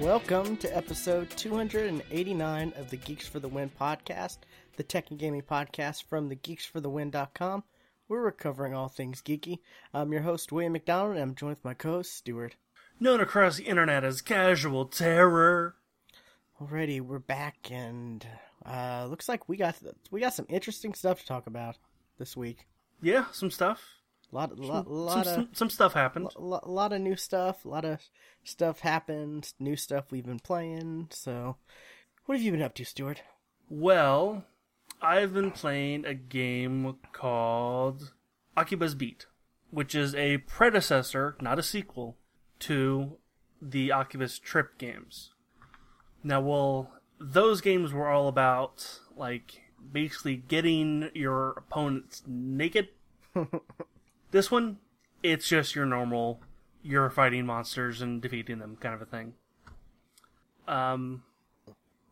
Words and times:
Welcome 0.00 0.56
to 0.58 0.76
episode 0.76 1.28
289 1.30 2.72
of 2.76 2.88
the 2.88 2.96
Geeks 2.96 3.26
for 3.26 3.40
the 3.40 3.48
Win 3.48 3.70
podcast, 3.78 4.38
the 4.76 4.82
tech 4.82 5.10
and 5.10 5.18
gaming 5.18 5.42
podcast 5.42 6.04
from 6.04 6.28
the 6.28 6.36
geeksforthewin.com. 6.36 7.64
We're 8.08 8.22
recovering 8.22 8.74
all 8.74 8.88
things 8.88 9.20
geeky. 9.20 9.58
I'm 9.92 10.12
your 10.12 10.22
host, 10.22 10.50
William 10.50 10.72
McDonald, 10.72 11.16
and 11.16 11.22
I'm 11.22 11.34
joined 11.34 11.56
with 11.56 11.64
my 11.64 11.74
co 11.74 11.90
host, 11.92 12.14
Stuart. 12.14 12.56
Known 12.98 13.20
across 13.20 13.58
the 13.58 13.64
internet 13.64 14.02
as 14.02 14.22
Casual 14.22 14.86
Terror. 14.86 15.74
Alrighty, 16.58 17.00
we're 17.00 17.18
back, 17.18 17.70
and 17.70 18.26
uh, 18.66 19.06
looks 19.08 19.28
like 19.28 19.48
we 19.48 19.56
got 19.56 19.76
we 20.10 20.20
got 20.20 20.34
some 20.34 20.46
interesting 20.48 20.94
stuff 20.94 21.20
to 21.20 21.26
talk 21.26 21.46
about 21.46 21.76
this 22.18 22.36
week. 22.36 22.66
Yeah, 23.00 23.26
some 23.32 23.50
stuff. 23.50 23.82
A 24.32 24.36
lot, 24.36 24.50
some, 24.50 24.66
lot, 24.66 24.90
lot 24.90 25.12
some, 25.12 25.20
of 25.20 25.26
some, 25.26 25.48
some 25.54 25.70
stuff 25.70 25.94
happened. 25.94 26.28
a 26.36 26.40
lot, 26.40 26.68
lot 26.68 26.92
of 26.92 27.00
new 27.00 27.16
stuff. 27.16 27.64
A 27.64 27.68
lot 27.68 27.84
of 27.84 28.00
stuff 28.44 28.80
happened. 28.80 29.52
New 29.58 29.76
stuff 29.76 30.10
we've 30.10 30.26
been 30.26 30.40
playing. 30.40 31.08
So, 31.10 31.56
what 32.26 32.36
have 32.36 32.44
you 32.44 32.52
been 32.52 32.62
up 32.62 32.74
to, 32.74 32.84
Stuart? 32.84 33.22
Well, 33.70 34.44
I've 35.00 35.32
been 35.32 35.50
playing 35.50 36.04
a 36.04 36.14
game 36.14 36.96
called 37.12 38.12
Akiba's 38.56 38.94
Beat, 38.94 39.26
which 39.70 39.94
is 39.94 40.14
a 40.14 40.38
predecessor, 40.38 41.36
not 41.40 41.58
a 41.58 41.62
sequel, 41.62 42.16
to 42.60 43.16
the 43.62 43.90
Akiba's 43.90 44.38
Trip 44.38 44.76
games. 44.76 45.30
Now, 46.22 46.40
well, 46.40 46.90
those 47.20 47.60
games 47.60 47.92
were 47.92 48.08
all 48.08 48.28
about, 48.28 49.00
like, 49.16 49.62
basically 49.92 50.36
getting 50.36 51.10
your 51.14 51.50
opponents 51.50 52.22
naked. 52.26 52.88
this 54.30 54.50
one, 54.50 54.78
it's 55.22 55.48
just 55.48 55.74
your 55.74 55.86
normal, 55.86 56.40
you're 56.82 57.10
fighting 57.10 57.46
monsters 57.46 58.00
and 58.00 58.20
defeating 58.20 58.58
them 58.58 58.76
kind 58.80 58.94
of 58.94 59.02
a 59.02 59.06
thing. 59.06 59.34
Um, 60.66 61.22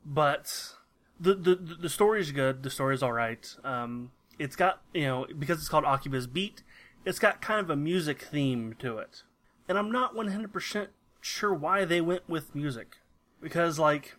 but 0.04 0.72
the 1.20 1.34
the 1.34 1.54
the 1.54 1.88
story 1.88 2.20
is 2.20 2.32
good. 2.32 2.62
The 2.62 2.70
story 2.70 2.94
is 2.94 3.02
all 3.02 3.12
right. 3.12 3.54
Um, 3.64 4.12
it's 4.38 4.56
got 4.56 4.80
you 4.94 5.04
know 5.04 5.26
because 5.38 5.58
it's 5.58 5.68
called 5.68 5.84
Akiba's 5.84 6.26
Beat, 6.26 6.62
it's 7.04 7.18
got 7.18 7.40
kind 7.40 7.60
of 7.60 7.70
a 7.70 7.76
music 7.76 8.22
theme 8.22 8.74
to 8.78 8.98
it, 8.98 9.22
and 9.68 9.78
I'm 9.78 9.90
not 9.90 10.14
100 10.14 10.52
percent 10.52 10.90
sure 11.20 11.52
why 11.52 11.84
they 11.84 12.00
went 12.00 12.28
with 12.28 12.54
music, 12.54 12.96
because 13.40 13.78
like 13.78 14.16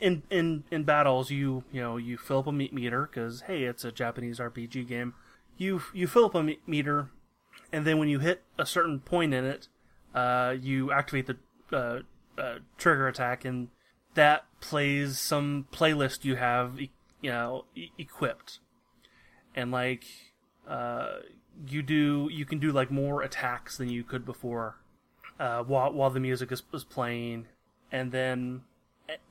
in 0.00 0.22
in 0.30 0.64
in 0.70 0.84
battles 0.84 1.30
you 1.30 1.64
you 1.72 1.80
know 1.80 1.96
you 1.96 2.16
fill 2.16 2.38
up 2.38 2.46
a 2.46 2.52
meat 2.52 2.72
meter 2.72 3.08
because 3.10 3.42
hey 3.42 3.64
it's 3.64 3.84
a 3.84 3.92
Japanese 3.92 4.38
RPG 4.38 4.86
game, 4.88 5.14
you 5.56 5.82
you 5.92 6.06
fill 6.06 6.26
up 6.26 6.34
a 6.34 6.42
meat 6.42 6.62
meter, 6.66 7.10
and 7.72 7.86
then 7.86 7.98
when 7.98 8.08
you 8.08 8.18
hit 8.18 8.42
a 8.58 8.66
certain 8.66 9.00
point 9.00 9.34
in 9.34 9.44
it, 9.44 9.68
uh, 10.14 10.54
you 10.60 10.92
activate 10.92 11.26
the 11.26 11.36
uh, 11.76 12.00
uh, 12.40 12.58
trigger 12.76 13.08
attack 13.08 13.44
and 13.44 13.68
that 14.14 14.44
plays 14.60 15.18
some 15.18 15.66
playlist 15.72 16.24
you 16.24 16.36
have, 16.36 16.78
you 16.80 16.88
know, 17.24 17.64
e- 17.74 17.90
equipped, 17.98 18.58
and 19.54 19.70
like, 19.70 20.04
uh, 20.68 21.16
you 21.66 21.82
do 21.82 22.28
you 22.30 22.44
can 22.44 22.58
do 22.58 22.72
like 22.72 22.90
more 22.90 23.22
attacks 23.22 23.76
than 23.78 23.88
you 23.88 24.04
could 24.04 24.24
before, 24.24 24.76
uh, 25.40 25.62
while 25.62 25.92
while 25.92 26.10
the 26.10 26.20
music 26.20 26.52
is, 26.52 26.62
is 26.74 26.84
playing, 26.84 27.46
and 27.90 28.12
then, 28.12 28.62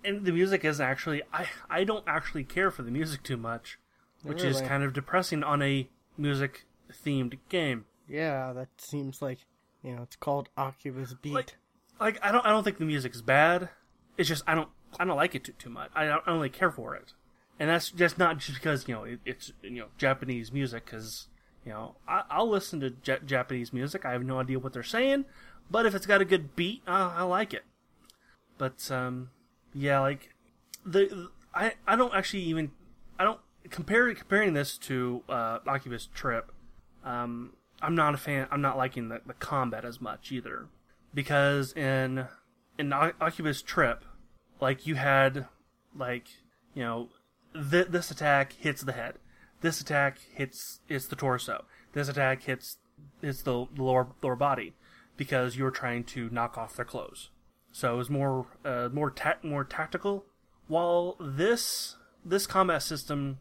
and 0.03 0.25
the 0.25 0.31
music 0.31 0.63
is 0.65 0.79
actually 0.81 1.21
I 1.33 1.47
I 1.69 1.83
don't 1.83 2.03
actually 2.07 2.43
care 2.43 2.71
for 2.71 2.83
the 2.83 2.91
music 2.91 3.23
too 3.23 3.37
much, 3.37 3.77
which 4.23 4.43
is 4.43 4.57
kind 4.67 4.83
of 4.83 4.93
depressing 4.93 5.43
on 5.43 5.61
a 5.61 5.89
music 6.17 6.65
themed 7.05 7.37
game. 7.49 7.85
Yeah, 8.07 8.53
that 8.53 8.69
seems 8.77 9.21
like 9.21 9.39
you 9.83 9.95
know 9.95 10.03
it's 10.03 10.15
called 10.15 10.49
Akiba's 10.57 11.13
Beat. 11.15 11.33
Like- 11.33 11.55
Like 11.99 12.19
I 12.23 12.31
don't 12.31 12.45
I 12.45 12.49
don't 12.49 12.63
think 12.63 12.77
the 12.79 12.85
music 12.85 13.13
is 13.15 13.21
bad. 13.21 13.69
It's 14.17 14.27
just 14.29 14.43
I 14.47 14.55
don't 14.55 14.69
I 14.99 15.05
don't 15.05 15.17
like 15.17 15.35
it 15.35 15.43
too 15.43 15.53
too 15.53 15.69
much. 15.69 15.91
I 15.95 16.05
don't, 16.05 16.21
I 16.23 16.25
don't 16.25 16.35
really 16.35 16.49
care 16.49 16.71
for 16.71 16.95
it, 16.95 17.13
and 17.59 17.69
that's 17.69 17.91
just 17.91 18.17
not 18.17 18.39
just 18.39 18.57
because 18.57 18.87
you 18.87 18.95
know 18.95 19.03
it, 19.03 19.19
it's 19.25 19.53
you 19.61 19.79
know 19.81 19.87
Japanese 19.97 20.51
music. 20.51 20.85
Because 20.85 21.27
you 21.65 21.71
know 21.71 21.95
I, 22.07 22.23
I'll 22.29 22.49
listen 22.49 22.79
to 22.81 22.93
ja- 23.05 23.19
Japanese 23.25 23.71
music. 23.71 24.03
I 24.05 24.11
have 24.13 24.23
no 24.25 24.39
idea 24.39 24.57
what 24.59 24.73
they're 24.73 24.83
saying, 24.83 25.25
but 25.69 25.85
if 25.85 25.93
it's 25.95 26.05
got 26.07 26.21
a 26.21 26.25
good 26.25 26.55
beat, 26.55 26.81
uh, 26.87 27.13
I 27.15 27.23
like 27.23 27.53
it. 27.53 27.63
But 28.57 28.89
um, 28.91 29.29
yeah, 29.73 29.99
like 29.99 30.33
the 30.85 31.29
I 31.53 31.73
I 31.87 31.95
don't 31.95 32.13
actually 32.13 32.43
even 32.43 32.71
I 33.19 33.23
don't 33.23 33.39
compare 33.69 34.13
comparing 34.13 34.53
this 34.53 34.77
to 34.79 35.23
uh, 35.29 35.59
Akiba's 35.59 36.07
Trip. 36.07 36.51
Um, 37.03 37.53
I'm 37.81 37.95
not 37.95 38.13
a 38.13 38.17
fan. 38.17 38.47
I'm 38.51 38.61
not 38.61 38.77
liking 38.77 39.09
the, 39.09 39.21
the 39.25 39.33
combat 39.33 39.85
as 39.85 39.99
much 39.99 40.31
either, 40.31 40.67
because 41.13 41.73
in 41.73 42.27
in 42.77 42.93
O- 42.93 43.13
Trip, 43.65 44.05
like 44.59 44.87
you 44.87 44.95
had 44.95 45.47
like 45.95 46.27
you 46.73 46.83
know 46.83 47.09
th- 47.53 47.87
this 47.87 48.11
attack 48.11 48.53
hits 48.53 48.81
the 48.81 48.93
head, 48.93 49.15
this 49.61 49.81
attack 49.81 50.19
hits 50.33 50.79
hits 50.87 51.07
the 51.07 51.15
torso, 51.15 51.65
this 51.93 52.07
attack 52.07 52.43
hits 52.43 52.77
the, 53.21 53.33
the 53.43 53.83
lower 53.83 54.07
lower 54.21 54.35
body, 54.35 54.73
because 55.17 55.57
you're 55.57 55.71
trying 55.71 56.03
to 56.03 56.29
knock 56.29 56.57
off 56.57 56.75
their 56.75 56.85
clothes. 56.85 57.29
So 57.71 57.93
it 57.93 57.97
was 57.97 58.09
more 58.09 58.47
uh, 58.65 58.89
more 58.91 59.11
ta- 59.11 59.37
more 59.43 59.63
tactical. 59.63 60.25
While 60.67 61.15
this 61.19 61.95
this 62.23 62.45
combat 62.45 62.83
system 62.83 63.39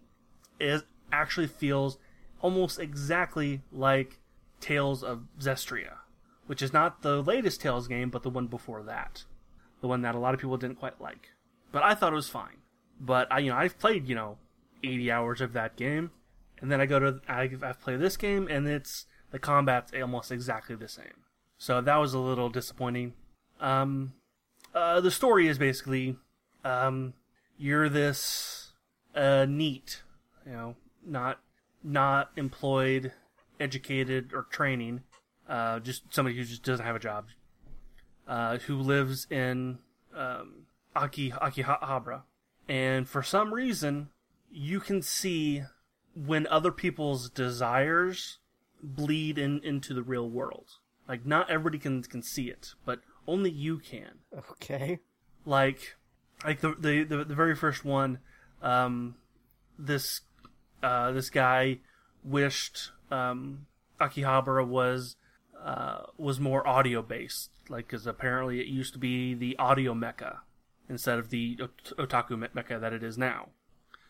is 0.58 0.82
actually 1.12 1.48
feels 1.48 1.98
almost 2.40 2.78
exactly 2.78 3.62
like 3.72 4.20
Tales 4.60 5.02
of 5.02 5.24
Zestiria, 5.38 5.98
which 6.46 6.62
is 6.62 6.72
not 6.72 7.02
the 7.02 7.22
latest 7.22 7.60
Tales 7.60 7.88
game, 7.88 8.10
but 8.10 8.22
the 8.22 8.30
one 8.30 8.46
before 8.46 8.82
that, 8.84 9.24
the 9.80 9.88
one 9.88 10.02
that 10.02 10.14
a 10.14 10.18
lot 10.18 10.34
of 10.34 10.40
people 10.40 10.56
didn't 10.56 10.78
quite 10.78 11.00
like. 11.00 11.30
But 11.72 11.82
I 11.82 11.94
thought 11.94 12.12
it 12.12 12.16
was 12.16 12.28
fine. 12.28 12.58
But 13.00 13.28
I, 13.32 13.38
you 13.38 13.50
know, 13.50 13.56
I've 13.56 13.78
played 13.78 14.08
you 14.08 14.14
know, 14.14 14.38
80 14.84 15.10
hours 15.10 15.40
of 15.40 15.52
that 15.54 15.76
game, 15.76 16.10
and 16.60 16.70
then 16.70 16.80
I 16.80 16.86
go 16.86 16.98
to 16.98 17.20
I've, 17.28 17.62
I've 17.64 17.80
played 17.80 18.00
this 18.00 18.16
game, 18.16 18.46
and 18.48 18.68
it's 18.68 19.06
the 19.30 19.38
combat's 19.38 19.92
almost 20.00 20.30
exactly 20.30 20.76
the 20.76 20.88
same. 20.88 21.24
So 21.58 21.80
that 21.80 21.96
was 21.96 22.14
a 22.14 22.18
little 22.18 22.48
disappointing. 22.48 23.14
Um, 23.60 24.14
uh, 24.74 25.00
the 25.00 25.10
story 25.10 25.48
is 25.48 25.58
basically, 25.58 26.16
um, 26.64 27.14
you're 27.58 27.88
this 27.88 28.72
uh, 29.14 29.46
NEET, 29.48 30.02
you 30.46 30.52
know, 30.52 30.76
not 31.04 31.40
not 31.82 32.30
employed, 32.36 33.12
educated, 33.58 34.32
or 34.34 34.42
training, 34.42 35.02
uh, 35.48 35.80
just 35.80 36.02
somebody 36.12 36.36
who 36.36 36.44
just 36.44 36.62
doesn't 36.62 36.84
have 36.84 36.96
a 36.96 37.00
job, 37.00 37.26
uh, 38.28 38.58
who 38.58 38.76
lives 38.76 39.26
in 39.30 39.78
um, 40.14 40.66
Aki 40.94 41.30
Akihabara, 41.30 42.22
and 42.68 43.08
for 43.08 43.22
some 43.22 43.52
reason, 43.52 44.10
you 44.50 44.80
can 44.80 45.02
see 45.02 45.62
when 46.14 46.46
other 46.48 46.72
people's 46.72 47.30
desires 47.30 48.38
bleed 48.82 49.38
in 49.38 49.60
into 49.62 49.94
the 49.94 50.02
real 50.02 50.28
world. 50.28 50.78
Like 51.08 51.26
not 51.26 51.50
everybody 51.50 51.78
can 51.78 52.02
can 52.02 52.22
see 52.22 52.48
it, 52.48 52.74
but 52.84 53.00
only 53.30 53.50
you 53.50 53.78
can. 53.78 54.18
Okay. 54.36 54.98
like 55.46 55.96
like 56.44 56.60
the 56.60 56.74
the 56.78 57.04
the, 57.04 57.24
the 57.24 57.34
very 57.34 57.54
first 57.54 57.84
one 57.84 58.18
um 58.62 59.14
this 59.78 60.20
uh 60.82 61.10
this 61.12 61.30
guy 61.30 61.78
wished 62.24 62.90
um 63.10 63.66
Akihabara 64.00 64.66
was 64.66 65.16
uh 65.62 66.02
was 66.16 66.40
more 66.40 66.66
audio 66.66 67.02
based 67.02 67.50
like 67.68 67.88
cuz 67.88 68.06
apparently 68.06 68.60
it 68.60 68.66
used 68.66 68.92
to 68.92 68.98
be 68.98 69.34
the 69.34 69.56
audio 69.58 69.94
mecca 69.94 70.40
instead 70.88 71.18
of 71.18 71.30
the 71.30 71.56
otaku 71.56 72.38
me- 72.38 72.48
mecca 72.52 72.78
that 72.78 72.92
it 72.92 73.02
is 73.02 73.16
now. 73.16 73.48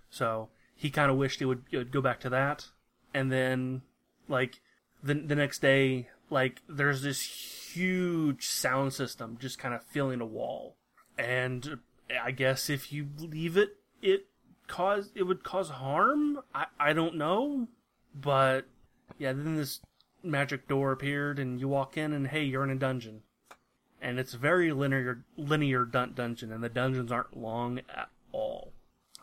So 0.09 0.49
he 0.75 0.91
kind 0.91 1.11
of 1.11 1.17
wished 1.17 1.43
it 1.43 1.47
would, 1.47 1.65
it 1.71 1.77
would 1.77 1.93
go 1.93 2.01
back 2.01 2.21
to 2.21 2.31
that. 2.31 2.71
And 3.13 3.31
then 3.31 3.83
like 4.29 4.61
the 5.03 5.15
the 5.15 5.35
next 5.37 5.61
day 5.61 6.09
like 6.31 6.63
there's 6.69 7.03
this 7.03 7.21
huge 7.75 8.47
sound 8.47 8.93
system 8.93 9.37
just 9.41 9.59
kind 9.59 9.75
of 9.75 9.83
filling 9.85 10.21
a 10.21 10.27
wall 10.27 10.77
and 11.19 11.79
I 12.23 12.31
guess 12.31 12.71
if 12.71 12.93
you 12.93 13.09
leave 13.19 13.57
it, 13.57 13.77
it 14.03 14.27
cause 14.67 15.11
it 15.15 15.25
would 15.25 15.45
cause 15.45 15.69
harm. 15.71 16.41
I 16.55 16.67
I 16.79 16.93
don't 16.93 17.17
know, 17.17 17.69
but 18.15 18.67
yeah. 19.19 19.33
Then 19.33 19.57
this 19.57 19.81
magic 20.23 20.67
door 20.69 20.93
appeared, 20.93 21.39
and 21.39 21.61
you 21.61 21.69
walk 21.69 21.97
in, 21.97 22.13
and 22.13 22.27
hey, 22.29 22.45
you're 22.45 22.65
in 22.65 22.71
a 22.71 22.77
dungeon, 22.77 23.23
and 24.01 24.19
it's 24.19 24.35
a 24.35 24.39
very 24.39 24.73
linear 24.73 25.25
linear 25.37 25.85
dun- 25.85 26.15
dungeon, 26.15 26.53
and 26.53 26.65
the 26.65 26.69
dungeons 26.69 27.13
aren't 27.13 27.37
long 27.37 27.81
at 27.95 28.09
all. 28.33 28.73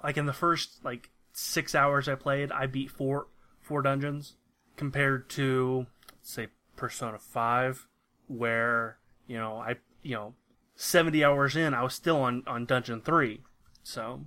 Like 0.03 0.17
in 0.17 0.27
the 0.27 0.33
first 0.33 0.83
like 0.85 1.09
six 1.33 1.73
hours 1.73 2.07
I 2.07 2.15
played, 2.15 2.51
I 2.51 2.67
beat 2.67 2.91
four 2.91 3.27
four 3.61 3.81
dungeons 3.81 4.35
compared 4.75 5.29
to 5.31 5.87
say 6.21 6.47
Persona 6.75 7.17
Five, 7.17 7.87
where 8.27 8.97
you 9.27 9.37
know 9.37 9.57
I 9.57 9.75
you 10.03 10.15
know 10.15 10.33
70 10.77 11.23
hours 11.25 11.55
in, 11.55 11.73
I 11.73 11.81
was 11.81 11.95
still 11.95 12.17
on, 12.17 12.43
on 12.45 12.65
Dungeon 12.65 13.01
3. 13.01 13.41
So, 13.83 14.21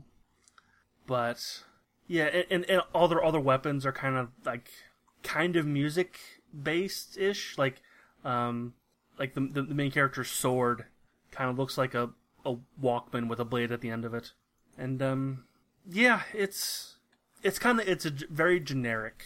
but, 1.06 1.62
Yeah, 2.08 2.25
and, 2.50 2.69
and, 2.69 2.82
all 2.93 3.06
their 3.08 3.25
other 3.25 3.41
weapons 3.41 3.87
are 3.87 3.93
kind 3.93 4.17
of 4.17 4.29
like 4.44 4.70
kind 5.23 5.56
of 5.56 5.64
music 5.64 6.19
based 6.62 7.17
ish. 7.17 7.56
Like, 7.56 7.82
um, 8.25 8.75
like 9.19 9.35
the, 9.35 9.41
the 9.41 9.62
the 9.62 9.75
main 9.75 9.91
character's 9.93 10.29
sword 10.29 10.87
kind 11.31 11.49
of 11.50 11.58
looks 11.58 11.79
like 11.79 11.94
a 11.94 12.11
a 12.44 12.56
Walkman 12.82 13.29
with 13.29 13.38
a 13.38 13.44
blade 13.44 13.70
at 13.70 13.81
the 13.81 13.91
end 13.91 14.05
of 14.05 14.14
it, 14.14 14.32
and 14.76 15.00
um, 15.02 15.44
yeah, 15.88 16.23
it's 16.32 16.97
it's 17.43 17.58
kind 17.58 17.81
of 17.81 17.88
it's 17.88 18.06
a 18.06 18.11
very 18.11 18.58
generic 18.58 19.23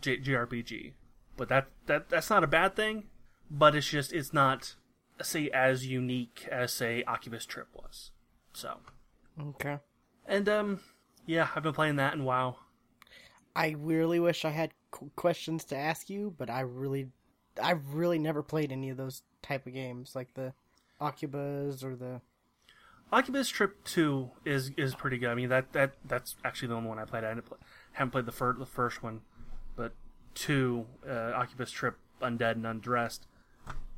J- 0.00 0.18
JRPG, 0.18 0.92
but 1.36 1.48
that 1.48 1.68
that 1.86 2.08
that's 2.08 2.28
not 2.28 2.44
a 2.44 2.48
bad 2.48 2.74
thing. 2.74 3.04
But 3.50 3.74
it's 3.74 3.88
just 3.88 4.12
it's 4.12 4.32
not 4.32 4.76
say 5.22 5.50
as 5.50 5.86
unique 5.86 6.48
as 6.50 6.72
say 6.72 7.02
Akiba's 7.06 7.46
Trip 7.46 7.68
was. 7.74 8.10
So 8.52 8.78
Okay. 9.38 9.78
and 10.26 10.48
um, 10.48 10.80
yeah, 11.26 11.48
I've 11.54 11.62
been 11.62 11.72
playing 11.72 11.96
that 11.96 12.14
and 12.14 12.24
WoW. 12.24 12.56
I 13.54 13.74
really 13.78 14.20
wish 14.20 14.44
I 14.44 14.50
had 14.50 14.72
questions 15.16 15.64
to 15.66 15.76
ask 15.76 16.08
you, 16.08 16.34
but 16.38 16.48
I 16.48 16.60
really, 16.60 17.08
I 17.60 17.72
really 17.72 18.18
never 18.18 18.42
played 18.42 18.70
any 18.70 18.90
of 18.90 18.96
those 18.96 19.22
type 19.42 19.66
of 19.66 19.74
games, 19.74 20.14
like 20.14 20.34
the 20.34 20.52
Akiba's 21.00 21.82
or 21.82 21.96
the. 21.96 22.20
Akiba's 23.12 23.48
Trip 23.48 23.82
Two 23.84 24.30
is 24.44 24.70
is 24.76 24.94
pretty 24.94 25.18
good. 25.18 25.30
I 25.30 25.34
mean 25.34 25.48
that 25.48 25.72
that 25.72 25.94
that's 26.04 26.36
actually 26.44 26.68
the 26.68 26.74
only 26.74 26.88
one 26.88 26.98
I 27.00 27.04
played. 27.04 27.24
I 27.24 27.28
haven't, 27.28 27.46
play, 27.46 27.58
haven't 27.92 28.12
played 28.12 28.26
the 28.26 28.32
first 28.32 28.58
the 28.60 28.66
first 28.66 29.02
one, 29.02 29.22
but 29.74 29.92
two 30.34 30.86
uh, 31.04 31.32
Akiba's 31.34 31.72
Trip 31.72 31.96
Undead 32.22 32.52
and 32.52 32.66
Undressed 32.66 33.26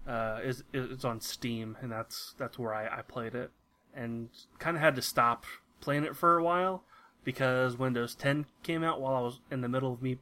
uh, 0.06 0.40
is 0.43 0.64
is 0.72 1.04
on 1.04 1.20
Steam, 1.20 1.76
and 1.81 1.90
that's 1.90 2.34
that's 2.38 2.58
where 2.58 2.75
I, 2.75 2.99
I 2.99 3.02
played 3.02 3.34
it, 3.34 3.50
and 3.94 4.28
kind 4.58 4.76
of 4.76 4.82
had 4.82 4.96
to 4.96 5.02
stop 5.02 5.44
playing 5.81 6.04
it 6.04 6.16
for 6.16 6.38
a 6.38 6.43
while 6.43 6.84
because 7.25 7.76
Windows 7.76 8.14
10 8.14 8.46
came 8.62 8.82
out 8.82 9.00
while 9.00 9.14
I 9.14 9.20
was 9.20 9.40
in 9.50 9.60
the 9.60 9.69
middle 9.69 9.93
of 9.93 10.02
me 10.02 10.19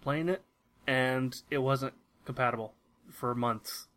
playing 0.00 0.28
it, 0.28 0.42
and 0.86 1.34
it 1.50 1.58
wasn't 1.58 1.94
compatible 2.24 2.74
for 3.10 3.34
months. 3.34 3.88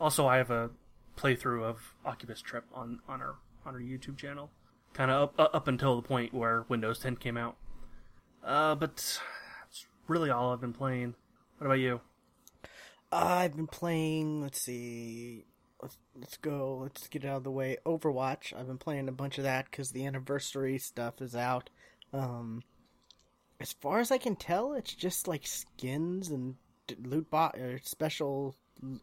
Also, 0.00 0.26
I 0.26 0.38
have 0.38 0.50
a 0.50 0.70
playthrough 1.16 1.62
of 1.62 1.94
Akiba's 2.04 2.42
Trip 2.42 2.64
on 2.74 3.00
on 3.08 3.20
our 3.20 3.36
on 3.64 3.74
our 3.74 3.80
YouTube 3.80 4.16
channel, 4.16 4.50
kind 4.92 5.10
of 5.10 5.30
up 5.38 5.54
up 5.54 5.68
until 5.68 5.96
the 5.96 6.02
point 6.02 6.34
where 6.34 6.64
Windows 6.68 6.98
10 6.98 7.16
came 7.16 7.36
out. 7.36 7.56
Uh, 8.44 8.74
but 8.74 8.96
that's 9.62 9.86
really 10.08 10.30
all 10.30 10.52
I've 10.52 10.60
been 10.60 10.72
playing. 10.72 11.14
What 11.58 11.66
about 11.66 11.78
you? 11.78 12.00
I've 13.12 13.54
been 13.54 13.66
playing. 13.66 14.40
Let's 14.40 14.60
see. 14.60 15.44
Let's 15.80 15.98
let's 16.18 16.36
go. 16.38 16.78
Let's 16.82 17.08
get 17.08 17.24
out 17.24 17.38
of 17.38 17.44
the 17.44 17.50
way. 17.50 17.76
Overwatch. 17.84 18.58
I've 18.58 18.66
been 18.66 18.78
playing 18.78 19.08
a 19.08 19.12
bunch 19.12 19.38
of 19.38 19.44
that 19.44 19.66
because 19.70 19.90
the 19.90 20.06
anniversary 20.06 20.78
stuff 20.78 21.20
is 21.20 21.36
out. 21.36 21.70
Um, 22.12 22.62
as 23.60 23.72
far 23.72 24.00
as 24.00 24.10
I 24.10 24.18
can 24.18 24.36
tell, 24.36 24.72
it's 24.72 24.94
just 24.94 25.28
like 25.28 25.46
skins 25.46 26.30
and 26.30 26.56
loot 27.04 27.30
bot 27.30 27.56
or 27.58 27.78
special 27.84 28.56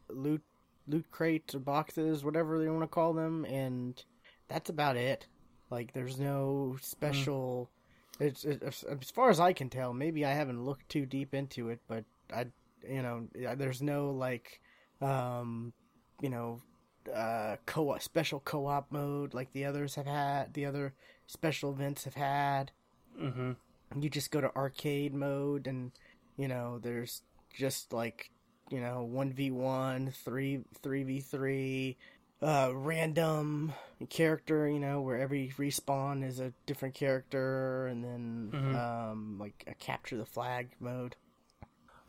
loot 0.10 0.42
loot 0.88 1.06
crates 1.12 1.56
or 1.56 1.60
boxes, 1.60 2.24
whatever 2.24 2.60
they 2.60 2.68
want 2.68 2.82
to 2.82 2.88
call 2.88 3.14
them, 3.14 3.46
and 3.46 4.04
that's 4.48 4.70
about 4.70 4.98
it. 4.98 5.28
Like, 5.70 5.94
there's 5.94 6.20
no 6.20 6.78
special. 6.82 7.70
It's, 8.20 8.44
it's 8.44 8.84
as 8.84 9.12
far 9.12 9.30
as 9.30 9.40
I 9.40 9.54
can 9.54 9.70
tell. 9.70 9.94
Maybe 9.94 10.26
I 10.26 10.34
haven't 10.34 10.66
looked 10.66 10.90
too 10.90 11.06
deep 11.06 11.34
into 11.34 11.70
it, 11.70 11.80
but 11.88 12.06
I, 12.34 12.48
you 12.88 13.02
know, 13.02 13.28
there's 13.56 13.81
no 13.81 14.12
like, 14.12 14.62
um, 15.02 15.74
you 16.22 16.30
know, 16.30 16.62
uh, 17.14 17.56
co 17.66 17.98
special 18.00 18.40
co-op 18.40 18.92
mode 18.92 19.34
like 19.34 19.52
the 19.52 19.66
others 19.66 19.96
have 19.96 20.06
had. 20.06 20.54
The 20.54 20.66
other 20.66 20.94
special 21.28 21.72
events 21.72 22.04
have 22.04 22.16
had. 22.16 22.72
Mm-hmm. 23.20 23.54
You 24.02 24.10
just 24.10 24.31
go 24.31 24.42
to 24.42 24.56
arcade 24.56 25.14
mode, 25.14 25.66
and 25.68 25.92
you 26.38 26.48
know, 26.48 26.80
there's 26.80 27.24
just 27.54 27.92
like, 27.92 28.30
you 28.70 28.80
know, 28.80 29.04
one 29.04 29.34
v 29.34 29.50
one, 29.52 30.12
three 30.12 30.64
three 30.84 31.04
v 31.04 31.20
three, 31.22 31.98
uh, 32.42 32.72
random 32.74 33.74
character. 34.10 34.70
You 34.70 34.80
know, 34.80 35.02
where 35.02 35.18
every 35.18 35.52
respawn 35.58 36.24
is 36.24 36.40
a 36.40 36.54
different 36.68 36.94
character, 36.96 37.88
and 37.88 38.04
then 38.04 38.52
Mhm. 38.54 38.75
um, 38.75 39.38
like 39.40 39.64
a 39.66 39.74
capture 39.74 40.18
the 40.18 40.25
flag 40.25 40.75
mode. 40.80 41.16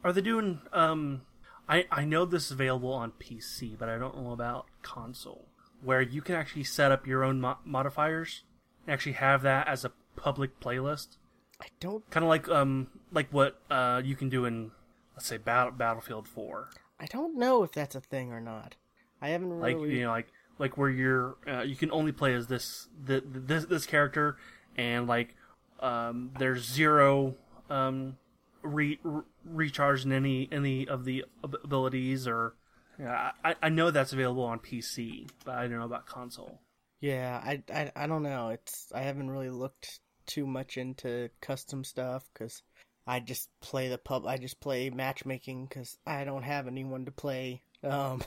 Are 0.03 0.13
they 0.13 0.21
doing? 0.21 0.61
Um, 0.73 1.23
I 1.69 1.87
I 1.91 2.05
know 2.05 2.25
this 2.25 2.47
is 2.47 2.53
available 2.53 2.93
on 2.93 3.13
PC, 3.13 3.79
but 3.79 3.89
I 3.89 3.99
don't 3.99 4.17
know 4.17 4.33
about 4.33 4.67
console, 4.83 5.49
where 5.83 6.01
you 6.01 6.23
can 6.23 6.35
actually 6.35 6.65
set 6.65 6.91
up 6.91 7.07
your 7.07 7.23
own 7.23 7.41
mo- 7.41 7.59
modifiers 7.65 8.45
and 8.87 8.93
actually 8.93 9.13
have 9.13 9.43
that 9.43 9.69
as 9.69 9.85
a 9.85 9.93
public 10.17 10.61
playlist. 10.61 11.17
I 11.61 11.67
don't 11.79 12.09
Kind 12.11 12.25
of 12.25 12.29
like 12.29 12.49
um 12.49 12.89
like 13.13 13.29
what 13.31 13.61
uh 13.71 14.01
you 14.05 14.17
can 14.17 14.29
do 14.29 14.47
in 14.47 14.73
let's 15.15 15.27
say 15.27 15.37
Battle, 15.37 15.73
Battlefield 15.73 16.27
Four, 16.27 16.71
I 16.99 17.07
don't 17.07 17.37
know 17.37 17.63
if 17.63 17.73
that's 17.73 17.95
a 17.95 18.01
thing 18.01 18.33
or 18.33 18.41
not. 18.41 18.77
I 19.21 19.29
haven't 19.29 19.51
really 19.51 19.75
like 19.75 19.91
you 19.93 20.03
know 20.03 20.11
like 20.11 20.29
like 20.59 20.79
where 20.79 20.91
you're 20.91 21.37
uh, 21.47 21.63
you 21.63 21.77
can 21.77 21.91
only 21.91 22.13
play 22.13 22.35
as 22.35 22.47
this 22.47 22.89
the, 23.05 23.23
this 23.27 23.67
this 23.67 23.87
character 23.87 24.37
and 24.77 25.07
like 25.07 25.35
um 25.81 26.31
there's 26.39 26.65
zero 26.65 27.35
um 27.69 28.17
re, 28.63 28.99
re- 29.03 29.23
recharge 29.45 30.07
any 30.07 30.49
any 30.53 30.87
of 30.89 31.05
the 31.05 31.25
abilities 31.43 32.27
or 32.27 32.55
yeah 32.99 33.33
I, 33.45 33.55
I 33.63 33.69
know 33.69 33.91
that's 33.91 34.13
available 34.13 34.45
on 34.45 34.59
PC 34.59 35.29
but 35.45 35.55
I 35.57 35.63
don't 35.63 35.79
know 35.79 35.85
about 35.85 36.07
console 36.07 36.61
Yeah, 37.01 37.41
I, 37.43 37.63
I, 37.73 37.93
I 37.97 38.07
don't 38.07 38.23
know. 38.23 38.51
It's 38.51 38.93
I 38.95 39.01
haven't 39.01 39.31
really 39.31 39.49
looked 39.51 40.01
too 40.27 40.47
much 40.47 40.77
into 40.77 41.31
custom 41.41 41.83
stuff 41.83 42.29
because 42.33 42.63
I 43.07 43.21
just 43.21 43.49
play 43.61 43.89
the 43.89 43.99
pub. 43.99 44.27
I 44.27 44.37
just 44.37 44.61
play 44.61 44.91
matchmaking 44.91 45.67
because 45.67 45.97
I 46.07 46.25
don't 46.25 46.43
have 46.43 46.67
anyone 46.67 47.07
to 47.07 47.11
play. 47.11 47.63
Um, 47.83 48.23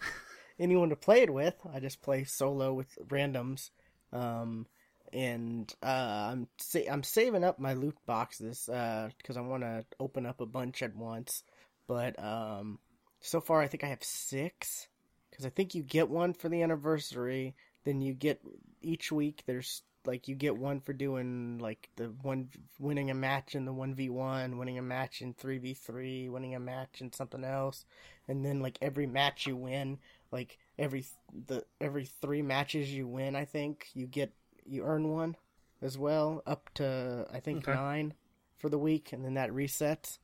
anyone 0.58 0.88
to 0.88 0.96
play 0.96 1.20
it 1.22 1.32
with. 1.32 1.54
I 1.72 1.80
just 1.80 2.00
play 2.02 2.24
solo 2.24 2.72
with 2.72 2.98
randoms. 3.08 3.70
Um, 4.12 4.66
and 5.14 5.72
uh, 5.82 6.30
I'm 6.32 6.48
sa- 6.58 6.90
I'm 6.90 7.04
saving 7.04 7.44
up 7.44 7.58
my 7.58 7.72
loot 7.74 7.96
boxes 8.04 8.64
because 8.66 9.36
I 9.36 9.40
want 9.40 9.62
to 9.62 9.84
open 10.00 10.26
up 10.26 10.40
a 10.40 10.46
bunch 10.46 10.82
at 10.82 10.96
once. 10.96 11.44
But 11.86 12.22
um, 12.22 12.78
so 13.20 13.40
far 13.40 13.60
I 13.60 13.68
think 13.68 13.84
I 13.84 13.88
have 13.88 14.02
six 14.02 14.88
because 15.30 15.46
I 15.46 15.50
think 15.50 15.74
you 15.74 15.82
get 15.82 16.10
one 16.10 16.34
for 16.34 16.48
the 16.48 16.62
anniversary. 16.62 17.54
Then 17.84 18.02
you 18.02 18.12
get 18.12 18.40
each 18.82 19.12
week. 19.12 19.44
There's 19.46 19.82
like 20.06 20.28
you 20.28 20.34
get 20.34 20.56
one 20.56 20.80
for 20.80 20.92
doing 20.92 21.58
like 21.58 21.88
the 21.96 22.06
one 22.22 22.48
winning 22.78 23.10
a 23.10 23.14
match 23.14 23.54
in 23.54 23.64
the 23.64 23.72
one 23.72 23.94
v 23.94 24.10
one, 24.10 24.58
winning 24.58 24.78
a 24.78 24.82
match 24.82 25.22
in 25.22 25.32
three 25.34 25.58
v 25.58 25.74
three, 25.74 26.28
winning 26.28 26.54
a 26.54 26.60
match 26.60 27.00
in 27.00 27.12
something 27.12 27.44
else, 27.44 27.84
and 28.26 28.44
then 28.44 28.60
like 28.60 28.78
every 28.82 29.06
match 29.06 29.46
you 29.46 29.56
win, 29.56 29.98
like 30.32 30.58
every 30.78 31.04
the 31.46 31.64
every 31.80 32.06
three 32.20 32.42
matches 32.42 32.92
you 32.92 33.06
win, 33.06 33.36
I 33.36 33.44
think 33.44 33.86
you 33.94 34.06
get 34.06 34.32
you 34.66 34.84
earn 34.84 35.08
one 35.10 35.36
as 35.82 35.98
well, 35.98 36.42
up 36.46 36.70
to 36.74 37.26
I 37.32 37.40
think 37.40 37.66
Okay. 37.66 37.72
nine 37.72 38.14
for 38.58 38.68
the 38.68 38.78
week, 38.78 39.12
and 39.12 39.24
then 39.24 39.34
that 39.34 39.50
resets. 39.50 40.18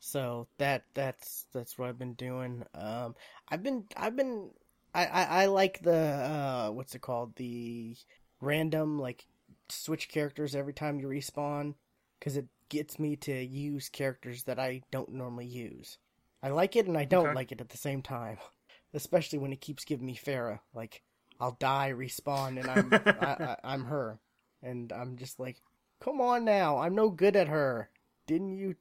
So 0.00 0.48
that 0.58 0.84
that's 0.94 1.46
that's 1.52 1.78
what 1.78 1.88
I've 1.88 1.98
been 1.98 2.14
doing. 2.14 2.64
Um, 2.74 3.16
I've 3.48 3.62
been 3.62 3.86
I've 3.96 4.16
been 4.16 4.50
I, 4.94 5.06
I, 5.06 5.24
I 5.42 5.46
like 5.46 5.82
the 5.82 5.96
uh 5.96 6.70
what's 6.70 6.94
it 6.94 7.00
called 7.02 7.36
the 7.36 7.96
random 8.40 8.98
like 8.98 9.26
switch 9.68 10.08
characters 10.08 10.54
every 10.54 10.74
time 10.74 11.00
you 11.00 11.08
respawn 11.08 11.74
because 12.18 12.36
it 12.36 12.46
gets 12.68 12.98
me 12.98 13.16
to 13.16 13.32
use 13.44 13.88
characters 13.88 14.44
that 14.44 14.58
I 14.58 14.82
don't 14.90 15.10
normally 15.12 15.46
use. 15.46 15.98
I 16.42 16.50
like 16.50 16.76
it 16.76 16.86
and 16.86 16.98
I 16.98 17.04
don't 17.06 17.32
Okay. 17.32 17.34
like 17.34 17.52
it 17.52 17.60
at 17.62 17.70
the 17.70 17.78
same 17.78 18.02
time, 18.02 18.38
especially 18.94 19.38
when 19.38 19.52
it 19.52 19.62
keeps 19.62 19.84
giving 19.86 20.06
me 20.06 20.16
Pharah. 20.16 20.60
Like 20.74 21.02
I'll 21.40 21.56
die, 21.58 21.92
respawn, 21.94 22.60
and 22.60 22.70
I'm 22.70 22.92
I, 23.20 23.44
I, 23.44 23.56
I'm 23.64 23.84
her, 23.84 24.18
and 24.62 24.92
I'm 24.92 25.16
just 25.16 25.38
like, 25.40 25.60
come 26.00 26.20
on 26.20 26.44
now, 26.44 26.78
I'm 26.78 26.94
no 26.94 27.10
good 27.10 27.36
at 27.36 27.48
her. 27.48 27.90
Didn't 28.26 28.52
you? 28.52 28.76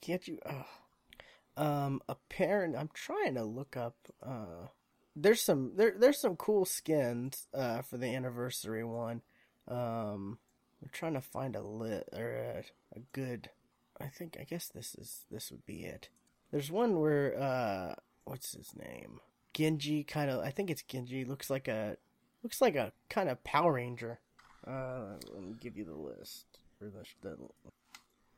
Can't 0.00 0.26
you? 0.26 0.38
Ugh. 0.46 0.64
Um, 1.56 2.00
apparent. 2.08 2.76
I'm 2.76 2.90
trying 2.94 3.34
to 3.34 3.44
look 3.44 3.76
up. 3.76 3.96
Uh, 4.22 4.68
there's 5.14 5.42
some 5.42 5.72
there. 5.76 5.94
There's 5.98 6.18
some 6.18 6.36
cool 6.36 6.64
skins. 6.64 7.46
Uh, 7.52 7.82
for 7.82 7.98
the 7.98 8.14
anniversary 8.14 8.84
one. 8.84 9.22
Um, 9.68 10.38
I'm 10.82 10.88
trying 10.92 11.14
to 11.14 11.20
find 11.20 11.54
a 11.54 11.62
lit 11.62 12.08
or 12.12 12.32
a, 12.32 12.98
a 12.98 13.00
good. 13.12 13.50
I 14.00 14.06
think 14.06 14.38
I 14.40 14.44
guess 14.44 14.68
this 14.68 14.94
is 14.94 15.26
this 15.30 15.50
would 15.50 15.66
be 15.66 15.84
it. 15.84 16.08
There's 16.50 16.70
one 16.70 16.98
where 16.98 17.38
uh, 17.38 17.94
what's 18.24 18.54
his 18.54 18.72
name? 18.74 19.20
Genji 19.52 20.04
kind 20.04 20.30
of. 20.30 20.40
I 20.40 20.50
think 20.50 20.70
it's 20.70 20.82
Genji. 20.82 21.24
Looks 21.24 21.50
like 21.50 21.68
a 21.68 21.96
looks 22.42 22.60
like 22.60 22.76
a 22.76 22.92
kind 23.08 23.28
of 23.28 23.42
Power 23.44 23.72
Ranger. 23.72 24.20
Uh, 24.66 25.16
let 25.32 25.42
me 25.42 25.54
give 25.60 25.76
you 25.76 25.84
the 25.84 25.94
list 25.94 26.44
the 27.22 27.36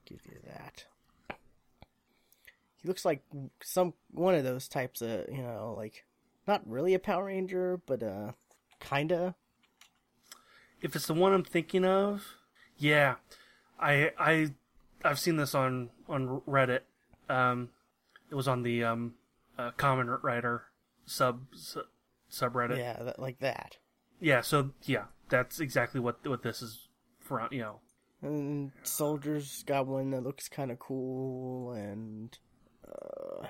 give 0.04 0.20
you 0.26 0.38
that. 0.46 0.84
He 2.76 2.88
looks 2.88 3.04
like 3.04 3.22
some 3.62 3.94
one 4.10 4.34
of 4.34 4.44
those 4.44 4.68
types 4.68 5.02
of 5.02 5.26
you 5.30 5.42
know 5.42 5.74
like 5.76 6.04
not 6.46 6.68
really 6.68 6.94
a 6.94 6.98
Power 6.98 7.26
Ranger, 7.26 7.80
but 7.86 8.02
uh, 8.02 8.32
kinda. 8.80 9.34
if 10.80 10.96
it's 10.96 11.06
the 11.06 11.14
one 11.14 11.32
I'm 11.32 11.44
thinking 11.44 11.84
of 11.84 12.34
Yeah, 12.78 13.16
I 13.78 14.10
I 14.18 14.52
I've 15.04 15.20
seen 15.20 15.36
this 15.36 15.54
on 15.54 15.90
on 16.08 16.40
Reddit. 16.48 16.80
Um, 17.28 17.70
it 18.30 18.34
was 18.34 18.48
on 18.48 18.62
the 18.62 18.84
um, 18.84 19.14
uh, 19.58 19.70
Kamen 19.72 20.22
Rider 20.22 20.64
sub, 21.06 21.42
sub 21.54 21.84
subreddit. 22.30 22.78
Yeah, 22.78 23.02
that, 23.02 23.18
like 23.18 23.38
that. 23.40 23.76
Yeah, 24.20 24.40
so 24.40 24.70
yeah, 24.84 25.04
that's 25.28 25.60
exactly 25.60 26.00
what 26.00 26.26
what 26.26 26.42
this 26.42 26.62
is 26.62 26.88
from. 27.20 27.48
You 27.50 27.60
know, 27.60 27.80
And 28.22 28.72
Soldiers 28.82 29.64
got 29.66 29.86
one 29.86 30.10
that 30.12 30.22
looks 30.22 30.48
kind 30.48 30.70
of 30.70 30.78
cool, 30.78 31.72
and 31.72 32.36
uh, 32.86 33.46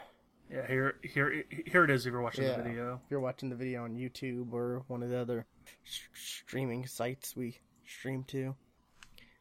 yeah. 0.50 0.66
Here 0.66 0.94
here 1.02 1.44
here 1.66 1.84
it 1.84 1.90
is. 1.90 2.06
If 2.06 2.12
you're 2.12 2.22
watching 2.22 2.44
Yeah. 2.44 2.56
the 2.56 2.62
video, 2.62 3.00
if 3.04 3.10
you're 3.10 3.20
watching 3.20 3.50
the 3.50 3.56
video 3.56 3.84
on 3.84 3.94
YouTube 3.96 4.52
or 4.52 4.82
one 4.88 5.02
of 5.02 5.10
the 5.10 5.18
other 5.18 5.46
sh- 5.84 6.00
streaming 6.14 6.86
sites 6.86 7.36
we 7.36 7.58
stream 7.86 8.24
to. 8.28 8.54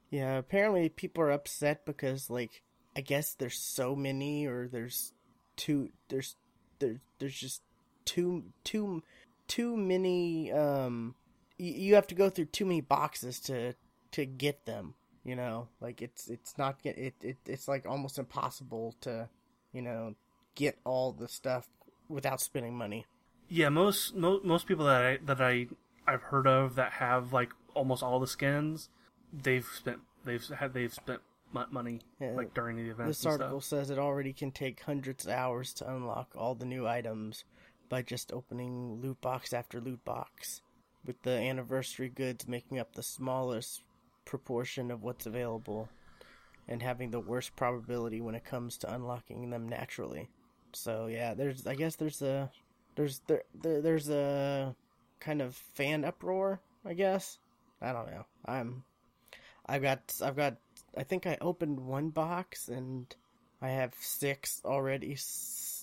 Yeah, 0.10 0.38
apparently 0.38 0.90
people 0.90 1.24
are 1.24 1.32
upset 1.32 1.86
because 1.86 2.30
like 2.30 2.62
I 2.96 3.00
guess 3.02 3.34
there's 3.34 3.58
so 3.58 3.96
many 3.96 4.46
or 4.46 4.68
there's 4.68 5.14
two, 5.56 5.90
there's 6.10 6.36
there 6.80 7.00
there's 7.20 7.36
just 7.36 7.62
too 8.06 8.44
too 8.64 9.04
too 9.48 9.76
many 9.78 10.52
um 10.52 11.16
you, 11.58 11.94
have 11.94 12.08
to 12.08 12.16
go 12.16 12.30
through 12.30 12.46
too 12.46 12.66
many 12.66 12.82
boxes 12.82 13.40
to 13.42 13.76
to 14.12 14.26
get 14.26 14.66
them, 14.66 14.96
you 15.24 15.36
know? 15.36 15.68
Like 15.80 16.02
it's 16.02 16.28
it's 16.28 16.58
not 16.58 16.82
get 16.82 16.98
it, 16.98 17.14
it 17.22 17.38
it's 17.46 17.68
like 17.68 17.86
almost 17.86 18.18
impossible 18.18 18.96
to, 19.02 19.30
you 19.72 19.82
know, 19.84 20.16
get 20.56 20.80
all 20.84 21.12
the 21.12 21.28
stuff 21.28 21.68
without 22.10 22.42
spending 22.42 22.76
money. 22.76 23.06
yeah. 23.48 23.70
Most 23.70 24.16
mo- 24.16 24.42
most 24.44 24.66
people 24.68 24.86
that 24.86 25.04
I 25.04 25.18
that 25.26 25.40
I 25.42 25.68
I've 26.08 26.24
heard 26.24 26.48
of 26.48 26.76
that 26.76 26.94
have 26.94 27.32
like 27.32 27.52
almost 27.76 28.02
all 28.02 28.20
the 28.20 28.28
skins, 28.28 28.90
they've 29.32 29.66
spent 29.66 30.00
they've 30.26 30.44
had 30.48 30.74
they've 30.74 30.94
spent 30.94 31.22
money 31.72 32.00
Yeah. 32.20 32.32
like 32.32 32.54
during 32.56 32.78
the 32.78 32.90
event. 32.90 33.08
This 33.10 33.26
article 33.26 33.62
says 33.62 33.90
it 33.92 34.00
already 34.00 34.34
can 34.34 34.52
take 34.52 34.82
hundreds 34.82 35.26
of 35.26 35.32
hours 35.34 35.74
to 35.76 35.94
unlock 35.94 36.32
all 36.36 36.56
the 36.56 36.66
new 36.66 36.88
items 36.88 37.44
by 37.92 38.02
just 38.02 38.32
opening 38.32 39.02
loot 39.02 39.20
box 39.20 39.52
after 39.52 39.82
loot 39.82 40.04
box, 40.06 40.62
with 41.06 41.22
the 41.24 41.32
anniversary 41.32 42.08
goods 42.08 42.48
making 42.48 42.80
up 42.80 42.96
the 42.96 43.04
smallest 43.04 43.82
proportion 44.24 44.90
of 44.92 45.04
what's 45.04 45.26
available 45.26 45.90
and 46.70 46.82
having 46.82 47.12
the 47.12 47.20
worst 47.20 47.54
probability 47.58 48.22
when 48.22 48.34
it 48.34 48.46
comes 48.46 48.78
to 48.78 48.94
unlocking 48.94 49.50
them 49.50 49.68
naturally. 49.68 50.30
So 50.72 51.08
yeah, 51.08 51.34
there's 51.34 51.68
I 51.68 51.76
guess 51.76 51.98
there's 51.98 52.22
a 52.22 52.50
there's 52.96 53.20
there, 53.28 53.44
there 53.62 53.82
there's 53.82 54.10
a 54.10 54.74
kind 55.20 55.42
of 55.42 55.54
fan 55.74 56.06
uproar, 56.06 56.62
I 56.86 56.94
guess. 56.94 57.40
I 57.82 57.92
don't 57.92 58.10
know. 58.10 58.26
I'm 58.46 58.84
I've 59.66 59.82
got 59.82 60.00
I've 60.24 60.38
got 60.38 60.56
I 60.98 61.04
think 61.04 61.28
I 61.28 61.38
opened 61.42 61.82
one 61.82 62.10
box 62.10 62.70
and 62.70 63.14
I 63.62 63.70
have 63.70 63.94
six 64.00 64.62
already 64.64 65.18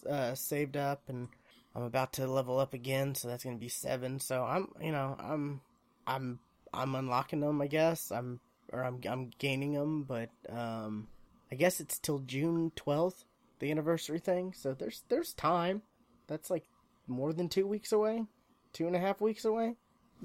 uh, 0.09 0.35
saved 0.35 0.77
up, 0.77 1.03
and 1.09 1.29
I'm 1.75 1.83
about 1.83 2.15
to 2.15 2.27
level 2.27 2.59
up 2.59 2.75
again, 2.75 3.15
so 3.15 3.29
that's 3.29 3.45
gonna 3.45 3.57
be 3.57 3.69
seven. 3.69 4.21
So 4.21 4.45
I'm, 4.45 4.69
you 4.81 4.93
know, 4.93 5.17
I'm, 5.19 5.61
I'm, 6.07 6.39
I'm 6.73 6.95
unlocking 6.95 7.41
them, 7.41 7.61
I 7.61 7.67
guess. 7.67 8.11
I'm, 8.11 8.41
or 8.73 8.85
I'm, 8.85 9.01
I'm 9.09 9.31
gaining 9.39 9.73
them, 9.75 10.05
but 10.05 10.31
um, 10.49 11.09
I 11.51 11.55
guess 11.55 11.81
it's 11.81 11.99
till 11.99 12.19
June 12.21 12.73
12th, 12.77 13.25
the 13.61 13.71
anniversary 13.71 14.19
thing. 14.19 14.53
So 14.55 14.75
there's, 14.75 15.03
there's 15.09 15.33
time. 15.33 15.83
That's 16.27 16.51
like 16.51 16.65
more 17.07 17.33
than 17.33 17.49
two 17.49 17.67
weeks 17.67 17.93
away, 17.93 18.25
two 18.73 18.87
and 18.87 18.95
a 18.95 19.01
half 19.01 19.21
weeks 19.21 19.45
away. 19.45 19.77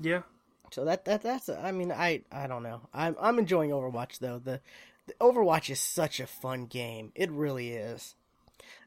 Yeah, 0.01 0.23
So 0.71 0.85
that 0.85 1.05
that 1.05 1.21
that's 1.21 1.49
I 1.49 1.71
mean 1.71 1.91
I 1.91 2.21
I 2.31 2.47
don't 2.47 2.63
know. 2.63 2.81
I'm 2.93 3.15
I'm 3.19 3.39
enjoying 3.39 3.69
Overwatch 3.69 4.19
though. 4.19 4.39
The, 4.39 4.59
the 5.07 5.13
Overwatch 5.21 5.69
is 5.69 5.79
such 5.79 6.19
a 6.19 6.27
fun 6.27 6.65
game. 6.65 7.11
It 7.15 7.31
really 7.31 7.71
is. 7.71 8.15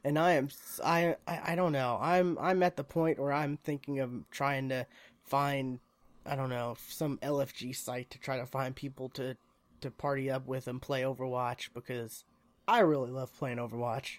And 0.04 0.18
I 0.18 0.32
am 0.32 0.48
I, 0.84 1.16
I 1.26 1.54
don't 1.54 1.72
know. 1.72 1.98
I'm 2.00 2.38
I'm 2.38 2.62
at 2.62 2.76
the 2.76 2.84
point 2.84 3.18
where 3.18 3.32
I'm 3.32 3.56
thinking 3.56 4.00
of 4.00 4.10
trying 4.30 4.68
to 4.70 4.86
find 5.24 5.80
I 6.24 6.34
don't 6.34 6.50
know, 6.50 6.76
some 6.88 7.18
LFG 7.18 7.74
site 7.76 8.10
to 8.10 8.18
try 8.18 8.36
to 8.38 8.46
find 8.46 8.74
people 8.74 9.08
to 9.10 9.36
to 9.80 9.90
party 9.90 10.30
up 10.30 10.46
with 10.46 10.66
and 10.66 10.80
play 10.80 11.02
Overwatch 11.02 11.68
because 11.74 12.24
I 12.66 12.80
really 12.80 13.10
love 13.10 13.36
playing 13.36 13.58
Overwatch. 13.58 14.18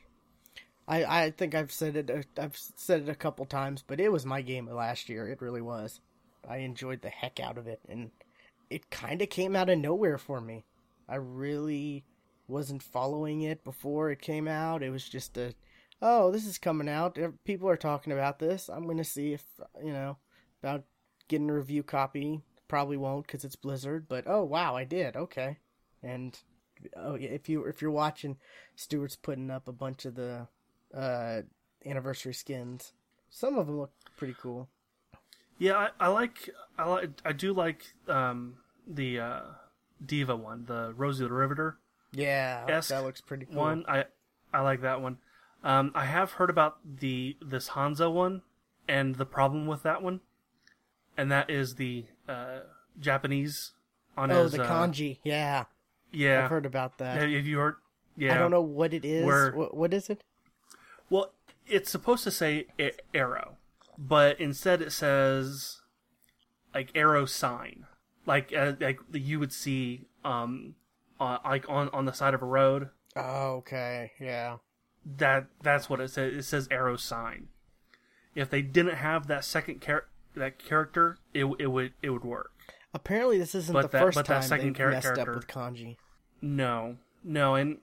I, 0.87 1.03
I 1.03 1.31
think 1.31 1.53
I've 1.53 1.71
said 1.71 1.95
it 1.97 2.09
uh, 2.09 2.41
I've 2.41 2.57
said 2.57 3.01
it 3.01 3.09
a 3.09 3.15
couple 3.15 3.45
times, 3.45 3.83
but 3.85 3.99
it 3.99 4.11
was 4.11 4.25
my 4.25 4.41
game 4.41 4.67
last 4.67 5.09
year. 5.09 5.27
It 5.27 5.41
really 5.41 5.61
was. 5.61 5.99
I 6.47 6.57
enjoyed 6.57 7.01
the 7.01 7.09
heck 7.09 7.39
out 7.39 7.57
of 7.57 7.67
it, 7.67 7.81
and 7.89 8.11
it 8.69 8.89
kind 8.89 9.21
of 9.21 9.29
came 9.29 9.55
out 9.55 9.69
of 9.69 9.79
nowhere 9.79 10.17
for 10.17 10.39
me. 10.39 10.63
I 11.09 11.15
really 11.15 12.05
wasn't 12.47 12.83
following 12.83 13.41
it 13.41 13.63
before 13.63 14.09
it 14.09 14.21
came 14.21 14.47
out. 14.47 14.83
It 14.83 14.89
was 14.89 15.07
just 15.07 15.37
a, 15.37 15.53
oh, 16.01 16.31
this 16.31 16.45
is 16.45 16.57
coming 16.57 16.89
out. 16.89 17.17
People 17.43 17.69
are 17.69 17.77
talking 17.77 18.13
about 18.13 18.39
this. 18.39 18.69
I'm 18.69 18.87
gonna 18.87 19.03
see 19.03 19.33
if 19.33 19.43
you 19.83 19.91
know 19.93 20.17
about 20.63 20.83
getting 21.27 21.49
a 21.49 21.53
review 21.53 21.83
copy. 21.83 22.41
Probably 22.67 22.97
won't 22.97 23.27
because 23.27 23.43
it's 23.43 23.55
Blizzard. 23.55 24.07
But 24.09 24.25
oh 24.27 24.43
wow, 24.43 24.75
I 24.75 24.83
did. 24.83 25.15
Okay, 25.15 25.57
and 26.03 26.37
oh 26.95 27.15
yeah, 27.15 27.29
if 27.29 27.47
you 27.49 27.63
if 27.65 27.81
you're 27.81 27.91
watching, 27.91 28.37
Stuart's 28.75 29.15
putting 29.15 29.49
up 29.51 29.67
a 29.67 29.73
bunch 29.73 30.05
of 30.05 30.15
the 30.15 30.47
uh 30.93 31.41
anniversary 31.85 32.33
skins. 32.33 32.93
Some 33.29 33.57
of 33.57 33.67
them 33.67 33.77
look 33.79 33.91
pretty 34.17 34.35
cool. 34.41 34.69
yeah. 35.57 35.75
I, 35.99 36.05
I 36.05 36.07
like 36.09 36.49
I 36.77 36.89
like 36.89 37.09
I 37.25 37.33
do 37.33 37.53
like 37.53 37.93
um 38.07 38.55
the 38.87 39.19
uh, 39.19 39.41
D.Va 40.05 40.35
one, 40.35 40.65
the 40.65 40.93
Rosie 40.95 41.25
the 41.25 41.33
Riveter. 41.33 41.77
Yeah, 42.13 42.65
that 42.87 43.03
looks 43.03 43.21
pretty 43.21 43.45
cool. 43.45 43.55
one. 43.55 43.85
I 43.87 44.05
I 44.53 44.61
like 44.61 44.81
that 44.81 45.01
one. 45.01 45.17
Um, 45.63 45.91
I 45.95 46.05
have 46.05 46.33
heard 46.33 46.49
about 46.49 46.77
the 46.99 47.35
this 47.41 47.69
Hanzo 47.69 48.11
one 48.11 48.41
and 48.87 49.15
the 49.15 49.25
problem 49.25 49.67
with 49.67 49.83
that 49.83 50.01
one, 50.01 50.21
and 51.17 51.31
that 51.31 51.49
is 51.49 51.75
the 51.75 52.05
uh, 52.27 52.59
Japanese 52.99 53.71
on 54.15 54.31
Oh, 54.31 54.43
his 54.43 54.53
the 54.53 54.63
uh, 54.63 54.67
kanji. 54.69 55.19
Yeah, 55.23 55.65
Yeah, 56.11 56.43
I've 56.45 56.49
heard 56.49 56.65
about 56.65 56.97
that. 56.99 57.21
have 57.21 57.29
you 57.29 57.57
heard? 57.57 57.75
Yeah, 58.15 58.35
I 58.35 58.37
don't 58.37 58.51
know 58.51 58.61
what 58.61 58.93
it 58.93 59.03
is. 59.05 59.25
Where- 59.25 59.51
What, 59.51 59.75
what 59.75 59.93
is 59.93 60.09
it? 60.09 60.23
Well, 61.09 61.33
it's 61.67 61.89
supposed 61.91 62.23
to 62.23 62.31
say 62.31 62.67
arrow, 63.13 63.57
but 63.97 64.39
instead 64.39 64.81
it 64.81 64.91
says 64.91 65.81
like 66.73 66.91
arrow 66.95 67.25
sign, 67.25 67.85
like 68.25 68.53
uh, 68.55 68.73
like 68.79 68.99
you 69.13 69.39
would 69.39 69.53
see 69.53 70.05
um 70.23 70.75
uh, 71.19 71.37
like 71.43 71.65
on 71.69 71.89
on 71.89 72.05
the 72.05 72.13
side 72.13 72.33
of 72.33 72.41
a 72.41 72.45
road. 72.45 72.89
Oh, 73.15 73.55
okay. 73.57 74.11
Yeah. 74.19 74.57
That 75.17 75.47
that's 75.63 75.89
what 75.89 75.99
it 75.99 76.09
says. 76.11 76.33
It 76.33 76.43
says 76.43 76.67
arrow 76.69 76.97
sign. 76.97 77.47
If 78.35 78.49
they 78.49 78.61
didn't 78.61 78.95
have 78.95 79.27
that 79.27 79.43
second 79.45 79.81
char- 79.81 80.07
that 80.35 80.59
character, 80.59 81.17
it 81.33 81.45
it 81.59 81.67
would 81.67 81.93
it 82.01 82.09
would 82.11 82.23
work. 82.25 82.51
Apparently, 82.93 83.37
this 83.37 83.55
isn't 83.55 83.73
But 83.73 83.83
the 83.83 83.87
that- 83.97 84.01
first 84.03 84.15
but 84.15 84.25
that 84.27 84.41
time 84.41 84.43
second 84.43 84.75
char- 84.75 84.91
messed 84.91 85.03
character- 85.05 85.31
up 85.31 85.35
with 85.37 85.47
kanji. 85.47 85.97
No, 86.41 86.97
no, 87.23 87.55
and 87.55 87.77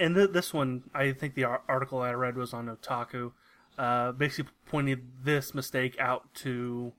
and 0.00 0.14
th- 0.16 0.30
this 0.32 0.52
one, 0.52 0.90
I 0.92 1.12
think 1.12 1.34
the 1.34 1.44
article 1.44 2.00
I 2.00 2.12
read 2.12 2.36
was 2.36 2.52
on 2.52 2.66
Kotaku, 2.66 3.32
uh, 3.78 4.10
basically 4.12 4.50
pointed 4.66 5.06
this 5.22 5.54
mistake 5.54 5.96
out 6.00 6.32
to 6.34 6.92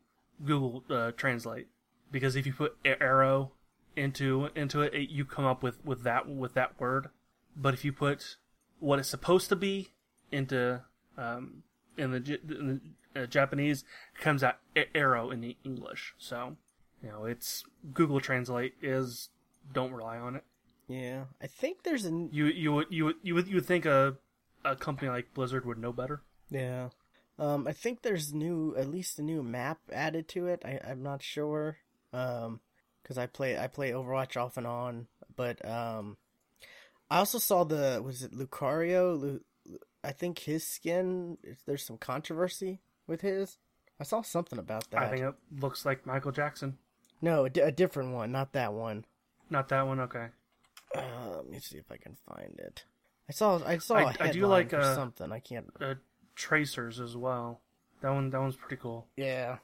Google 0.45 0.83
uh, 0.89 1.11
Translate 1.11 1.67
because 2.11 2.35
if 2.37 2.45
you 2.45 2.53
put 2.53 2.77
arrow 2.85 3.51
into 3.95 4.49
into 4.55 4.81
it, 4.81 4.93
it, 4.93 5.09
you 5.09 5.25
come 5.25 5.45
up 5.45 5.63
with 5.63 5.83
with 5.85 6.03
that 6.03 6.27
with 6.27 6.53
that 6.53 6.79
word, 6.79 7.09
but 7.55 7.73
if 7.73 7.85
you 7.85 7.91
put 7.93 8.37
what 8.79 8.99
it's 8.99 9.09
supposed 9.09 9.49
to 9.49 9.55
be 9.55 9.89
into 10.31 10.81
um, 11.17 11.63
in 11.97 12.11
the, 12.11 12.39
in 12.49 12.81
the 13.13 13.21
uh, 13.21 13.25
Japanese, 13.25 13.83
it 14.15 14.21
comes 14.21 14.43
out 14.43 14.57
arrow 14.93 15.31
in 15.31 15.41
the 15.41 15.55
English. 15.63 16.13
So 16.17 16.57
you 17.01 17.09
know, 17.09 17.25
it's 17.25 17.63
Google 17.93 18.19
Translate 18.19 18.73
is 18.81 19.29
don't 19.73 19.93
rely 19.93 20.17
on 20.17 20.35
it. 20.35 20.43
Yeah, 20.87 21.25
I 21.41 21.47
think 21.47 21.83
there's 21.83 22.05
an 22.05 22.29
You 22.31 22.45
you 22.45 22.73
would 22.73 22.87
you 22.89 23.05
would 23.05 23.15
you 23.23 23.35
would 23.35 23.47
you 23.47 23.55
would 23.55 23.65
think 23.65 23.85
a 23.85 24.17
a 24.63 24.75
company 24.75 25.09
like 25.09 25.33
Blizzard 25.33 25.65
would 25.65 25.77
know 25.77 25.93
better. 25.93 26.21
yeah. 26.49 26.89
Um, 27.37 27.67
I 27.67 27.73
think 27.73 28.01
there's 28.01 28.33
new, 28.33 28.73
at 28.77 28.87
least 28.87 29.19
a 29.19 29.21
new 29.21 29.43
map 29.43 29.79
added 29.91 30.29
to 30.29 30.47
it. 30.47 30.61
I, 30.63 30.79
I'm 30.87 31.03
not 31.03 31.21
sure. 31.21 31.79
Um, 32.13 32.61
because 33.05 33.19
I 33.19 33.27
play 33.27 33.57
I 33.57 33.67
play 33.67 33.91
Overwatch 33.91 34.35
off 34.35 34.57
and 34.57 34.65
on, 34.65 35.05
but 35.35 35.63
um, 35.63 36.17
I 37.09 37.19
also 37.19 37.37
saw 37.37 37.63
the 37.63 38.01
was 38.03 38.23
it 38.23 38.33
Lucario? 38.33 39.19
Lu, 39.19 39.41
I 40.03 40.11
think 40.11 40.39
his 40.39 40.65
skin. 40.65 41.37
There's 41.67 41.85
some 41.85 41.97
controversy 41.97 42.81
with 43.05 43.21
his. 43.21 43.59
I 43.99 44.03
saw 44.03 44.23
something 44.23 44.57
about 44.57 44.89
that. 44.89 45.03
I 45.03 45.09
think 45.09 45.21
it 45.21 45.35
looks 45.61 45.85
like 45.85 46.07
Michael 46.07 46.31
Jackson. 46.31 46.79
No, 47.21 47.45
a, 47.45 47.71
different 47.71 48.11
one, 48.11 48.31
not 48.31 48.51
that 48.53 48.73
one. 48.73 49.05
Not 49.49 49.69
that 49.69 49.87
one. 49.87 50.01
Okay. 50.01 50.27
Uh, 50.93 51.37
let 51.37 51.49
me 51.49 51.59
see 51.59 51.77
if 51.77 51.89
I 51.89 51.97
can 51.97 52.17
find 52.27 52.59
it. 52.59 52.83
I 53.29 53.33
saw 53.33 53.61
I 53.65 53.77
saw 53.77 53.97
I- 53.97 54.15
a 54.19 54.33
do 54.33 54.47
like, 54.47 54.71
for 54.71 54.79
uh, 54.79 54.95
something. 54.95 55.31
I 55.31 55.39
can't. 55.39 55.67
Uh, 55.79 55.95
Tracers 56.35 56.99
as 56.99 57.15
well. 57.15 57.61
That 58.01 58.11
one 58.11 58.31
that 58.31 58.41
one's 58.41 58.55
pretty 58.55 58.77
cool. 58.81 59.07
Yeah, 59.15 59.57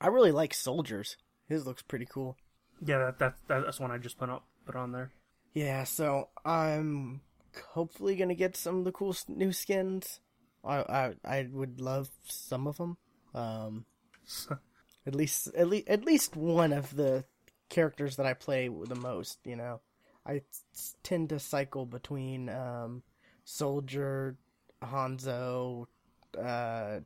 I 0.00 0.06
really 0.06 0.32
like 0.32 0.54
Soldiers. 0.54 1.16
His 1.48 1.66
looks 1.66 1.82
pretty 1.82 2.06
cool. 2.06 2.38
Yeah, 2.84 2.98
that, 2.98 3.18
that 3.18 3.34
that's 3.48 3.80
one 3.80 3.90
I 3.90 3.98
just 3.98 4.18
put 4.18 4.28
up 4.28 4.44
put 4.66 4.76
on 4.76 4.92
there. 4.92 5.10
Yeah, 5.54 5.84
so 5.84 6.28
I'm 6.44 7.22
hopefully 7.70 8.16
gonna 8.16 8.34
get 8.34 8.56
some 8.56 8.78
of 8.78 8.84
the 8.84 8.92
cool 8.92 9.16
new 9.28 9.52
skins. 9.52 10.20
I 10.64 10.78
I, 10.78 11.14
I 11.24 11.48
would 11.50 11.80
love 11.80 12.10
some 12.24 12.66
of 12.66 12.76
them. 12.76 12.96
Um, 13.34 13.86
at 15.06 15.14
least 15.14 15.48
at 15.54 15.68
least 15.68 15.88
at 15.88 16.04
least 16.04 16.36
one 16.36 16.72
of 16.72 16.94
the 16.94 17.24
characters 17.68 18.16
that 18.16 18.26
I 18.26 18.34
play 18.34 18.68
the 18.68 18.94
most. 18.94 19.38
You 19.44 19.56
know, 19.56 19.80
I 20.26 20.42
tend 21.02 21.30
to 21.30 21.38
cycle 21.38 21.86
between 21.86 22.48
um, 22.48 23.02
Soldier, 23.44 24.36
Hanzo, 24.82 25.86
uh, 26.38 27.00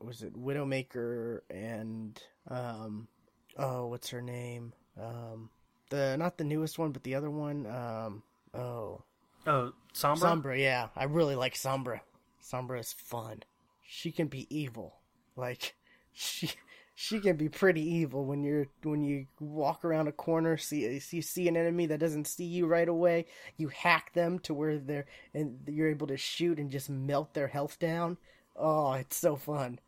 was 0.00 0.22
it 0.22 0.34
Widowmaker, 0.34 1.40
and 1.50 2.20
um, 2.48 3.08
oh, 3.56 3.86
what's 3.88 4.10
her 4.10 4.22
name? 4.22 4.72
Um, 5.00 5.50
the 5.90 6.16
not 6.16 6.38
the 6.38 6.44
newest 6.44 6.78
one, 6.78 6.92
but 6.92 7.02
the 7.02 7.14
other 7.14 7.30
one. 7.30 7.66
Um, 7.66 8.22
oh, 8.54 9.02
Oh, 9.46 9.72
Sombra. 9.92 10.42
Sombra. 10.42 10.58
Yeah, 10.58 10.88
I 10.96 11.04
really 11.04 11.36
like 11.36 11.54
Sombra. 11.54 12.00
Sombra 12.42 12.80
is 12.80 12.92
fun. 12.92 13.42
She 13.86 14.10
can 14.10 14.28
be 14.28 14.46
evil. 14.54 15.00
Like 15.36 15.74
she 16.12 16.50
she 16.94 17.20
can 17.20 17.36
be 17.36 17.48
pretty 17.48 17.82
evil 17.82 18.24
when 18.24 18.42
you're 18.42 18.68
when 18.82 19.02
you 19.02 19.26
walk 19.40 19.84
around 19.84 20.08
a 20.08 20.12
corner, 20.12 20.56
see 20.56 21.00
you 21.10 21.22
see 21.22 21.48
an 21.48 21.56
enemy 21.56 21.86
that 21.86 22.00
doesn't 22.00 22.26
see 22.26 22.44
you 22.44 22.66
right 22.66 22.88
away, 22.88 23.26
you 23.56 23.68
hack 23.68 24.12
them 24.14 24.38
to 24.40 24.54
where 24.54 24.78
they're 24.78 25.06
and 25.34 25.58
you're 25.66 25.90
able 25.90 26.06
to 26.06 26.16
shoot 26.16 26.58
and 26.58 26.70
just 26.70 26.88
melt 26.88 27.34
their 27.34 27.48
health 27.48 27.78
down. 27.78 28.16
Oh, 28.56 28.92
it's 28.92 29.16
so 29.16 29.36
fun. 29.36 29.78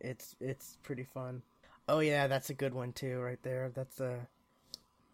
It's 0.00 0.36
it's 0.40 0.76
pretty 0.82 1.04
fun. 1.04 1.42
Oh 1.88 2.00
yeah, 2.00 2.26
that's 2.26 2.50
a 2.50 2.54
good 2.54 2.74
one 2.74 2.92
too, 2.92 3.18
right 3.20 3.42
there. 3.42 3.70
That's 3.74 4.00
a 4.00 4.28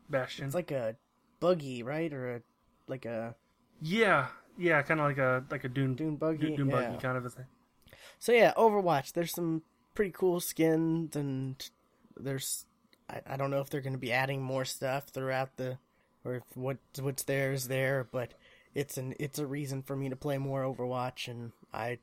Bastion. 0.09 0.47
it's 0.47 0.55
like 0.55 0.71
a 0.71 0.97
buggy, 1.41 1.83
right, 1.83 2.13
or 2.13 2.37
a 2.37 2.43
like 2.87 3.05
a 3.05 3.35
yeah, 3.81 4.29
yeah, 4.59 4.83
kind 4.83 5.01
of 5.01 5.07
like 5.07 5.19
a 5.19 5.45
like 5.51 5.65
a 5.65 5.69
Dune 5.69 5.95
dune 5.95 6.17
buggy. 6.17 6.57
Dune, 6.57 6.69
yeah. 6.69 6.75
buggy 6.75 6.99
kind 6.99 7.17
of 7.17 7.25
a 7.25 7.31
thing. 7.31 7.47
So 8.19 8.33
yeah, 8.33 8.53
Overwatch. 8.57 9.13
There's 9.13 9.33
some 9.33 9.63
pretty 9.95 10.13
cool 10.13 10.41
skins, 10.41 11.17
and 11.17 11.57
there's 12.17 12.67
I, 13.09 13.21
I 13.27 13.37
don't 13.37 13.51
know 13.51 13.61
if 13.61 13.71
they're 13.71 13.81
going 13.81 13.95
to 13.95 13.99
be 13.99 14.13
adding 14.13 14.43
more 14.43 14.65
stuff 14.65 15.09
throughout 15.09 15.57
the, 15.57 15.79
or 16.25 16.37
if 16.37 16.43
what 16.55 16.79
what's 17.01 17.25
there 17.25 17.53
is 17.53 17.69
there, 17.69 18.07
but 18.11 18.35
it's 18.75 18.97
an 18.97 19.15
it's 19.19 19.39
a 19.39 19.47
reason 19.47 19.83
for 19.83 19.97
me 19.97 20.09
to 20.09 20.17
play 20.17 20.39
more 20.39 20.63
Overwatch, 20.63 21.29
and 21.29 21.53
I 21.73 21.99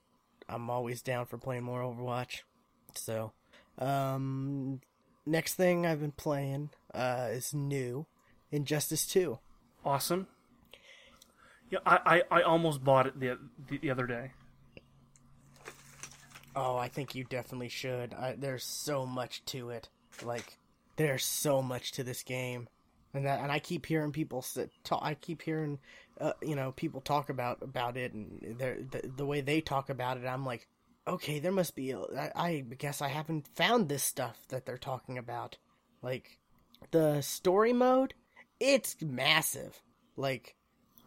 I'm 0.48 0.70
always 0.70 1.02
down 1.02 1.26
for 1.26 1.38
playing 1.38 1.64
more 1.64 1.82
Overwatch. 1.82 2.42
So, 2.96 3.32
um, 3.78 4.82
next 5.26 5.56
thing 5.56 5.86
I've 5.86 6.02
been 6.02 6.12
playing 6.12 6.72
uh 6.94 7.30
is 7.32 7.54
new, 7.54 8.06
Injustice 8.52 9.06
Two. 9.06 9.40
Awesome. 9.84 10.28
Yeah, 11.70 11.80
I, 11.86 12.24
I, 12.32 12.40
I 12.40 12.42
almost 12.42 12.84
bought 12.84 13.08
it 13.08 13.20
the, 13.20 13.40
the 13.70 13.78
the 13.78 13.92
other 13.92 14.06
day. 14.06 14.32
Oh, 16.54 16.76
I 16.76 16.90
think 16.90 17.16
you 17.16 17.24
definitely 17.24 17.70
should. 17.70 18.14
I, 18.14 18.36
there's 18.38 18.66
so 18.66 19.06
much 19.06 19.46
to 19.46 19.70
it. 19.70 19.88
Like, 20.22 20.58
there's 20.98 21.24
so 21.24 21.62
much 21.62 21.94
to 21.94 22.04
this 22.04 22.24
game, 22.24 22.68
and 23.14 23.26
that, 23.26 23.40
and 23.40 23.50
I 23.50 23.60
keep 23.60 23.86
hearing 23.86 24.12
people 24.12 24.42
sit. 24.42 24.70
Talk, 24.84 25.00
I 25.02 25.14
keep 25.14 25.42
hearing, 25.42 25.80
uh, 26.20 26.34
you 26.42 26.58
know, 26.58 26.74
people 26.74 27.00
talk 27.00 27.30
about 27.30 27.64
about 27.64 27.96
it, 27.96 28.12
and 28.12 28.58
they're, 28.60 28.80
the 28.82 29.10
the 29.16 29.26
way 29.26 29.40
they 29.40 29.62
talk 29.62 29.90
about 29.90 30.18
it. 30.18 30.26
I'm 30.26 30.46
like, 30.46 30.68
okay, 31.08 31.40
there 31.40 31.54
must 31.54 31.74
be. 31.74 31.92
A, 31.92 32.00
I, 32.02 32.32
I 32.36 32.66
guess 32.78 33.02
I 33.02 33.08
haven't 33.08 33.48
found 33.56 33.88
this 33.88 34.04
stuff 34.04 34.46
that 34.50 34.66
they're 34.66 34.78
talking 34.78 35.18
about. 35.18 35.58
Like, 36.02 36.38
the 36.90 37.22
story 37.22 37.74
mode, 37.74 38.14
it's 38.60 38.96
massive. 39.02 39.82
Like, 40.18 40.56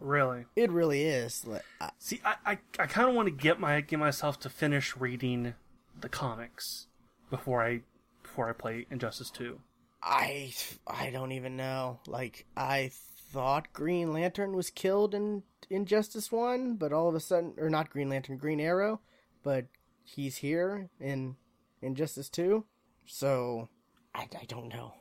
Really. 0.01 0.45
it 0.57 0.71
really 0.71 1.03
is. 1.03 1.47
Like, 1.47 1.65
I, 1.81 1.91
See, 1.99 2.21
I, 2.25 2.35
I, 2.53 2.59
I 2.79 2.87
kind 2.87 3.09
of 3.09 3.15
want 3.15 3.27
to 3.27 3.35
get 3.35 3.59
my 3.59 3.81
get 3.81 3.99
myself 3.99 4.39
to 4.41 4.49
finish 4.51 4.97
reading 4.97 5.55
the 5.99 6.09
comics 6.09 6.87
before 7.31 7.63
I 7.63 7.81
before 8.23 8.49
I 8.49 8.53
play 8.53 8.87
Injustice 8.91 9.31
Two. 9.31 9.61
I 10.03 10.53
I 10.87 11.11
don't 11.11 11.33
even 11.33 11.57
know. 11.57 12.01
Like 12.07 12.47
I 12.57 12.91
thought 12.93 13.73
Green 13.73 14.13
Lantern 14.13 14.55
was 14.55 14.69
killed 14.71 15.15
in 15.15 15.43
Injustice 15.71 16.31
One, 16.31 16.75
but 16.75 16.93
all 16.93 17.09
of 17.09 17.15
a 17.15 17.21
sudden, 17.21 17.55
or 17.57 17.71
not 17.71 17.89
Green 17.91 18.09
Lantern, 18.11 18.37
Green 18.37 18.61
Arrow, 18.61 19.01
but 19.43 19.67
he's 20.03 20.37
here 20.39 20.91
in 21.01 21.37
Injustice 21.81 22.29
Two. 22.29 22.65
So 23.07 23.69
I, 24.15 24.29
I 24.39 24.45
don't 24.47 24.69
know. 24.69 24.93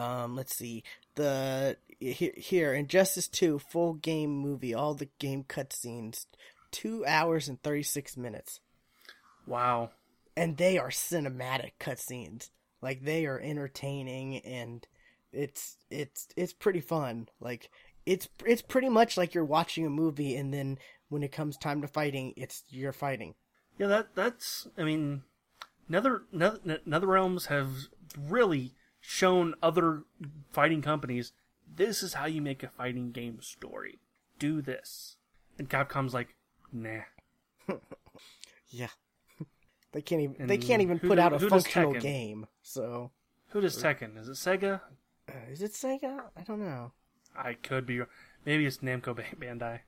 Um, 0.00 0.34
let's 0.36 0.54
see 0.56 0.82
the 1.14 1.76
here, 1.98 2.32
here 2.36 2.74
Injustice 2.74 3.28
Two 3.28 3.58
full 3.58 3.94
game 3.94 4.30
movie, 4.30 4.72
all 4.74 4.94
the 4.94 5.08
game 5.18 5.44
cutscenes, 5.44 6.26
two 6.70 7.04
hours 7.06 7.48
and 7.48 7.60
thirty 7.62 7.82
six 7.82 8.16
minutes 8.16 8.60
Wow. 9.46 9.90
and 10.36 10.56
they 10.56 10.78
are 10.78 10.88
cinematic 10.90 11.72
cutscenes. 11.80 12.50
Like 12.82 13.04
they 13.04 13.26
are 13.26 13.38
entertaining 13.38 14.38
and 14.38 14.86
it's 15.32 15.76
it's 15.90 16.28
it's 16.36 16.52
pretty 16.52 16.80
fun. 16.80 17.28
Like 17.40 17.70
it's 18.06 18.28
it's 18.46 18.62
pretty 18.62 18.88
much 18.88 19.16
like 19.16 19.34
you're 19.34 19.44
watching 19.44 19.84
a 19.84 19.90
movie 19.90 20.34
and 20.36 20.52
then 20.54 20.78
when 21.08 21.22
it 21.22 21.32
comes 21.32 21.56
time 21.56 21.82
to 21.82 21.88
fighting, 21.88 22.32
it's 22.36 22.64
you're 22.70 22.92
fighting. 22.92 23.34
Yeah, 23.78 23.88
that 23.88 24.14
that's. 24.14 24.66
I 24.78 24.84
mean, 24.84 25.22
Nether 25.88 26.22
Nether, 26.32 26.80
Nether 26.86 27.06
Realms 27.06 27.46
have 27.46 27.70
really 28.18 28.74
shown 29.00 29.54
other 29.62 30.02
fighting 30.52 30.82
companies 30.82 31.32
this 31.76 32.02
is 32.02 32.14
how 32.14 32.26
you 32.26 32.42
make 32.42 32.62
a 32.62 32.68
fighting 32.68 33.12
game 33.12 33.40
story. 33.40 34.00
Do 34.38 34.60
this, 34.60 35.16
and 35.58 35.68
Capcom's 35.68 36.14
like, 36.14 36.34
nah. 36.72 37.02
Yeah. 38.72 38.88
they 39.92 40.00
can't 40.00 40.20
even 40.20 40.46
they 40.46 40.58
can't 40.58 40.82
even 40.82 40.98
put 41.00 41.16
do- 41.16 41.20
out 41.20 41.32
a 41.32 41.40
functional 41.40 41.94
game. 41.94 42.46
So, 42.62 43.10
Who 43.48 43.60
does 43.60 43.82
Tekken? 43.82 44.16
Is 44.18 44.28
it 44.28 44.32
Sega? 44.34 44.80
uh, 45.28 45.32
is 45.50 45.60
it 45.62 45.72
Sega? 45.72 46.20
I 46.36 46.42
don't 46.42 46.60
know. 46.60 46.92
I 47.36 47.54
could 47.54 47.86
be. 47.86 48.00
Maybe 48.44 48.66
it's 48.66 48.78
Namco 48.78 49.16
Bandai. 49.38 49.80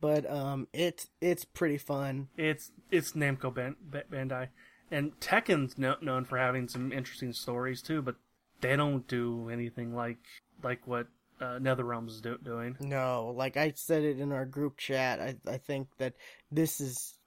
But 0.00 0.28
um 0.30 0.68
it's 0.72 1.08
it's 1.20 1.44
pretty 1.44 1.78
fun. 1.78 2.28
It's 2.36 2.70
it's 2.90 3.12
Namco 3.12 3.52
Ban- 3.54 3.76
Bandai, 3.90 4.48
and 4.92 5.18
Tekken's 5.20 5.76
no- 5.78 5.96
known 6.00 6.24
for 6.24 6.38
having 6.38 6.68
some 6.68 6.92
interesting 6.92 7.32
stories 7.32 7.82
too. 7.82 8.02
But 8.02 8.16
they 8.60 8.76
don't 8.76 9.06
do 9.08 9.48
anything 9.50 9.94
like 9.94 10.24
like 10.62 10.86
what 10.86 11.08
uh, 11.40 11.58
NetherRealms 11.58 12.10
is 12.10 12.20
do- 12.20 12.38
doing. 12.42 12.76
No, 12.78 13.32
like 13.34 13.56
I 13.56 13.72
said 13.74 14.04
it 14.04 14.20
in 14.20 14.30
our 14.30 14.46
group 14.46 14.76
chat, 14.78 15.20
I 15.20 15.36
I 15.46 15.58
think 15.58 15.88
that 15.98 16.14
this 16.50 16.80
is 16.80 17.18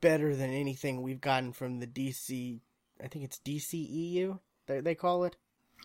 better 0.00 0.34
than 0.34 0.50
anything 0.50 1.02
we've 1.02 1.20
gotten 1.20 1.52
from 1.52 1.80
the 1.80 1.86
DC. 1.86 2.60
I 3.02 3.08
think 3.08 3.24
it's 3.24 3.40
DCEU 3.44 4.38
they 4.70 4.80
they 4.80 4.94
call 4.94 5.24
it. 5.24 5.36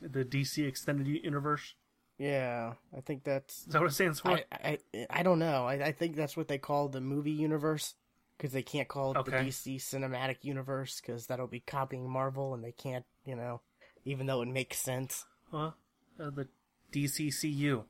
The 0.02 0.24
DC 0.24 0.66
Extended 0.66 1.08
Universe. 1.08 1.74
Yeah, 2.18 2.74
I 2.96 3.02
think 3.02 3.24
that's. 3.24 3.60
Is 3.60 3.74
that 3.74 3.82
what 3.82 3.90
it 3.90 3.94
stands 3.94 4.20
for? 4.20 4.32
I 4.32 4.44
I, 4.52 4.78
I 5.10 5.24
don't 5.24 5.40
know. 5.40 5.66
I, 5.66 5.88
I 5.88 5.92
think 5.92 6.16
that's 6.16 6.38
what 6.38 6.48
they 6.48 6.58
call 6.58 6.88
the 6.88 7.02
movie 7.02 7.32
universe 7.32 7.96
because 8.38 8.52
they 8.52 8.64
can't 8.64 8.88
call 8.88 9.12
it 9.12 9.26
the 9.26 9.32
DC 9.32 9.78
cinematic 9.78 10.38
universe 10.42 11.02
because 11.02 11.28
that'll 11.28 11.48
be 11.48 11.60
copying 11.60 12.10
Marvel 12.10 12.54
and 12.54 12.64
they 12.64 12.72
can't, 12.72 13.06
you 13.26 13.36
know, 13.36 13.62
even 14.04 14.26
though 14.26 14.42
it 14.42 14.48
makes 14.48 14.80
sense. 14.80 15.26
Huh? 15.52 15.72
Uh, 16.20 16.30
the 16.30 16.48
DCCU 16.92 17.84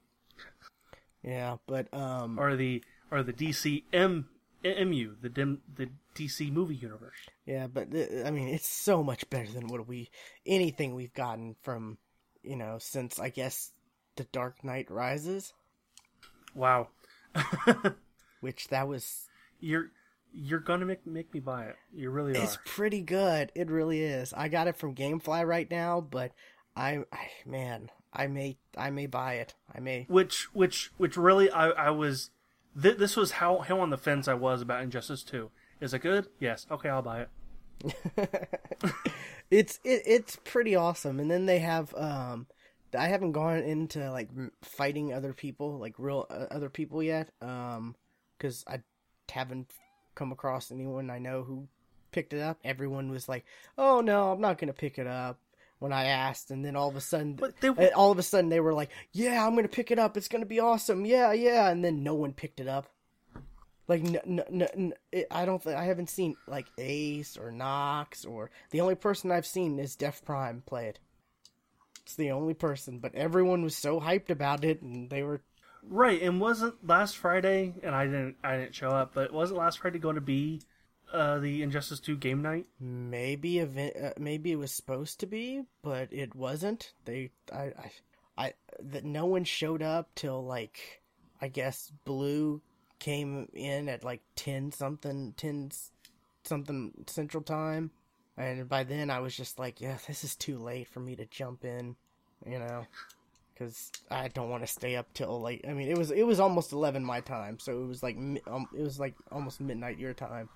Yeah, 1.23 1.58
but 1.67 1.93
um, 1.93 2.39
or 2.39 2.55
the 2.55 2.84
or 3.12 3.23
the 3.23 3.34
DCM 3.34 4.25
MU, 4.63 5.15
the 5.21 5.29
dim, 5.29 5.62
the 5.75 5.89
DC 6.15 6.51
movie 6.51 6.75
universe. 6.75 7.17
Yeah, 7.45 7.67
but 7.67 7.89
I 8.25 8.31
mean, 8.31 8.47
it's 8.47 8.67
so 8.67 9.03
much 9.03 9.29
better 9.29 9.51
than 9.51 9.67
what 9.67 9.88
we 9.88 10.10
anything 10.45 10.95
we've 10.95 11.13
gotten 11.13 11.55
from, 11.62 11.97
you 12.41 12.55
know, 12.55 12.77
since 12.79 13.19
I 13.19 13.29
guess 13.29 13.71
the 14.15 14.23
Dark 14.25 14.63
Knight 14.63 14.89
Rises, 14.89 15.53
Wow. 16.55 16.88
which 18.39 18.69
that 18.69 18.88
was 18.88 19.27
you're 19.60 19.91
you're 20.35 20.59
gonna 20.59 20.85
make 20.85 21.05
make 21.07 21.33
me 21.33 21.39
buy 21.39 21.65
it. 21.65 21.75
You 21.93 22.09
really 22.09 22.37
are. 22.37 22.43
it's 22.43 22.57
pretty 22.65 23.01
good. 23.01 23.51
It 23.55 23.69
really 23.69 24.01
is. 24.01 24.33
I 24.33 24.49
got 24.49 24.67
it 24.67 24.77
from 24.77 24.95
GameFly 24.95 25.47
right 25.47 25.69
now, 25.69 26.01
but 26.01 26.31
I, 26.75 27.03
I 27.11 27.29
man, 27.45 27.89
I 28.13 28.27
may 28.27 28.57
I 28.77 28.89
may 28.89 29.07
buy 29.07 29.35
it. 29.35 29.55
I 29.73 29.79
may. 29.79 30.05
which 30.09 30.53
which 30.53 30.91
which 30.97 31.17
really 31.17 31.49
I 31.49 31.69
I 31.69 31.89
was 31.91 32.31
th- 32.79 32.97
this 32.97 33.15
was 33.15 33.31
how 33.31 33.59
how 33.59 33.79
on 33.79 33.89
the 33.89 33.97
fence 33.97 34.27
I 34.27 34.33
was 34.33 34.61
about 34.61 34.83
Injustice 34.83 35.23
2. 35.23 35.49
Is 35.81 35.93
it 35.93 35.99
good? 35.99 36.27
Yes. 36.39 36.65
Okay, 36.69 36.89
I'll 36.89 37.01
buy 37.01 37.21
it. 37.21 37.29
it's 39.51 39.79
it, 39.83 40.03
it's 40.05 40.37
pretty 40.43 40.75
awesome. 40.75 41.19
And 41.19 41.29
then 41.29 41.45
they 41.45 41.59
have 41.59 41.93
um, 41.95 42.47
I 42.97 43.07
haven't 43.07 43.33
gone 43.33 43.59
into 43.59 44.11
like 44.11 44.29
fighting 44.63 45.13
other 45.13 45.33
people, 45.33 45.77
like 45.77 45.95
real 45.97 46.25
uh, 46.29 46.45
other 46.51 46.69
people 46.69 47.03
yet, 47.03 47.29
um, 47.41 47.95
because 48.37 48.63
I 48.67 48.79
haven't 49.29 49.71
come 50.15 50.32
across 50.32 50.71
anyone 50.71 51.10
I 51.10 51.19
know 51.19 51.43
who 51.43 51.67
picked 52.12 52.34
it 52.34 52.41
up. 52.41 52.58
Everyone 52.63 53.10
was 53.10 53.28
like, 53.30 53.45
"Oh 53.78 54.01
no, 54.01 54.32
I'm 54.32 54.41
not 54.41 54.58
gonna 54.58 54.73
pick 54.73 54.97
it 54.97 55.08
up." 55.08 55.39
when 55.78 55.91
I 55.91 56.06
asked, 56.06 56.51
and 56.51 56.63
then 56.63 56.78
all 56.78 56.88
of 56.88 56.95
a 56.95 57.01
sudden, 57.01 57.36
they- 57.60 57.91
all 57.91 58.10
of 58.10 58.17
a 58.17 58.23
sudden 58.23 58.49
they 58.49 58.62
were 58.62 58.73
like, 58.73 58.89
"Yeah, 59.12 59.45
I'm 59.45 59.56
gonna 59.56 59.67
pick 59.67 59.91
it 59.91 59.99
up. 59.99 60.15
It's 60.15 60.30
gonna 60.30 60.45
be 60.45 60.62
awesome. 60.62 61.06
Yeah, 61.06 61.34
yeah," 61.34 61.69
and 61.69 61.84
then 61.84 62.01
no 62.01 62.15
one 62.15 62.32
picked 62.34 62.62
it 62.62 62.67
up. 62.67 62.88
Like, 63.88 64.04
n- 64.04 64.15
n- 64.25 64.62
n- 64.62 64.69
n- 64.73 64.93
it, 65.12 65.28
I 65.30 65.45
don't 65.45 65.62
think 65.62 65.75
I 65.75 65.84
haven't 65.84 66.10
seen 66.10 66.38
like 66.47 66.65
Ace 66.78 67.36
or 67.38 67.51
Knox 67.51 68.23
or 68.23 68.49
the 68.71 68.80
only 68.82 68.95
person 68.95 69.32
I've 69.32 69.45
seen 69.45 69.78
is 69.78 69.97
Def 69.97 70.23
Prime 70.23 70.63
play 70.65 70.88
it. 70.88 70.99
It's 72.04 72.15
the 72.15 72.32
only 72.32 72.54
person, 72.54 72.99
but 72.99 73.13
everyone 73.13 73.62
was 73.62 73.75
so 73.75 73.99
hyped 73.99 74.30
about 74.30 74.63
it, 74.63 74.82
and 74.82 75.10
they 75.10 75.23
were 75.23 75.41
Right, 75.87 76.21
and 76.21 76.41
wasn't 76.41 76.85
last 76.85 77.17
Friday, 77.17 77.73
and 77.83 77.93
I 77.93 78.05
didn't 78.05 78.37
I 78.43 78.57
didn't 78.57 78.75
show 78.75 78.89
up, 78.89 79.11
but 79.13 79.31
wasn't 79.31 79.59
last 79.59 79.79
Friday 79.79 79.99
going 79.99 80.15
to 80.15 80.21
be 80.21 80.61
uh, 81.13 81.39
the 81.39 81.61
Injustice 81.61 81.99
Two 81.99 82.17
game 82.17 82.41
night? 82.41 82.65
maybe 82.79 83.59
event, 83.59 83.95
uh, 84.01 84.11
maybe 84.19 84.51
it 84.51 84.57
was 84.57 84.71
supposed 84.71 85.19
to 85.19 85.25
be, 85.25 85.63
but 85.83 86.11
it 86.11 86.35
wasn't. 86.35 86.93
They, 87.05 87.31
I, 87.53 87.63
I, 87.63 87.91
I 88.37 88.53
that 88.81 89.05
no 89.05 89.25
one 89.25 89.43
showed 89.43 89.81
up 89.81 90.09
till 90.15 90.43
like, 90.43 91.01
I 91.41 91.47
guess 91.47 91.91
Blue 92.03 92.61
came 92.99 93.47
in 93.53 93.87
at 93.87 94.03
like 94.03 94.21
ten 94.35 94.71
something, 94.71 95.33
ten 95.37 95.71
something 96.43 97.05
Central 97.07 97.43
Time, 97.43 97.91
and 98.37 98.67
by 98.67 98.83
then 98.83 99.09
I 99.09 99.19
was 99.19 99.35
just 99.37 99.59
like, 99.59 99.81
yeah, 99.81 99.97
this 100.07 100.23
is 100.23 100.35
too 100.35 100.57
late 100.57 100.87
for 100.87 100.99
me 100.99 101.15
to 101.15 101.25
jump 101.25 101.63
in, 101.63 101.95
you 102.45 102.59
know. 102.59 102.85
Because 103.57 103.89
I 104.11 104.27
don't 104.27 104.49
want 104.49 104.63
to 104.63 104.67
stay 104.67 104.97
up 104.97 105.07
till 105.13 105.39
like 105.41 105.61
I 105.67 105.71
mean 105.73 105.87
it 105.87 105.97
was 105.97 106.11
it 106.11 106.23
was 106.23 106.39
almost 106.41 106.73
eleven 106.73 107.03
my 107.05 107.21
time 107.21 107.57
so 107.57 107.81
it 107.81 107.87
was 107.87 108.03
like 108.03 108.17
um, 108.17 108.67
it 108.77 108.81
was 108.81 108.99
like 108.99 109.15
almost 109.31 109.61
midnight 109.61 109.97
your 109.97 110.13
time 110.13 110.49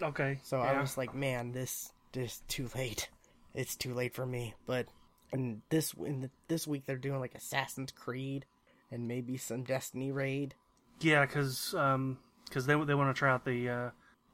Okay, 0.00 0.38
so 0.44 0.58
yeah. 0.62 0.72
I 0.72 0.80
was 0.80 0.96
like, 0.96 1.12
man, 1.14 1.50
this 1.52 1.92
this 2.12 2.42
too 2.48 2.68
late. 2.76 3.08
It's 3.54 3.74
too 3.74 3.94
late 3.94 4.14
for 4.14 4.24
me. 4.26 4.54
But 4.64 4.86
and 5.32 5.62
this 5.70 5.92
in 5.92 6.20
the, 6.20 6.30
this 6.46 6.66
week 6.68 6.86
they're 6.86 6.96
doing 6.96 7.18
like 7.18 7.34
Assassin's 7.34 7.90
Creed 7.90 8.46
and 8.92 9.08
maybe 9.08 9.36
some 9.36 9.64
Destiny 9.64 10.12
raid. 10.12 10.54
yeah, 11.00 11.26
because 11.26 11.74
um, 11.74 12.18
cause 12.50 12.66
they 12.66 12.74
they 12.84 12.94
want 12.94 13.14
to 13.14 13.18
try 13.18 13.30
out 13.30 13.44
the 13.44 13.68
uh, 13.68 13.90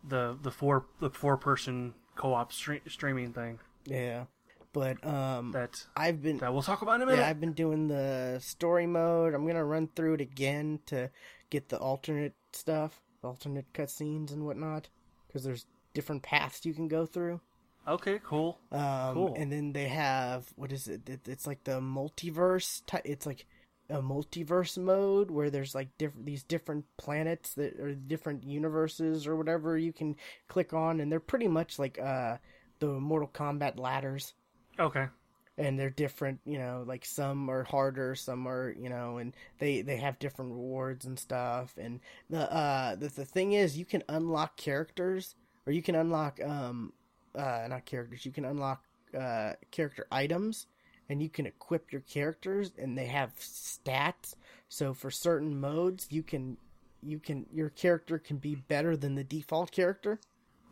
the 0.06 0.36
the 0.42 0.50
four 0.50 0.84
the 1.00 1.08
four 1.10 1.38
person 1.38 1.94
co 2.14 2.34
op 2.34 2.52
stre- 2.52 2.88
streaming 2.90 3.32
thing 3.32 3.58
Yeah. 3.86 4.24
But 4.74 5.02
um 5.06 5.52
that 5.52 5.82
I've 5.96 6.20
been 6.20 6.36
that 6.38 6.52
we'll 6.52 6.62
talk 6.62 6.82
about 6.82 6.96
in 6.96 7.02
a 7.02 7.06
minute. 7.06 7.20
yeah, 7.22 7.28
I've 7.30 7.40
been 7.40 7.54
doing 7.54 7.88
the 7.88 8.38
story 8.42 8.86
mode. 8.86 9.32
I'm 9.32 9.44
going 9.44 9.54
to 9.56 9.64
run 9.64 9.88
through 9.96 10.14
it 10.14 10.20
again 10.20 10.80
to 10.86 11.10
get 11.48 11.70
the 11.70 11.78
alternate 11.78 12.34
stuff, 12.52 13.00
alternate 13.22 13.72
cutscenes 13.72 14.32
and 14.32 14.44
whatnot 14.44 14.88
because 15.26 15.44
there's 15.44 15.64
different 15.94 16.22
paths 16.22 16.66
you 16.66 16.74
can 16.74 16.88
go 16.88 17.06
through. 17.06 17.40
Okay, 17.86 18.18
cool. 18.24 18.58
Um, 18.72 19.14
Cool. 19.14 19.34
And 19.38 19.52
then 19.52 19.72
they 19.72 19.88
have 19.88 20.46
what 20.56 20.72
is 20.72 20.88
it? 20.88 21.08
it 21.08 21.28
it's 21.28 21.46
like 21.46 21.62
the 21.64 21.80
multiverse. 21.80 22.82
Ty- 22.86 23.02
it's 23.04 23.26
like 23.26 23.46
a 23.90 24.00
multiverse 24.02 24.78
mode 24.78 25.30
where 25.30 25.50
there's 25.50 25.74
like 25.74 25.88
different 25.98 26.26
these 26.26 26.42
different 26.42 26.84
planets 26.96 27.54
that 27.54 27.78
are 27.78 27.94
different 27.94 28.42
universes 28.42 29.26
or 29.26 29.36
whatever 29.36 29.76
you 29.78 29.92
can 29.92 30.16
click 30.48 30.72
on, 30.72 30.98
and 31.00 31.12
they're 31.12 31.20
pretty 31.20 31.46
much 31.48 31.78
like 31.78 31.98
uh 32.00 32.38
the 32.80 32.86
Mortal 32.86 33.28
Kombat 33.28 33.78
ladders. 33.78 34.34
Okay, 34.78 35.08
And 35.56 35.78
they're 35.78 35.90
different, 35.90 36.40
you 36.44 36.58
know, 36.58 36.84
like 36.86 37.04
some 37.04 37.48
are 37.48 37.62
harder, 37.62 38.16
some 38.16 38.48
are, 38.48 38.74
you 38.76 38.88
know, 38.88 39.18
and 39.18 39.34
they 39.58 39.82
they 39.82 39.96
have 39.98 40.18
different 40.18 40.50
rewards 40.52 41.04
and 41.04 41.16
stuff. 41.18 41.74
And 41.78 42.00
the 42.28 42.52
uh 42.52 42.96
the, 42.96 43.08
the 43.08 43.24
thing 43.24 43.52
is, 43.52 43.78
you 43.78 43.84
can 43.84 44.02
unlock 44.08 44.56
characters, 44.56 45.36
or 45.66 45.72
you 45.72 45.82
can 45.82 45.94
unlock 45.94 46.40
um 46.44 46.92
uh 47.36 47.66
not 47.68 47.84
characters, 47.86 48.26
you 48.26 48.32
can 48.32 48.44
unlock 48.44 48.84
uh 49.16 49.52
character 49.70 50.06
items, 50.10 50.66
and 51.08 51.22
you 51.22 51.28
can 51.30 51.46
equip 51.46 51.92
your 51.92 52.00
characters, 52.02 52.72
and 52.76 52.98
they 52.98 53.06
have 53.06 53.34
stats. 53.36 54.34
So 54.68 54.92
for 54.92 55.10
certain 55.10 55.60
modes, 55.60 56.08
you 56.10 56.24
can 56.24 56.56
you 57.00 57.20
can 57.20 57.46
your 57.52 57.70
character 57.70 58.18
can 58.18 58.38
be 58.38 58.56
better 58.56 58.96
than 58.96 59.14
the 59.14 59.24
default 59.24 59.70
character. 59.70 60.18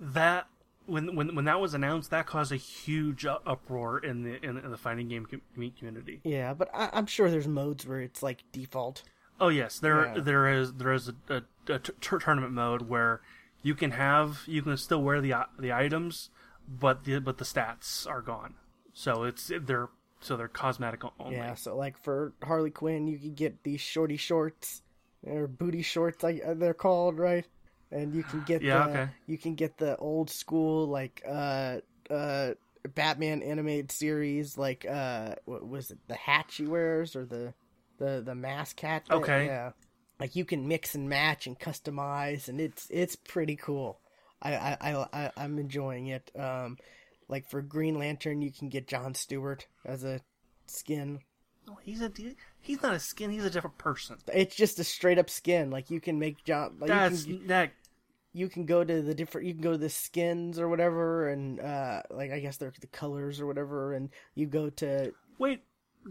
that 0.01 0.49
when 0.87 1.15
when 1.17 1.35
when 1.35 1.45
that 1.47 1.61
was 1.61 1.75
announced, 1.75 2.11
that 2.11 2.27
caused 2.27 2.53
a 2.53 2.57
huge 2.57 3.25
uproar 3.27 3.99
in 3.99 4.23
the 4.25 4.45
in, 4.45 4.59
in 4.59 4.71
the 4.71 4.77
fighting 4.77 5.09
game 5.09 5.27
com- 5.27 5.43
community. 5.79 6.21
Yeah, 6.25 6.55
but 6.55 6.69
I, 6.75 6.91
I'm 6.93 7.07
sure 7.07 7.31
there's 7.31 7.49
modes 7.49 7.87
where 7.87 8.01
it's 8.01 8.23
like 8.23 8.45
default. 8.53 9.03
Oh 9.41 9.49
yes, 9.49 9.79
there 9.79 10.07
Yeah. 10.07 10.21
there 10.21 10.49
is 10.49 10.75
there 10.75 10.93
is 10.93 11.09
a, 11.09 11.15
a, 11.29 11.43
a 11.75 11.79
t- 11.79 11.93
tournament 12.01 12.53
mode 12.53 12.89
where 12.89 13.21
you 13.63 13.75
can 13.75 13.93
have 13.93 14.41
you 14.47 14.63
can 14.63 14.77
still 14.77 15.03
wear 15.03 15.21
the 15.21 15.35
the 15.59 15.73
items, 15.73 16.31
but 16.69 17.05
the 17.05 17.19
but 17.21 17.39
the 17.39 17.45
stats 17.45 18.09
are 18.09 18.21
gone. 18.23 18.55
So 18.93 19.25
it's 19.25 19.51
they're 19.61 19.89
so 20.21 20.37
they're 20.37 20.49
cosmetic 20.49 21.03
only. 21.19 21.37
Yeah, 21.37 21.55
so 21.55 21.77
like 21.77 21.97
for 21.97 22.33
Harley 22.43 22.71
Quinn, 22.71 23.07
you 23.09 23.19
could 23.19 23.35
get 23.37 23.63
these 23.65 23.81
shorty 23.81 24.17
shorts 24.17 24.83
or 25.25 25.47
booty 25.47 25.83
shorts, 25.83 26.23
like 26.23 26.43
uh, 26.45 26.55
they're 26.55 26.75
called, 26.75 27.19
right? 27.19 27.47
And 27.93 28.15
you 28.15 28.23
can 28.25 28.43
get 28.45 28.63
Yeah, 28.63 28.85
the 28.85 28.91
okay. 28.91 29.11
you 29.27 29.39
can 29.39 29.55
get 29.55 29.77
the 29.79 29.97
old 29.99 30.31
school 30.31 30.87
like 30.89 31.23
uh 31.29 31.79
uh 32.11 32.55
Batman 32.95 33.43
animated 33.43 33.93
series, 33.93 34.59
like 34.59 34.85
uh 34.89 35.35
what 35.45 35.69
was 35.69 35.91
it, 35.91 35.99
the 36.09 36.15
hat 36.15 36.47
she 36.51 36.67
wears 36.67 37.15
or 37.15 37.25
the 37.27 37.55
the 37.99 38.23
the 38.25 38.35
mask 38.35 38.81
hat? 38.81 39.05
that- 39.09 39.15
Okay. 39.17 39.47
yeah. 39.47 39.73
Like 40.19 40.37
you 40.37 40.45
can 40.45 40.69
mix 40.69 40.95
and 40.95 41.09
match 41.09 41.47
and 41.47 41.59
customize, 41.59 42.49
and 42.49 42.61
it's 42.61 42.87
it's 42.91 43.17
pretty 43.17 43.57
cool. 43.57 44.01
I 44.41 44.55
I, 44.55 44.77
I, 44.81 45.07
I 45.13 45.31
I'm 45.37 45.59
enjoying 45.59 46.07
it. 46.07 46.31
Um, 46.39 46.79
like 47.29 47.49
for 47.49 47.61
Green 47.63 47.99
Lantern, 47.99 48.41
you 48.43 48.53
can 48.53 48.69
get 48.69 48.87
John 48.89 49.15
Stewart 49.15 49.67
as 49.85 50.05
a 50.05 50.21
skin. 50.67 51.21
No, 51.67 51.77
he's 51.83 52.03
a 52.03 52.11
he's 52.61 52.83
not 52.83 52.95
a 52.95 53.01
skin. 53.01 53.31
He's 53.31 53.45
a 53.45 53.51
different 53.51 53.79
person. 53.79 54.19
It's 54.33 54.55
just 54.55 54.79
a 54.79 54.85
straight 54.85 55.19
up 55.19 55.31
skin. 55.31 55.71
Like 55.71 55.91
you 55.91 56.01
can 56.01 56.19
make 56.19 56.45
John. 56.45 56.77
Like 56.79 56.89
That's 56.89 57.27
you 57.27 57.39
can, 57.39 57.47
that. 57.49 57.73
You 58.33 58.49
can 58.49 58.65
go 58.67 58.83
to 58.85 59.03
the 59.03 59.15
different. 59.15 59.47
You 59.47 59.53
can 59.55 59.63
go 59.63 59.73
to 59.73 59.79
the 59.79 59.89
skins 59.91 60.59
or 60.59 60.69
whatever, 60.69 61.29
and 61.29 61.61
uh, 61.61 62.03
like 62.11 62.31
I 62.33 62.41
guess 62.41 62.57
they're 62.57 62.73
the 62.81 62.87
colors 62.87 63.41
or 63.41 63.47
whatever, 63.47 63.93
and 63.95 64.11
you 64.35 64.47
go 64.47 64.71
to. 64.71 65.13
Wait, 65.39 65.63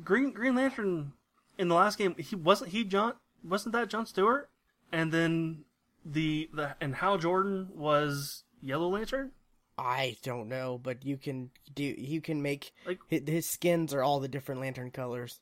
Green 0.03 0.31
Green 0.31 0.55
Lantern 0.55 1.13
in 1.57 1.67
the 1.67 1.75
last 1.75 1.97
game. 1.97 2.15
He 2.17 2.35
wasn't 2.35 2.71
he 2.71 2.83
John. 2.83 3.13
Wasn't 3.43 3.73
that 3.73 3.89
John 3.89 4.05
Stewart? 4.05 4.49
And 4.91 5.11
then 5.11 5.63
the 6.05 6.49
the 6.53 6.75
and 6.81 6.95
Hal 6.95 7.17
Jordan 7.17 7.69
was 7.75 8.43
Yellow 8.61 8.89
Lantern. 8.89 9.31
I 9.77 10.17
don't 10.21 10.47
know, 10.47 10.79
but 10.81 11.03
you 11.05 11.17
can 11.17 11.49
do. 11.73 11.83
You 11.83 12.21
can 12.21 12.41
make 12.41 12.71
Like- 12.85 12.99
his, 13.07 13.21
his 13.27 13.49
skins 13.49 13.93
are 13.93 14.03
all 14.03 14.19
the 14.19 14.27
different 14.27 14.61
lantern 14.61 14.91
colors. 14.91 15.39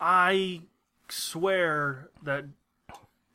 I 0.00 0.62
swear 1.08 2.10
that 2.22 2.44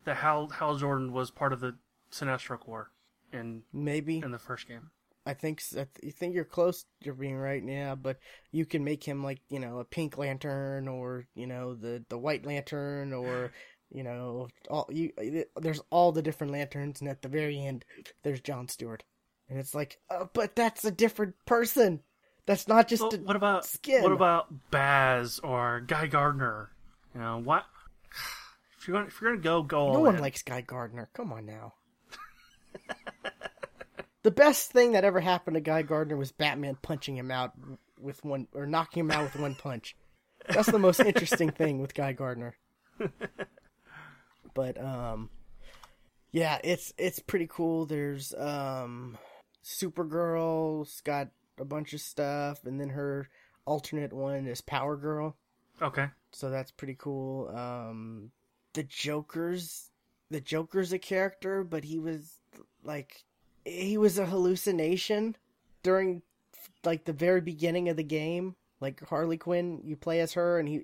that 0.06 0.18
Hal 0.18 0.50
Hal 0.50 0.76
Jordan 0.78 1.14
was 1.14 1.32
part 1.32 1.54
of 1.54 1.60
the 1.62 1.76
Sinestro 2.12 2.60
Corps 2.60 2.90
in 3.34 3.64
Maybe 3.74 4.18
in 4.20 4.32
the 4.32 4.40
first 4.40 4.68
game. 4.68 4.90
I 5.26 5.34
think 5.34 5.62
I 5.74 5.76
th- 5.84 5.88
you 6.02 6.12
think 6.12 6.34
you're 6.34 6.46
close. 6.46 6.86
You're 7.02 7.14
being 7.14 7.38
right, 7.38 7.62
yeah. 7.64 7.94
But 7.96 8.18
you 8.52 8.66
can 8.66 8.84
make 8.84 9.04
him 9.04 9.24
like 9.24 9.42
you 9.50 9.60
know 9.60 9.80
a 9.80 9.86
pink 9.86 10.18
lantern, 10.18 10.88
or 10.88 11.26
you 11.36 11.46
know 11.46 11.76
the 11.76 12.04
the 12.10 12.18
white 12.18 12.46
lantern, 12.46 13.14
or 13.14 13.52
you 13.92 14.04
know 14.04 14.48
all 14.70 14.88
you. 14.92 15.12
There's 15.58 15.82
all 15.92 16.12
the 16.12 16.22
different 16.22 16.54
lanterns, 16.54 17.02
and 17.02 17.10
at 17.10 17.22
the 17.22 17.28
very 17.28 17.64
end, 17.64 17.86
there's 18.24 18.42
John 18.42 18.68
Stewart, 18.68 19.04
and 19.50 19.60
it's 19.60 19.76
like, 19.76 20.00
uh, 20.10 20.26
but 20.34 20.56
that's 20.56 20.84
a 20.86 20.92
different 20.92 21.36
person. 21.46 22.00
That's 22.48 22.68
not 22.68 22.88
just 22.88 23.04
Well, 23.04 23.14
a, 23.14 23.18
what 23.18 23.36
about 23.36 23.66
skin. 23.66 24.02
what 24.02 24.12
about 24.12 24.48
Baz 24.72 25.40
or 25.44 25.82
Guy 25.82 26.08
Gardner? 26.08 26.72
You 27.14 27.22
know 27.22 27.38
what? 27.40 27.66
If 28.80 28.88
you're 28.88 28.96
gonna 28.96 29.08
if 29.08 29.20
you're 29.22 29.32
gonna 29.32 29.44
go 29.44 29.62
go 29.62 29.92
no 29.92 30.00
one 30.00 30.16
in. 30.16 30.22
likes 30.22 30.42
Guy 30.42 30.62
Gardner. 30.62 31.10
Come 31.14 31.34
on 31.34 31.46
now. 31.46 31.74
the 34.24 34.32
best 34.32 34.72
thing 34.72 34.94
that 34.94 35.04
ever 35.04 35.20
happened 35.20 35.56
to 35.56 35.62
Guy 35.62 35.82
Gardner 35.82 36.18
was 36.18 36.32
Batman 36.32 36.78
punching 36.82 37.16
him 37.16 37.32
out 37.32 37.54
with 38.00 38.24
one 38.24 38.48
or 38.54 38.66
knocking 38.66 39.02
him 39.02 39.12
out 39.12 39.24
with 39.24 39.42
one 39.42 39.56
punch. 39.56 39.96
That's 40.48 40.72
the 40.72 40.80
most 40.80 41.00
interesting 41.00 41.52
thing 41.52 41.80
with 41.80 41.94
Guy 41.94 42.14
Gardner. 42.14 42.56
But 44.54 44.82
um 44.84 45.30
yeah, 46.32 46.60
it's 46.64 46.94
it's 46.98 47.20
pretty 47.20 47.48
cool. 47.50 47.86
There's 47.86 48.34
um 48.34 49.18
Supergirl's 49.64 51.02
got 51.02 51.30
a 51.60 51.66
bunch 51.66 51.94
of 51.94 52.02
stuff 52.02 52.66
and 52.66 52.80
then 52.80 52.90
her 52.90 53.30
alternate 53.66 54.14
one 54.14 54.48
is 54.48 54.62
Power 54.62 54.96
Girl 54.96 55.36
okay. 55.82 56.08
so 56.32 56.50
that's 56.50 56.72
pretty 56.72 56.96
cool. 56.98 57.50
Um, 57.50 58.32
the 58.74 58.84
Joker's 58.84 59.90
the 60.30 60.42
Joker's 60.42 60.94
a 60.94 61.00
character, 61.00 61.64
but 61.64 61.84
he 61.84 62.00
was 62.00 62.39
like 62.84 63.24
he 63.66 63.98
was 63.98 64.18
a 64.18 64.26
hallucination 64.26 65.36
during 65.84 66.22
like 66.84 67.06
the 67.06 67.14
very 67.14 67.42
beginning 67.42 67.90
of 67.90 67.98
the 67.98 68.04
game. 68.04 68.56
Like 68.82 69.06
Harley 69.08 69.38
Quinn, 69.38 69.82
you 69.84 69.96
play 69.98 70.22
as 70.22 70.34
her, 70.34 70.60
and 70.60 70.68
he 70.70 70.84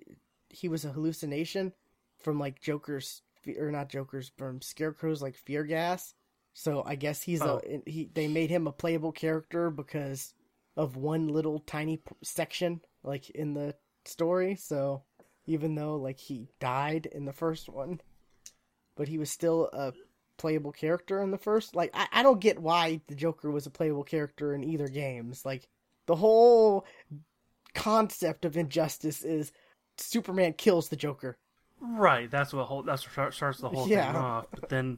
he 0.49 0.67
was 0.67 0.83
a 0.85 0.91
hallucination 0.91 1.73
from 2.19 2.39
like 2.39 2.59
Joker's 2.61 3.21
or 3.57 3.71
not 3.71 3.89
Joker's 3.89 4.31
from 4.37 4.61
Scarecrow's 4.61 5.21
like 5.21 5.35
fear 5.35 5.63
gas. 5.63 6.13
So 6.53 6.83
I 6.85 6.95
guess 6.95 7.21
he's 7.21 7.41
Oh. 7.41 7.61
a 7.65 7.81
he. 7.89 8.09
They 8.13 8.27
made 8.27 8.49
him 8.49 8.67
a 8.67 8.71
playable 8.71 9.11
character 9.11 9.69
because 9.69 10.33
of 10.77 10.95
one 10.97 11.27
little 11.29 11.59
tiny 11.59 11.97
p- 11.97 12.15
section, 12.21 12.81
like 13.03 13.29
in 13.29 13.53
the 13.53 13.75
story. 14.03 14.55
So 14.55 15.03
even 15.45 15.75
though 15.75 15.95
like 15.95 16.19
he 16.19 16.49
died 16.59 17.05
in 17.05 17.25
the 17.25 17.33
first 17.33 17.69
one, 17.69 18.01
but 18.95 19.07
he 19.07 19.17
was 19.17 19.29
still 19.31 19.69
a 19.73 19.93
playable 20.37 20.71
character 20.71 21.21
in 21.21 21.31
the 21.31 21.37
first. 21.37 21.75
Like 21.75 21.91
I, 21.93 22.07
I 22.11 22.23
don't 22.23 22.39
get 22.41 22.59
why 22.59 23.01
the 23.07 23.15
Joker 23.15 23.51
was 23.51 23.65
a 23.65 23.71
playable 23.71 24.03
character 24.03 24.53
in 24.53 24.63
either 24.63 24.87
games. 24.87 25.45
Like 25.45 25.67
the 26.07 26.15
whole 26.15 26.85
concept 27.73 28.45
of 28.45 28.57
injustice 28.57 29.23
is 29.23 29.51
Superman 29.97 30.53
kills 30.53 30.89
the 30.89 30.95
Joker. 30.95 31.37
Right. 31.79 32.29
That's 32.29 32.53
what 32.53 32.65
whole 32.65 32.83
that's 32.83 33.03
what 33.17 33.33
starts 33.33 33.59
the 33.59 33.69
whole 33.69 33.87
Yeah. 33.87 34.11
thing 34.11 34.15
off. 34.21 34.45
But 34.51 34.69
then, 34.69 34.97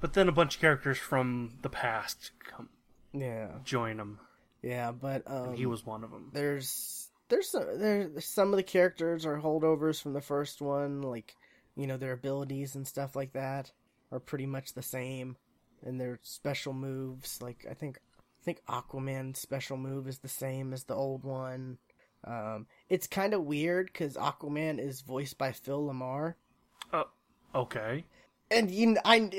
but 0.00 0.12
then 0.12 0.28
a 0.28 0.32
bunch 0.32 0.56
of 0.56 0.60
characters 0.60 0.98
from 0.98 1.58
the 1.62 1.70
past 1.70 2.32
come 2.44 2.68
Yeah, 3.12 3.48
join 3.64 3.98
him. 3.98 4.20
yeah, 4.62 4.92
but 4.92 5.22
um, 5.26 5.54
He 5.54 5.66
was 5.66 5.84
one 5.86 6.04
of 6.04 6.10
them. 6.10 6.30
there's 6.32 7.08
there's 7.28 7.50
some 7.50 7.78
there's 7.78 8.24
some 8.24 8.52
of 8.52 8.56
the 8.56 8.62
characters 8.62 9.26
are 9.26 9.38
holdovers 9.40 10.00
from 10.00 10.12
the 10.12 10.20
first 10.20 10.60
one, 10.60 11.02
like 11.02 11.34
you 11.76 11.86
know 11.86 11.96
their 11.96 12.12
abilities 12.12 12.74
and 12.74 12.86
stuff 12.86 13.16
like 13.16 13.32
that 13.32 13.72
are 14.12 14.20
pretty 14.20 14.46
much 14.46 14.74
the 14.74 14.82
same, 14.82 15.36
and 15.84 16.00
their 16.00 16.18
special 16.22 16.72
moves. 16.72 17.40
Like 17.42 17.66
I 17.70 17.74
think 17.74 17.98
I 18.40 18.44
think 18.44 18.62
Aquaman's 18.68 19.38
special 19.38 19.76
move 19.76 20.08
is 20.08 20.18
the 20.18 20.28
same 20.28 20.72
as 20.72 20.84
the 20.84 20.94
old 20.94 21.24
one. 21.24 21.78
Um, 22.24 22.66
it's 22.88 23.06
kind 23.06 23.32
of 23.34 23.44
weird 23.44 23.86
because 23.86 24.16
Aquaman 24.16 24.78
is 24.80 25.02
voiced 25.02 25.38
by 25.38 25.52
Phil 25.52 25.86
LaMarr, 25.86 26.34
Uh, 26.92 27.04
okay. 27.54 28.04
and 28.50 28.70
you, 28.72 28.96
I, 29.04 29.30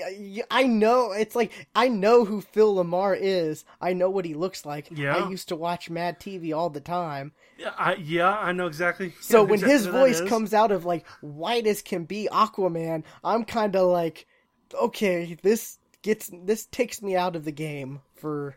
I 0.50 0.64
know 0.64 1.12
it's 1.12 1.36
like 1.36 1.52
I 1.76 1.90
know 1.90 2.24
who 2.24 2.40
Phil 2.40 2.76
LaMarr 2.76 3.18
is. 3.20 3.66
I 3.82 3.92
know 3.92 4.10
what 4.10 4.24
he 4.24 4.34
looks 4.34 4.66
like. 4.66 4.88
Yeah. 4.92 5.18
I 5.18 5.30
used 5.30 5.50
to 5.50 5.58
watch 5.58 5.90
Mad 5.90 6.22
TV 6.22 6.56
all 6.56 6.70
the 6.70 6.80
time. 6.80 7.34
Yeah, 7.58 7.74
I, 7.78 7.96
yeah, 7.96 8.38
I 8.38 8.54
know 8.54 8.68
exactly. 8.68 9.14
So 9.20 9.40
yeah, 9.42 9.50
when 9.50 9.60
exactly 9.60 9.74
his 9.74 9.86
voice 9.88 10.22
comes 10.30 10.54
out 10.54 10.72
of 10.72 10.86
like 10.86 11.06
white 11.20 11.68
as 11.68 11.82
can 11.82 12.06
be 12.06 12.30
Aquaman, 12.32 13.04
I'm 13.26 13.44
kind 13.44 13.76
of 13.76 13.90
like, 13.90 14.26
okay, 14.74 15.38
this 15.42 15.78
gets 16.02 16.32
this 16.44 16.66
takes 16.68 17.02
me 17.02 17.16
out 17.16 17.36
of 17.36 17.46
the 17.46 17.52
game 17.52 18.02
for 18.16 18.56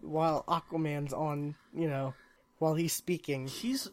while 0.00 0.44
Aquaman's 0.48 1.12
on, 1.12 1.54
you 1.74 1.88
know, 1.88 2.14
while 2.58 2.74
he's 2.74 2.92
speaking. 2.92 3.46
he's 3.46 3.90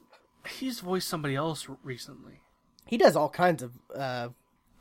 he's 0.59 0.79
voiced 0.79 1.07
somebody 1.07 1.35
else 1.35 1.67
recently. 1.83 2.41
He 2.85 2.97
does 2.97 3.15
all 3.15 3.29
kinds 3.29 3.63
of 3.63 3.71
uh 3.95 4.29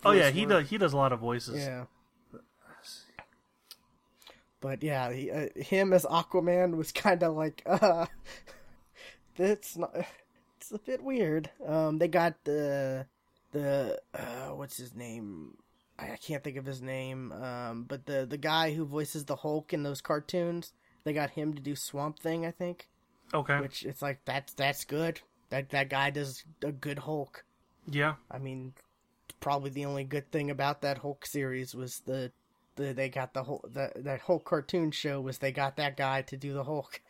Oh 0.05 0.12
yeah, 0.12 0.31
he 0.31 0.47
work. 0.47 0.62
does. 0.62 0.71
He 0.71 0.79
does 0.79 0.93
a 0.93 0.97
lot 0.97 1.12
of 1.12 1.21
voices. 1.21 1.59
Yeah. 1.64 1.85
But 4.61 4.83
yeah, 4.83 5.11
he, 5.11 5.31
uh, 5.31 5.49
him 5.57 5.93
as 5.93 6.05
Aquaman 6.05 6.77
was 6.77 6.93
kind 6.93 7.23
of 7.23 7.35
like, 7.35 7.62
uh, 7.66 8.07
that's 9.37 9.77
not. 9.77 9.95
It's 10.59 10.71
a 10.73 10.79
bit 10.79 11.03
weird. 11.03 11.51
Um, 11.66 11.99
they 11.99 12.09
got 12.09 12.35
the 12.45 13.07
the 13.53 13.99
uh, 14.12 14.49
what's 14.55 14.77
his 14.77 14.95
name? 14.95 15.57
I 16.00 16.16
can't 16.16 16.42
think 16.42 16.56
of 16.56 16.66
his 16.66 16.80
name. 16.82 17.32
Um, 17.32 17.84
but 17.88 18.06
the 18.06 18.26
the 18.26 18.38
guy 18.38 18.72
who 18.74 18.84
voices 18.84 19.24
the 19.24 19.36
Hulk 19.36 19.72
in 19.72 19.82
those 19.82 20.00
cartoons, 20.00 20.72
they 21.04 21.12
got 21.12 21.30
him 21.30 21.54
to 21.54 21.60
do 21.62 21.74
Swamp 21.76 22.18
Thing. 22.18 22.44
I 22.46 22.50
think, 22.50 22.88
Okay. 23.34 23.60
which 23.60 23.84
it's 23.84 24.02
like 24.02 24.20
that's 24.24 24.52
that's 24.54 24.84
good. 24.84 25.20
That 25.50 25.70
that 25.70 25.88
guy 25.90 26.10
does 26.10 26.44
a 26.62 26.72
good 26.72 27.00
Hulk. 27.00 27.44
yeah. 27.86 28.14
I 28.30 28.38
mean, 28.38 28.74
probably 29.40 29.70
the 29.70 29.84
only 29.86 30.04
good 30.04 30.30
thing 30.30 30.50
about 30.50 30.82
that 30.82 30.98
Hulk 30.98 31.26
series 31.26 31.74
was 31.74 32.00
the, 32.06 32.30
the 32.76 32.92
they 32.92 33.08
got 33.08 33.34
the 33.34 33.42
whole 33.42 33.64
that 33.72 34.04
that 34.04 34.20
whole 34.20 34.38
cartoon 34.40 34.90
show 34.92 35.20
was 35.20 35.38
they 35.38 35.50
got 35.52 35.76
that 35.76 35.96
guy 35.96 36.22
to 36.22 36.36
do 36.36 36.52
the 36.52 36.64
Hulk. 36.64 37.00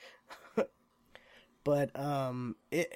but 1.64 1.98
um, 1.98 2.56
it 2.70 2.92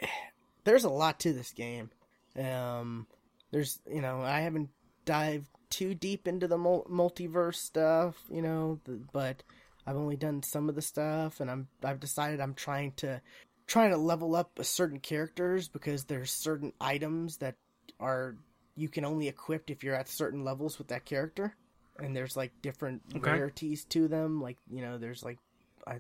there's 0.65 0.85
a 0.85 0.91
lot 0.91 1.21
to 1.21 1.33
this 1.33 1.53
game. 1.53 1.91
Um, 2.39 3.07
there's 3.51 3.81
you 3.91 4.01
know 4.01 4.23
I 4.23 4.41
haven't 4.41 4.71
dived 5.05 5.47
too 5.75 5.95
deep 5.95 6.29
into 6.29 6.47
the 6.47 6.57
multiverse 6.57 7.57
stuff, 7.57 8.17
you 8.31 8.43
know, 8.43 8.79
but 9.13 9.43
I've 9.87 9.97
only 9.97 10.17
done 10.17 10.43
some 10.43 10.69
of 10.69 10.77
the 10.77 10.83
stuff, 10.83 11.41
and 11.41 11.51
I'm 11.51 11.69
I've 11.83 11.99
decided 11.99 12.41
I'm 12.41 12.55
trying 12.55 12.93
to 12.99 13.21
trying 13.67 13.91
to 13.91 13.97
level 13.97 14.37
up 14.37 14.53
certain 14.63 15.01
characters 15.01 15.69
because 15.69 16.05
there's 16.05 16.31
certain 16.33 16.73
items 16.81 17.39
that 17.39 17.57
are 17.99 18.37
you 18.77 18.89
can 18.89 19.05
only 19.05 19.27
equip 19.29 19.69
if 19.71 19.83
you're 19.83 19.97
at 19.97 20.09
certain 20.09 20.45
levels 20.45 20.79
with 20.79 20.89
that 20.89 21.05
character. 21.05 21.57
And 21.99 22.15
there's 22.17 22.37
like 22.37 22.53
different 22.63 23.03
Okay. 23.17 23.23
rarities 23.25 23.85
to 23.87 24.07
them 24.09 24.41
like 24.41 24.59
you 24.71 24.83
know 24.83 24.99
there's 24.99 25.25
like 25.25 25.39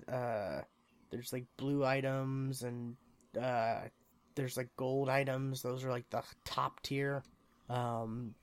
uh 0.08 0.60
there's 1.10 1.32
like 1.32 1.46
blue 1.56 1.84
items 1.84 2.62
and 2.62 2.96
uh 3.40 3.80
there's 4.36 4.56
like 4.56 4.68
gold 4.76 5.08
items. 5.08 5.62
Those 5.62 5.84
are 5.84 5.90
like 5.90 6.08
the 6.10 6.22
top 6.44 6.80
tier. 6.82 7.24
Um 7.68 8.34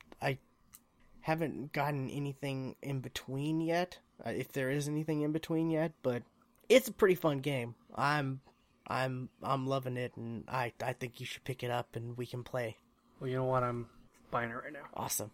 haven't 1.22 1.72
gotten 1.72 2.10
anything 2.10 2.76
in 2.82 3.00
between 3.00 3.60
yet. 3.60 3.98
Uh, 4.24 4.30
if 4.30 4.52
there 4.52 4.70
is 4.70 4.86
anything 4.88 5.22
in 5.22 5.32
between 5.32 5.70
yet 5.70 5.92
but 6.02 6.22
it's 6.68 6.88
a 6.88 6.92
pretty 6.92 7.14
fun 7.14 7.38
game. 7.38 7.74
I'm 7.94 8.40
i'm 8.88 9.28
i'm 9.42 9.66
loving 9.66 9.96
it 9.96 10.12
and 10.16 10.44
i 10.48 10.72
i 10.82 10.92
think 10.92 11.20
you 11.20 11.26
should 11.26 11.44
pick 11.44 11.62
it 11.62 11.70
up 11.70 11.94
and 11.94 12.16
we 12.16 12.26
can 12.26 12.42
play. 12.42 12.76
Well, 13.20 13.30
you 13.30 13.36
know 13.36 13.44
what? 13.44 13.62
I'm 13.62 13.86
buying 14.30 14.50
it 14.50 14.54
right 14.54 14.72
now. 14.72 14.86
awesome. 14.94 15.30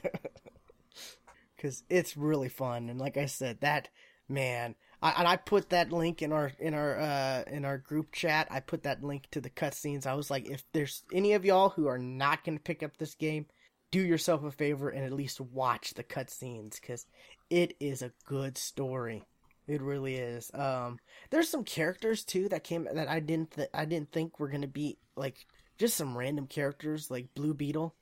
Because 1.56 1.84
it's 1.89 2.17
really 2.17 2.49
fun 2.49 2.89
and 2.89 2.99
like 2.99 3.15
i 3.15 3.26
said 3.26 3.62
that 3.62 3.88
man 4.28 4.76
I, 5.02 5.12
and 5.12 5.28
i 5.30 5.38
put 5.38 5.69
that 5.69 5.93
link 5.93 6.21
in 6.21 6.34
our 6.34 6.52
in 6.60 6.73
our 6.73 6.99
uh 6.99 7.43
in 7.47 7.63
our 7.63 7.78
group 7.78 8.12
chat. 8.12 8.49
I 8.52 8.60
put 8.60 8.84
that 8.84 9.02
link 9.02 9.30
to 9.32 9.39
the 9.39 9.49
cutscenes. 9.49 10.06
I 10.06 10.13
was 10.15 10.30
like 10.30 10.45
if 10.49 10.63
there's 10.73 11.04
any 11.13 11.32
of 11.34 11.45
y'all 11.45 11.69
who 11.69 11.88
are 11.88 11.97
not 11.97 12.43
going 12.43 12.58
to 12.58 12.63
pick 12.63 12.84
up 12.84 12.97
this 12.97 13.15
game 13.15 13.45
do 13.93 14.01
yourself 14.01 14.43
a 14.43 14.51
favor 14.51 14.89
and 14.89 15.06
at 15.06 15.13
least 15.13 15.39
watch 15.39 15.93
the 15.93 16.03
cutscenes 16.03 16.82
because 16.82 17.06
it 17.49 17.75
is 17.79 18.01
a 18.01 18.12
good 18.25 18.58
story 18.58 19.23
it 19.67 19.82
really 19.82 20.15
is 20.15 20.49
um 20.56 20.97
there's 21.29 21.47
some 21.47 21.63
characters 21.63 22.23
too 22.25 22.49
that 22.49 22.63
came 22.63 22.88
that 22.93 23.08
i 23.08 23.19
didn't 23.19 23.51
th- 23.51 23.69
i 23.73 23.86
didn't 23.86 24.12
think 24.12 24.39
were 24.39 24.49
going 24.49 24.62
to 24.62 24.67
be 24.67 24.97
like 25.15 25.45
just 25.77 25.95
some 25.95 26.17
random 26.17 26.47
characters 26.47 27.12
like 27.12 27.27
blue 27.36 27.53
beetle 27.53 27.93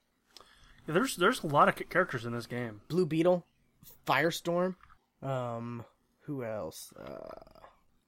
Yeah, 0.88 0.94
there's 0.96 1.16
there's 1.18 1.44
a 1.44 1.48
lot 1.48 1.70
of 1.70 1.76
characters 1.90 2.26
in 2.26 2.34
this 2.34 2.48
game. 2.48 2.82
Blue 2.88 3.06
Beetle, 3.06 3.46
Firestorm. 4.08 4.76
Um, 5.22 5.86
who 6.26 6.44
else? 6.44 6.92
Uh, 7.00 7.62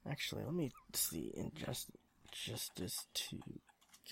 actually, 0.09 0.43
let 0.43 0.53
me 0.55 0.71
see. 0.93 1.31
Injustice, 1.35 1.91
Justice 2.31 3.05
Two 3.13 3.39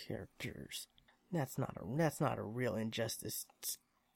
characters. 0.08 0.88
That's 1.32 1.58
not 1.58 1.76
a 1.78 1.98
that's 1.98 2.20
not 2.22 2.38
a 2.38 2.44
real 2.44 2.76
Injustice 2.76 3.46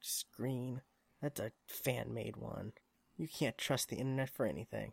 screen. 0.01 0.82
That's 1.21 1.39
a 1.39 1.51
fan 1.67 2.13
made 2.13 2.38
one. 2.38 2.73
You 3.17 3.28
can't 3.28 3.58
trust 3.58 3.89
the 3.89 3.95
internet 3.95 4.30
for 4.30 4.45
anything. 4.45 4.91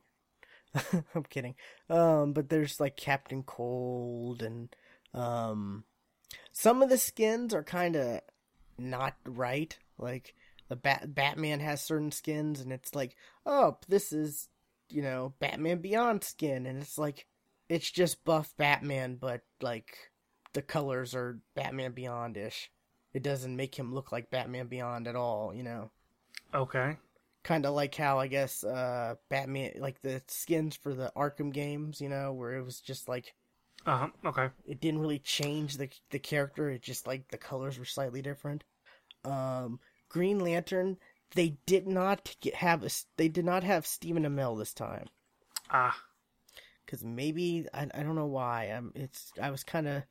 I'm 1.15 1.25
kidding. 1.29 1.57
Um, 1.91 2.33
but 2.33 2.49
there's 2.49 2.81
like 2.81 2.97
Captain 2.97 3.43
Cold 3.43 4.43
and 4.43 4.75
um, 5.13 5.85
some 6.53 6.83
of 6.83 6.89
the 6.89 6.99
skins 6.99 7.53
are 7.53 7.65
kind 7.65 7.97
of 7.97 8.21
not 8.79 9.15
right. 9.27 9.77
Like 9.99 10.35
the 10.69 10.77
Bat- 10.77 11.15
Batman 11.15 11.61
has 11.61 11.83
certain 11.83 12.13
skins, 12.13 12.61
and 12.61 12.73
it's 12.73 12.95
like, 12.95 13.17
oh, 13.45 13.79
this 13.89 14.13
is 14.13 14.49
you 14.89 15.03
know 15.03 15.35
Batman 15.39 15.79
Beyond 15.79 16.25
skin, 16.25 16.67
and 16.67 16.81
it's 16.81 16.99
like 16.99 17.27
it's 17.69 17.91
just 17.91 18.25
buff 18.25 18.55
Batman, 18.57 19.17
but 19.21 19.43
like 19.61 20.12
the 20.55 20.63
colors 20.63 21.15
are 21.15 21.41
Batman 21.55 21.93
Beyond 21.93 22.37
ish. 22.37 22.71
It 23.13 23.23
doesn't 23.23 23.57
make 23.57 23.79
him 23.79 23.95
look 23.95 24.13
like 24.13 24.31
Batman 24.31 24.69
Beyond 24.69 25.09
at 25.09 25.17
all, 25.17 25.55
you 25.55 25.63
know. 25.63 25.91
Okay. 26.55 26.97
Kind 27.45 27.67
of 27.67 27.75
like 27.75 27.95
how 27.95 28.19
I 28.19 28.27
guess 28.29 28.63
uh 28.65 29.15
Batman, 29.29 29.75
like 29.79 30.01
the 30.03 30.23
skins 30.29 30.75
for 30.77 30.93
the 30.95 31.13
Arkham 31.17 31.53
games, 31.53 32.01
you 32.01 32.09
know, 32.09 32.33
where 32.33 32.55
it 32.57 32.63
was 32.65 32.81
just 32.81 33.09
like 33.09 33.35
Uh 33.87 33.97
huh. 33.99 34.09
Okay. 34.25 34.49
it 34.65 34.81
didn't 34.81 35.01
really 35.01 35.21
change 35.21 35.77
the 35.77 35.89
the 36.11 36.19
character. 36.19 36.69
It 36.71 36.83
just 36.83 37.07
like 37.07 37.29
the 37.29 37.39
colors 37.39 37.79
were 37.79 37.85
slightly 37.85 38.23
different. 38.23 38.65
Um, 39.25 39.81
Green 40.09 40.41
Lantern, 40.41 40.99
they 41.35 41.59
did 41.67 41.87
not 41.89 42.37
get, 42.41 42.57
have 42.57 42.85
a 42.85 42.91
they 43.17 43.29
did 43.29 43.45
not 43.47 43.65
have 43.65 43.87
Stephen 43.87 44.25
Amell 44.25 44.59
this 44.59 44.75
time 44.75 45.09
Ah. 45.71 46.05
because 46.85 47.05
maybe 47.05 47.67
I, 47.75 47.89
I 47.95 48.03
don't 48.03 48.15
know 48.17 48.27
why. 48.27 48.65
I'm 48.67 48.93
it's 48.95 49.33
I 49.41 49.51
was 49.51 49.65
kind 49.65 49.89
of 49.89 50.03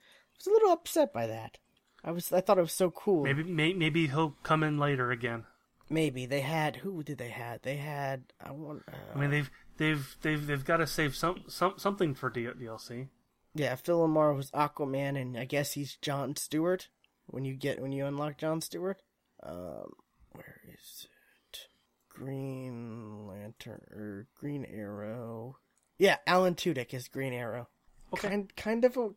was 0.42 0.48
a 0.48 0.52
little 0.52 0.72
upset 0.72 1.14
by 1.14 1.28
that. 1.28 1.58
I 2.04 2.12
was 2.12 2.32
I 2.32 2.42
thought 2.42 2.58
it 2.58 2.62
was 2.62 2.74
so 2.74 2.90
cool. 2.92 3.24
Maybe 3.24 3.44
may, 3.44 3.74
maybe 3.74 4.08
he'll 4.08 4.36
come 4.44 4.64
in 4.64 4.78
later 4.80 5.12
again. 5.12 5.46
maybe 5.90 6.26
they 6.26 6.42
had 6.42 6.78
who 6.78 7.04
did 7.04 7.18
they 7.18 7.30
had 7.30 7.62
they 7.64 7.76
had 7.78 8.24
I 8.44 8.52
want 8.52 8.84
uh, 8.88 8.96
I 9.16 9.20
mean 9.20 9.30
they've 9.30 9.52
they've 9.78 10.18
they've 10.22 10.48
they've 10.48 10.66
got 10.66 10.78
to 10.78 10.88
save 10.88 11.16
some 11.16 11.44
some 11.48 11.74
something 11.78 12.16
for 12.16 12.32
DLC. 12.32 13.10
yeah 13.54 13.76
Phil 13.76 14.00
LaMarr 14.08 14.36
was 14.36 14.50
Aquaman 14.52 15.20
and 15.22 15.38
I 15.38 15.46
guess 15.46 15.74
he's 15.74 15.96
John 15.98 16.36
Stewart 16.36 16.88
when 17.28 17.46
you 17.46 17.56
get 17.56 17.80
when 17.82 17.92
you 17.92 18.06
unlock 18.06 18.38
John 18.38 18.62
Stewart. 18.62 19.02
Um, 19.44 19.92
where 20.32 20.62
is 20.74 21.06
it? 21.06 21.68
Green 22.10 23.28
Lantern 23.28 23.82
or 23.92 24.28
Green 24.40 24.66
Arrow 24.66 25.58
Yeah, 26.00 26.18
Alan 26.26 26.56
Tudyk 26.56 26.94
is 26.94 27.08
Green 27.08 27.34
Arrow. 27.34 27.68
Okay. 28.14 28.30
Kind 28.30 28.56
kind 28.56 28.86
of 28.86 28.98
a, 28.98 29.10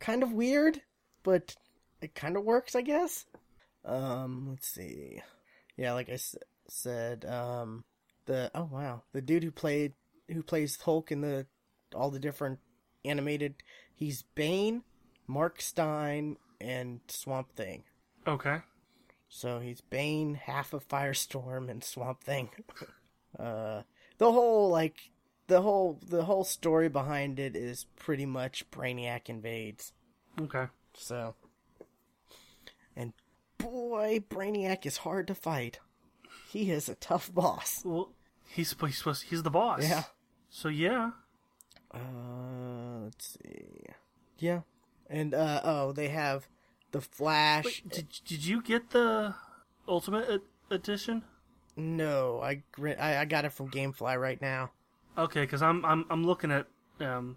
kind 0.00 0.22
of 0.22 0.32
weird, 0.32 0.80
but 1.22 1.54
it 2.00 2.14
kind 2.14 2.36
of 2.36 2.44
works, 2.44 2.74
I 2.74 2.82
guess. 2.82 3.24
Um, 3.84 4.48
let's 4.50 4.66
see. 4.68 5.22
Yeah, 5.76 5.92
like 5.92 6.08
I 6.08 6.14
s- 6.14 6.36
said, 6.68 7.24
um, 7.24 7.84
the 8.26 8.50
oh 8.54 8.68
wow, 8.70 9.02
the 9.12 9.22
dude 9.22 9.44
who 9.44 9.50
played 9.50 9.92
who 10.28 10.42
plays 10.42 10.78
Hulk 10.80 11.12
in 11.12 11.20
the 11.20 11.46
all 11.94 12.10
the 12.10 12.18
different 12.18 12.58
animated, 13.04 13.54
he's 13.94 14.22
Bane, 14.34 14.82
Mark 15.26 15.60
Stein, 15.60 16.36
and 16.60 17.00
Swamp 17.08 17.52
Thing. 17.54 17.84
Okay. 18.26 18.58
So 19.28 19.60
he's 19.60 19.80
Bane, 19.80 20.34
half 20.34 20.72
of 20.72 20.86
Firestorm, 20.88 21.70
and 21.70 21.82
Swamp 21.82 22.22
Thing. 22.22 22.50
uh, 23.38 23.82
the 24.18 24.30
whole 24.32 24.68
like 24.70 25.10
the 25.50 25.60
whole 25.62 25.98
the 26.08 26.24
whole 26.24 26.44
story 26.44 26.88
behind 26.88 27.38
it 27.40 27.56
is 27.56 27.84
pretty 27.96 28.24
much 28.24 28.70
Brainiac 28.70 29.28
invades. 29.28 29.92
Okay. 30.40 30.66
So, 30.94 31.34
and 32.96 33.12
boy, 33.58 34.22
Brainiac 34.30 34.86
is 34.86 34.98
hard 34.98 35.26
to 35.26 35.34
fight. 35.34 35.80
He 36.48 36.70
is 36.70 36.88
a 36.88 36.94
tough 36.94 37.34
boss. 37.34 37.82
Well, 37.84 38.12
he's 38.48 38.68
supposed 38.68 38.92
he's, 38.92 38.98
supposed, 38.98 39.24
he's 39.24 39.42
the 39.42 39.50
boss. 39.50 39.82
Yeah. 39.82 40.04
So 40.48 40.68
yeah. 40.68 41.10
Uh, 41.92 43.02
let's 43.04 43.36
see. 43.42 43.86
Yeah, 44.38 44.60
and 45.08 45.34
uh 45.34 45.60
oh, 45.64 45.92
they 45.92 46.08
have 46.08 46.48
the 46.92 47.00
Flash. 47.00 47.64
Wait, 47.64 47.88
did 47.88 48.08
did 48.24 48.46
you 48.46 48.62
get 48.62 48.90
the 48.90 49.34
Ultimate 49.88 50.42
Edition? 50.70 51.24
No, 51.76 52.40
I, 52.40 52.62
I 52.78 53.18
I 53.18 53.24
got 53.24 53.44
it 53.44 53.52
from 53.52 53.68
GameFly 53.70 54.20
right 54.20 54.40
now. 54.40 54.70
Okay, 55.18 55.42
because 55.42 55.62
I'm 55.62 55.84
I'm 55.84 56.04
I'm 56.10 56.24
looking 56.24 56.50
at 56.50 56.66
um 57.00 57.36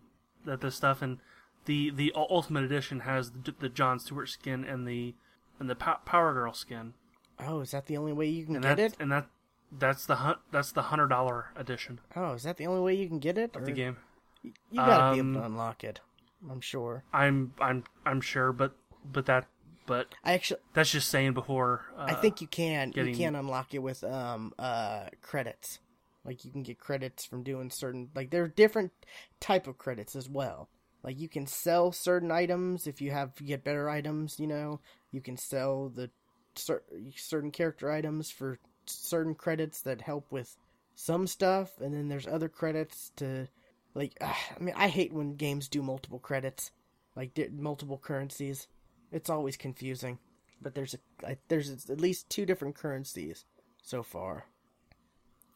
at 0.50 0.62
this 0.62 0.76
stuff 0.76 1.02
and 1.02 1.20
the 1.66 1.90
the 1.90 2.12
Ultimate 2.16 2.64
Edition 2.64 3.02
has 3.02 3.32
the, 3.32 3.54
the 3.60 3.70
John 3.70 4.00
Stewart 4.00 4.30
skin 4.30 4.64
and 4.64 4.88
the 4.88 5.16
and 5.60 5.70
the 5.70 5.76
Pow- 5.76 6.00
Power 6.06 6.34
Girl 6.34 6.54
skin 6.54 6.94
Oh, 7.40 7.62
is 7.62 7.72
that 7.72 7.88
the 7.88 7.98
only 7.98 8.14
way 8.14 8.28
you 8.28 8.46
can 8.46 8.56
and 8.56 8.64
get 8.64 8.78
that 8.78 8.84
it? 8.84 8.98
and 9.00 9.12
that 9.12 9.28
that's 9.72 10.06
the 10.06 10.16
hun- 10.18 10.38
that's 10.52 10.72
the 10.72 10.84
hundred 10.84 11.08
dollar 11.08 11.48
edition 11.56 12.00
Oh, 12.16 12.34
is 12.34 12.44
that 12.44 12.58
the 12.58 12.68
only 12.68 12.82
way 12.82 12.94
you 12.96 13.08
can 13.08 13.20
get 13.20 13.38
it? 13.38 13.56
of 13.56 13.66
the 13.66 13.72
game. 13.72 13.98
You 14.44 14.52
gotta 14.76 15.14
be 15.16 15.20
able 15.20 15.30
Um, 15.30 15.34
to 15.36 15.44
unlock 15.46 15.84
it. 15.84 16.02
I'm 16.50 16.62
sure. 16.62 17.04
I'm 17.14 17.54
I'm 17.60 17.86
I'm 18.06 18.20
sure, 18.22 18.52
but 18.52 18.76
but 19.06 19.26
that 19.28 19.48
but 19.86 20.14
I 20.24 20.34
actually, 20.34 20.60
that's 20.74 20.92
just 20.92 21.10
saying 21.10 21.34
before. 21.34 21.86
Uh, 21.98 22.06
I 22.10 22.14
think 22.14 22.40
you 22.42 22.48
can. 22.48 22.94
You 22.96 23.14
can 23.16 23.36
unlock 23.36 23.74
it 23.74 23.80
with 23.80 24.04
um 24.04 24.54
uh 24.60 25.06
credits. 25.22 25.80
Like 26.26 26.46
you 26.46 26.52
can 26.52 26.64
get 26.64 26.80
credits 26.80 27.26
from 27.26 27.44
doing 27.44 27.70
certain. 27.70 28.10
Like 28.16 28.30
there 28.30 28.44
are 28.44 28.48
different 28.48 28.92
type 29.40 29.68
of 29.68 29.78
credits 29.78 30.16
as 30.16 30.30
well. 30.30 30.70
Like 31.04 31.20
you 31.20 31.28
can 31.28 31.48
sell 31.48 31.92
certain 31.92 32.32
items 32.32 32.88
if 32.88 33.02
you 33.02 33.12
have 33.12 33.34
you 33.40 33.48
get 33.48 33.64
better 33.64 33.90
items. 33.90 34.40
You 34.40 34.48
know, 34.48 34.80
you 35.12 35.22
can 35.22 35.38
sell 35.38 35.90
the 35.90 36.10
cer- 36.56 36.84
certain 37.16 37.52
character 37.52 37.92
items 37.92 38.32
for 38.32 38.60
certain 38.86 39.36
credits 39.36 39.82
that 39.82 40.02
help 40.02 40.32
with 40.32 40.56
some 40.96 41.28
stuff, 41.28 41.80
and 41.82 41.94
then 41.94 42.08
there's 42.08 42.28
other 42.28 42.50
credits 42.50 43.12
to 43.18 43.48
like. 43.94 44.18
ah, 44.22 44.40
I 44.56 44.64
mean, 44.64 44.76
I 44.78 44.88
hate 44.88 45.14
when 45.14 45.36
games 45.36 45.68
do 45.68 45.82
multiple 45.82 46.20
credits, 46.20 46.72
like 47.16 47.34
di- 47.34 47.50
multiple 47.50 47.98
currencies. 47.98 48.68
It's 49.12 49.30
always 49.30 49.58
confusing. 49.58 50.20
But 50.62 50.76
there's 50.76 50.94
a 50.94 51.28
I, 51.28 51.38
there's 51.50 51.90
at 51.90 52.00
least 52.00 52.30
two 52.30 52.46
different 52.46 52.76
currencies 52.76 53.44
so 53.82 54.04
far. 54.04 54.46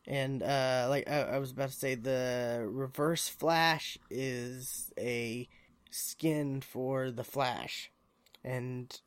And 0.07 0.41
uh, 0.41 0.87
like 0.89 1.09
I, 1.09 1.21
I 1.23 1.37
was 1.39 1.51
about 1.51 1.69
to 1.69 1.75
say, 1.75 1.95
the 1.95 2.65
Reverse 2.65 3.27
Flash 3.27 3.97
is 4.09 4.91
a 4.97 5.49
skin 5.91 6.61
for 6.61 7.11
the 7.11 7.25
Flash, 7.25 7.91
and 8.43 8.97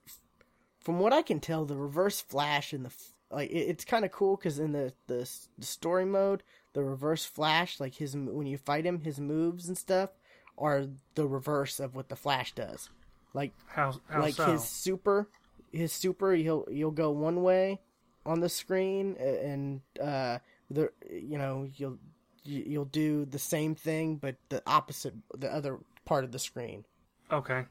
from 0.80 0.98
what 1.00 1.14
I 1.14 1.22
can 1.22 1.40
tell, 1.40 1.64
the 1.64 1.76
Reverse 1.76 2.20
Flash 2.20 2.74
in 2.74 2.82
the 2.82 2.90
like 3.30 3.50
it, 3.50 3.68
it's 3.68 3.84
kind 3.84 4.04
of 4.04 4.10
cool 4.10 4.36
because 4.36 4.58
in 4.58 4.72
the, 4.72 4.92
the 5.06 5.30
the 5.58 5.66
story 5.66 6.04
mode, 6.04 6.42
the 6.74 6.84
Reverse 6.84 7.24
Flash, 7.24 7.80
like 7.80 7.94
his 7.94 8.14
when 8.14 8.46
you 8.46 8.58
fight 8.58 8.84
him, 8.84 9.00
his 9.00 9.18
moves 9.18 9.68
and 9.68 9.78
stuff 9.78 10.10
are 10.58 10.86
the 11.14 11.26
reverse 11.26 11.80
of 11.80 11.94
what 11.94 12.08
the 12.08 12.16
Flash 12.16 12.54
does. 12.54 12.90
Like 13.32 13.54
how 13.66 13.94
how 14.08 14.20
like 14.20 14.34
so? 14.34 14.52
his 14.52 14.64
super 14.64 15.28
his 15.72 15.92
super 15.92 16.32
he'll 16.32 16.66
you'll 16.70 16.90
go 16.90 17.10
one 17.10 17.42
way 17.42 17.80
on 18.26 18.40
the 18.40 18.48
screen 18.48 19.16
and 19.16 19.80
uh 20.00 20.38
the 20.70 20.90
you 21.10 21.38
know 21.38 21.68
you'll 21.76 21.98
you- 22.44 22.64
you'll 22.66 22.84
do 22.86 23.24
the 23.26 23.38
same 23.38 23.74
thing 23.74 24.16
but 24.16 24.36
the 24.48 24.62
opposite 24.66 25.14
the 25.36 25.52
other 25.52 25.78
part 26.04 26.24
of 26.24 26.32
the 26.32 26.38
screen 26.38 26.84
Okay. 27.32 27.66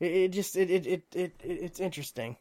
it, 0.00 0.12
it 0.12 0.28
just 0.32 0.56
it, 0.56 0.70
it, 0.70 0.86
it, 0.86 1.04
it 1.14 1.32
it's 1.44 1.80
interesting 1.80 2.36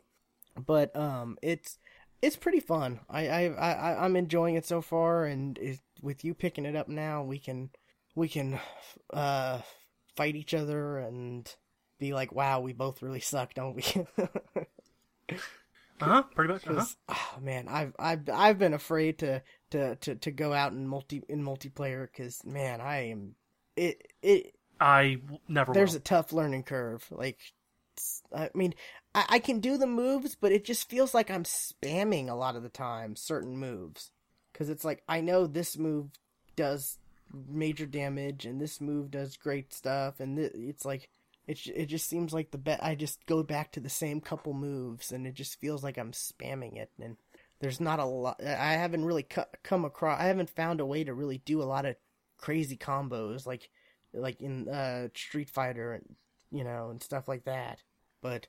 but 0.66 0.96
um 0.96 1.38
it's 1.42 1.78
it's 2.22 2.36
pretty 2.36 2.60
fun 2.60 3.00
i 3.10 3.28
i, 3.30 3.46
I 3.48 4.06
i'm 4.06 4.16
enjoying 4.16 4.56
it 4.56 4.66
so 4.66 4.82
far 4.82 5.26
and 5.26 5.58
it, 5.60 5.80
with 6.02 6.24
you 6.24 6.34
picking 6.34 6.66
it 6.66 6.76
up 6.76 6.88
now 6.90 7.24
we 7.24 7.40
can 7.40 7.70
we 8.16 8.28
can 8.30 8.60
uh 9.14 9.62
fight 10.16 10.36
each 10.36 10.54
other 10.54 10.98
and 11.00 11.54
be 12.00 12.14
like 12.14 12.34
wow 12.34 12.60
we 12.62 12.74
both 12.74 13.02
really 13.02 13.20
suck 13.22 13.54
don't 13.54 13.76
we 13.76 13.84
Uh 16.02 16.06
huh. 16.06 16.24
Pretty 16.34 16.54
much. 16.54 16.66
Uh 16.68 16.74
huh. 16.74 16.76
'Cause, 16.76 16.98
oh 17.10 17.40
man, 17.42 17.68
I've 17.68 17.94
I've 18.00 18.30
I've 18.30 18.58
been 18.60 18.74
afraid 18.74 19.20
to 19.20 19.42
to 19.72 19.96
to, 19.98 20.16
to 20.16 20.32
go 20.32 20.54
out 20.54 20.74
in 20.74 20.88
multi 20.88 21.22
in 21.30 21.44
multiplayer 21.44 22.08
because 22.08 22.44
man, 22.46 22.82
I 22.82 23.10
am 23.10 23.36
it 23.76 24.12
it. 24.22 24.54
I 24.80 25.18
never. 25.48 25.74
There's 25.74 25.92
will. 25.92 25.98
a 26.00 26.02
tough 26.02 26.32
learning 26.32 26.64
curve. 26.64 27.06
Like, 27.12 27.38
I 28.34 28.50
mean, 28.54 28.74
I, 29.14 29.26
I 29.30 29.40
can 29.40 29.60
do 29.60 29.78
the 29.78 29.88
moves, 29.88 30.36
but 30.36 30.52
it 30.52 30.64
just 30.64 30.90
feels 30.90 31.14
like 31.14 31.30
I'm 31.30 31.44
spamming 31.44 32.30
a 32.30 32.36
lot 32.36 32.56
of 32.56 32.64
the 32.64 32.70
time 32.70 33.16
certain 33.16 33.58
moves 33.58 34.12
because 34.54 34.70
it's 34.70 34.86
like 34.86 35.04
I 35.08 35.22
know 35.22 35.48
this 35.48 35.78
move 35.78 36.10
does 36.56 36.98
major 37.48 37.86
damage 37.86 38.46
and 38.46 38.60
this 38.60 38.82
move 38.82 39.12
does 39.12 39.38
great 39.38 39.74
stuff, 39.74 40.20
and 40.20 40.38
th- 40.38 40.52
it's 40.54 40.86
like 40.86 41.10
it 41.48 41.66
it 41.68 41.86
just 41.88 42.08
seems 42.08 42.32
like 42.32 42.52
the 42.52 42.58
bet 42.58 42.84
I 42.84 42.96
just 42.96 43.26
go 43.26 43.44
back 43.44 43.72
to 43.74 43.80
the 43.80 43.90
same 43.90 44.22
couple 44.22 44.54
moves 44.54 45.12
and 45.12 45.26
it 45.26 45.34
just 45.34 45.60
feels 45.60 45.84
like 45.84 45.98
I'm 45.98 46.12
spamming 46.12 46.78
it 46.78 46.92
and 47.02 47.18
there's 47.60 47.80
not 47.80 48.00
a 48.00 48.06
lot 48.06 48.42
I 48.44 48.74
haven't 48.74 49.06
really 49.06 49.24
cu- 49.24 49.42
come 49.64 49.86
across 49.86 50.20
I 50.20 50.26
haven't 50.26 50.50
found 50.50 50.80
a 50.80 50.86
way 50.86 51.04
to 51.04 51.14
really 51.14 51.42
do 51.46 51.62
a 51.62 51.64
lot 51.64 51.86
of 51.86 51.96
crazy 52.38 52.78
combos 52.78 53.46
like 53.46 53.70
like 54.14 54.42
in 54.42 54.68
uh 54.70 55.10
Street 55.16 55.50
Fighter 55.50 55.94
and 55.94 56.16
you 56.52 56.64
know 56.64 56.90
and 56.90 57.02
stuff 57.02 57.28
like 57.28 57.46
that. 57.46 57.84
But 58.22 58.48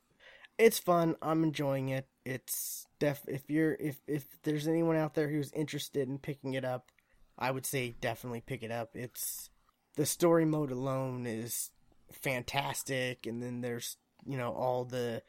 it's 0.58 0.78
fun 0.78 1.16
I'm 1.22 1.44
enjoying 1.44 1.88
it. 1.88 2.06
It's 2.24 2.86
def 2.98 3.22
if 3.28 3.50
you're 3.50 3.74
if 3.74 4.00
if 4.06 4.24
there's 4.42 4.68
anyone 4.68 4.96
out 4.96 5.14
there 5.14 5.28
who's 5.28 5.52
interested 5.52 6.08
in 6.08 6.18
picking 6.18 6.54
it 6.54 6.64
up 6.64 6.90
I 7.38 7.50
would 7.50 7.66
say 7.66 7.94
definitely 8.00 8.42
pick 8.42 8.62
it 8.62 8.70
up. 8.70 8.90
It's 8.94 9.50
the 9.96 10.06
story 10.06 10.44
mode 10.44 10.70
alone 10.70 11.26
is 11.26 11.70
fantastic 12.12 13.26
and 13.26 13.42
then 13.42 13.60
there's 13.60 13.96
you 14.26 14.36
know 14.36 14.52
all 14.52 14.84
the 14.84 15.22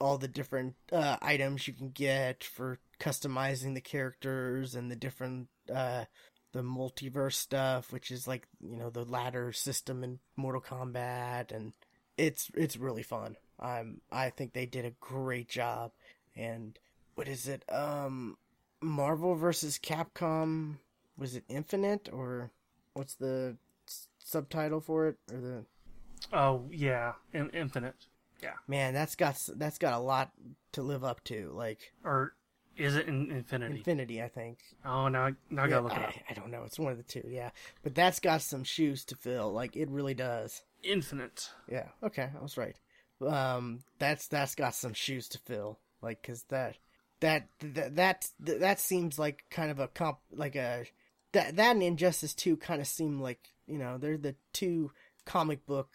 all 0.00 0.18
the 0.18 0.28
different 0.28 0.74
uh, 0.92 1.16
items 1.22 1.66
you 1.68 1.74
can 1.74 1.90
get 1.90 2.42
for 2.42 2.78
customizing 3.00 3.74
the 3.74 3.80
characters 3.80 4.74
and 4.74 4.90
the 4.90 4.96
different 4.96 5.48
uh, 5.74 6.04
the 6.52 6.62
multiverse 6.62 7.34
stuff 7.34 7.92
which 7.92 8.10
is 8.10 8.28
like 8.28 8.46
you 8.60 8.76
know 8.76 8.90
the 8.90 9.04
ladder 9.04 9.52
system 9.52 10.04
in 10.04 10.18
Mortal 10.36 10.60
Kombat 10.60 11.50
and 11.52 11.72
it's 12.16 12.50
it's 12.54 12.76
really 12.76 13.02
fun 13.02 13.36
I'm 13.58 14.00
I 14.12 14.30
think 14.30 14.52
they 14.52 14.66
did 14.66 14.84
a 14.84 14.92
great 15.00 15.48
job 15.48 15.92
and 16.36 16.78
what 17.16 17.28
is 17.28 17.48
it 17.48 17.64
um 17.72 18.36
Marvel 18.80 19.34
versus 19.34 19.78
Capcom 19.78 20.76
was 21.16 21.34
it 21.34 21.44
Infinite 21.48 22.08
or 22.12 22.50
what's 22.92 23.14
the 23.14 23.56
s- 23.88 24.08
subtitle 24.18 24.80
for 24.80 25.08
it 25.08 25.16
or 25.32 25.40
the 25.40 25.64
Oh 26.32 26.68
yeah, 26.70 27.12
in, 27.32 27.50
Infinite. 27.50 28.06
Yeah. 28.42 28.54
man 28.66 28.94
that's 28.94 29.14
got 29.14 29.40
that's 29.56 29.78
got 29.78 29.94
a 29.94 29.98
lot 29.98 30.30
to 30.72 30.82
live 30.82 31.02
up 31.04 31.22
to 31.24 31.50
like 31.54 31.92
Or 32.04 32.34
is 32.76 32.96
it 32.96 33.06
in 33.06 33.30
Infinity? 33.30 33.76
infinity 33.78 34.22
i 34.22 34.28
think. 34.28 34.58
Oh, 34.84 35.08
now 35.08 35.26
I- 35.26 35.34
now 35.50 35.64
I 35.64 35.68
gotta 35.68 35.82
look 35.82 35.92
at 35.92 36.10
it 36.10 36.22
I. 36.28 36.32
I 36.32 36.34
don't 36.34 36.50
know. 36.50 36.62
It's 36.64 36.78
one 36.78 36.92
of 36.92 36.98
the 36.98 37.04
two 37.04 37.22
yeah. 37.28 37.50
But 37.82 37.94
that's 37.94 38.20
got 38.20 38.42
some 38.42 38.64
shoes 38.64 39.04
to 39.06 39.16
fill. 39.16 39.52
Like 39.52 39.76
it 39.76 39.88
really 39.90 40.14
does. 40.14 40.62
Infinite. 40.82 41.50
yeah 41.68 41.88
okay 42.02 42.28
i 42.38 42.42
was 42.42 42.56
right. 42.58 42.76
Um 43.26 43.80
that's 43.98 44.28
that's 44.28 44.54
got 44.54 44.74
some 44.74 44.92
shoes 44.94 45.28
to 45.30 45.38
fill. 45.38 45.78
Like 46.02 46.20
because 46.20 46.42
that 46.44 46.76
that 47.20 47.48
that 47.60 47.94
that 47.96 48.28
that 48.60 48.80
seems 48.80 49.18
like 49.18 49.44
kind 49.50 49.70
of 49.70 49.78
a 49.78 49.88
comp 49.88 50.18
like 50.32 50.56
a 50.56 50.84
that 51.32 51.56
that 51.56 51.72
and 51.74 51.82
injustice 51.82 52.34
2 52.34 52.56
kind 52.58 52.80
of 52.80 52.86
seem 52.86 53.20
like 53.20 53.40
you 53.66 53.78
know 53.78 53.96
they're 53.98 54.18
the 54.18 54.34
two 54.52 54.90
comic 55.24 55.64
book 55.64 55.88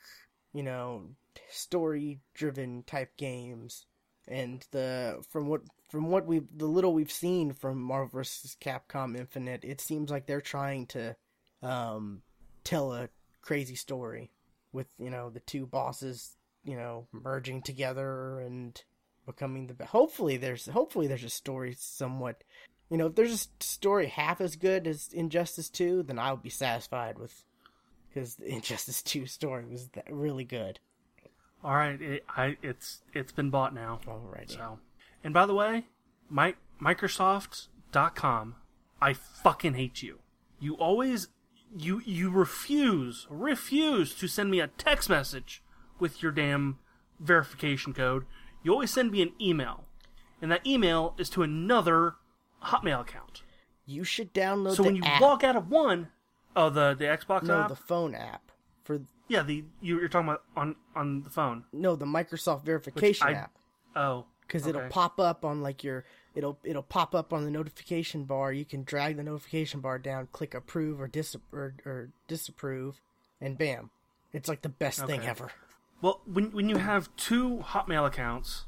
you 0.54 0.64
know 0.64 1.04
story 1.52 2.20
driven 2.34 2.84
type 2.84 3.16
games 3.18 3.86
and 4.30 4.66
the 4.72 5.22
from 5.30 5.48
what 5.48 5.62
from 5.90 6.10
what 6.10 6.26
we 6.26 6.42
the 6.56 6.68
little 6.68 6.94
we've 6.94 7.12
seen 7.12 7.52
from 7.52 7.82
Marvel 7.82 8.20
vs. 8.20 8.56
Capcom 8.62 9.18
Infinite, 9.18 9.66
it 9.66 9.82
seems 9.82 10.10
like 10.10 10.28
they're 10.28 10.40
trying 10.40 10.86
to 10.88 11.16
um 11.62 12.22
tell 12.64 12.94
a 12.94 13.10
crazy 13.42 13.76
story 13.76 14.32
with 14.72 14.88
you 15.00 15.10
know 15.10 15.30
the 15.30 15.40
two 15.42 15.66
bosses 15.66 16.38
you 16.64 16.78
know 16.78 17.08
merging 17.12 17.62
together 17.62 18.40
and 18.40 18.84
becoming 19.26 19.68
the. 19.68 19.86
Hopefully 19.86 20.38
there's 20.38 20.68
hopefully 20.68 21.08
there's 21.08 21.24
a 21.24 21.30
story 21.30 21.76
somewhat 21.78 22.44
you 22.90 22.98
know 22.98 23.08
if 23.08 23.16
there's 23.16 23.48
a 23.60 23.64
story 23.64 24.08
half 24.08 24.40
as 24.42 24.56
good 24.56 24.88
as 24.88 25.10
Injustice 25.12 25.70
2 25.70 26.04
then 26.04 26.20
I'll 26.20 26.38
be 26.38 26.50
satisfied 26.50 27.18
with 27.18 27.44
because 28.08 28.38
Injustice 28.46 29.02
2 29.02 29.26
story 29.26 29.66
was 29.66 29.90
really 30.10 30.46
good. 30.46 30.80
All 31.64 31.76
right, 31.76 32.02
it, 32.02 32.26
I 32.30 32.58
it's 32.62 33.02
it's 33.14 33.32
been 33.32 33.50
bought 33.50 33.74
now. 33.74 34.00
Alrighty. 34.06 34.52
So, 34.52 34.80
and 35.24 35.34
by 35.34 35.46
the 35.46 35.54
way, 35.54 35.86
my 36.30 36.56
Microsoft.com, 36.82 38.56
I 39.02 39.14
fucking 39.14 39.74
hate 39.74 40.02
you. 40.02 40.20
You 40.60 40.76
always 40.76 41.28
you 41.78 42.02
you 42.06 42.30
refuse 42.30 43.28
refuse 43.30 44.16
to 44.16 44.28
send 44.28 44.52
me 44.52 44.60
a 44.60 44.68
text 44.68 45.10
message 45.10 45.62
with 46.00 46.24
your 46.24 46.32
damn 46.32 46.80
verification 47.20 47.94
code. 47.94 48.26
You 48.64 48.72
always 48.72 48.92
send 48.92 49.12
me 49.12 49.22
an 49.22 49.34
email, 49.42 49.86
and 50.42 50.52
that 50.52 50.66
email 50.66 51.16
is 51.18 51.30
to 51.32 51.44
another 51.44 52.16
Hotmail 52.66 53.02
account. 53.02 53.44
You 53.86 54.04
should 54.04 54.34
download 54.34 54.76
So 54.76 54.84
when 54.84 54.96
you 54.96 55.04
app. 55.04 55.22
log 55.22 55.44
out 55.44 55.56
of 55.56 55.70
one, 55.70 56.10
oh 56.56 56.70
the 56.70 56.94
the 56.94 57.06
Xbox 57.06 57.44
no, 57.44 57.62
app, 57.62 57.70
the 57.70 57.76
phone 57.76 58.16
app 58.16 58.52
for 58.84 59.02
yeah 59.30 59.44
the 59.44 59.64
you, 59.82 60.00
you're 60.00 60.10
talking 60.10 60.28
about 60.28 60.44
on 60.56 60.76
on 60.96 61.24
the 61.24 61.30
phone. 61.30 61.64
no 61.72 61.96
the 61.96 62.06
Microsoft 62.06 62.66
verification 62.66 63.28
I- 63.28 63.34
app. 63.34 63.52
Oh, 63.96 64.26
because 64.42 64.66
it'll 64.66 64.90
pop 64.90 65.20
up 65.20 65.46
on 65.46 65.62
like 65.62 65.84
your 65.84 66.06
it'll 66.36 66.58
it'll 66.64 66.84
pop 66.84 67.14
up 67.14 67.32
on 67.32 67.46
the 67.46 67.52
notification 67.52 68.26
bar. 68.26 68.52
You 68.52 68.66
can 68.66 68.84
drag 68.84 69.18
the 69.18 69.24
notification 69.24 69.80
bar 69.80 70.00
down, 70.00 70.28
click 70.32 70.54
approve 70.54 71.00
or 71.00 71.08
dis 71.08 71.36
or, 71.52 71.76
or 71.86 72.10
disapprove, 72.28 73.00
and 73.40 73.58
bam, 73.58 73.92
it's 74.34 74.50
like 74.50 74.62
the 74.62 74.70
best 74.70 75.06
thing 75.06 75.22
ever. 75.22 75.52
Well, 76.02 76.22
when 76.26 76.52
when 76.52 76.70
you 76.70 76.78
have 76.78 77.16
two 77.16 77.58
Hotmail 77.58 78.08
accounts, 78.08 78.66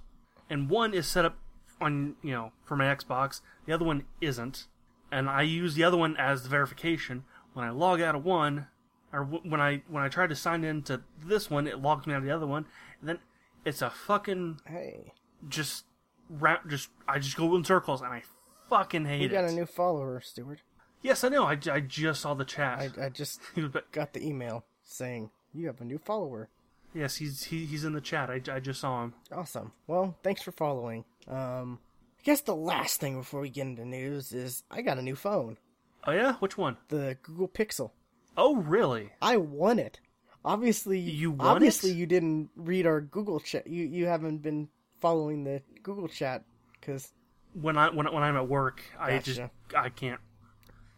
and 0.49 0.69
one 0.69 0.93
is 0.93 1.07
set 1.07 1.25
up 1.25 1.37
on 1.79 2.15
you 2.21 2.31
know 2.31 2.51
for 2.63 2.75
my 2.75 2.93
Xbox, 2.93 3.41
the 3.65 3.73
other 3.73 3.85
one 3.85 4.05
isn't, 4.19 4.67
and 5.11 5.29
I 5.29 5.43
use 5.43 5.75
the 5.75 5.83
other 5.83 5.97
one 5.97 6.15
as 6.17 6.43
the 6.43 6.49
verification. 6.49 7.23
When 7.53 7.65
I 7.65 7.69
log 7.71 8.01
out 8.01 8.15
of 8.15 8.23
one, 8.23 8.67
or 9.13 9.25
w- 9.25 9.49
when 9.49 9.59
I 9.61 9.83
when 9.87 10.03
I 10.03 10.09
try 10.09 10.27
to 10.27 10.35
sign 10.35 10.63
into 10.63 11.01
this 11.23 11.49
one, 11.49 11.67
it 11.67 11.81
logs 11.81 12.07
me 12.07 12.13
out 12.13 12.19
of 12.19 12.23
the 12.23 12.31
other 12.31 12.47
one, 12.47 12.65
and 12.99 13.09
then 13.09 13.19
it's 13.65 13.81
a 13.81 13.89
fucking 13.89 14.59
Hey, 14.67 15.13
just 15.49 15.85
ra- 16.29 16.59
just 16.67 16.89
I 17.07 17.19
just 17.19 17.37
go 17.37 17.55
in 17.55 17.63
circles, 17.63 18.01
and 18.01 18.11
I 18.13 18.23
fucking 18.69 19.05
hate 19.05 19.19
we 19.19 19.25
it. 19.25 19.31
You 19.31 19.37
got 19.37 19.49
a 19.49 19.53
new 19.53 19.65
follower, 19.65 20.19
Stuart. 20.21 20.61
yes, 21.01 21.23
I 21.23 21.29
know. 21.29 21.43
I, 21.45 21.57
I 21.71 21.79
just 21.81 22.21
saw 22.21 22.33
the 22.33 22.45
chat. 22.45 22.79
I 22.99 23.05
I 23.05 23.09
just 23.09 23.39
He 23.55 23.61
was- 23.61 23.71
but 23.71 23.91
got 23.91 24.13
the 24.13 24.25
email 24.25 24.65
saying 24.83 25.29
you 25.53 25.67
have 25.67 25.81
a 25.81 25.85
new 25.85 25.97
follower. 25.97 26.49
yes, 26.93 27.17
he's 27.17 27.43
he, 27.45 27.65
he's 27.65 27.83
in 27.85 27.93
the 27.93 28.01
chat. 28.01 28.29
I, 28.29 28.41
I 28.51 28.59
just 28.59 28.79
saw 28.81 29.03
him. 29.03 29.13
Awesome. 29.31 29.71
Well, 29.87 30.17
thanks 30.23 30.41
for 30.41 30.51
following. 30.51 31.03
Um, 31.27 31.79
I 32.19 32.23
guess 32.23 32.41
the 32.41 32.55
last 32.55 32.99
thing 32.99 33.17
before 33.17 33.41
we 33.41 33.49
get 33.49 33.65
into 33.67 33.83
news 33.85 34.31
is 34.31 34.63
I 34.69 34.81
got 34.81 34.97
a 34.99 35.01
new 35.01 35.15
phone, 35.15 35.57
Oh 36.05 36.11
yeah, 36.11 36.33
which 36.35 36.57
one? 36.57 36.77
the 36.89 37.17
Google 37.23 37.47
Pixel. 37.47 37.91
Oh 38.37 38.55
really? 38.55 39.11
I 39.21 39.37
won 39.37 39.79
it. 39.79 39.99
Obviously, 40.43 40.99
You 40.99 41.31
won 41.31 41.47
obviously 41.47 41.91
it? 41.91 41.97
you 41.97 42.05
didn't 42.05 42.49
read 42.55 42.87
our 42.87 43.01
Google 43.01 43.39
chat. 43.39 43.67
You 43.67 43.85
you 43.85 44.07
haven't 44.07 44.39
been 44.39 44.69
following 44.99 45.43
the 45.43 45.61
Google 45.83 46.07
chat 46.07 46.43
because 46.79 47.11
when 47.53 47.77
I 47.77 47.89
when, 47.89 48.11
when 48.11 48.23
I'm 48.23 48.35
at 48.37 48.47
work, 48.47 48.81
I 48.99 49.19
just 49.19 49.41
I 49.75 49.89
can't. 49.89 50.19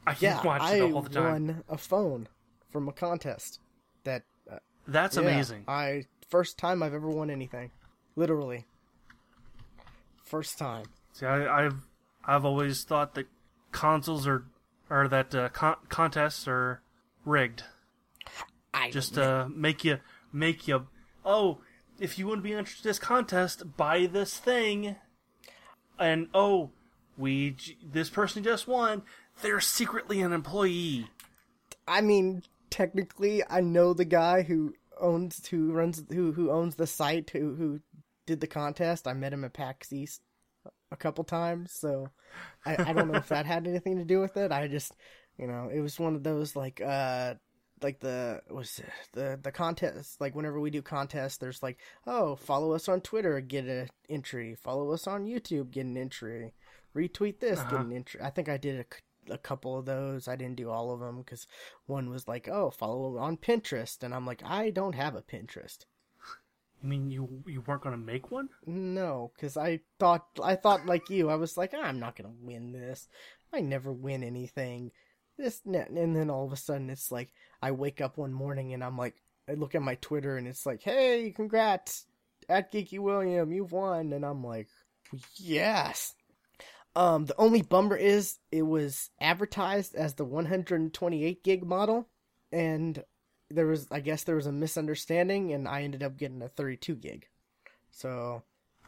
I 0.05 0.11
can't 0.13 0.21
yeah, 0.21 0.43
watch 0.43 0.61
I 0.61 0.75
it 0.75 0.81
all 0.93 1.01
the 1.01 1.09
time. 1.09 1.23
won 1.47 1.63
a 1.69 1.77
phone 1.77 2.27
from 2.71 2.87
a 2.89 2.91
contest. 2.91 3.59
That 4.03 4.23
uh, 4.51 4.57
That's 4.87 5.15
yeah, 5.15 5.23
amazing. 5.23 5.63
I 5.67 6.05
first 6.29 6.57
time 6.57 6.83
I've 6.83 6.93
ever 6.93 7.09
won 7.09 7.29
anything, 7.29 7.71
literally. 8.15 8.65
First 10.23 10.57
time. 10.57 10.85
See, 11.13 11.25
I, 11.25 11.65
I've 11.65 11.87
I've 12.25 12.45
always 12.45 12.83
thought 12.83 13.15
that 13.15 13.27
consoles 13.71 14.27
are 14.27 14.45
or 14.89 15.07
that 15.07 15.33
uh, 15.33 15.49
con- 15.49 15.77
contests 15.89 16.47
are 16.47 16.81
rigged, 17.25 17.63
I 18.73 18.91
just 18.91 19.15
to 19.15 19.25
uh, 19.25 19.47
make 19.49 19.83
you 19.83 19.99
make 20.31 20.67
you. 20.67 20.87
Oh, 21.25 21.59
if 21.99 22.17
you 22.17 22.27
want 22.27 22.39
to 22.39 22.43
be 22.43 22.53
interested 22.53 22.85
in 22.85 22.89
this 22.89 22.99
contest, 22.99 23.77
buy 23.77 24.05
this 24.05 24.37
thing. 24.37 24.95
And 25.99 26.27
oh, 26.33 26.71
we 27.17 27.55
this 27.83 28.09
person 28.09 28.43
just 28.43 28.67
won. 28.67 29.03
They're 29.41 29.61
secretly 29.61 30.21
an 30.21 30.33
employee. 30.33 31.07
I 31.87 32.01
mean, 32.01 32.43
technically, 32.69 33.43
I 33.49 33.61
know 33.61 33.93
the 33.93 34.05
guy 34.05 34.43
who 34.43 34.73
owns, 34.99 35.47
who 35.47 35.71
runs, 35.71 36.03
who 36.09 36.31
who 36.31 36.51
owns 36.51 36.75
the 36.75 36.87
site, 36.87 37.29
who 37.31 37.55
who 37.55 37.79
did 38.25 38.41
the 38.41 38.47
contest. 38.47 39.07
I 39.07 39.13
met 39.13 39.33
him 39.33 39.43
at 39.43 39.53
PAX 39.53 39.91
East 39.91 40.21
a 40.91 40.95
couple 40.95 41.23
times, 41.23 41.71
so 41.73 42.09
I, 42.65 42.89
I 42.89 42.93
don't 42.93 43.11
know 43.11 43.17
if 43.17 43.29
that 43.29 43.45
had 43.45 43.67
anything 43.67 43.97
to 43.97 44.05
do 44.05 44.19
with 44.19 44.37
it. 44.37 44.51
I 44.51 44.67
just, 44.67 44.93
you 45.37 45.47
know, 45.47 45.69
it 45.73 45.79
was 45.81 45.99
one 45.99 46.15
of 46.15 46.23
those 46.23 46.55
like, 46.55 46.81
uh, 46.81 47.35
like 47.81 47.99
the 47.99 48.41
was 48.49 48.79
the 49.13 49.37
the 49.41 49.51
contest. 49.51 50.21
Like 50.21 50.35
whenever 50.35 50.59
we 50.59 50.69
do 50.69 50.81
contests, 50.81 51.37
there's 51.37 51.61
like, 51.63 51.79
oh, 52.07 52.35
follow 52.35 52.71
us 52.73 52.87
on 52.87 53.01
Twitter, 53.01 53.39
get 53.41 53.65
an 53.65 53.89
entry. 54.09 54.55
Follow 54.55 54.91
us 54.93 55.05
on 55.07 55.25
YouTube, 55.25 55.71
get 55.71 55.85
an 55.85 55.97
entry. 55.97 56.53
Retweet 56.95 57.39
this, 57.39 57.59
get 57.59 57.73
Uh-huh. 57.73 57.83
an 57.83 57.91
entry. 57.93 58.21
I 58.21 58.29
think 58.29 58.47
I 58.47 58.57
did 58.57 58.85
a 59.29 59.37
couple 59.37 59.77
of 59.77 59.85
those. 59.85 60.27
I 60.27 60.35
didn't 60.35 60.57
do 60.57 60.69
all 60.69 60.91
of 60.91 60.99
them 60.99 61.17
because 61.17 61.47
one 61.87 62.09
was 62.09 62.27
like, 62.27 62.47
"Oh, 62.47 62.69
follow 62.71 63.17
on 63.17 63.37
Pinterest," 63.37 64.01
and 64.03 64.13
I'm 64.13 64.25
like, 64.25 64.43
I 64.45 64.69
don't 64.69 64.95
have 64.95 65.15
a 65.15 65.21
Pinterest. 65.21 65.85
You 66.81 66.89
mean 66.89 67.09
you 67.09 67.43
you 67.47 67.61
weren't 67.61 67.81
gonna 67.81 67.97
make 67.97 68.31
one? 68.31 68.49
No, 68.65 69.31
because 69.35 69.57
I 69.57 69.79
thought 69.99 70.27
I 70.43 70.55
thought 70.55 70.85
like 70.85 71.09
you. 71.09 71.29
I 71.29 71.35
was 71.35 71.57
like, 71.57 71.73
I'm 71.73 71.99
not 71.99 72.15
gonna 72.15 72.33
win 72.41 72.71
this. 72.73 73.07
I 73.51 73.61
never 73.61 73.91
win 73.91 74.23
anything. 74.23 74.91
This 75.37 75.61
and 75.65 76.15
then 76.15 76.29
all 76.29 76.45
of 76.45 76.53
a 76.53 76.57
sudden 76.57 76.89
it's 76.89 77.11
like 77.11 77.33
I 77.61 77.71
wake 77.71 78.01
up 78.01 78.17
one 78.17 78.33
morning 78.33 78.73
and 78.73 78.83
I'm 78.83 78.97
like, 78.97 79.15
I 79.49 79.53
look 79.53 79.75
at 79.75 79.81
my 79.81 79.95
Twitter 79.95 80.37
and 80.37 80.47
it's 80.47 80.65
like, 80.65 80.81
Hey, 80.83 81.31
congrats 81.35 82.05
at 82.49 82.71
Geeky 82.71 82.99
William, 82.99 83.51
you've 83.51 83.71
won, 83.71 84.13
and 84.13 84.25
I'm 84.25 84.43
like, 84.43 84.67
Yes. 85.35 86.15
Um, 86.95 87.25
the 87.25 87.35
only 87.37 87.61
bummer 87.61 87.95
is 87.95 88.39
it 88.51 88.63
was 88.63 89.09
advertised 89.19 89.95
as 89.95 90.13
the 90.15 90.25
128 90.25 91.43
gig 91.43 91.63
model, 91.65 92.07
and 92.51 93.03
there 93.49 93.65
was, 93.67 93.87
I 93.91 93.99
guess, 93.99 94.23
there 94.23 94.35
was 94.35 94.45
a 94.47 94.51
misunderstanding, 94.51 95.53
and 95.53 95.67
I 95.67 95.83
ended 95.83 96.03
up 96.03 96.17
getting 96.17 96.41
a 96.41 96.49
32 96.49 96.95
gig. 96.95 97.27
So 97.91 98.43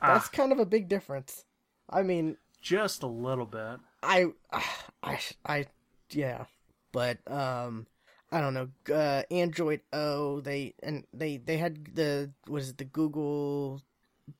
that's 0.05 0.27
Ah, 0.27 0.29
kind 0.29 0.51
of 0.51 0.59
a 0.59 0.65
big 0.65 0.87
difference. 0.87 1.45
I 1.89 2.03
mean, 2.03 2.37
just 2.61 3.03
a 3.03 3.07
little 3.07 3.45
bit. 3.45 3.79
I, 4.03 4.27
I, 5.03 5.19
I, 5.45 5.65
yeah, 6.11 6.45
but 6.91 7.19
um, 7.29 7.87
I 8.31 8.41
don't 8.41 8.53
know. 8.53 8.69
Uh, 8.93 9.23
Android 9.31 9.81
O, 9.93 10.41
they 10.41 10.73
and 10.81 11.05
they 11.13 11.37
they 11.37 11.57
had 11.57 11.95
the 11.95 12.31
was 12.47 12.69
it 12.69 12.77
the 12.77 12.85
Google 12.85 13.81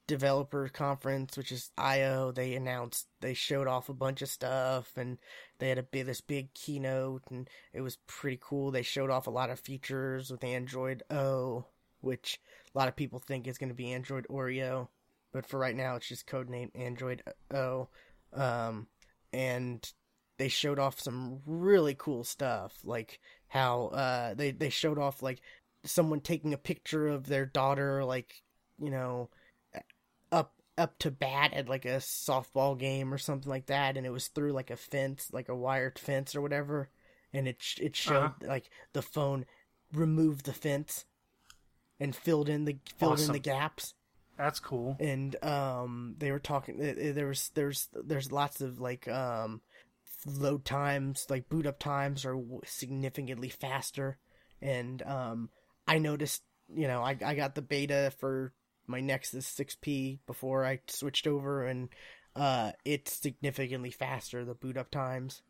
developer 0.08 0.68
conference, 0.70 1.38
which 1.38 1.52
is 1.52 1.72
I/O. 1.78 2.32
They 2.32 2.56
announced 2.56 3.08
they 3.22 3.34
showed 3.34 3.68
off 3.68 3.90
a 3.90 3.94
bunch 3.94 4.22
of 4.22 4.30
stuff, 4.30 4.92
and 4.96 5.18
they 5.60 5.70
had 5.70 5.78
a 5.78 5.84
big 5.84 6.06
this 6.08 6.22
big 6.22 6.54
keynote, 6.54 7.24
and 7.30 7.50
it 7.74 7.82
was 7.82 7.98
pretty 8.08 8.40
cool. 8.42 8.72
They 8.72 8.82
showed 8.84 9.10
off 9.10 9.28
a 9.28 9.32
lot 9.32 9.50
of 9.50 9.60
features 9.60 10.32
with 10.32 10.44
Android 10.44 11.04
O, 11.10 11.66
which 12.02 12.40
a 12.74 12.78
lot 12.78 12.88
of 12.88 12.96
people 12.96 13.20
think 13.20 13.48
is 13.48 13.58
going 13.58 13.70
to 13.70 13.76
be 13.76 13.94
Android 13.94 14.28
Oreo, 14.30 14.90
but 15.32 15.46
for 15.46 15.60
right 15.60 15.76
now, 15.76 15.96
it's 15.96 16.08
just 16.08 16.28
codenamed 16.28 16.72
Android 16.76 17.24
O. 17.54 17.90
Um, 18.34 18.88
and 19.32 19.90
they 20.38 20.50
showed 20.50 20.80
off 20.80 21.00
some 21.00 21.42
really 21.46 21.96
cool 21.98 22.24
stuff, 22.24 22.80
like 22.84 23.20
how 23.50 23.88
uh 23.88 24.34
they 24.34 24.52
they 24.52 24.70
showed 24.70 25.00
off 25.00 25.22
like 25.22 25.42
someone 25.86 26.20
taking 26.22 26.54
a 26.54 26.58
picture 26.58 27.08
of 27.08 27.28
their 27.28 27.46
daughter, 27.46 28.04
like 28.06 28.44
you 28.80 28.90
know, 28.92 29.30
up 30.32 30.54
up 30.78 30.98
to 31.00 31.10
bat 31.12 31.54
at 31.54 31.70
like 31.70 31.86
a 31.86 31.98
softball 31.98 32.78
game 32.78 33.14
or 33.14 33.18
something 33.18 33.50
like 33.50 33.68
that, 33.68 33.96
and 33.98 34.06
it 34.06 34.10
was 34.12 34.28
through 34.28 34.52
like 34.52 34.70
a 34.72 34.76
fence, 34.76 35.30
like 35.32 35.50
a 35.50 35.56
wired 35.56 35.98
fence 35.98 36.36
or 36.36 36.42
whatever, 36.42 36.90
and 37.34 37.48
it 37.48 37.62
it 37.80 37.96
showed 37.96 38.34
Uh-huh. 38.34 38.40
like 38.42 38.70
the 38.94 39.02
phone 39.02 39.46
removed 39.94 40.46
the 40.46 40.54
fence 40.54 41.06
and 42.00 42.16
filled 42.16 42.50
in 42.50 42.66
the 42.66 42.78
filled 42.98 43.20
in 43.20 43.32
the 43.32 43.40
gaps 43.40 43.94
That's 44.38 44.60
cool. 44.60 45.00
and 45.00 45.36
um 45.44 46.16
they 46.18 46.32
were 46.32 46.40
talking 46.40 46.80
uh, 46.82 47.10
uh, 47.10 47.14
there 47.14 47.28
was 47.28 47.52
there's 47.54 47.90
there's 47.94 48.32
lots 48.32 48.62
of 48.62 48.80
like 48.80 49.08
um 49.08 49.62
load 50.26 50.66
times 50.66 51.26
like 51.30 51.50
boot 51.50 51.68
up 51.68 51.80
times 51.80 52.26
are 52.26 52.38
significantly 52.66 53.50
faster. 53.50 54.18
And 54.62 55.02
um 55.04 55.50
i 55.88 56.00
noticed 56.00 56.42
you 56.74 56.88
know 56.88 57.02
i 57.02 57.16
i 57.24 57.36
got 57.36 57.54
the 57.54 57.62
beta 57.62 58.12
for 58.20 58.54
my 58.88 59.00
nexus 59.00 59.48
6p 59.48 60.20
before 60.26 60.66
i 60.66 60.80
switched 60.88 61.28
over 61.28 61.64
and 61.64 61.90
uh 62.36 62.72
it's 62.84 63.14
significantly 63.14 63.92
faster 63.92 64.44
the 64.44 64.56
boot 64.56 64.78
up 64.78 64.90
times. 64.92 65.42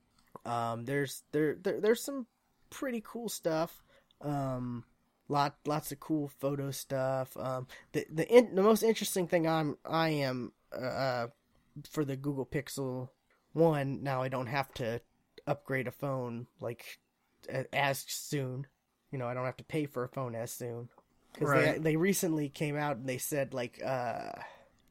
Um 0.45 0.86
there's 0.86 1.23
there, 1.32 1.55
there 1.55 1.80
there's 1.80 2.03
some 2.03 2.28
pretty 2.69 3.01
cool 3.05 3.30
stuff. 3.30 3.84
Um, 4.21 4.84
lot 5.28 5.55
lots 5.65 5.91
of 5.91 5.99
cool 5.99 6.28
photo 6.39 6.71
stuff. 6.71 7.36
Um, 7.38 7.67
the 7.93 8.05
the 8.11 8.28
in, 8.28 8.55
the 8.55 8.61
most 8.61 8.84
interesting 8.84 9.28
thing 9.28 9.47
I'm 9.47 9.78
I 9.86 10.09
am 10.09 10.51
uh 10.76 11.28
for 11.89 12.05
the 12.05 12.15
Google 12.15 12.45
Pixel 12.45 13.09
one 13.55 14.03
now 14.03 14.21
I 14.21 14.27
don't 14.27 14.47
have 14.47 14.73
to 14.75 15.01
upgrade 15.47 15.87
a 15.87 15.91
phone 15.91 16.47
like 16.59 16.99
as 17.73 18.03
soon. 18.07 18.67
You 19.11 19.19
know, 19.19 19.27
I 19.27 19.33
don't 19.33 19.45
have 19.45 19.57
to 19.57 19.63
pay 19.63 19.85
for 19.85 20.03
a 20.03 20.09
phone 20.09 20.35
as 20.35 20.51
soon 20.51 20.89
because 21.33 21.53
they 21.53 21.77
they 21.79 21.95
recently 21.95 22.49
came 22.49 22.75
out 22.75 22.97
and 22.97 23.07
they 23.07 23.17
said 23.17 23.53
like 23.53 23.81
uh 23.83 24.31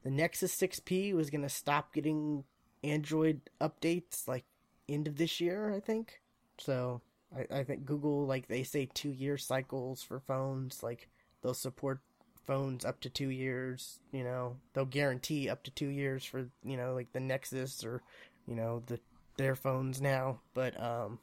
the 0.03 0.11
Nexus 0.11 0.55
6P 0.55 1.15
was 1.15 1.31
gonna 1.31 1.49
stop 1.49 1.93
getting 1.95 2.45
Android 2.83 3.41
updates 3.61 4.29
like 4.29 4.45
end 4.89 5.09
of 5.09 5.17
this 5.17 5.41
year, 5.41 5.73
I 5.75 5.81
think. 5.81 6.21
So 6.59 7.01
I, 7.37 7.59
I 7.59 7.65
think 7.65 7.85
Google 7.85 8.27
like 8.27 8.49
they 8.49 8.63
say 8.63 8.89
two 8.93 9.11
year 9.11 9.37
cycles 9.37 10.03
for 10.03 10.21
phones, 10.21 10.83
like 10.83 11.09
they'll 11.43 11.55
support 11.55 12.01
phones 12.47 12.85
up 12.85 13.01
to 13.01 13.09
two 13.09 13.31
years, 13.31 14.01
you 14.13 14.23
know, 14.23 14.57
they'll 14.73 14.85
guarantee 14.85 15.49
up 15.49 15.63
to 15.65 15.71
two 15.71 15.89
years 15.89 16.25
for, 16.25 16.49
you 16.63 16.77
know, 16.77 16.95
like 16.95 17.13
the 17.13 17.21
Nexus 17.21 17.85
or, 17.85 18.03
you 18.47 18.55
know, 18.55 18.83
the 18.87 19.01
their 19.37 19.55
phones 19.55 20.01
now. 20.01 20.41
But 20.53 20.81
um 20.81 21.19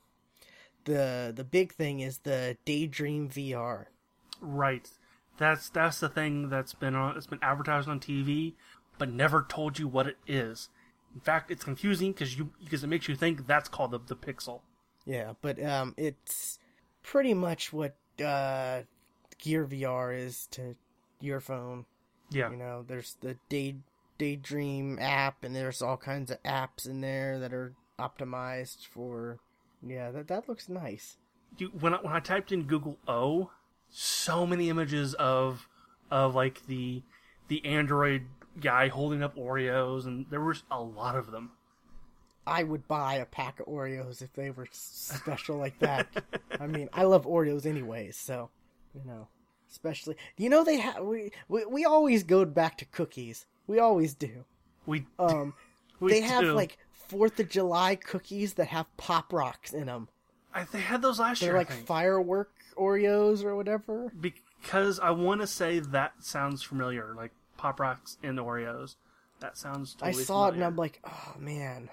the 0.85 1.31
the 1.35 1.43
big 1.43 1.73
thing 1.73 1.99
is 1.99 2.19
the 2.19 2.57
Daydream 2.65 3.29
VR. 3.29 3.85
Right. 4.39 4.89
That's 5.37 5.69
that's 5.69 5.99
the 5.99 6.09
thing 6.09 6.49
that's 6.49 6.73
been 6.73 6.95
on. 6.95 7.17
It's 7.17 7.27
been 7.27 7.39
advertised 7.41 7.87
on 7.89 7.99
TV, 7.99 8.53
but 8.97 9.09
never 9.09 9.45
told 9.47 9.79
you 9.79 9.87
what 9.87 10.07
it 10.07 10.17
is. 10.27 10.69
In 11.13 11.21
fact, 11.21 11.51
it's 11.51 11.63
confusing 11.63 12.11
because 12.11 12.37
you 12.37 12.51
because 12.63 12.83
it 12.83 12.87
makes 12.87 13.07
you 13.07 13.15
think 13.15 13.47
that's 13.47 13.69
called 13.69 13.91
the 13.91 13.99
the 13.99 14.15
Pixel. 14.15 14.61
Yeah, 15.05 15.33
but 15.41 15.61
um, 15.63 15.95
it's 15.97 16.59
pretty 17.01 17.33
much 17.33 17.73
what 17.73 17.95
uh, 18.23 18.81
Gear 19.39 19.65
VR 19.65 20.17
is 20.17 20.47
to 20.51 20.75
your 21.19 21.39
phone. 21.39 21.85
Yeah. 22.29 22.51
You 22.51 22.57
know, 22.57 22.85
there's 22.87 23.17
the 23.21 23.37
Day 23.49 23.75
Daydream 24.21 24.99
app, 24.99 25.43
and 25.43 25.55
there's 25.55 25.81
all 25.81 25.97
kinds 25.97 26.29
of 26.29 26.43
apps 26.43 26.85
in 26.85 27.01
there 27.01 27.39
that 27.39 27.51
are 27.51 27.73
optimized 27.97 28.85
for. 28.85 29.39
Yeah, 29.81 30.11
that 30.11 30.27
that 30.27 30.47
looks 30.47 30.69
nice. 30.69 31.17
you, 31.57 31.69
when 31.69 31.95
I, 31.95 31.97
when 31.97 32.13
I 32.13 32.19
typed 32.19 32.51
in 32.51 32.65
Google 32.65 32.99
O, 33.07 33.49
so 33.89 34.45
many 34.45 34.69
images 34.69 35.15
of 35.15 35.67
of 36.11 36.35
like 36.35 36.67
the 36.67 37.01
the 37.47 37.65
Android 37.65 38.27
guy 38.59 38.89
holding 38.89 39.23
up 39.23 39.35
Oreos, 39.35 40.05
and 40.05 40.27
there 40.29 40.39
was 40.41 40.61
a 40.69 40.79
lot 40.79 41.15
of 41.15 41.31
them. 41.31 41.53
I 42.45 42.61
would 42.61 42.87
buy 42.87 43.15
a 43.15 43.25
pack 43.25 43.59
of 43.59 43.65
Oreos 43.65 44.21
if 44.21 44.33
they 44.33 44.51
were 44.51 44.67
special 44.71 45.57
like 45.57 45.79
that. 45.79 46.07
I 46.59 46.67
mean, 46.67 46.89
I 46.93 47.05
love 47.05 47.25
Oreos 47.25 47.65
anyways, 47.65 48.17
so 48.17 48.51
you 48.93 49.01
know, 49.03 49.29
especially 49.71 50.15
you 50.37 50.47
know 50.47 50.63
they 50.63 50.77
have 50.77 51.03
we, 51.03 51.31
we 51.47 51.65
we 51.65 51.85
always 51.85 52.21
go 52.21 52.45
back 52.45 52.77
to 52.77 52.85
cookies. 52.85 53.47
We 53.71 53.79
always 53.79 54.13
do. 54.13 54.43
We 54.85 55.05
Um, 55.17 55.53
we 56.01 56.11
they 56.11 56.21
have 56.21 56.41
do. 56.41 56.53
like 56.53 56.77
Fourth 57.07 57.39
of 57.39 57.49
July 57.49 57.95
cookies 57.95 58.53
that 58.55 58.67
have 58.67 58.85
pop 58.97 59.31
rocks 59.31 59.71
in 59.73 59.85
them. 59.85 60.09
I, 60.53 60.65
they 60.65 60.79
had 60.81 61.01
those 61.01 61.19
last 61.19 61.41
year. 61.41 61.53
They're 61.53 61.61
year. 61.61 61.67
I 61.69 61.73
like 61.75 61.85
firework 61.87 62.51
Oreos 62.77 63.45
or 63.45 63.55
whatever. 63.55 64.11
because 64.19 64.99
I 64.99 65.11
want 65.11 65.39
to 65.41 65.47
say 65.47 65.79
that 65.79 66.13
sounds 66.19 66.61
familiar, 66.63 67.13
like 67.15 67.31
Pop 67.55 67.79
Rocks 67.79 68.17
and 68.23 68.37
Oreos. 68.37 68.95
That 69.39 69.57
sounds. 69.57 69.95
I 70.01 70.07
Totally 70.07 70.23
saw 70.25 70.47
it 70.49 70.55
and. 70.55 70.63
I'm 70.63 70.75
like, 70.75 70.99
oh 71.05 71.35
man, 71.39 71.89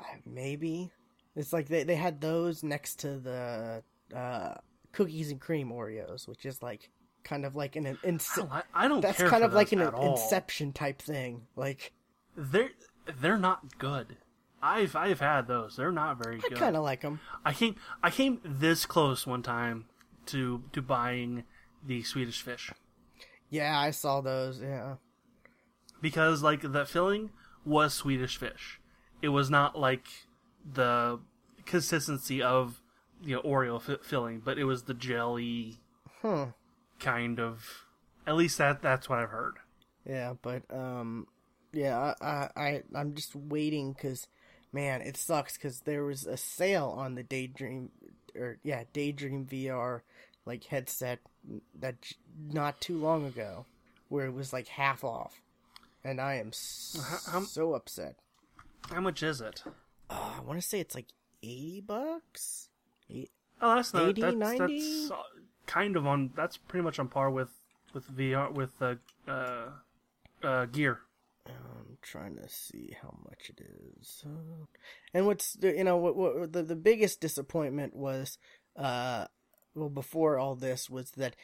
uh, 0.00 0.04
maybe. 0.26 0.90
It's 1.36 1.52
like 1.52 1.68
they 1.68 1.84
they 1.84 1.94
had 1.94 2.20
those 2.20 2.64
next 2.64 2.96
to 3.00 3.18
the 3.18 3.82
uh, 4.14 4.54
cookies 4.92 5.30
and 5.30 5.40
cream 5.40 5.70
Oreos, 5.70 6.26
which 6.26 6.44
is 6.44 6.60
like 6.62 6.90
kind 7.24 7.44
of 7.44 7.56
like 7.56 7.76
an, 7.76 7.86
an 7.86 8.20
I 8.50 8.62
I 8.74 8.88
don't 8.88 9.00
that's 9.00 9.22
kind 9.22 9.44
of 9.44 9.52
like 9.52 9.72
an. 9.72 9.80
Inception 9.80 10.72
type 10.72 11.00
thing. 11.02 11.46
Like 11.56 11.92
They're 12.36 12.70
they're 13.20 13.38
not 13.38 13.78
good. 13.78 14.16
I've 14.62 14.94
I've 14.94 15.20
had 15.20 15.46
those. 15.48 15.76
They're 15.76 15.92
not 15.92 16.22
very 16.22 16.36
I 16.36 16.48
good. 16.48 16.58
kind 16.58 16.76
of 16.76 16.82
like 16.82 17.00
them. 17.00 17.20
I 17.44 17.52
came 17.52 17.76
I 18.02 18.10
came 18.10 18.40
this 18.44 18.86
close 18.86 19.26
one 19.26 19.42
time 19.42 19.86
to 20.26 20.62
to 20.72 20.82
buying 20.82 21.44
the 21.84 22.02
Swedish 22.02 22.42
fish 22.42 22.70
Yeah, 23.48 23.78
I 23.78 23.90
saw 23.90 24.20
those. 24.20 24.60
Yeah, 24.60 24.96
because 26.00 26.42
like 26.42 26.60
the 26.72 26.84
filling 26.84 27.30
was 27.64 27.94
Swedish 27.94 28.36
fish. 28.36 28.80
It 29.22 29.28
was 29.30 29.50
not 29.50 29.78
like 29.78 30.06
the 30.74 31.20
consistency 31.64 32.42
of 32.42 32.82
you 33.22 33.36
know 33.36 33.42
Oreo 33.42 33.80
fi- 33.80 33.98
filling, 34.02 34.40
but 34.40 34.58
it 34.58 34.64
was 34.64 34.82
the 34.84 34.94
jelly 34.94 35.80
huh? 36.22 36.48
Kind 37.00 37.40
of. 37.40 37.66
At 38.26 38.36
least 38.36 38.58
that 38.58 38.82
that's 38.82 39.08
what 39.08 39.18
I've 39.18 39.30
heard. 39.30 39.54
Yeah, 40.06 40.34
but 40.40 40.62
um, 40.72 41.26
yeah, 41.72 42.14
I 42.20 42.26
I, 42.56 42.60
I 42.62 42.82
I'm 42.94 43.14
just 43.14 43.34
waiting 43.34 43.92
because, 43.92 44.26
man, 44.72 45.00
it 45.02 45.16
sucks 45.16 45.56
because 45.56 45.80
there 45.80 46.04
was 46.04 46.26
a 46.26 46.36
sale 46.36 46.94
on 46.96 47.14
the 47.14 47.22
Daydream 47.22 47.90
or 48.36 48.58
yeah 48.62 48.84
Daydream 48.92 49.46
VR 49.46 50.00
like 50.46 50.64
headset 50.64 51.18
that 51.78 51.96
not 52.52 52.80
too 52.80 52.98
long 52.98 53.26
ago 53.26 53.66
where 54.08 54.26
it 54.26 54.32
was 54.34 54.52
like 54.52 54.68
half 54.68 55.02
off, 55.04 55.40
and 56.04 56.20
I 56.20 56.34
am 56.36 56.48
s- 56.48 57.26
How- 57.30 57.40
so 57.42 57.74
upset. 57.74 58.16
How 58.90 59.00
much 59.00 59.22
is 59.22 59.40
it? 59.40 59.62
Uh, 60.08 60.34
I 60.38 60.40
want 60.40 60.60
to 60.60 60.66
say 60.66 60.80
it's 60.80 60.94
like 60.94 61.08
eighty 61.42 61.80
bucks. 61.80 62.68
Eight- 63.08 63.30
Oh, 63.62 63.74
that's 63.74 63.92
not 63.92 64.08
80, 64.08 64.20
that's, 64.22 64.36
90? 64.36 64.78
that's 64.80 65.12
kind 65.70 65.96
of 65.96 66.06
on. 66.06 66.30
That's 66.36 66.56
pretty 66.56 66.84
much 66.84 66.98
on 66.98 67.08
par 67.08 67.30
with 67.30 67.50
with 67.94 68.10
VR 68.16 68.52
with 68.52 68.70
uh, 68.80 68.96
uh, 69.28 69.68
uh, 70.42 70.66
gear. 70.66 70.98
I'm 71.46 71.96
trying 72.02 72.36
to 72.36 72.48
see 72.48 72.96
how 73.00 73.16
much 73.24 73.50
it 73.50 73.62
is. 73.96 74.24
And 75.14 75.26
what's 75.26 75.56
you 75.62 75.84
know 75.84 75.96
what, 75.96 76.16
what 76.16 76.52
the 76.52 76.62
the 76.62 76.76
biggest 76.76 77.20
disappointment 77.20 77.94
was 77.94 78.38
uh 78.76 79.26
well 79.74 79.88
before 79.88 80.38
all 80.38 80.54
this 80.54 80.88
was 80.90 81.12
that 81.12 81.34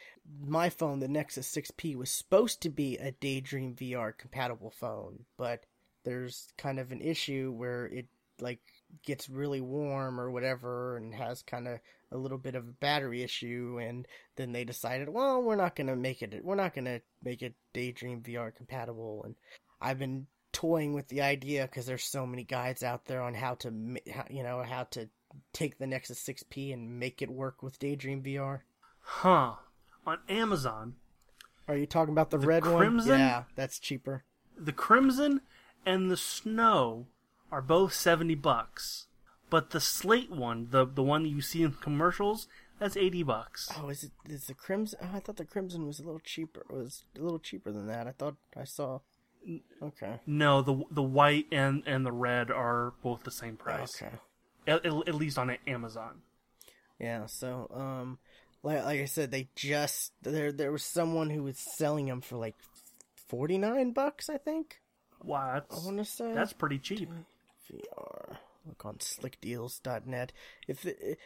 my 0.45 0.69
phone 0.69 0.99
the 0.99 1.07
Nexus 1.07 1.53
6P 1.53 1.95
was 1.95 2.09
supposed 2.09 2.61
to 2.61 2.69
be 2.69 2.97
a 2.97 3.11
Daydream 3.11 3.75
VR 3.75 4.17
compatible 4.17 4.71
phone, 4.71 5.25
but 5.37 5.65
there's 6.03 6.53
kind 6.57 6.79
of 6.79 6.91
an 6.91 7.01
issue 7.01 7.53
where 7.55 7.85
it 7.87 8.07
like 8.39 8.61
gets 9.05 9.29
really 9.29 9.61
warm 9.61 10.19
or 10.19 10.31
whatever 10.31 10.97
and 10.97 11.13
has 11.13 11.41
kind 11.41 11.67
of 11.67 11.79
a 12.11 12.17
little 12.17 12.37
bit 12.37 12.55
of 12.55 12.63
a 12.63 12.71
battery 12.71 13.21
issue 13.21 13.79
and 13.81 14.07
then 14.37 14.51
they 14.53 14.63
decided 14.63 15.09
well 15.09 15.41
we're 15.41 15.55
not 15.55 15.75
going 15.75 15.87
to 15.87 15.95
make 15.95 16.21
it 16.21 16.43
we're 16.43 16.55
not 16.55 16.73
going 16.73 16.85
to 16.85 17.01
make 17.23 17.41
it 17.41 17.53
daydream 17.73 18.21
vr 18.21 18.55
compatible. 18.55 19.23
And 19.25 19.35
i've 19.81 19.99
been 19.99 20.27
toying 20.53 20.93
with 20.93 21.07
the 21.09 21.21
idea 21.21 21.63
because 21.63 21.85
there's 21.85 22.03
so 22.03 22.25
many 22.25 22.43
guides 22.43 22.81
out 22.81 23.05
there 23.05 23.21
on 23.21 23.33
how 23.33 23.55
to 23.55 23.69
you 24.29 24.43
know 24.43 24.63
how 24.63 24.83
to 24.91 25.09
take 25.53 25.77
the 25.77 25.87
nexus 25.87 26.23
6p 26.23 26.73
and 26.73 26.99
make 26.99 27.21
it 27.21 27.29
work 27.29 27.61
with 27.61 27.79
daydream 27.79 28.23
vr 28.23 28.61
Huh. 29.07 29.53
On 30.05 30.19
Amazon, 30.27 30.95
are 31.67 31.77
you 31.77 31.85
talking 31.85 32.13
about 32.13 32.29
the, 32.29 32.39
red 32.39 32.65
one? 32.65 33.01
Yeah 33.05 33.43
that's 33.55 33.79
cheaper. 33.79 34.23
The 34.57 34.73
Crimson 34.73 35.41
and 35.85 36.11
the 36.11 36.17
Snow 36.17 37.07
are 37.51 37.61
both 37.61 37.93
70 37.93 38.35
bucks. 38.35 39.07
But 39.49 39.69
the 39.69 39.79
slate 39.79 40.31
one, 40.31 40.67
the 40.71 40.85
the 40.85 41.03
one 41.03 41.23
that 41.23 41.29
you 41.29 41.41
see 41.41 41.63
in 41.63 41.71
commercials, 41.73 42.47
that's 42.79 42.97
80 42.97 43.23
bucks. 43.23 43.69
oh 43.81 43.89
is 43.89 44.03
it 44.03 44.11
is 44.27 44.45
the 44.47 44.53
crimson 44.53 44.99
oh, 45.01 45.09
i 45.15 45.19
thought 45.19 45.37
the 45.37 45.45
crimson 45.45 45.87
was 45.87 45.99
a 45.99 46.03
little 46.03 46.19
cheaper 46.19 46.61
It 46.69 46.73
was 46.73 47.05
a 47.17 47.21
little 47.21 47.39
cheaper 47.39 47.71
than 47.71 47.87
that 47.87 48.05
i 48.07 48.11
thought 48.11 48.35
i 48.55 48.65
saw 48.65 48.99
okay 49.81 50.19
No, 50.27 50.61
the 50.61 50.83
the 50.91 51.01
white 51.01 51.47
and 51.51 51.81
and 51.87 52.05
the 52.05 52.11
red 52.11 52.51
are 52.51 52.93
both 53.01 53.23
the 53.23 53.31
same 53.31 53.55
price. 53.57 53.95
okay 54.01 54.13
At, 54.67 54.85
at 54.85 55.15
least 55.15 55.37
on 55.39 55.49
Amazon. 55.65 56.21
Yeah, 56.99 57.25
so 57.27 57.69
um 57.73 58.19
like 58.63 58.83
like 58.83 58.99
I 58.99 59.05
said 59.05 59.31
they 59.31 59.47
just 59.55 60.11
there 60.21 60.51
there 60.51 60.71
was 60.73 60.83
someone 60.83 61.29
who 61.29 61.43
was 61.43 61.57
selling 61.77 62.07
them 62.07 62.19
for 62.21 62.35
like 62.37 62.55
49 63.29 63.91
bucks, 63.91 64.29
I 64.29 64.37
think. 64.37 64.81
Wow, 65.23 65.61
I 65.71 65.75
want 65.85 65.97
to 65.97 66.05
say 66.05 66.33
that's 66.33 66.53
pretty 66.53 66.79
cheap. 66.79 67.09
VR. 67.71 68.37
Look 68.65 68.85
on 68.85 68.95
slickdeals.net. 68.95 70.33
If 70.67 70.85
it, 70.85 71.19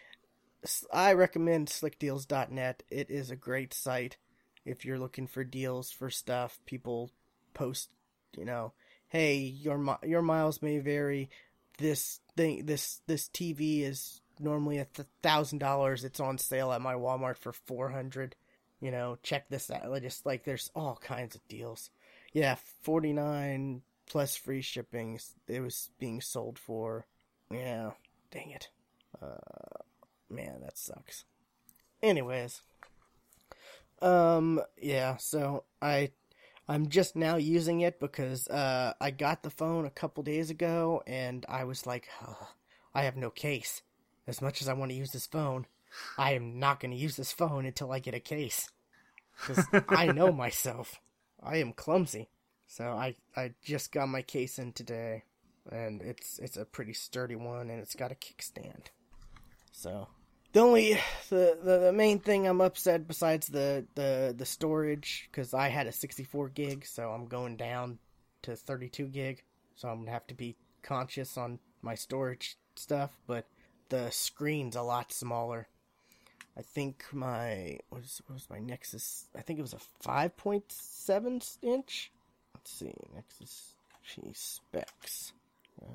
I 0.93 1.13
recommend 1.13 1.67
slickdeals.net. 1.67 2.83
It 2.89 3.09
is 3.09 3.31
a 3.31 3.35
great 3.35 3.73
site 3.73 4.17
if 4.65 4.85
you're 4.85 4.99
looking 4.99 5.27
for 5.27 5.43
deals 5.43 5.91
for 5.91 6.09
stuff. 6.09 6.59
People 6.65 7.11
post, 7.53 7.89
you 8.37 8.45
know, 8.45 8.73
hey, 9.09 9.37
your 9.37 9.97
your 10.03 10.21
miles 10.21 10.61
may 10.61 10.79
vary. 10.79 11.29
This 11.77 12.19
thing, 12.37 12.65
this 12.65 13.01
this 13.07 13.27
TV 13.27 13.81
is 13.81 14.21
normally 14.39 14.77
a 14.77 14.87
thousand 15.23 15.59
dollars. 15.59 16.03
It's 16.03 16.19
on 16.19 16.37
sale 16.37 16.71
at 16.71 16.81
my 16.81 16.93
Walmart 16.93 17.37
for 17.37 17.53
four 17.53 17.89
hundred. 17.89 18.35
You 18.79 18.91
know, 18.91 19.17
check 19.23 19.49
this 19.49 19.69
out. 19.71 20.01
Just 20.01 20.25
like 20.25 20.43
there's 20.43 20.71
all 20.75 20.99
kinds 21.01 21.35
of 21.35 21.47
deals. 21.47 21.89
Yeah, 22.33 22.55
forty 22.81 23.13
nine 23.13 23.81
plus 24.11 24.35
free 24.35 24.61
shipping. 24.61 25.17
It 25.47 25.61
was 25.61 25.89
being 25.99 26.21
sold 26.21 26.59
for. 26.59 27.05
Yeah, 27.49 27.91
dang 28.31 28.51
it. 28.51 28.69
Uh, 29.21 29.83
man, 30.29 30.61
that 30.61 30.77
sucks. 30.77 31.23
Anyways, 32.03 32.61
Um, 34.01 34.61
yeah, 34.81 35.17
so 35.17 35.63
I 35.81 36.11
I'm 36.67 36.89
just 36.89 37.15
now 37.15 37.35
using 37.37 37.81
it 37.81 37.99
because 37.99 38.47
uh 38.47 38.93
I 38.99 39.11
got 39.11 39.43
the 39.43 39.49
phone 39.49 39.85
a 39.85 39.91
couple 39.91 40.23
days 40.23 40.49
ago 40.49 41.03
and 41.05 41.45
I 41.47 41.63
was 41.65 41.85
like, 41.85 42.09
oh, 42.25 42.49
I 42.93 43.03
have 43.03 43.15
no 43.15 43.29
case. 43.29 43.81
As 44.27 44.41
much 44.41 44.61
as 44.61 44.67
I 44.67 44.73
want 44.73 44.91
to 44.91 44.97
use 44.97 45.11
this 45.11 45.27
phone, 45.27 45.67
I 46.17 46.33
am 46.33 46.59
not 46.59 46.79
going 46.79 46.91
to 46.91 46.97
use 46.97 47.15
this 47.15 47.31
phone 47.31 47.65
until 47.65 47.91
I 47.91 47.99
get 47.99 48.13
a 48.15 48.19
case. 48.19 48.69
Cuz 49.45 49.65
I 49.89 50.07
know 50.11 50.31
myself. 50.45 50.99
I 51.41 51.57
am 51.57 51.73
clumsy. 51.73 52.29
So 52.71 52.85
I 52.85 53.15
I 53.35 53.51
just 53.61 53.91
got 53.91 54.07
my 54.07 54.21
case 54.21 54.57
in 54.57 54.71
today 54.71 55.23
and 55.69 56.01
it's 56.01 56.39
it's 56.39 56.55
a 56.55 56.63
pretty 56.63 56.93
sturdy 56.93 57.35
one 57.35 57.69
and 57.69 57.81
it's 57.81 57.95
got 57.95 58.13
a 58.13 58.15
kickstand. 58.15 58.85
So 59.73 60.07
the 60.53 60.61
only 60.61 60.97
the, 61.29 61.57
the, 61.61 61.79
the 61.79 61.91
main 61.91 62.19
thing 62.19 62.47
I'm 62.47 62.61
upset 62.61 63.09
besides 63.09 63.47
the 63.47 63.85
the 63.95 64.33
the 64.37 64.45
storage 64.45 65.27
because 65.29 65.53
I 65.53 65.67
had 65.67 65.85
a 65.85 65.91
64 65.91 66.47
gig, 66.47 66.85
so 66.85 67.09
I'm 67.11 67.25
going 67.25 67.57
down 67.57 67.99
to 68.43 68.55
32 68.55 69.07
gig, 69.07 69.43
so 69.75 69.89
I'm 69.89 69.99
gonna 69.99 70.11
have 70.11 70.27
to 70.27 70.33
be 70.33 70.55
conscious 70.81 71.37
on 71.37 71.59
my 71.81 71.95
storage 71.95 72.55
stuff. 72.77 73.17
But 73.27 73.47
the 73.89 74.09
screen's 74.11 74.77
a 74.77 74.81
lot 74.81 75.11
smaller. 75.11 75.67
I 76.57 76.61
think 76.61 77.03
my 77.11 77.79
what 77.89 78.03
was, 78.03 78.21
what 78.27 78.35
was 78.35 78.49
my 78.49 78.59
Nexus? 78.59 79.27
I 79.35 79.41
think 79.41 79.59
it 79.59 79.61
was 79.61 79.73
a 79.73 80.07
5.7 80.07 81.57
inch. 81.61 82.13
Let's 82.61 82.71
see, 82.73 82.93
Nexus 83.15 83.73
G 84.05 84.21
specs. 84.33 85.33
Uh, 85.81 85.85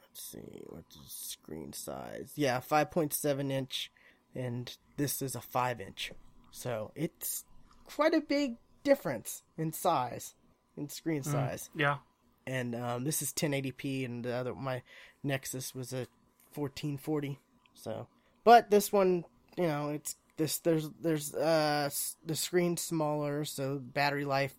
let's 0.00 0.22
see 0.22 0.62
what's 0.68 0.96
the 0.96 1.02
screen 1.06 1.72
size 1.74 2.32
yeah 2.36 2.58
5.7 2.58 3.50
inch 3.50 3.90
and 4.34 4.74
this 4.96 5.20
is 5.20 5.34
a 5.34 5.42
5 5.42 5.80
inch 5.80 6.12
so 6.52 6.90
it's 6.94 7.44
quite 7.84 8.14
a 8.14 8.20
big 8.22 8.54
difference 8.82 9.42
in 9.58 9.72
size 9.74 10.34
in 10.76 10.88
screen 10.88 11.20
Mm. 11.22 11.32
size 11.32 11.68
Yeah. 11.76 11.98
and 12.46 12.74
um, 12.74 13.04
this 13.04 13.20
is 13.20 13.32
1080p 13.34 14.06
and 14.06 14.24
the 14.24 14.32
other 14.32 14.54
my 14.54 14.82
nexus 15.22 15.74
was 15.74 15.92
a 15.92 16.06
1440 16.54 17.38
so 17.74 18.06
but 18.44 18.70
this 18.70 18.90
one 18.90 19.24
you 19.58 19.66
know 19.66 19.90
it's 19.90 20.16
this 20.38 20.58
there's 20.60 20.88
there's 21.02 21.34
uh 21.34 21.90
the 22.24 22.36
screen 22.36 22.76
smaller 22.78 23.44
so 23.44 23.78
battery 23.78 24.24
life 24.24 24.54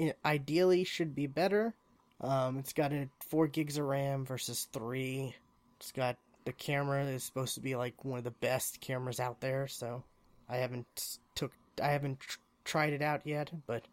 i- 0.00 0.14
ideally 0.24 0.84
should 0.84 1.14
be 1.14 1.26
better 1.26 1.74
um, 2.20 2.58
it's 2.58 2.72
got 2.72 2.92
a 2.92 3.08
four 3.28 3.46
gigs 3.46 3.76
of 3.76 3.84
RAM 3.84 4.24
versus 4.24 4.68
three. 4.72 5.34
It's 5.78 5.92
got 5.92 6.16
the 6.44 6.52
camera 6.52 7.04
is 7.04 7.24
supposed 7.24 7.54
to 7.56 7.60
be 7.60 7.76
like 7.76 8.04
one 8.04 8.18
of 8.18 8.24
the 8.24 8.30
best 8.30 8.80
cameras 8.80 9.20
out 9.20 9.40
there. 9.40 9.66
So 9.66 10.02
I 10.48 10.56
haven't 10.56 11.18
took 11.34 11.52
I 11.82 11.88
haven't 11.88 12.20
tr- 12.20 12.38
tried 12.64 12.92
it 12.94 13.02
out 13.02 13.26
yet, 13.26 13.50
but 13.66 13.84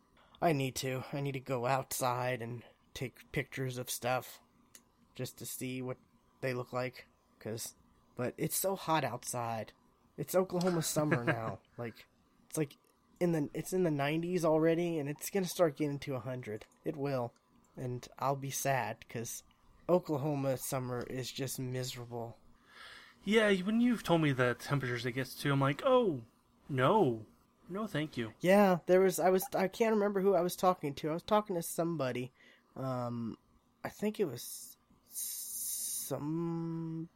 I 0.41 0.53
need 0.53 0.75
to. 0.75 1.03
I 1.11 1.19
need 1.19 1.33
to 1.33 1.39
go 1.39 1.65
outside 1.65 2.41
and 2.41 2.63
take 2.93 3.29
pictures 3.31 3.77
of 3.77 3.89
stuff 3.89 4.39
just 5.15 5.37
to 5.39 5.45
see 5.45 5.81
what 5.81 5.97
they 6.41 6.53
look 6.53 6.71
like. 6.71 7.07
Cause, 7.39 7.73
but 8.15 8.33
it's 8.37 8.55
so 8.55 8.77
hot 8.77 9.03
outside. 9.03 9.73
It's 10.17 10.33
Oklahoma 10.33 10.81
summer 10.81 11.23
now. 11.25 11.59
like, 11.77 12.05
it's 12.47 12.57
like 12.57 12.77
in 13.19 13.31
the 13.31 13.49
it's 13.53 13.73
in 13.73 13.83
the 13.83 13.89
90s 13.89 14.43
already, 14.43 14.99
and 14.99 15.09
it's 15.09 15.29
gonna 15.29 15.45
start 15.45 15.77
getting 15.77 15.99
to 15.99 16.13
100. 16.13 16.65
It 16.85 16.97
will 16.97 17.33
and 17.77 18.07
I'll 18.19 18.35
be 18.35 18.49
sad 18.49 18.97
because 18.99 19.43
Oklahoma 19.89 20.57
summer 20.57 21.05
is 21.09 21.31
just 21.31 21.59
miserable. 21.59 22.37
Yeah, 23.25 23.51
when 23.53 23.81
you've 23.81 24.03
told 24.03 24.21
me 24.21 24.31
the 24.31 24.55
temperatures 24.55 25.05
it 25.05 25.13
gets 25.13 25.33
to, 25.35 25.51
I'm 25.51 25.61
like, 25.61 25.81
oh, 25.85 26.21
no. 26.69 27.25
No, 27.69 27.87
thank 27.87 28.17
you. 28.17 28.33
Yeah, 28.41 28.79
there 28.87 28.99
was 28.99 29.19
I 29.19 29.29
was 29.29 29.43
I 29.55 29.67
can't 29.67 29.95
remember 29.95 30.21
who 30.21 30.35
I 30.35 30.41
was 30.41 30.55
talking 30.55 30.93
to. 30.95 31.09
I 31.09 31.13
was 31.13 31.23
talking 31.23 31.55
to 31.55 31.61
somebody. 31.61 32.31
Um, 32.75 33.37
I 33.85 33.89
think 33.89 34.19
it 34.19 34.25
was 34.25 34.75
some 35.09 37.07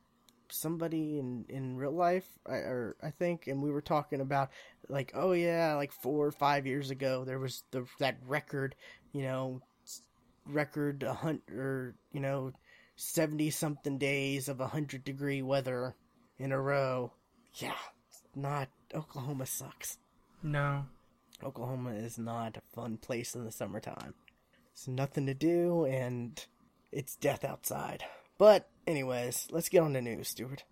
somebody 0.57 1.19
in 1.19 1.45
in 1.49 1.77
real 1.77 1.91
life, 1.91 2.27
I, 2.45 2.55
or 2.55 2.95
I 3.01 3.11
think, 3.11 3.47
and 3.47 3.61
we 3.61 3.71
were 3.71 3.81
talking 3.81 4.21
about 4.21 4.49
like, 4.89 5.11
oh 5.15 5.31
yeah, 5.31 5.75
like 5.75 5.91
four 5.91 6.25
or 6.25 6.31
five 6.31 6.65
years 6.65 6.89
ago, 6.91 7.23
there 7.25 7.39
was 7.39 7.63
the 7.71 7.85
that 7.99 8.17
record, 8.27 8.75
you 9.13 9.21
know, 9.21 9.61
record 10.45 11.03
a 11.03 11.13
hundred 11.13 11.49
or 11.49 11.95
you 12.11 12.19
know, 12.19 12.51
seventy 12.95 13.49
something 13.49 13.97
days 13.97 14.49
of 14.49 14.59
a 14.59 14.67
hundred 14.67 15.03
degree 15.03 15.41
weather 15.41 15.95
in 16.39 16.51
a 16.51 16.61
row. 16.61 17.11
Yeah, 17.55 17.77
not 18.35 18.69
Oklahoma 18.93 19.45
sucks. 19.45 19.97
No. 20.43 20.85
Oklahoma 21.43 21.91
is 21.91 22.17
not 22.17 22.57
a 22.57 22.75
fun 22.75 22.97
place 22.97 23.35
in 23.35 23.45
the 23.45 23.51
summertime. 23.51 24.13
It's 24.73 24.87
nothing 24.87 25.25
to 25.27 25.33
do, 25.33 25.85
and 25.85 26.43
it's 26.91 27.15
death 27.15 27.43
outside. 27.43 28.03
But, 28.37 28.69
anyways, 28.87 29.47
let's 29.51 29.69
get 29.69 29.83
on 29.83 29.93
the 29.93 30.01
news, 30.01 30.29
Stuart. 30.29 30.63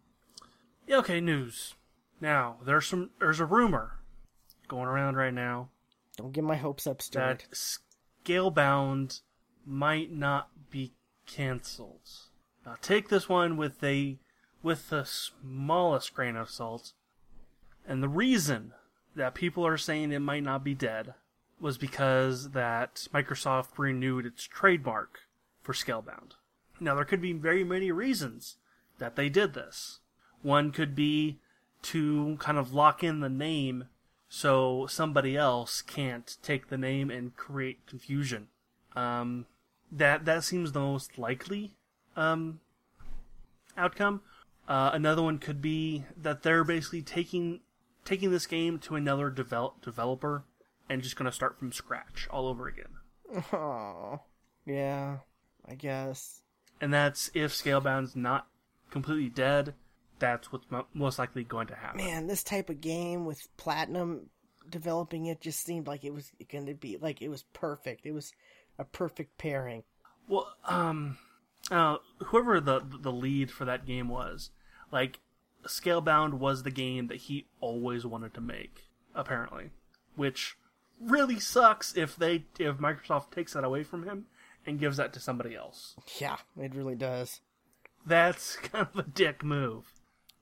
Yeah, 0.88 0.98
okay, 0.98 1.20
news. 1.20 1.76
Now, 2.22 2.58
there's 2.66 2.88
some 2.88 3.12
there's 3.20 3.40
a 3.40 3.46
rumor 3.46 4.00
going 4.68 4.88
around 4.88 5.16
right 5.16 5.34
now 5.34 5.70
Don't 6.18 6.32
get 6.32 6.44
my 6.44 6.56
hopes 6.56 6.88
up, 6.88 7.02
Stuart. 7.02 7.46
that 7.50 7.56
Scalebound 8.26 9.22
might 9.66 10.12
not 10.12 10.50
be 10.72 10.94
canceled. 11.28 12.10
Now 12.66 12.76
take 12.82 13.10
this 13.10 13.28
one 13.30 13.58
with 13.58 13.84
a 13.84 14.18
with 14.64 14.90
the 14.90 15.06
smallest 15.06 16.14
grain 16.14 16.36
of 16.36 16.50
salt. 16.50 16.94
And 17.88 18.02
the 18.02 18.10
reason 18.10 18.74
that 19.16 19.36
people 19.36 19.66
are 19.66 19.78
saying 19.78 20.12
it 20.12 20.20
might 20.20 20.44
not 20.44 20.64
be 20.64 20.74
dead 20.74 21.14
was 21.60 21.78
because 21.78 22.52
that 22.52 23.08
Microsoft 23.14 23.78
renewed 23.78 24.26
its 24.26 24.44
trademark 24.44 25.20
for 25.62 25.74
Scalebound. 25.74 26.32
Now 26.80 26.96
there 26.96 27.06
could 27.06 27.22
be 27.22 27.34
very 27.34 27.64
many 27.64 27.92
reasons 27.92 28.58
that 29.00 29.16
they 29.16 29.30
did 29.30 29.54
this. 29.54 30.00
One 30.42 30.72
could 30.72 30.96
be 30.96 31.40
to 31.84 32.38
kind 32.40 32.58
of 32.58 32.74
lock 32.74 33.04
in 33.04 33.20
the 33.20 33.30
name 33.30 33.86
so 34.28 34.88
somebody 34.88 35.38
else 35.38 35.82
can't 35.82 36.38
take 36.42 36.70
the 36.70 36.78
name 36.78 37.10
and 37.10 37.36
create 37.36 37.86
confusion. 37.88 38.48
Um, 38.96 39.46
that 39.92 40.26
that 40.26 40.44
seems 40.44 40.72
the 40.72 40.80
most 40.80 41.18
likely 41.18 41.76
um, 42.16 42.60
outcome. 43.78 44.22
Uh, 44.68 44.90
another 44.94 45.22
one 45.22 45.38
could 45.38 45.62
be 45.62 46.06
that 46.18 46.44
they're 46.44 46.64
basically 46.64 47.02
taking 47.02 47.62
taking 48.04 48.32
this 48.32 48.48
game 48.48 48.80
to 48.80 48.96
another 48.96 49.30
develop, 49.30 49.82
developer 49.82 50.44
and 50.90 51.02
just 51.02 51.16
going 51.16 51.30
to 51.30 51.36
start 51.36 51.58
from 51.58 51.72
scratch 51.72 52.28
all 52.30 52.48
over 52.48 52.68
again. 52.68 52.86
Oh, 53.52 54.22
yeah, 54.66 55.18
I 55.68 55.76
guess. 55.76 56.42
And 56.82 56.94
that's 56.94 57.32
if 57.34 57.54
Scalebound's 57.54 58.16
not 58.16 58.48
completely 58.90 59.30
dead. 59.30 59.74
That's 60.20 60.52
what's 60.52 60.70
mo- 60.72 60.88
most 60.94 61.20
likely 61.20 61.44
going 61.44 61.68
to 61.68 61.76
happen. 61.76 61.98
Man, 61.98 62.28
this 62.28 62.44
type 62.44 62.70
of 62.70 62.82
game 62.82 63.26
with 63.26 63.48
Platinum 63.58 64.30
developing 64.70 65.26
it 65.26 65.42
just 65.42 65.64
seemed 65.64 65.88
like 65.88 66.04
it 66.04 66.14
was 66.14 66.32
going 66.52 66.66
to 66.66 66.74
be, 66.74 66.98
like, 66.98 67.22
it 67.22 67.30
was 67.30 67.44
perfect. 67.54 68.06
It 68.06 68.14
was 68.14 68.34
a 68.80 68.84
perfect 68.84 69.38
pairing. 69.38 69.84
Well, 70.28 70.54
um, 70.66 71.18
uh, 71.70 71.98
whoever 72.26 72.60
the 72.60 72.82
the 73.02 73.12
lead 73.12 73.52
for 73.52 73.66
that 73.66 73.86
game 73.86 74.10
was, 74.10 74.50
like, 74.92 75.20
Scalebound 75.68 76.36
was 76.36 76.64
the 76.64 76.72
game 76.72 77.08
that 77.08 77.18
he 77.18 77.48
always 77.60 78.06
wanted 78.06 78.34
to 78.36 78.42
make, 78.42 78.86
apparently, 79.14 79.72
which 80.16 80.58
really 81.02 81.40
sucks 81.40 81.96
if 81.96 82.16
they 82.16 82.46
if 82.58 82.78
Microsoft 82.78 83.32
takes 83.32 83.54
that 83.54 83.64
away 83.64 83.84
from 83.84 84.04
him 84.04 84.26
and 84.66 84.80
gives 84.80 84.98
that 84.98 85.14
to 85.14 85.20
somebody 85.20 85.56
else. 85.56 85.96
Yeah, 86.20 86.38
it 86.60 86.76
really 86.76 86.96
does. 86.96 87.42
That's 88.06 88.56
kind 88.58 88.88
of 88.92 89.00
a 89.00 89.08
dick 89.08 89.44
move. 89.44 89.86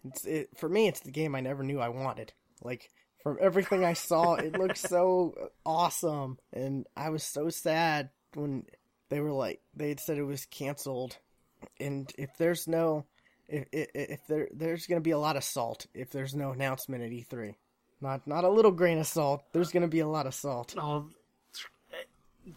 It's 0.05 0.25
it 0.25 0.49
for 0.57 0.69
me. 0.69 0.87
It's 0.87 1.01
the 1.01 1.11
game 1.11 1.35
I 1.35 1.41
never 1.41 1.63
knew 1.63 1.79
I 1.79 1.89
wanted. 1.89 2.33
Like 2.61 2.89
from 3.21 3.37
everything 3.39 3.85
I 3.85 3.93
saw, 3.93 4.35
it 4.35 4.53
looked 4.59 4.77
so 4.77 5.51
awesome, 5.65 6.37
and 6.51 6.85
I 6.95 7.09
was 7.09 7.23
so 7.23 7.49
sad 7.49 8.09
when 8.33 8.65
they 9.09 9.19
were 9.19 9.31
like 9.31 9.61
they 9.75 9.89
had 9.89 9.99
said 9.99 10.17
it 10.17 10.23
was 10.23 10.45
canceled. 10.45 11.17
And 11.79 12.11
if 12.17 12.35
there's 12.37 12.67
no, 12.67 13.05
if 13.47 13.65
if, 13.71 13.87
if 13.93 14.27
there 14.27 14.49
there's 14.53 14.87
gonna 14.87 15.01
be 15.01 15.11
a 15.11 15.17
lot 15.17 15.37
of 15.37 15.43
salt 15.43 15.87
if 15.93 16.09
there's 16.09 16.35
no 16.35 16.51
announcement 16.51 17.03
at 17.03 17.11
E3. 17.11 17.55
Not 18.01 18.27
not 18.27 18.43
a 18.43 18.49
little 18.49 18.71
grain 18.71 18.97
of 18.97 19.07
salt. 19.07 19.43
There's 19.53 19.71
gonna 19.71 19.87
be 19.87 20.01
a 20.01 20.07
lot 20.07 20.27
of 20.27 20.33
salt. 20.33 20.75
Oh, 20.77 21.07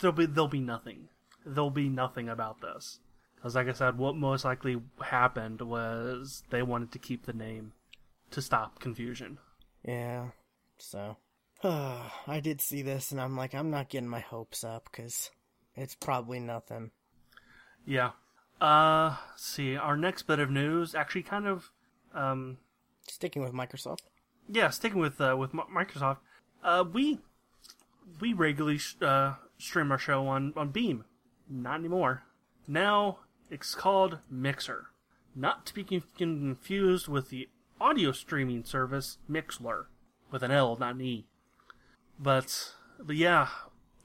there'll 0.00 0.16
be 0.16 0.26
there'll 0.26 0.48
be 0.48 0.58
nothing. 0.58 1.08
There'll 1.46 1.70
be 1.70 1.88
nothing 1.88 2.28
about 2.28 2.60
this. 2.60 2.98
Because, 3.36 3.54
like 3.54 3.68
I 3.68 3.72
said, 3.72 3.96
what 3.98 4.16
most 4.16 4.44
likely 4.44 4.76
happened 5.00 5.60
was 5.62 6.42
they 6.50 6.62
wanted 6.62 6.90
to 6.92 6.98
keep 6.98 7.24
the 7.26 7.32
name 7.32 7.72
to 8.32 8.42
stop 8.42 8.80
confusion. 8.80 9.38
Yeah. 9.86 10.30
So, 10.78 11.16
I 11.62 12.40
did 12.42 12.60
see 12.60 12.82
this, 12.82 13.12
and 13.12 13.20
I'm 13.20 13.36
like, 13.36 13.54
I'm 13.54 13.70
not 13.70 13.88
getting 13.88 14.08
my 14.08 14.20
hopes 14.20 14.64
up 14.64 14.88
because 14.90 15.30
it's 15.76 15.94
probably 15.94 16.40
nothing. 16.40 16.90
Yeah. 17.86 18.10
Uh, 18.60 19.16
see. 19.36 19.76
Our 19.76 19.96
next 19.96 20.22
bit 20.22 20.38
of 20.40 20.50
news 20.50 20.94
actually 20.94 21.22
kind 21.22 21.46
of, 21.46 21.70
um, 22.14 22.58
Sticking 23.08 23.42
with 23.42 23.52
Microsoft. 23.52 24.00
yeah, 24.48 24.68
sticking 24.70 24.98
with 24.98 25.20
uh, 25.20 25.36
with 25.38 25.54
Mi- 25.54 25.62
Microsoft, 25.72 26.16
uh, 26.64 26.82
we 26.92 27.20
we 28.20 28.32
regularly 28.32 28.78
sh- 28.78 28.96
uh, 29.00 29.34
stream 29.58 29.92
our 29.92 29.98
show 29.98 30.26
on 30.26 30.52
on 30.56 30.70
Beam. 30.70 31.04
Not 31.48 31.80
anymore. 31.80 32.22
Now 32.66 33.18
it's 33.50 33.74
called 33.74 34.18
Mixer, 34.30 34.86
not 35.34 35.66
to 35.66 35.74
be 35.74 35.84
confused 35.84 37.08
with 37.08 37.30
the 37.30 37.48
audio 37.80 38.12
streaming 38.12 38.64
service 38.64 39.18
Mixlr, 39.30 39.84
with 40.30 40.42
an 40.42 40.50
L, 40.50 40.76
not 40.76 40.96
an 40.96 41.00
E. 41.02 41.26
But 42.18 42.74
but 42.98 43.16
yeah, 43.16 43.48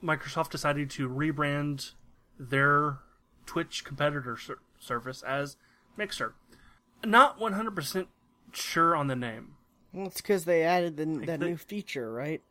Microsoft 0.02 0.50
decided 0.50 0.90
to 0.90 1.08
rebrand 1.08 1.92
their 2.38 2.98
Twitch 3.46 3.84
competitor 3.84 4.36
ser- 4.36 4.60
service 4.78 5.22
as 5.22 5.56
Mixer. 5.96 6.34
Not 7.04 7.40
100% 7.40 8.06
sure 8.52 8.94
on 8.94 9.08
the 9.08 9.16
name. 9.16 9.56
Well, 9.92 10.06
it's 10.06 10.20
because 10.20 10.44
they 10.44 10.62
added 10.62 10.96
the, 10.96 11.04
that 11.26 11.40
they- 11.40 11.46
new 11.46 11.56
feature, 11.56 12.12
right? 12.12 12.42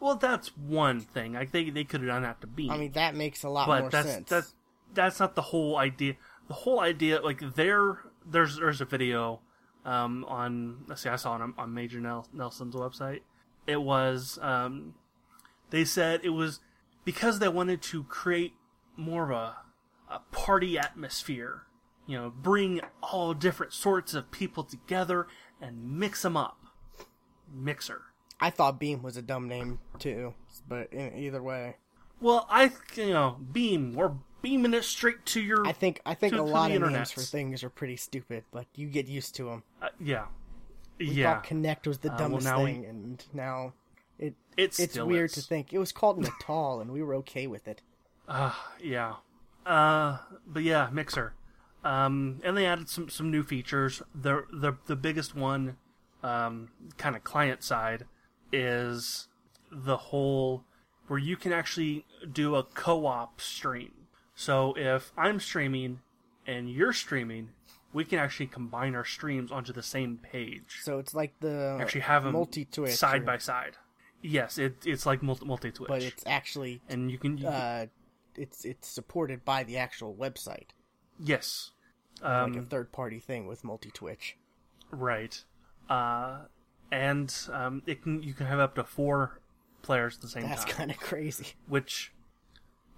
Well, 0.00 0.16
that's 0.16 0.56
one 0.56 1.00
thing. 1.00 1.36
I 1.36 1.46
think 1.46 1.74
they 1.74 1.84
could 1.84 2.00
have 2.00 2.08
done 2.08 2.22
that 2.22 2.40
to 2.42 2.46
Beam. 2.46 2.70
I 2.70 2.76
mean, 2.76 2.92
that 2.92 3.14
makes 3.14 3.42
a 3.42 3.48
lot 3.48 3.66
but 3.66 3.80
more 3.80 3.90
that's 3.90 4.08
sense. 4.08 4.28
that's 4.28 4.54
that's 4.94 5.20
not 5.20 5.34
the 5.34 5.42
whole 5.42 5.76
idea. 5.76 6.14
The 6.48 6.54
whole 6.54 6.80
idea, 6.80 7.20
like 7.20 7.54
there, 7.54 8.00
there's 8.24 8.56
there's 8.56 8.80
a 8.80 8.84
video 8.84 9.40
um, 9.84 10.24
on. 10.28 10.84
Let's 10.86 11.02
see, 11.02 11.08
I 11.08 11.16
saw 11.16 11.36
it 11.36 11.42
on, 11.42 11.54
on 11.56 11.74
Major 11.74 12.00
Nelson's 12.00 12.74
website. 12.74 13.20
It 13.66 13.80
was 13.80 14.38
um, 14.42 14.94
they 15.70 15.84
said 15.84 16.20
it 16.22 16.30
was 16.30 16.60
because 17.04 17.38
they 17.38 17.48
wanted 17.48 17.82
to 17.82 18.04
create 18.04 18.54
more 18.96 19.24
of 19.24 19.30
a 19.30 19.56
a 20.08 20.20
party 20.30 20.78
atmosphere. 20.78 21.62
You 22.06 22.18
know, 22.18 22.30
bring 22.30 22.80
all 23.02 23.34
different 23.34 23.72
sorts 23.72 24.14
of 24.14 24.30
people 24.30 24.62
together 24.62 25.26
and 25.60 25.98
mix 25.98 26.22
them 26.22 26.36
up. 26.36 26.58
Mixer. 27.52 28.02
I 28.40 28.50
thought 28.50 28.78
Beam 28.78 29.02
was 29.02 29.16
a 29.16 29.22
dumb 29.22 29.48
name 29.48 29.78
too, 29.98 30.34
but 30.68 30.92
in, 30.92 31.16
either 31.16 31.42
way, 31.42 31.76
Well, 32.20 32.46
I 32.50 32.72
you 32.94 33.10
know, 33.12 33.38
beam. 33.52 33.94
We're 33.94 34.12
beaming 34.42 34.74
it 34.74 34.84
straight 34.84 35.24
to 35.26 35.40
your. 35.40 35.66
I 35.66 35.72
think 35.72 36.00
I 36.06 36.14
think 36.14 36.34
To- 36.34 36.40
a 36.40 36.42
lot 36.42 36.70
the 36.70 36.76
of 36.76 36.90
names 36.92 37.10
for 37.10 37.20
things 37.22 37.64
are 37.64 37.70
pretty 37.70 37.96
stupid, 37.96 38.44
but 38.52 38.66
you 38.74 38.88
get 38.88 39.06
used 39.06 39.34
to 39.36 39.44
them. 39.44 39.62
uh, 39.82 39.88
yeah, 40.00 40.26
We 40.98 41.06
yeah. 41.06 41.34
thought 41.36 41.44
Kinect 41.46 41.86
was 41.86 41.98
the 41.98 42.10
dumbest 42.10 42.44
now 42.46 42.62
we- 42.62 42.72
thing, 42.72 42.84
and 42.84 43.24
now 43.32 43.72
it 44.18 44.34
It 44.56 44.78
it's 44.78 44.92
still 44.92 45.06
weird 45.06 45.30
is. 45.30 45.34
to 45.36 45.40
think 45.42 45.72
it 45.72 45.78
was 45.78 45.92
called 45.92 46.18
Natal, 46.18 46.80
and 46.80 46.90
we 46.92 47.02
were 47.02 47.14
okay 47.16 47.46
with 47.46 47.66
it. 47.68 47.80
Yeah. 48.82 49.14
Uh, 49.64 50.18
but 50.46 50.62
yeah, 50.62 50.88
Mixer. 50.92 51.34
Um, 51.84 52.40
and 52.44 52.56
they 52.56 52.66
added 52.66 52.88
some, 52.88 53.08
some 53.08 53.30
new 53.30 53.42
features. 53.44 54.02
The 54.14 54.44
the 54.52 54.74
the 54.86 54.96
biggest 54.96 55.34
one, 55.36 55.76
um, 56.22 56.68
kind 56.98 57.14
of 57.14 57.22
client 57.24 57.62
side, 57.62 58.06
is 58.56 59.28
the 59.70 59.96
whole 59.96 60.64
where 61.08 61.18
you 61.18 61.36
can 61.36 61.52
actually 61.52 62.04
do 62.32 62.54
a 62.54 62.62
co-op 62.62 63.40
stream. 63.40 63.92
So 64.34 64.74
if 64.76 65.12
I'm 65.16 65.38
streaming 65.40 66.00
and 66.46 66.70
you're 66.70 66.92
streaming, 66.92 67.50
we 67.92 68.04
can 68.04 68.18
actually 68.18 68.46
combine 68.46 68.94
our 68.94 69.04
streams 69.04 69.52
onto 69.52 69.72
the 69.72 69.82
same 69.82 70.18
page. 70.18 70.80
So 70.82 70.98
it's 70.98 71.14
like 71.14 71.34
the 71.40 71.78
Actually, 71.80 72.02
have 72.02 72.24
them 72.24 72.32
multi 72.32 72.64
Twitch 72.64 72.94
side 72.94 73.24
by 73.24 73.38
side. 73.38 73.76
Yes, 74.22 74.58
it, 74.58 74.76
it's 74.84 75.06
like 75.06 75.22
multi 75.22 75.70
Twitch, 75.70 75.88
but 75.88 76.02
it's 76.02 76.24
actually 76.26 76.80
and 76.88 77.10
you 77.10 77.18
can 77.18 77.38
you, 77.38 77.46
uh, 77.46 77.86
it's 78.34 78.64
it's 78.64 78.88
supported 78.88 79.44
by 79.44 79.62
the 79.62 79.76
actual 79.76 80.14
website, 80.14 80.70
yes, 81.18 81.70
like 82.22 82.32
um, 82.32 82.58
a 82.58 82.62
third 82.62 82.92
party 82.92 83.20
thing 83.20 83.46
with 83.46 83.62
multi 83.62 83.90
Twitch. 83.90 84.36
Right. 84.90 85.42
Uh, 85.88 86.38
and 86.90 87.34
um, 87.52 87.82
it 87.86 88.02
can 88.02 88.22
you 88.22 88.34
can 88.34 88.46
have 88.46 88.58
up 88.58 88.74
to 88.76 88.84
four 88.84 89.40
players 89.82 90.16
at 90.16 90.22
the 90.22 90.28
same 90.28 90.42
That's 90.44 90.60
time, 90.60 90.66
That's 90.66 90.78
kind 90.78 90.90
of 90.90 90.96
crazy. 90.98 91.46
which 91.68 92.12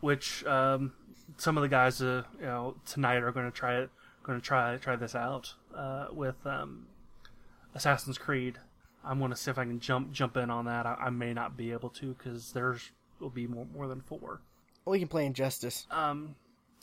which 0.01 0.45
um, 0.47 0.93
some 1.36 1.57
of 1.57 1.62
the 1.62 1.68
guys 1.68 2.01
uh, 2.01 2.22
you 2.39 2.47
know 2.47 2.76
tonight 2.86 3.22
are 3.22 3.32
going 3.32 3.47
to 3.51 3.57
try 3.57 3.78
it 3.80 3.91
going 4.22 4.39
to 4.41 4.45
try 4.45 4.76
try 4.76 4.97
this 4.97 5.14
out 5.14 5.55
uh, 5.74 6.07
with 6.12 6.36
um, 6.47 6.86
Assassin's 7.74 8.18
Creed. 8.18 8.59
I'm 9.05 9.18
going 9.18 9.30
to 9.30 9.36
see 9.36 9.51
if 9.51 9.59
I 9.59 9.64
can 9.64 9.80
jump 9.80 10.12
jump 10.12 10.36
in 10.36 10.51
on 10.51 10.66
that. 10.66 10.86
I, 10.86 10.95
I 11.07 11.11
may 11.11 11.32
not 11.32 11.57
be 11.57 11.72
able 11.72 11.89
to 11.91 12.14
because 12.14 12.53
there's 12.53 12.91
will 13.20 13.30
be 13.30 13.47
more 13.47 13.66
more 13.74 13.89
than 13.89 14.01
four. 14.03 14.41
We 14.84 14.99
can 14.99 15.09
play 15.09 15.26
Injustice. 15.26 15.86
Um, 15.91 16.34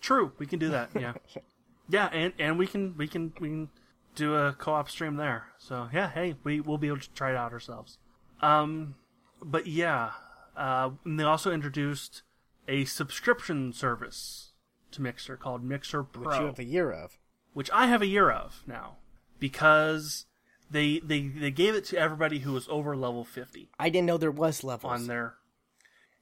true, 0.02 0.32
we 0.38 0.46
can 0.46 0.60
do 0.60 0.70
that. 0.70 0.90
Yeah, 1.00 1.14
yeah, 1.90 2.08
and 2.08 2.34
and 2.40 2.58
we 2.58 2.68
can 2.68 2.96
we 2.98 3.08
can 3.08 3.34
we 3.40 3.50
can 3.50 3.70
do 4.16 4.36
a 4.36 4.54
co-op 4.54 4.90
stream 4.90 5.16
there. 5.18 5.48
So 5.58 5.90
yeah, 5.94 6.10
hey, 6.10 6.36
we 6.44 6.60
will 6.62 6.78
be 6.78 6.88
able 6.88 7.00
to 7.00 7.10
try 7.12 7.32
it 7.32 7.36
out 7.36 7.52
ourselves. 7.54 7.98
Um, 8.42 8.96
but 9.42 9.68
yeah, 9.68 10.12
uh, 10.58 10.92
and 11.04 11.20
they 11.20 11.24
also 11.24 11.52
introduced 11.52 12.22
a 12.68 12.86
subscription 12.86 13.74
service 13.74 14.52
to 14.92 15.02
Mixer 15.02 15.38
called 15.38 15.64
Mixer 15.64 16.04
Pro, 16.04 16.24
which 16.24 16.40
you 16.40 16.46
have 16.48 16.60
a 16.60 16.64
year 16.64 16.92
of. 16.92 17.18
which 17.54 17.70
I 17.72 17.88
have 17.88 18.02
a 18.02 18.08
year 18.08 18.30
of 18.32 18.64
now 18.66 18.98
because 19.40 20.26
they 20.72 21.00
they 21.00 21.28
they 21.28 21.52
gave 21.52 21.76
it 21.76 21.86
to 21.86 21.98
everybody 21.98 22.40
who 22.40 22.54
was 22.54 22.68
over 22.70 22.96
level 22.96 23.24
fifty 23.24 23.70
I 23.80 23.90
didn't 23.90 24.08
know 24.08 24.18
there 24.18 24.32
was 24.32 24.64
levels. 24.64 24.92
on 24.92 25.08
there. 25.08 25.36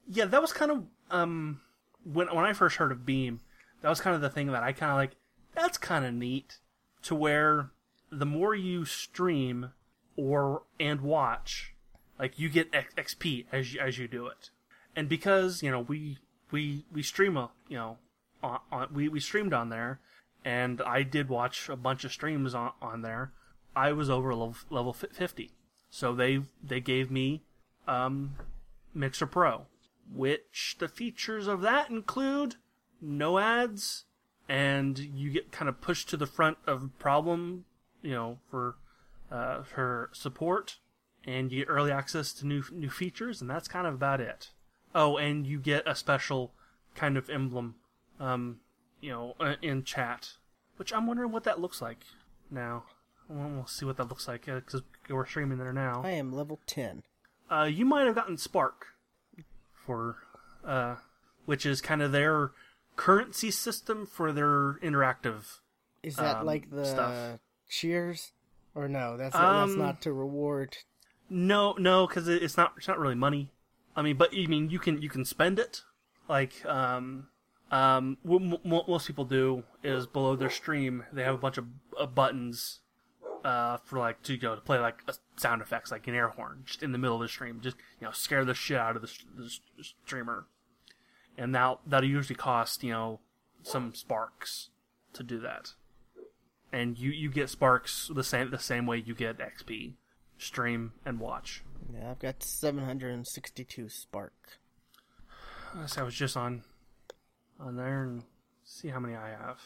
Yeah, 0.07 0.25
that 0.25 0.41
was 0.41 0.51
kind 0.53 0.71
of 0.71 0.83
um 1.11 1.61
when 2.03 2.27
when 2.33 2.45
I 2.45 2.53
first 2.53 2.75
heard 2.77 2.91
of 2.91 3.05
Beam, 3.05 3.39
that 3.81 3.89
was 3.89 4.01
kind 4.01 4.15
of 4.15 4.21
the 4.21 4.29
thing 4.29 4.47
that 4.47 4.63
I 4.63 4.73
kind 4.73 4.91
of 4.91 4.97
like. 4.97 5.11
That's 5.55 5.77
kind 5.77 6.03
of 6.03 6.13
neat 6.13 6.57
to 7.03 7.15
where 7.15 7.69
the 8.19 8.25
more 8.25 8.55
you 8.55 8.85
stream 8.85 9.71
or 10.15 10.63
and 10.79 11.01
watch, 11.01 11.73
like 12.19 12.39
you 12.39 12.49
get 12.49 12.71
XP 12.71 13.45
as 13.51 13.73
you, 13.73 13.79
as 13.79 13.97
you 13.97 14.07
do 14.07 14.27
it, 14.27 14.49
and 14.95 15.09
because 15.09 15.63
you 15.63 15.71
know 15.71 15.81
we 15.81 16.19
we 16.51 16.85
we 16.91 17.03
stream 17.03 17.37
a 17.37 17.51
you 17.67 17.77
know 17.77 17.97
on, 18.41 18.59
on 18.71 18.87
we 18.93 19.07
we 19.07 19.19
streamed 19.19 19.53
on 19.53 19.69
there, 19.69 19.99
and 20.45 20.81
I 20.81 21.03
did 21.03 21.29
watch 21.29 21.69
a 21.69 21.75
bunch 21.75 22.03
of 22.03 22.11
streams 22.11 22.53
on 22.53 22.71
on 22.81 23.01
there. 23.01 23.31
I 23.75 23.91
was 23.91 24.09
over 24.09 24.33
level 24.33 24.55
level 24.69 24.93
fifty, 24.93 25.51
so 25.89 26.13
they 26.13 26.41
they 26.63 26.79
gave 26.79 27.09
me 27.09 27.43
um 27.87 28.35
Mixer 28.93 29.25
Pro, 29.25 29.65
which 30.13 30.75
the 30.79 30.87
features 30.87 31.47
of 31.47 31.61
that 31.61 31.89
include 31.89 32.55
no 33.01 33.39
ads, 33.39 34.05
and 34.47 34.97
you 34.97 35.31
get 35.31 35.51
kind 35.51 35.67
of 35.67 35.81
pushed 35.81 36.09
to 36.09 36.17
the 36.17 36.27
front 36.27 36.57
of 36.65 36.97
problem, 36.99 37.65
you 38.03 38.11
know, 38.11 38.37
for 38.51 38.75
uh, 39.31 39.63
for 39.63 40.09
support, 40.13 40.77
and 41.25 41.51
you 41.51 41.65
get 41.65 41.71
early 41.71 41.91
access 41.91 42.31
to 42.33 42.45
new 42.45 42.63
new 42.71 42.89
features, 42.89 43.41
and 43.41 43.49
that's 43.49 43.67
kind 43.67 43.87
of 43.87 43.95
about 43.95 44.21
it. 44.21 44.51
Oh, 44.93 45.17
and 45.17 45.47
you 45.47 45.59
get 45.59 45.87
a 45.87 45.95
special 45.95 46.53
kind 46.93 47.17
of 47.17 47.27
emblem, 47.29 47.75
um, 48.19 48.59
you 49.01 49.09
know, 49.09 49.35
uh, 49.39 49.55
in 49.63 49.83
chat, 49.83 50.33
which 50.77 50.93
I'm 50.93 51.07
wondering 51.07 51.31
what 51.31 51.45
that 51.45 51.59
looks 51.59 51.81
like 51.81 52.01
now. 52.51 52.83
We'll 53.27 53.65
see 53.65 53.85
what 53.85 53.97
that 53.97 54.09
looks 54.09 54.27
like 54.27 54.45
because 54.45 54.83
we're 55.09 55.25
streaming 55.25 55.57
there 55.57 55.73
now. 55.73 56.01
I 56.03 56.11
am 56.11 56.31
level 56.31 56.59
ten. 56.67 57.01
Uh, 57.49 57.63
you 57.63 57.85
might 57.85 58.05
have 58.05 58.15
gotten 58.15 58.37
Spark 58.37 58.87
for, 59.73 60.17
uh, 60.63 60.95
which 61.45 61.65
is 61.65 61.81
kind 61.81 62.01
of 62.01 62.11
their 62.11 62.51
currency 62.95 63.49
system 63.49 64.05
for 64.05 64.31
their 64.31 64.73
interactive. 64.83 65.59
Is 66.03 66.17
that 66.17 66.37
Um, 66.41 66.45
like 66.45 66.69
the 66.69 66.85
stuff. 66.85 67.39
Cheers? 67.73 68.31
Or 68.75 68.87
no, 68.87 69.17
that's 69.17 69.33
that's 69.35 69.71
Um, 69.73 69.79
not 69.79 70.01
to 70.01 70.13
reward. 70.13 70.77
No, 71.29 71.73
no, 71.73 72.07
because 72.07 72.27
it's 72.27 72.57
not. 72.57 72.73
It's 72.77 72.87
not 72.87 72.99
really 72.99 73.15
money. 73.15 73.51
I 73.95 74.01
mean, 74.01 74.17
but 74.17 74.33
you 74.33 74.47
mean 74.47 74.69
you 74.69 74.79
can 74.79 75.01
you 75.01 75.09
can 75.09 75.25
spend 75.25 75.59
it. 75.59 75.83
Like, 76.27 76.65
um, 76.65 77.27
um, 77.71 78.17
what 78.23 78.41
m- 78.41 78.57
most 78.87 79.07
people 79.07 79.25
do 79.25 79.63
is 79.83 80.07
below 80.07 80.35
their 80.35 80.49
stream 80.49 81.03
they 81.11 81.23
have 81.23 81.35
a 81.35 81.39
bunch 81.39 81.57
of 81.57 81.65
uh, 81.99 82.05
buttons, 82.05 82.79
uh, 83.43 83.77
for 83.77 83.99
like 83.99 84.23
to 84.23 84.37
go 84.37 84.55
to 84.55 84.61
play 84.61 84.79
like 84.79 85.03
sound 85.37 85.61
effects, 85.61 85.91
like 85.91 86.07
an 86.07 86.15
air 86.15 86.29
horn, 86.29 86.63
just 86.65 86.81
in 86.81 86.91
the 86.91 86.97
middle 86.97 87.17
of 87.17 87.21
the 87.21 87.27
stream, 87.27 87.59
just 87.61 87.77
you 87.99 88.07
know 88.07 88.11
scare 88.11 88.45
the 88.45 88.53
shit 88.53 88.77
out 88.77 88.95
of 88.95 89.01
the, 89.01 89.11
the 89.37 89.49
streamer. 90.05 90.45
And 91.37 91.51
now 91.51 91.79
that'll 91.85 92.09
usually 92.09 92.35
cost 92.35 92.83
you 92.83 92.91
know 92.91 93.19
some 93.61 93.93
sparks 93.93 94.69
to 95.13 95.23
do 95.23 95.39
that. 95.39 95.73
And 96.73 96.97
you, 96.97 97.11
you 97.11 97.29
get 97.29 97.49
sparks 97.49 98.09
the 98.13 98.23
same 98.23 98.49
the 98.49 98.57
same 98.59 98.85
way 98.87 98.97
you 98.97 99.13
get 99.13 99.37
XP, 99.37 99.93
stream 100.39 100.93
and 101.05 101.19
watch. 101.19 101.63
Yeah, 101.93 102.09
I've 102.11 102.19
got 102.19 102.41
seven 102.41 102.83
hundred 102.83 103.13
and 103.13 103.27
sixty-two 103.27 103.89
spark. 103.89 104.33
I 105.75 105.81
guess 105.81 105.97
I 105.99 106.03
was 106.03 106.15
just 106.15 106.35
on 106.35 106.63
on 107.59 107.75
there 107.75 108.03
and 108.03 108.23
see 108.63 108.87
how 108.87 108.99
many 108.99 109.15
I 109.15 109.29
have. 109.29 109.59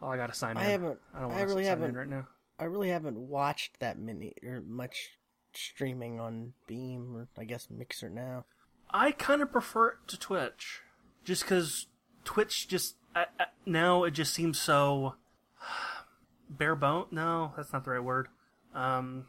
Oh, 0.00 0.08
I 0.08 0.16
gotta 0.16 0.32
sign 0.34 0.52
in. 0.52 0.56
I 0.56 0.64
haven't- 0.64 0.98
I 1.14 1.20
don't 1.20 1.30
I 1.30 1.34
want 1.34 1.38
to 1.40 1.46
really 1.46 1.64
sign 1.64 1.72
in 1.74 1.80
haven't- 1.80 1.96
right 1.96 2.08
now. 2.08 2.28
I 2.58 2.64
really 2.64 2.88
haven't 2.88 3.16
watched 3.18 3.80
that 3.80 3.98
many 3.98 4.34
or 4.42 4.60
much 4.62 5.18
streaming 5.52 6.18
on 6.20 6.54
Beam 6.66 7.14
or 7.16 7.28
I 7.36 7.44
guess 7.44 7.68
Mixer 7.70 8.08
now. 8.08 8.44
I 8.90 9.12
kind 9.12 9.42
of 9.42 9.52
prefer 9.52 9.88
it 9.88 9.96
to 10.08 10.18
Twitch, 10.18 10.80
just 11.24 11.42
because 11.42 11.86
Twitch 12.24 12.68
just 12.68 12.96
I, 13.14 13.26
I, 13.38 13.46
now 13.66 14.04
it 14.04 14.12
just 14.12 14.32
seems 14.34 14.58
so 14.60 15.14
bare 16.48 16.76
bone. 16.76 17.06
No, 17.10 17.52
that's 17.56 17.72
not 17.72 17.84
the 17.84 17.92
right 17.92 18.02
word. 18.02 18.28
Um, 18.74 19.26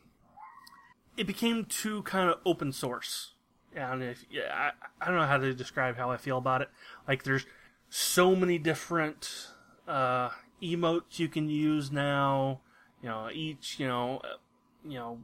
it 1.17 1.27
became 1.27 1.65
too 1.65 2.03
kind 2.03 2.29
of 2.29 2.39
open 2.45 2.71
source. 2.71 3.33
And 3.75 4.03
if 4.03 4.25
yeah, 4.29 4.71
I, 5.01 5.03
I 5.03 5.07
don't 5.07 5.17
know 5.19 5.27
how 5.27 5.37
to 5.37 5.53
describe 5.53 5.97
how 5.97 6.11
I 6.11 6.17
feel 6.17 6.37
about 6.37 6.61
it. 6.61 6.69
Like 7.07 7.23
there's 7.23 7.45
so 7.89 8.35
many 8.35 8.57
different 8.57 9.47
uh, 9.87 10.29
emotes 10.61 11.19
you 11.19 11.27
can 11.27 11.49
use 11.49 11.91
now. 11.91 12.61
You 13.01 13.09
know, 13.09 13.29
each 13.31 13.79
you 13.79 13.87
know, 13.87 14.21
uh, 14.23 14.37
you 14.83 14.97
know, 14.97 15.19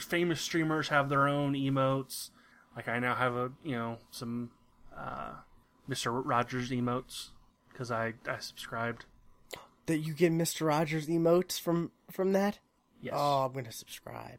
famous 0.00 0.40
streamers 0.40 0.88
have 0.88 1.08
their 1.08 1.26
own 1.28 1.54
emotes. 1.54 2.30
Like 2.76 2.88
I 2.88 2.98
now 3.00 3.14
have 3.14 3.34
a 3.34 3.50
you 3.64 3.76
know 3.76 3.98
some 4.10 4.50
uh, 4.96 5.32
Mr. 5.88 6.22
Rogers 6.24 6.70
emotes 6.70 7.30
because 7.70 7.90
I 7.90 8.14
I 8.28 8.38
subscribed. 8.38 9.06
That 9.88 9.98
you 9.98 10.12
get 10.12 10.32
Mr. 10.32 10.66
Rogers 10.66 11.06
emotes 11.06 11.58
from 11.58 11.92
from 12.10 12.32
that? 12.32 12.58
Yes. 13.00 13.14
Oh, 13.16 13.46
I'm 13.46 13.52
gonna 13.52 13.72
subscribe. 13.72 14.38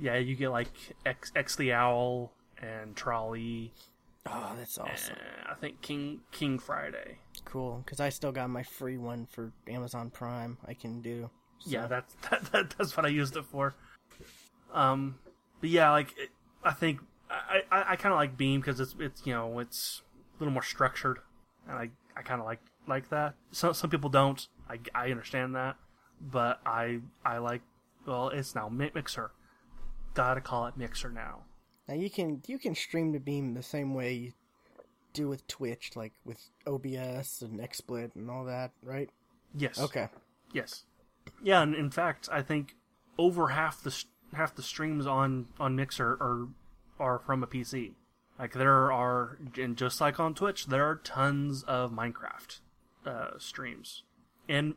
Yeah, 0.00 0.16
you 0.16 0.34
get 0.34 0.48
like 0.48 0.68
X 1.04 1.30
X 1.36 1.56
the 1.56 1.74
Owl 1.74 2.32
and 2.56 2.96
Trolley. 2.96 3.74
Oh, 4.26 4.52
that's 4.56 4.78
awesome. 4.78 5.16
I 5.46 5.54
think 5.54 5.82
King 5.82 6.20
King 6.30 6.58
Friday. 6.58 7.18
Cool, 7.44 7.82
because 7.84 8.00
I 8.00 8.08
still 8.08 8.32
got 8.32 8.48
my 8.48 8.62
free 8.62 8.96
one 8.96 9.26
for 9.26 9.52
Amazon 9.68 10.08
Prime. 10.08 10.56
I 10.66 10.72
can 10.72 11.02
do. 11.02 11.28
So. 11.58 11.70
Yeah, 11.70 11.86
that's 11.86 12.14
that, 12.30 12.44
that, 12.52 12.74
that's 12.78 12.96
what 12.96 13.04
I 13.04 13.10
used 13.10 13.36
it 13.36 13.44
for. 13.44 13.74
Um, 14.72 15.18
but 15.60 15.68
yeah, 15.68 15.90
like 15.90 16.16
it, 16.16 16.30
I 16.64 16.72
think 16.72 17.00
I 17.30 17.60
I, 17.70 17.92
I 17.92 17.96
kind 17.96 18.12
of 18.12 18.16
like 18.16 18.38
Beam 18.38 18.60
because 18.60 18.80
it's 18.80 18.94
it's 18.98 19.26
you 19.26 19.34
know 19.34 19.58
it's 19.58 20.00
a 20.36 20.38
little 20.38 20.52
more 20.52 20.62
structured, 20.62 21.18
and 21.68 21.76
I 21.76 21.90
I 22.16 22.22
kind 22.22 22.40
of 22.40 22.46
like 22.46 22.60
like 22.86 23.08
that. 23.10 23.34
Some 23.50 23.74
some 23.74 23.90
people 23.90 24.10
don't. 24.10 24.46
I 24.72 24.78
I 24.94 25.10
understand 25.10 25.54
that, 25.54 25.76
but 26.20 26.60
I 26.64 27.00
I 27.24 27.38
like 27.38 27.62
well 28.06 28.28
it's 28.28 28.54
now 28.54 28.68
Mixer. 28.68 29.30
Gotta 30.14 30.40
call 30.40 30.66
it 30.66 30.76
Mixer 30.76 31.10
now. 31.10 31.40
Now 31.88 31.94
you 31.94 32.10
can 32.10 32.42
you 32.46 32.58
can 32.58 32.74
stream 32.74 33.12
to 33.12 33.20
Beam 33.20 33.54
the 33.54 33.62
same 33.62 33.94
way 33.94 34.12
you 34.12 34.32
do 35.12 35.28
with 35.28 35.46
Twitch, 35.46 35.92
like 35.94 36.12
with 36.24 36.38
OBS 36.66 37.42
and 37.42 37.60
XSplit 37.60 38.14
and 38.14 38.30
all 38.30 38.44
that, 38.44 38.70
right? 38.82 39.10
Yes. 39.54 39.78
Okay. 39.78 40.08
Yes. 40.52 40.84
Yeah, 41.42 41.62
and 41.62 41.74
in 41.74 41.90
fact, 41.90 42.28
I 42.32 42.42
think 42.42 42.76
over 43.18 43.48
half 43.48 43.82
the 43.82 44.04
half 44.34 44.54
the 44.54 44.62
streams 44.62 45.06
on 45.06 45.48
on 45.60 45.76
Mixer 45.76 46.12
are 46.12 46.48
are 46.98 47.18
from 47.18 47.42
a 47.42 47.46
PC. 47.46 47.92
Like 48.38 48.54
there 48.54 48.90
are, 48.90 49.38
and 49.58 49.76
just 49.76 50.00
like 50.00 50.18
on 50.18 50.34
Twitch, 50.34 50.66
there 50.66 50.84
are 50.84 50.96
tons 50.96 51.62
of 51.64 51.92
Minecraft 51.92 52.60
uh, 53.06 53.38
streams, 53.38 54.02
and 54.48 54.74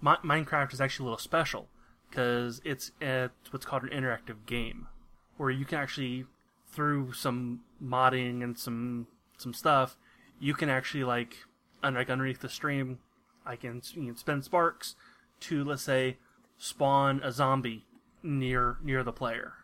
Mi- 0.00 0.16
Minecraft 0.24 0.72
is 0.72 0.80
actually 0.80 1.04
a 1.04 1.08
little 1.08 1.18
special 1.18 1.68
because 2.08 2.60
it's 2.64 2.92
it's 3.00 3.52
what's 3.52 3.66
called 3.66 3.82
an 3.84 3.88
interactive 3.88 4.46
game, 4.46 4.88
where 5.36 5.50
you 5.50 5.64
can 5.64 5.78
actually 5.78 6.26
through 6.70 7.12
some 7.12 7.60
modding 7.82 8.42
and 8.42 8.58
some 8.58 9.06
some 9.36 9.54
stuff, 9.54 9.96
you 10.38 10.54
can 10.54 10.68
actually 10.68 11.04
like, 11.04 11.38
un- 11.82 11.94
like 11.94 12.10
underneath 12.10 12.40
the 12.40 12.48
stream, 12.48 12.98
I 13.46 13.56
can 13.56 13.82
you 13.94 14.14
spend 14.16 14.44
sparks 14.44 14.96
to 15.40 15.64
let's 15.64 15.82
say 15.82 16.18
spawn 16.58 17.20
a 17.22 17.32
zombie 17.32 17.84
near 18.22 18.76
near 18.82 19.02
the 19.02 19.12
player, 19.12 19.54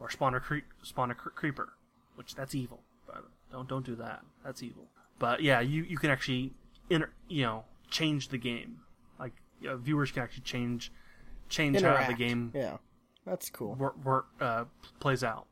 or 0.00 0.10
spawn 0.10 0.34
a 0.34 0.40
cre- 0.40 0.68
spawn 0.82 1.10
a 1.10 1.14
cre- 1.14 1.30
creeper, 1.30 1.74
which 2.16 2.34
that's 2.34 2.54
evil. 2.54 2.80
But 3.06 3.24
don't 3.50 3.68
don't 3.68 3.86
do 3.86 3.96
that. 3.96 4.22
That's 4.44 4.62
evil. 4.62 4.84
But 5.18 5.42
yeah, 5.42 5.60
you 5.60 5.82
you 5.82 5.98
can 5.98 6.10
actually 6.10 6.52
inter- 6.90 7.12
you 7.28 7.42
know 7.42 7.64
change 7.92 8.28
the 8.28 8.38
game. 8.38 8.80
Like 9.18 9.32
you 9.60 9.68
know, 9.68 9.76
viewers 9.76 10.10
can 10.10 10.22
actually 10.22 10.42
change 10.42 10.90
change 11.48 11.80
how 11.82 12.06
the 12.06 12.14
game 12.14 12.50
Yeah, 12.54 12.78
that's 13.26 13.50
cool. 13.50 13.74
work, 13.74 14.02
work 14.04 14.26
uh, 14.40 14.64
plays 15.00 15.22
out. 15.22 15.46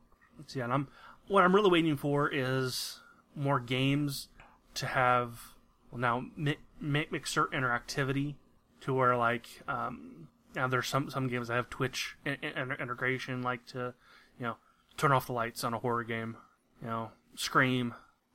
So 0.47 0.59
yeah, 0.59 0.65
and 0.65 0.73
I'm 0.73 0.87
what 1.27 1.43
I'm 1.43 1.55
really 1.55 1.69
waiting 1.69 1.95
for 1.95 2.27
is 2.29 2.99
more 3.35 3.59
games 3.59 4.27
to 4.73 4.85
have 4.87 5.53
well 5.91 5.99
now 5.99 6.25
make 6.35 6.59
mi- 6.79 7.07
mixer 7.11 7.45
interactivity 7.47 8.35
to 8.81 8.93
where 8.93 9.15
like 9.15 9.47
um, 9.67 10.27
now 10.55 10.67
there's 10.67 10.87
some 10.87 11.09
some 11.09 11.27
games 11.27 11.47
that 11.47 11.53
have 11.55 11.69
Twitch 11.69 12.17
in- 12.25 12.37
in- 12.41 12.71
integration 12.71 13.41
like 13.43 13.65
to 13.67 13.93
you 14.39 14.45
know 14.47 14.55
turn 14.97 15.11
off 15.11 15.27
the 15.27 15.33
lights 15.33 15.63
on 15.63 15.73
a 15.73 15.79
horror 15.79 16.03
game, 16.03 16.35
you 16.81 16.87
know 16.87 17.11
scream 17.35 17.93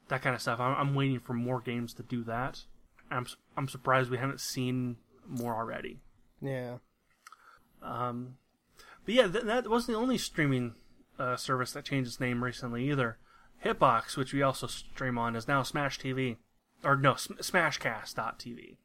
that 0.09 0.23
kind 0.23 0.35
of 0.37 0.41
stuff. 0.41 0.61
I'm, 0.61 0.75
I'm 0.77 0.95
waiting 0.95 1.19
for 1.19 1.35
more 1.35 1.61
games 1.61 1.93
to 1.95 2.03
do 2.05 2.23
that. 2.25 2.63
I'm 3.11 3.27
I'm 3.57 3.69
surprised 3.69 4.11
we 4.11 4.19
haven't 4.19 4.41
seen 4.41 4.97
more 5.29 5.55
already. 5.55 6.01
Yeah. 6.41 6.79
Um, 7.83 8.37
but 9.05 9.15
yeah, 9.15 9.29
th- 9.29 9.45
that 9.45 9.69
wasn't 9.69 9.97
the 9.97 10.03
only 10.03 10.19
streaming 10.19 10.75
uh, 11.19 11.37
service 11.37 11.73
that 11.73 11.85
changed 11.85 12.09
its 12.09 12.21
name 12.21 12.43
recently 12.43 12.89
either. 12.91 13.19
Hitbox, 13.65 14.17
which 14.17 14.33
we 14.33 14.43
also 14.43 14.67
stream 14.67 15.17
on, 15.19 15.35
is 15.37 15.49
now 15.49 15.63
Smash 15.63 15.99
TV, 15.99 16.37
or 16.85 16.97
no, 16.97 17.15
Sm- 17.15 17.35
Smashcast.tv. 17.41 18.77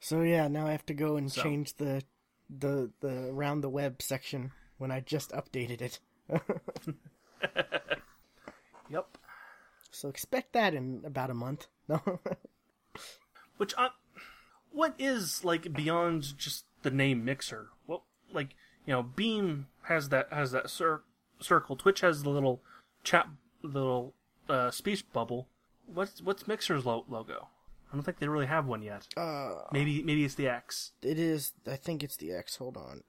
So 0.00 0.22
yeah, 0.22 0.48
now 0.48 0.66
I 0.66 0.72
have 0.72 0.86
to 0.86 0.94
go 0.94 1.16
and 1.16 1.30
So- 1.30 1.42
change 1.42 1.74
the 1.74 2.02
the 2.48 2.90
the 3.00 3.28
around 3.30 3.60
the 3.62 3.68
web 3.70 4.00
section 4.00 4.52
when 4.78 4.90
I 4.90 5.00
just 5.00 5.32
updated 5.32 5.80
it. 5.82 6.00
Yep. 8.88 9.18
So 9.90 10.08
expect 10.08 10.52
that 10.52 10.72
in 10.74 11.02
about 11.04 11.30
a 11.30 11.34
month. 11.34 11.66
No. 11.88 12.00
Which 13.56 13.74
I, 13.78 13.88
what 14.70 14.94
is 14.98 15.44
like 15.44 15.72
beyond 15.72 16.36
just 16.38 16.64
the 16.82 16.90
name 16.90 17.24
Mixer? 17.24 17.68
Well, 17.86 18.04
like 18.32 18.50
you 18.86 18.92
know, 18.92 19.02
Beam 19.02 19.66
has 19.84 20.08
that 20.10 20.28
has 20.32 20.52
that 20.52 20.70
cir- 20.70 21.02
circle. 21.40 21.76
Twitch 21.76 22.00
has 22.00 22.22
the 22.22 22.30
little 22.30 22.60
chat, 23.02 23.28
little 23.62 24.14
uh, 24.48 24.70
speech 24.70 25.04
bubble. 25.12 25.48
What's 25.86 26.20
what's 26.20 26.46
Mixer's 26.46 26.84
lo- 26.84 27.04
logo? 27.08 27.48
I 27.90 27.94
don't 27.96 28.02
think 28.02 28.18
they 28.18 28.28
really 28.28 28.46
have 28.46 28.66
one 28.66 28.82
yet. 28.82 29.06
uh, 29.16 29.62
Maybe 29.72 30.02
maybe 30.02 30.24
it's 30.24 30.34
the 30.34 30.48
X. 30.48 30.92
it 31.02 31.18
is. 31.18 31.52
I 31.66 31.76
think 31.76 32.02
it's 32.02 32.16
the 32.16 32.32
X. 32.32 32.56
Hold 32.56 32.76
on. 32.76 33.02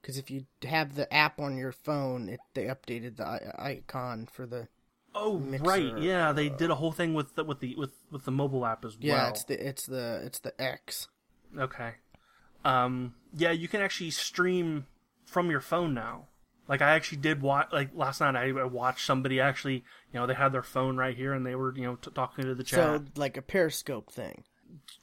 Because 0.00 0.16
if 0.18 0.30
you 0.30 0.44
have 0.64 0.94
the 0.94 1.12
app 1.12 1.40
on 1.40 1.56
your 1.56 1.72
phone, 1.72 2.28
it 2.28 2.40
they 2.54 2.64
updated 2.64 3.16
the 3.16 3.26
I- 3.26 3.70
icon 3.70 4.28
for 4.30 4.46
the. 4.46 4.68
Oh 5.14 5.38
Mixer, 5.38 5.64
right, 5.64 5.98
yeah, 5.98 6.32
they 6.32 6.48
did 6.48 6.70
a 6.70 6.76
whole 6.76 6.92
thing 6.92 7.14
with 7.14 7.34
the, 7.34 7.44
with 7.44 7.60
the 7.60 7.74
with 7.76 7.90
with 8.10 8.24
the 8.24 8.30
mobile 8.30 8.64
app 8.64 8.84
as 8.84 8.96
Yeah, 9.00 9.14
well. 9.14 9.22
Yeah, 9.24 9.28
it's 9.30 9.44
the 9.44 9.68
it's 9.68 9.86
the 9.86 10.22
it's 10.24 10.38
the 10.38 10.60
X. 10.60 11.08
Okay. 11.58 11.94
Um, 12.64 13.14
yeah, 13.34 13.50
you 13.50 13.68
can 13.68 13.80
actually 13.80 14.10
stream 14.10 14.86
from 15.24 15.50
your 15.50 15.60
phone 15.60 15.94
now. 15.94 16.26
Like 16.68 16.82
I 16.82 16.90
actually 16.92 17.18
did 17.18 17.42
watch. 17.42 17.68
Like 17.72 17.90
last 17.94 18.20
night, 18.20 18.36
I 18.36 18.50
I 18.50 18.64
watched 18.64 19.04
somebody 19.04 19.40
actually. 19.40 19.84
You 20.12 20.20
know, 20.20 20.26
they 20.26 20.34
had 20.34 20.52
their 20.52 20.62
phone 20.62 20.96
right 20.96 21.16
here 21.16 21.32
and 21.32 21.44
they 21.44 21.54
were 21.56 21.74
you 21.76 21.82
know 21.82 21.96
t- 21.96 22.10
talking 22.14 22.44
to 22.44 22.54
the 22.54 22.62
chat, 22.64 22.78
So 22.78 23.04
like 23.16 23.36
a 23.36 23.42
Periscope 23.42 24.12
thing. 24.12 24.44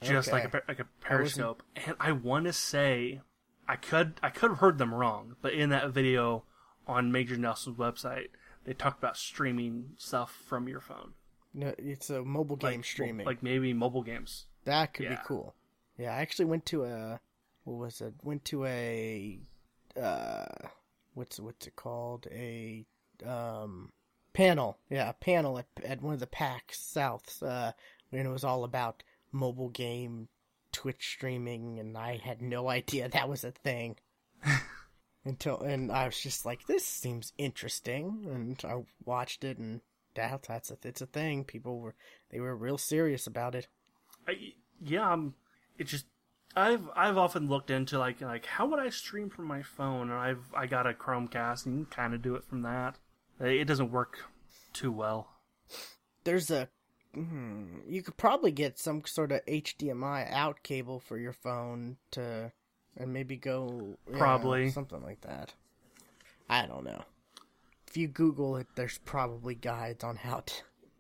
just 0.02 0.32
like 0.32 0.54
a 0.54 0.62
like 0.68 0.80
a 0.80 0.88
periscope. 1.02 1.64
And 1.86 1.96
I 2.00 2.14
want 2.14 2.46
to 2.46 2.54
say, 2.54 3.22
I 3.68 3.76
could 3.76 4.20
I 4.24 4.30
could 4.30 4.52
have 4.52 4.60
heard 4.60 4.78
them 4.78 4.94
wrong, 4.94 5.36
but 5.42 5.52
in 5.54 5.70
that 5.72 5.90
video 5.92 6.44
on 6.88 7.12
Major 7.12 7.36
Nelson's 7.36 7.78
website, 7.78 8.28
they 8.68 8.74
talked 8.74 9.00
about 9.00 9.16
streaming 9.18 9.94
stuff 9.98 10.38
from 10.46 10.68
your 10.68 10.82
phone, 10.82 11.14
No, 11.54 11.74
it's 11.78 12.10
a 12.12 12.22
mobile 12.22 12.58
game 12.58 12.80
like, 12.82 12.86
streaming. 12.86 13.26
like 13.26 13.42
maybe 13.42 13.74
mobile 13.74 14.04
games. 14.04 14.46
That 14.66 14.94
could 14.94 15.08
be 15.10 15.18
cool. 15.26 15.56
Yeah, 15.98 16.12
I 16.14 16.20
actually 16.20 16.46
went 16.46 16.66
to 16.68 16.84
a 16.84 17.20
what 17.64 17.78
was 17.78 18.02
it? 18.02 18.14
Went 18.22 18.44
to 18.46 18.66
a 18.66 19.40
uh 20.00 20.46
what's 21.14 21.40
what's 21.40 21.66
it 21.66 21.76
called? 21.78 22.28
A 22.32 22.86
um 23.26 23.92
panel. 24.34 24.78
Yeah, 24.90 25.10
a 25.10 25.14
panel 25.14 25.58
at 25.58 25.68
at 25.84 26.02
one 26.02 26.14
of 26.14 26.20
the 26.20 26.28
PAX 26.28 26.78
Souths 26.78 27.42
uh 27.42 27.72
and 28.12 28.28
it 28.28 28.30
was 28.30 28.44
all 28.44 28.64
about 28.66 29.02
mobile 29.32 29.70
game 29.70 30.28
Twitch 30.74 31.10
streaming 31.14 31.80
and 31.80 31.98
I 31.98 32.18
had 32.18 32.42
no 32.42 32.68
idea 32.80 33.08
that 33.08 33.30
was 33.30 33.44
a 33.46 33.52
thing. 33.52 33.96
Until 35.28 35.60
and 35.60 35.92
I 35.92 36.06
was 36.06 36.20
just 36.20 36.46
like 36.46 36.66
this 36.68 36.86
seems 36.86 37.34
interesting 37.38 38.26
and 38.32 38.62
I 38.64 38.84
watched 39.06 39.44
it 39.44 39.58
and 39.58 39.82
that 40.16 40.44
that's 40.48 40.72
a, 40.72 40.78
it's 40.84 41.02
a 41.02 41.06
thing. 41.06 41.44
People 41.44 41.80
were 41.80 41.96
they 42.32 42.40
were 42.40 42.56
real 42.56 42.78
serious 42.78 43.28
about 43.28 43.56
it. 43.56 43.68
I, 44.28 44.54
yeah, 44.82 45.12
um, 45.12 45.36
it 45.78 45.86
just 45.88 46.06
I've 46.56 46.90
I've 46.96 47.18
often 47.18 47.48
looked 47.48 47.70
into 47.70 48.00
like 48.00 48.22
like 48.22 48.46
how 48.46 48.66
would 48.68 48.80
I 48.80 48.90
stream 48.90 49.30
from 49.30 49.46
my 49.46 49.62
phone, 49.62 50.10
and 50.10 50.20
I've 50.20 50.54
I 50.56 50.66
got 50.66 50.88
a 50.88 50.94
Chromecast 50.94 51.66
and 51.66 51.80
you 51.80 51.86
can 51.86 51.94
kind 51.94 52.14
of 52.14 52.22
do 52.22 52.36
it 52.36 52.44
from 52.44 52.64
that. 52.64 52.98
It 53.40 53.66
doesn't 53.66 53.92
work 53.92 54.18
too 54.74 54.92
well. 54.92 55.30
there's 56.24 56.50
a 56.50 56.70
hmm, 57.14 57.80
you 57.88 58.02
could 58.02 58.18
probably 58.18 58.52
get 58.52 58.80
some 58.80 59.04
sort 59.06 59.32
of 59.32 59.46
HDMI 59.46 60.32
out 60.32 60.64
cable 60.64 61.00
for 61.00 61.18
your 61.18 61.34
phone 61.34 61.98
to 62.12 62.52
and 62.98 63.14
maybe 63.14 63.38
go 63.38 63.98
yeah, 64.12 64.18
Probably. 64.18 64.70
something 64.70 65.02
like 65.04 65.22
that. 65.22 65.54
I 66.50 66.66
don't 66.66 66.84
know. 66.84 67.04
If 67.88 67.98
you 67.98 68.08
Google 68.08 68.58
it, 68.58 68.68
there's 68.76 68.98
probably 69.00 69.56
guides 69.56 70.04
on 70.04 70.18
how 70.18 70.42
to 70.46 70.54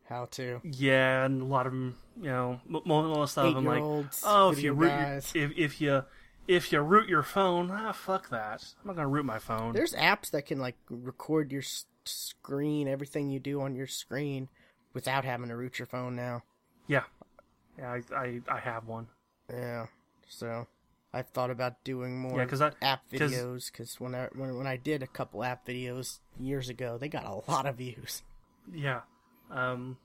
how 0.09 0.25
to. 0.31 0.61
Yeah, 0.63 1.25
and 1.25 1.41
a 1.41 1.45
lot 1.45 1.65
of 1.65 1.73
them, 1.73 1.97
you 2.21 2.29
know, 2.29 2.61
most 2.67 3.37
of 3.37 3.53
them 3.53 3.65
like, 3.65 3.83
oh, 4.23 4.51
if 4.51 4.61
you 4.61 4.73
re- 4.73 4.87
guys. 4.87 5.31
if 5.35 5.51
if 5.57 5.81
you 5.81 6.03
if 6.47 6.71
you 6.71 6.79
root 6.79 7.09
your 7.09 7.23
phone, 7.23 7.69
ah, 7.71 7.91
fuck 7.91 8.29
that. 8.29 8.63
I'm 8.81 8.87
not 8.87 8.95
gonna 8.95 9.07
root 9.09 9.25
my 9.25 9.39
phone. 9.39 9.73
There's 9.73 9.93
apps 9.93 10.31
that 10.31 10.45
can 10.45 10.59
like 10.59 10.75
record 10.89 11.51
your 11.51 11.61
s- 11.61 11.85
screen, 12.05 12.87
everything 12.87 13.29
you 13.29 13.39
do 13.39 13.61
on 13.61 13.75
your 13.75 13.87
screen, 13.87 14.47
without 14.93 15.25
having 15.25 15.49
to 15.49 15.57
root 15.57 15.77
your 15.79 15.87
phone 15.87 16.15
now. 16.15 16.43
yeah, 16.87 17.03
yeah, 17.77 17.99
I, 18.11 18.15
I, 18.15 18.41
I 18.49 18.59
have 18.59 18.87
one. 18.87 19.07
Yeah. 19.49 19.87
So 20.29 20.67
I've 21.17 21.29
thought 21.29 21.49
about 21.51 21.83
doing 21.83 22.19
more 22.19 22.37
Yeah, 22.39 22.45
'cause 22.45 22.61
I- 22.61 22.71
app 22.81 23.09
videos 23.09 23.71
because 23.71 23.99
when 23.99 24.13
I 24.15 24.29
when, 24.33 24.55
when 24.57 24.67
I 24.67 24.77
did 24.77 25.01
a 25.03 25.07
couple 25.07 25.43
app 25.43 25.65
videos 25.65 26.19
years 26.39 26.69
ago, 26.69 26.97
they 26.97 27.09
got 27.09 27.25
a 27.25 27.49
lot 27.51 27.65
of 27.65 27.75
views. 27.77 28.23
Yeah, 28.71 29.01
um, 29.49 29.97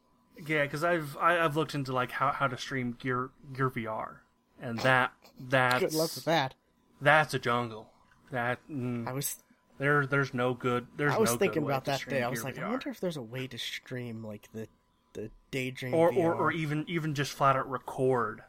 yeah, 0.46 0.62
because 0.62 0.82
I've 0.84 1.16
I, 1.18 1.44
I've 1.44 1.56
looked 1.56 1.74
into 1.74 1.92
like 1.92 2.10
how, 2.12 2.32
how 2.32 2.46
to 2.46 2.56
stream 2.56 2.96
Gear 2.98 3.30
Gear 3.52 3.70
VR, 3.70 4.16
and 4.60 4.78
that 4.80 5.12
that's 5.38 5.80
Good 5.80 5.92
luck 5.94 6.14
with 6.14 6.24
that. 6.24 6.54
that's 7.00 7.34
a 7.34 7.38
jungle. 7.38 7.90
That 8.30 8.58
mm, 8.70 9.06
I 9.06 9.12
was 9.12 9.42
there 9.78 10.06
there's 10.06 10.32
no 10.32 10.54
good. 10.54 10.86
There's 10.96 11.12
I 11.12 11.18
was 11.18 11.30
no 11.32 11.36
thinking 11.36 11.64
about 11.64 11.84
that 11.86 12.04
day. 12.08 12.22
I 12.22 12.28
was 12.28 12.42
Gear 12.42 12.52
like, 12.52 12.58
I 12.58 12.68
wonder 12.70 12.88
if 12.88 13.00
there's 13.00 13.16
a 13.16 13.22
way 13.22 13.46
to 13.48 13.58
stream 13.58 14.24
like 14.24 14.48
the 14.52 14.68
the 15.14 15.30
daydream 15.50 15.92
or, 15.94 16.10
VR. 16.10 16.16
or 16.16 16.34
or 16.34 16.52
even 16.52 16.84
even 16.88 17.14
just 17.14 17.32
flat 17.32 17.56
out 17.56 17.68
record 17.70 18.42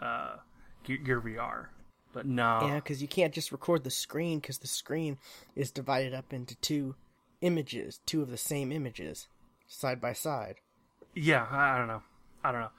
uh 0.00 0.36
Gear, 0.84 0.96
Gear 0.98 1.20
VR. 1.20 1.66
But 2.12 2.26
no, 2.26 2.60
Yeah, 2.62 2.74
because 2.76 3.00
you 3.00 3.08
can't 3.08 3.32
just 3.32 3.52
record 3.52 3.84
the 3.84 3.90
screen 3.90 4.40
because 4.40 4.58
the 4.58 4.66
screen 4.66 5.18
is 5.54 5.70
divided 5.70 6.12
up 6.12 6.32
into 6.32 6.56
two 6.56 6.96
images, 7.40 8.00
two 8.04 8.22
of 8.22 8.30
the 8.30 8.36
same 8.36 8.72
images, 8.72 9.28
side 9.66 10.00
by 10.00 10.12
side. 10.12 10.56
Yeah, 11.14 11.46
I, 11.50 11.78
don't 11.78 11.88
know. 11.88 12.02
I 12.42 12.52
don't 12.52 12.60
know. 12.62 12.70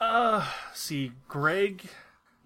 Uh, 0.00 0.46
see, 0.74 1.12
Greg. 1.28 1.88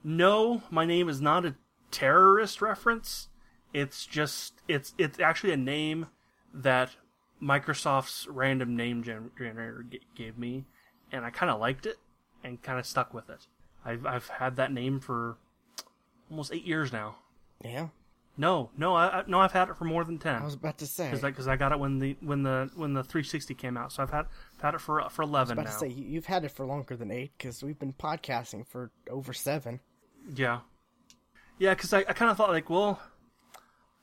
No, 0.04 0.62
my 0.70 0.84
name 0.84 1.08
is 1.08 1.20
not 1.20 1.44
a 1.44 1.54
terrorist 1.90 2.62
reference. 2.62 3.28
It's 3.72 4.04
just 4.04 4.54
it's 4.68 4.94
it's 4.98 5.20
actually 5.20 5.52
a 5.52 5.56
name 5.56 6.08
that 6.52 6.90
Microsoft's 7.42 8.26
random 8.26 8.76
name 8.76 9.02
generator 9.02 9.86
gave 10.14 10.36
me, 10.36 10.64
and 11.10 11.24
I 11.24 11.30
kind 11.30 11.50
of 11.50 11.60
liked 11.60 11.86
it 11.86 11.96
and 12.42 12.62
kind 12.62 12.78
of 12.78 12.86
stuck 12.86 13.14
with 13.14 13.30
it. 13.30 13.46
I've 13.84 14.04
I've 14.06 14.28
had 14.28 14.56
that 14.56 14.72
name 14.72 15.00
for 15.00 15.36
almost 16.30 16.52
eight 16.52 16.64
years 16.64 16.92
now. 16.92 17.16
Yeah, 17.64 17.88
No, 18.36 18.70
no, 18.76 18.94
I, 18.96 19.20
I 19.20 19.24
no, 19.26 19.38
I've 19.40 19.52
had 19.52 19.68
it 19.68 19.76
for 19.76 19.84
more 19.84 20.04
than 20.04 20.18
ten. 20.18 20.36
I 20.42 20.44
was 20.44 20.54
about 20.54 20.78
to 20.78 20.86
say. 20.86 21.10
because 21.10 21.22
because 21.22 21.46
I, 21.48 21.56
got 21.56 21.70
it 21.72 21.78
when 21.78 21.98
the 21.98 22.16
when 22.20 22.42
the 22.42 22.70
when 22.74 22.92
the 22.94 23.04
360 23.04 23.54
came 23.54 23.76
out. 23.76 23.92
So 23.92 24.02
I've 24.02 24.10
had 24.10 24.26
I've 24.56 24.62
had 24.62 24.74
it 24.74 24.80
for 24.80 25.02
for 25.10 25.22
11 25.22 25.52
about 25.52 25.64
now. 25.66 25.70
to 25.72 25.78
say 25.78 25.88
you- 25.88 26.04
you've 26.06 26.26
had 26.26 26.44
it 26.44 26.50
for 26.50 26.66
longer 26.66 26.96
than 26.96 27.10
eight 27.10 27.32
because 27.38 27.62
we've 27.62 27.78
been 27.78 27.92
podcasting 27.92 28.66
for 28.66 28.90
over 29.10 29.32
seven. 29.32 29.80
Yeah, 30.34 30.60
yeah, 31.58 31.74
because 31.74 31.92
I, 31.92 31.98
I 32.00 32.12
kind 32.14 32.30
of 32.30 32.36
thought 32.36 32.50
like, 32.50 32.68
well, 32.70 33.00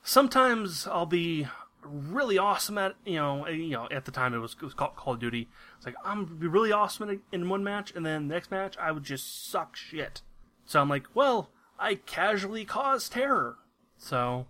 sometimes 0.03 0.87
I'll 0.87 1.05
be 1.05 1.47
really 1.83 2.37
awesome 2.37 2.77
at 2.77 2.95
you 3.05 3.15
know 3.15 3.45
uh, 3.45 3.49
you 3.49 3.69
know 3.71 3.87
at 3.89 4.05
the 4.05 4.11
time 4.11 4.33
it 4.33 4.37
was 4.39 4.53
it 4.53 4.63
was 4.65 4.73
called 4.73 4.95
Call 4.95 5.13
of 5.13 5.19
Duty. 5.19 5.49
It's 5.77 5.85
like 5.85 5.95
I'm 6.03 6.25
be 6.25 6.47
really 6.47 6.71
awesome 6.71 7.09
in, 7.09 7.21
in 7.31 7.49
one 7.49 7.63
match, 7.63 7.93
and 7.95 8.05
then 8.05 8.27
the 8.27 8.33
next 8.33 8.51
match 8.51 8.77
I 8.77 8.91
would 8.91 9.03
just 9.03 9.49
suck 9.49 9.75
shit. 9.75 10.21
So 10.65 10.79
I'm 10.79 10.89
like, 10.89 11.07
well, 11.15 11.49
I 11.79 11.95
casually 11.95 12.65
cause 12.65 13.07
terror. 13.09 13.57
So 13.97 14.45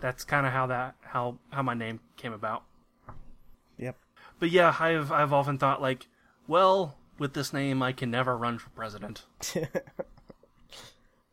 that's 0.00 0.24
kind 0.24 0.46
of 0.46 0.52
how 0.52 0.66
that 0.66 0.96
how 1.02 1.38
how 1.50 1.62
my 1.62 1.74
name 1.74 2.00
came 2.16 2.32
about. 2.32 2.64
Yep. 3.78 3.96
But 4.40 4.50
yeah, 4.50 4.74
I've 4.80 5.10
I've 5.12 5.32
often 5.32 5.58
thought 5.58 5.80
like, 5.80 6.08
well, 6.46 6.96
with 7.18 7.34
this 7.34 7.52
name, 7.52 7.82
I 7.82 7.92
can 7.92 8.10
never 8.10 8.36
run 8.36 8.58
for 8.58 8.70
president. 8.70 9.22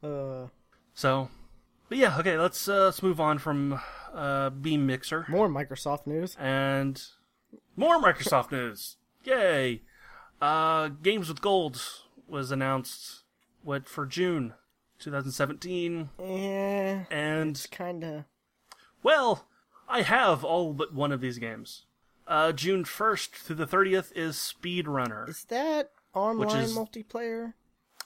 Uh, 0.01 0.47
So, 0.93 1.29
but 1.89 1.97
yeah, 1.97 2.17
okay, 2.19 2.37
let's 2.37 2.67
uh, 2.69 2.85
let's 2.85 3.03
move 3.03 3.19
on 3.19 3.37
from 3.37 3.79
uh, 4.13 4.49
Beam 4.49 4.85
Mixer 4.85 5.25
more 5.27 5.49
Microsoft 5.49 6.07
news. 6.07 6.37
and 6.39 7.01
more 7.75 7.99
Microsoft 8.01 8.51
news. 8.51 8.95
Yay! 9.25 9.81
Uh, 10.41 10.87
Games 10.87 11.27
with 11.27 11.41
Gold 11.41 11.81
was 12.29 12.49
announced 12.51 13.23
what 13.61 13.89
for 13.89 14.05
June 14.05 14.53
2017, 14.99 16.09
Yeah, 16.19 17.03
and 17.09 17.51
it's 17.51 17.65
kind 17.67 18.03
of 18.03 18.23
well, 19.01 19.47
I 19.87 20.01
have 20.01 20.43
all 20.43 20.73
but 20.73 20.93
one 20.93 21.11
of 21.11 21.21
these 21.21 21.37
games. 21.37 21.83
Uh, 22.27 22.51
June 22.51 22.83
1st 22.83 23.29
through 23.31 23.55
the 23.55 23.65
30th 23.65 24.11
is 24.15 24.35
Speedrunner. 24.35 25.27
is 25.29 25.45
that 25.45 25.91
online 26.13 26.63
is- 26.63 26.75
multiplayer? 26.77 27.53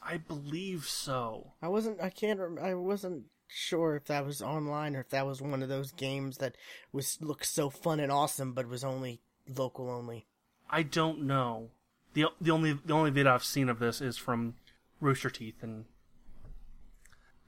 I 0.06 0.18
believe 0.18 0.86
so. 0.86 1.54
I 1.62 1.70
wasn't. 1.70 2.02
I 2.02 2.10
can't. 2.10 2.40
rem- 2.40 2.60
I 2.62 2.74
wasn't 2.74 3.24
sure 3.48 3.96
if 3.96 4.06
that 4.06 4.26
was 4.26 4.42
online 4.42 4.96
or 4.98 5.00
if 5.02 5.10
that 5.10 5.26
was 5.26 5.42
one 5.42 5.64
of 5.64 5.70
those 5.70 5.92
games 5.94 6.40
that 6.40 6.56
was 6.92 7.18
looked 7.22 7.46
so 7.46 7.70
fun 7.70 8.00
and 8.02 8.12
awesome, 8.12 8.52
but 8.54 8.68
was 8.68 8.84
only 8.84 9.22
local 9.48 9.90
only. 9.90 10.26
I 10.70 10.84
don't 10.84 11.22
know. 11.24 11.70
the 12.14 12.26
The 12.42 12.52
only 12.52 12.74
the 12.74 12.94
only 12.94 13.12
video 13.12 13.34
I've 13.34 13.46
seen 13.46 13.70
of 13.70 13.80
this 13.80 14.02
is 14.02 14.18
from 14.18 14.56
Rooster 15.00 15.30
Teeth 15.30 15.64
and 15.64 15.86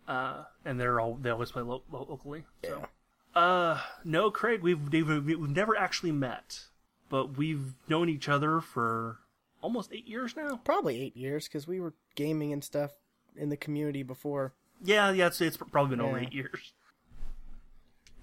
uh 0.08 0.44
and 0.64 0.80
they're 0.80 1.00
all 1.00 1.16
they 1.16 1.30
always 1.30 1.52
play 1.52 1.62
lo- 1.64 1.84
lo- 1.92 2.06
locally. 2.10 2.46
So. 2.64 2.88
Uh 3.34 3.82
no, 4.04 4.32
Craig, 4.32 4.62
we've, 4.62 4.92
we've 4.92 5.40
never 5.50 5.76
actually 5.78 6.12
met, 6.12 6.66
but 7.10 7.38
we've 7.38 7.74
known 7.90 8.08
each 8.10 8.30
other 8.30 8.62
for 8.62 9.18
almost 9.62 9.92
eight 9.92 10.08
years 10.08 10.36
now. 10.36 10.60
Probably 10.64 11.02
eight 11.02 11.18
years 11.18 11.48
because 11.48 11.68
we 11.68 11.80
were 11.80 11.94
gaming 12.16 12.54
and 12.54 12.64
stuff 12.64 12.92
in 13.36 13.50
the 13.50 13.58
community 13.58 14.04
before. 14.04 14.54
Yeah, 14.84 15.12
yeah, 15.12 15.28
it's, 15.28 15.42
it's 15.42 15.58
probably 15.58 15.96
been 15.96 16.06
over 16.06 16.18
Yeah. 16.20 16.26
eight 16.28 16.34
years. 16.34 16.74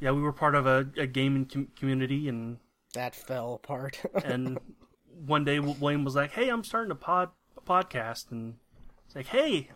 Yeah, 0.00 0.10
we 0.12 0.20
were 0.22 0.32
part 0.32 0.54
of 0.54 0.66
a, 0.66 0.88
a 0.96 1.06
gaming 1.06 1.46
com- 1.46 1.68
community, 1.76 2.28
and 2.28 2.58
That 2.94 3.14
fell 3.14 3.54
apart. 3.54 4.00
and 4.24 4.58
one 5.26 5.44
day 5.44 5.60
William 5.60 6.04
was 6.04 6.14
like, 6.16 6.32
"Hey, 6.32 6.48
I'm 6.48 6.64
starting 6.64 6.90
a 6.90 6.94
pod 6.96 7.30
a 7.56 7.60
podcast," 7.60 8.30
and 8.32 8.54
it's 9.06 9.14
like, 9.14 9.26
"Hey, 9.26 9.70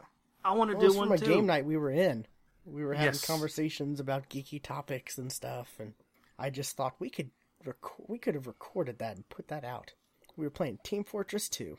I 0.46 0.52
want 0.52 0.70
to 0.70 0.76
Well, 0.76 0.84
it 0.84 0.86
was 0.86 0.94
do 0.94 1.00
from 1.00 1.08
one 1.10 1.18
a 1.18 1.20
game 1.20 1.46
night 1.46 1.64
we 1.64 1.76
were 1.76 1.90
in. 1.90 2.26
We 2.64 2.84
were 2.84 2.94
having 2.94 3.14
Yes. 3.14 3.26
conversations 3.26 4.00
about 4.00 4.28
geeky 4.30 4.62
topics 4.62 5.18
and 5.18 5.30
stuff, 5.32 5.76
and 5.78 5.94
I 6.38 6.50
just 6.50 6.76
thought 6.76 6.94
we 6.98 7.10
could 7.10 7.30
rec- 7.64 8.08
we 8.08 8.18
could 8.18 8.34
have 8.34 8.46
recorded 8.46 8.98
that 8.98 9.16
and 9.16 9.28
put 9.28 9.48
that 9.48 9.64
out. 9.64 9.92
We 10.36 10.44
were 10.46 10.50
playing 10.50 10.78
Team 10.84 11.04
Fortress 11.04 11.48
2 11.48 11.78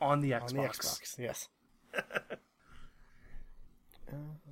on 0.00 0.20
the 0.20 0.30
Xbox. 0.32 0.42
on 0.50 0.56
the 0.56 0.62
Xbox. 0.62 1.18
Yes. 1.18 1.48
uh, 1.94 2.00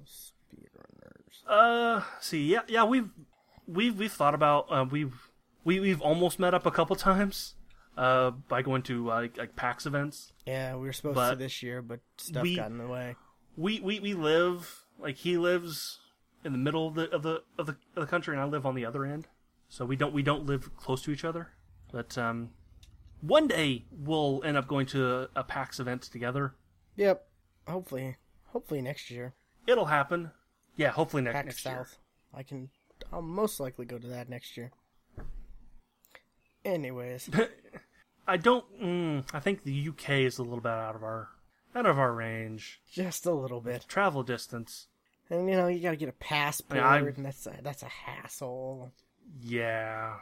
speedrunners. 0.06 1.42
Uh, 1.46 2.02
see, 2.20 2.46
yeah, 2.52 2.62
yeah, 2.68 2.84
we've 2.84 3.10
we've 3.66 3.98
we've 3.98 4.12
thought 4.12 4.34
about 4.34 4.66
uh, 4.70 4.84
we've 4.90 5.30
we 5.64 5.80
we've 5.80 6.00
almost 6.00 6.38
met 6.38 6.54
up 6.54 6.66
a 6.66 6.70
couple 6.70 6.96
times, 6.96 7.54
uh, 7.96 8.30
by 8.30 8.62
going 8.62 8.82
to 8.82 9.10
uh, 9.10 9.14
like 9.16 9.36
like 9.38 9.56
PAX 9.56 9.86
events. 9.86 10.32
Yeah, 10.46 10.74
we 10.76 10.86
were 10.86 10.92
supposed 10.92 11.16
But 11.16 11.30
to 11.30 11.36
this 11.36 11.62
year, 11.62 11.82
but 11.82 12.00
stuff 12.16 12.42
we- 12.42 12.56
got 12.56 12.70
in 12.70 12.78
the 12.78 12.86
way. 12.86 13.16
We 13.58 13.80
we 13.80 13.98
we 13.98 14.14
live 14.14 14.84
like 15.00 15.16
he 15.16 15.36
lives 15.36 15.98
in 16.44 16.52
the 16.52 16.58
middle 16.58 16.86
of 16.86 16.94
the 16.94 17.10
of 17.10 17.22
the 17.22 17.42
of 17.58 17.66
the 17.66 17.76
of 17.96 18.02
the 18.02 18.06
country, 18.06 18.32
and 18.32 18.40
I 18.40 18.44
live 18.44 18.64
on 18.64 18.76
the 18.76 18.86
other 18.86 19.04
end, 19.04 19.26
so 19.68 19.84
we 19.84 19.96
don't 19.96 20.14
we 20.14 20.22
don't 20.22 20.46
live 20.46 20.76
close 20.76 21.02
to 21.02 21.10
each 21.10 21.24
other. 21.24 21.48
But 21.90 22.16
um, 22.16 22.50
one 23.20 23.48
day 23.48 23.84
we'll 23.90 24.42
end 24.44 24.56
up 24.56 24.68
going 24.68 24.86
to 24.86 25.12
a, 25.12 25.28
a 25.34 25.42
PAX 25.42 25.80
event 25.80 26.02
together. 26.02 26.54
Yep. 26.94 27.26
Hopefully, 27.66 28.16
hopefully 28.46 28.80
next 28.80 29.10
year. 29.10 29.34
It'll 29.66 29.86
happen. 29.86 30.30
Yeah, 30.76 30.90
hopefully 30.90 31.24
next 31.24 31.34
PAX 31.34 31.46
next 31.46 31.64
year. 31.64 31.76
South. 31.78 31.98
I 32.32 32.44
can. 32.44 32.70
I'll 33.12 33.22
most 33.22 33.58
likely 33.58 33.86
go 33.86 33.98
to 33.98 34.06
that 34.06 34.28
next 34.28 34.56
year. 34.56 34.70
Anyways, 36.64 37.28
I 38.28 38.36
don't. 38.36 38.64
Mm, 38.80 39.24
I 39.32 39.40
think 39.40 39.64
the 39.64 39.88
UK 39.88 40.10
is 40.10 40.38
a 40.38 40.44
little 40.44 40.60
bit 40.60 40.70
out 40.70 40.94
of 40.94 41.02
our 41.02 41.28
out 41.74 41.86
of 41.86 41.98
our 41.98 42.12
range. 42.12 42.80
just 42.90 43.26
a 43.26 43.32
little 43.32 43.60
bit, 43.60 43.84
Travel 43.88 44.22
distance. 44.22 44.86
and 45.30 45.48
you 45.48 45.56
know 45.56 45.68
you 45.68 45.80
got 45.80 45.90
to 45.90 45.96
get 45.96 46.08
a 46.08 46.12
passport, 46.12 46.80
I'm- 46.80 47.06
and 47.06 47.24
that's 47.26 47.46
a, 47.46 47.56
that's 47.62 47.82
a 47.82 47.88
hassle. 47.88 48.92
Yeah. 49.42 50.16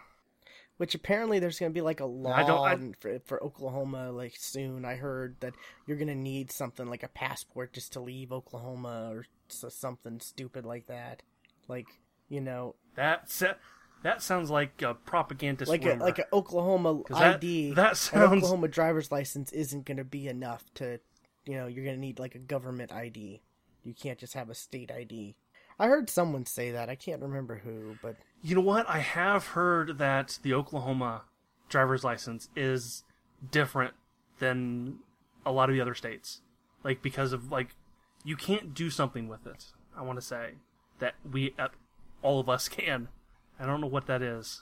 Which 0.79 0.95
apparently 0.95 1.39
there's 1.39 1.59
going 1.59 1.71
to 1.73 1.75
be 1.75 1.81
like 1.81 2.01
a 2.01 2.05
law 2.07 2.33
I 2.35 2.43
don't- 2.43 2.67
I- 2.67 2.93
for, 3.01 3.19
for 3.25 3.43
Oklahoma 3.43 4.11
like 4.13 4.35
soon. 4.37 4.85
I 4.85 4.97
heard 4.97 5.37
that 5.41 5.55
you're 5.87 5.97
going 5.97 6.09
to 6.09 6.15
need 6.15 6.51
something 6.53 6.87
like 6.87 7.03
a 7.03 7.09
passport 7.09 7.73
just 7.73 7.93
to 7.95 8.01
leave 8.01 8.31
Oklahoma 8.33 9.11
or 9.13 9.27
something 9.49 10.21
stupid 10.21 10.67
like 10.67 10.87
that. 10.89 11.23
Like 11.69 11.87
you 12.29 12.41
know, 12.41 12.75
That 12.97 13.31
that 14.03 14.21
sounds 14.21 14.51
like 14.51 14.83
a 14.83 14.95
propagandist 14.95 15.71
like 15.71 15.85
a 15.87 15.95
like 15.95 16.19
an 16.19 16.25
Oklahoma 16.33 17.03
ID. 17.15 17.73
that 17.75 17.91
an 17.91 17.95
sounds- 17.95 18.43
Oklahoma 18.43 18.69
driver's 18.69 19.11
license 19.13 19.53
isn't 19.53 19.85
going 19.87 19.97
to 19.97 20.05
be 20.05 20.29
enough 20.29 20.65
to, 20.75 20.99
you 21.47 21.57
know, 21.57 21.67
you're 21.67 21.85
going 21.85 21.97
to 21.97 22.01
need 22.01 22.19
like 22.19 22.35
a 22.35 22.41
government 22.41 22.93
ID. 22.93 23.41
You 23.85 23.95
can't 23.95 24.19
just 24.19 24.35
have 24.35 24.51
a 24.51 24.55
state 24.55 24.91
ID. 24.91 25.37
I 25.79 25.87
heard 25.87 26.11
someone 26.11 26.47
say 26.47 26.73
that. 26.73 26.89
I 26.89 26.95
can't 26.95 27.23
remember 27.23 27.61
who, 27.63 27.97
but 28.03 28.17
You 28.43 28.55
know 28.55 28.61
what? 28.63 28.89
I 28.89 28.99
have 28.99 29.49
heard 29.49 29.99
that 29.99 30.39
the 30.43 30.55
Oklahoma 30.55 31.23
driver's 31.69 32.03
license 32.05 32.49
is 32.57 33.05
different 33.51 33.95
than 34.39 34.99
a 35.45 35.53
lot 35.53 35.69
of 35.69 35.75
the 35.75 35.81
other 35.81 35.95
states. 35.95 36.41
Like 36.83 37.03
because 37.03 37.33
of 37.33 37.53
like 37.53 37.75
you 38.25 38.37
can't 38.37 38.75
do 38.75 38.91
something 38.91 39.29
with 39.29 39.47
it. 39.47 39.67
I 39.97 40.03
want 40.03 40.19
to 40.19 40.25
say 40.25 40.55
that 40.99 41.15
we, 41.31 41.55
uh, 41.59 41.69
all 42.23 42.41
of 42.41 42.49
us, 42.49 42.69
can. 42.69 43.09
I 43.59 43.65
don't 43.67 43.81
know 43.81 43.87
what 43.87 44.07
that 44.07 44.21
is. 44.23 44.61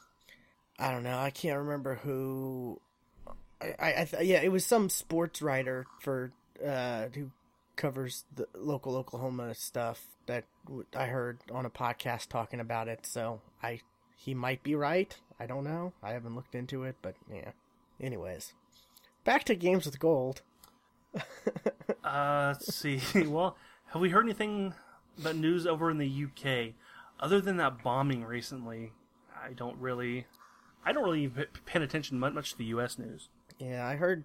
I 0.78 0.91
don't 0.91 1.03
know. 1.03 1.18
I 1.18 1.30
can't 1.30 1.59
remember 1.59 1.97
who. 1.97 2.80
I, 3.61 3.74
I, 3.78 4.09
I 4.18 4.20
yeah, 4.22 4.43
it 4.43 4.53
was 4.53 4.66
some 4.66 4.91
sports 4.91 5.41
writer 5.41 5.87
for 6.01 6.32
uh 6.65 7.07
who 7.15 7.31
covers 7.77 8.25
the 8.35 8.47
local 8.55 8.97
Oklahoma 8.97 9.55
stuff 9.55 10.07
that 10.27 10.45
I 10.95 11.07
heard 11.07 11.39
on 11.51 11.67
a 11.67 11.71
podcast 11.71 12.29
talking 12.29 12.61
about 12.61 12.89
it. 12.89 13.07
So 13.07 13.41
I 13.63 13.81
he 14.17 14.35
might 14.35 14.63
be 14.63 14.75
right. 14.75 15.17
I 15.39 15.47
don't 15.47 15.65
know. 15.65 15.93
I 16.03 16.13
haven't 16.13 16.35
looked 16.35 16.55
into 16.55 16.85
it, 16.85 16.97
but 17.03 17.15
yeah. 17.33 17.51
Anyways, 18.01 18.53
back 19.25 19.45
to 19.45 19.55
games 19.55 19.87
with 19.87 19.99
gold. 19.99 20.43
Uh, 22.03 22.53
let's 22.53 22.75
see. 22.75 23.01
well, 23.27 23.57
have 23.87 24.03
we 24.03 24.11
heard 24.11 24.25
anything 24.25 24.75
about 25.19 25.37
news 25.37 25.67
over 25.67 25.91
in 25.91 25.97
the 25.97 26.25
UK? 26.27 26.75
Other 27.19 27.41
than 27.41 27.57
that 27.57 27.83
bombing 27.83 28.25
recently, 28.25 28.93
I 29.43 29.53
don't 29.55 29.79
really, 29.79 30.27
I 30.85 30.93
don't 30.93 31.05
really 31.05 31.33
pay 31.65 31.83
attention 31.83 32.19
much 32.19 32.53
to 32.53 32.59
the 32.59 32.67
US 32.67 32.99
news. 32.99 33.31
Yeah, 33.59 33.87
I 33.87 33.97
heard 33.97 34.25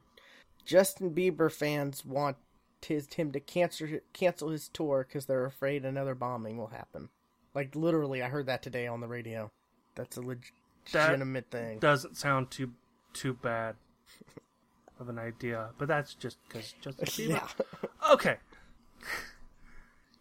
Justin 0.69 1.09
Bieber 1.15 1.51
fans 1.51 2.05
want 2.05 2.37
his 2.85 3.11
him 3.13 3.31
to 3.31 3.39
cancel 3.39 3.87
cancel 4.13 4.49
his 4.49 4.69
tour 4.69 5.03
because 5.07 5.25
they're 5.25 5.45
afraid 5.45 5.83
another 5.83 6.13
bombing 6.13 6.57
will 6.57 6.67
happen. 6.67 7.09
Like 7.55 7.75
literally, 7.75 8.21
I 8.21 8.29
heard 8.29 8.45
that 8.45 8.61
today 8.61 8.85
on 8.85 9.01
the 9.01 9.07
radio. 9.07 9.51
That's 9.95 10.15
a 10.17 10.21
leg- 10.21 10.51
That- 10.91 11.07
legitimate 11.09 11.49
thing. 11.49 11.79
Doesn't 11.79 12.17
sound 12.17 12.51
too 12.51 12.71
too 13.13 13.33
bad 13.33 13.75
of 14.99 15.09
an 15.09 15.17
idea, 15.17 15.69
but 15.79 15.87
that's 15.87 16.13
just 16.13 16.37
because 16.47 16.73
Justin 16.81 17.05
Bieber. 17.07 17.29
yeah, 17.29 18.11
Okay. 18.13 18.37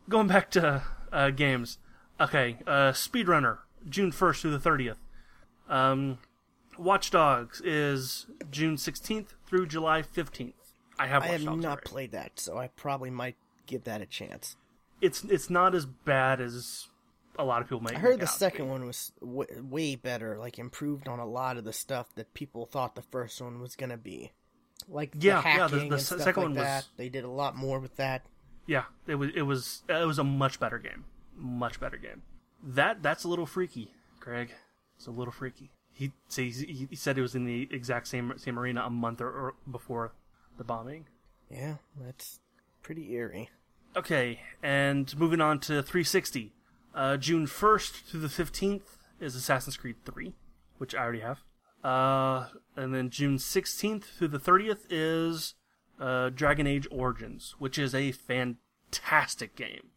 Going 0.09 0.28
back 0.28 0.51
to 0.53 0.82
uh, 1.12 1.30
games. 1.30 1.76
Okay, 2.18 2.57
uh, 2.66 2.92
Speedrunner, 2.92 3.59
June 3.88 4.11
1st 4.11 4.40
through 4.40 4.57
the 4.59 4.70
30th. 4.70 4.96
Um, 5.68 6.18
Watch 6.79 7.11
Dogs 7.11 7.61
is 7.62 8.26
June 8.51 8.76
16th 8.76 9.29
through 9.47 9.66
July 9.66 10.03
15th. 10.03 10.53
I 10.99 11.07
have 11.07 11.22
I 11.22 11.26
have 11.29 11.45
Dogs 11.45 11.62
not 11.62 11.68
already. 11.72 11.83
played 11.89 12.12
that, 12.12 12.39
so 12.41 12.59
I 12.59 12.68
probably 12.68 13.11
might 13.11 13.37
give 13.66 13.85
that 13.85 14.01
a 14.01 14.07
chance. 14.07 14.57
It's 15.01 15.22
it's 15.24 15.49
not 15.49 15.74
as 15.74 15.87
bad 15.87 16.41
as 16.41 16.89
a 17.39 17.45
lot 17.45 17.62
of 17.62 17.68
people 17.68 17.81
make. 17.81 17.95
I 17.95 17.99
heard 18.01 18.18
the 18.20 18.26
second 18.26 18.68
one 18.68 18.85
was 18.85 19.12
w- 19.20 19.62
way 19.70 19.95
better, 19.95 20.37
like 20.39 20.59
improved 20.59 21.07
on 21.07 21.20
a 21.20 21.26
lot 21.26 21.57
of 21.57 21.64
the 21.64 21.72
stuff 21.72 22.12
that 22.16 22.35
people 22.35 22.66
thought 22.66 22.97
the 22.97 23.03
first 23.03 23.41
one 23.41 23.61
was 23.61 23.76
gonna 23.76 23.97
be. 23.97 24.33
Like 24.89 25.12
the 25.12 25.26
Yeah, 25.29 25.43
yeah, 25.45 25.66
the- 25.68 25.76
the 25.76 25.83
and 25.83 26.01
stuff 26.01 26.20
second 26.20 26.43
like 26.43 26.49
one 26.51 26.55
was- 26.57 26.89
They 26.97 27.09
did 27.09 27.22
a 27.24 27.31
lot 27.31 27.55
more 27.55 27.79
with 27.79 27.97
that. 27.97 28.26
Yeah, 28.66 28.85
it 29.07 29.14
was 29.14 29.31
it 29.37 29.43
was 29.43 29.83
it 29.89 30.07
was 30.07 30.18
a 30.18 30.24
much 30.24 30.59
better 30.59 30.79
game, 30.79 31.05
much 31.37 31.79
better 31.79 31.97
game. 31.97 32.22
That 32.62 33.03
that's 33.05 33.22
a 33.22 33.29
little 33.29 33.47
freaky, 33.47 33.93
Greg. 34.18 34.53
It's 34.97 35.07
a 35.07 35.12
little 35.12 35.33
freaky. 35.33 35.70
He 35.99 36.12
see, 36.28 36.51
he, 36.53 36.86
he 36.90 36.94
said 36.94 37.18
it 37.18 37.22
was 37.22 37.34
in 37.34 37.44
the 37.44 37.68
exact 37.72 38.07
same 38.07 38.32
same 38.36 38.57
arena 38.57 38.84
a 38.84 38.90
month 38.90 39.20
or, 39.20 39.28
or 39.28 39.55
before 39.68 40.12
the 40.57 40.62
bombing. 40.62 41.07
Yeah, 41.51 41.78
that's 42.01 42.38
pretty 42.82 43.12
eerie. 43.12 43.51
Okay, 43.96 44.38
and 44.62 45.18
moving 45.18 45.40
on 45.40 45.59
to 45.61 45.82
360. 45.82 46.53
Uh, 46.94 47.16
June 47.16 47.46
1st 47.46 48.11
to 48.12 48.16
the 48.18 48.28
15th 48.28 48.99
is 49.18 49.34
Assassin's 49.34 49.76
Creed 49.76 49.96
3, 50.05 50.34
which 50.76 50.94
I 50.94 51.03
already 51.03 51.20
have. 51.20 51.40
Uh, 51.82 52.46
and 52.76 52.94
then 52.94 53.11
June 53.11 53.38
16th 53.38 54.05
through 54.05 54.28
the 54.28 54.38
30th 54.38 54.82
is 54.90 55.55
uh, 55.99 56.30
Dragon 56.30 56.68
Age 56.68 56.86
Origins, 56.92 57.57
which 57.59 57.76
is 57.76 57.92
a 57.92 58.12
fantastic 58.12 59.57
game. 59.57 59.88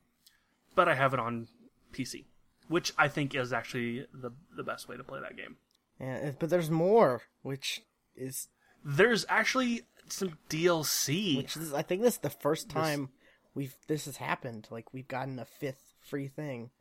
But 0.74 0.90
I 0.90 0.96
have 0.96 1.14
it 1.14 1.20
on 1.20 1.48
PC, 1.94 2.26
which 2.70 2.92
I 2.98 3.08
think 3.08 3.36
is 3.36 3.54
actually 3.54 4.08
the, 4.12 4.32
the 4.56 4.64
best 4.64 4.88
way 4.88 4.98
to 4.98 5.04
play 5.04 5.20
that 5.20 5.38
game. 5.38 5.58
Yeah, 6.02 6.32
but 6.40 6.50
there's 6.50 6.72
more, 6.72 7.22
which 7.44 7.82
is 8.16 8.48
There's 8.84 9.26
actually 9.30 9.84
some 10.10 10.38
DLC. 10.50 11.38
which 11.38 11.56
is 11.56 11.74
I 11.74 11.84
think 11.84 12.02
this 12.02 12.16
is 12.16 12.20
the 12.22 12.30
first 12.30 12.70
time 12.70 13.10
we've 13.54 13.76
this 13.88 14.06
has 14.06 14.18
happened. 14.18 14.68
Like 14.72 14.94
we've 14.94 15.08
gotten 15.08 15.38
a 15.40 15.46
fifth 15.46 15.94
free 16.00 16.28
thing. 16.28 16.72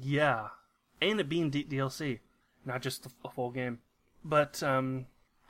Yeah, 0.00 0.48
and 1.00 1.20
it 1.20 1.28
being 1.28 1.50
D- 1.50 1.64
DLC, 1.64 2.20
not 2.64 2.82
just 2.82 3.06
a, 3.06 3.10
a 3.24 3.30
full 3.30 3.50
game. 3.50 3.78
But 4.24 4.62
um, 4.62 5.06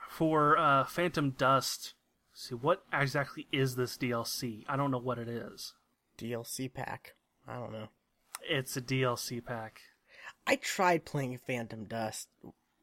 for 0.08 0.58
uh, 0.58 0.84
Phantom 0.84 1.30
Dust, 1.30 1.94
see 2.34 2.54
what 2.54 2.84
exactly 2.92 3.46
is 3.52 3.76
this 3.76 3.96
DLC? 3.96 4.64
I 4.68 4.76
don't 4.76 4.90
know 4.90 4.98
what 4.98 5.18
it 5.18 5.28
is. 5.28 5.72
DLC 6.18 6.72
pack. 6.72 7.14
I 7.48 7.54
don't 7.54 7.72
know. 7.72 7.88
It's 8.42 8.76
a 8.76 8.82
DLC 8.82 9.42
pack. 9.44 9.80
I 10.46 10.56
tried 10.56 11.04
playing 11.04 11.38
Phantom 11.38 11.84
Dust. 11.84 12.28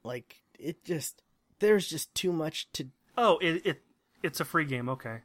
Like 0.04 0.44
it 0.58 0.84
just 0.84 1.22
there's 1.60 1.88
just 1.88 2.14
too 2.16 2.32
much 2.32 2.72
to. 2.74 2.88
Oh, 3.18 3.38
it, 3.42 3.66
it 3.66 3.82
it's 4.24 4.40
a 4.40 4.46
free 4.46 4.66
game. 4.66 4.90
Okay, 4.90 5.20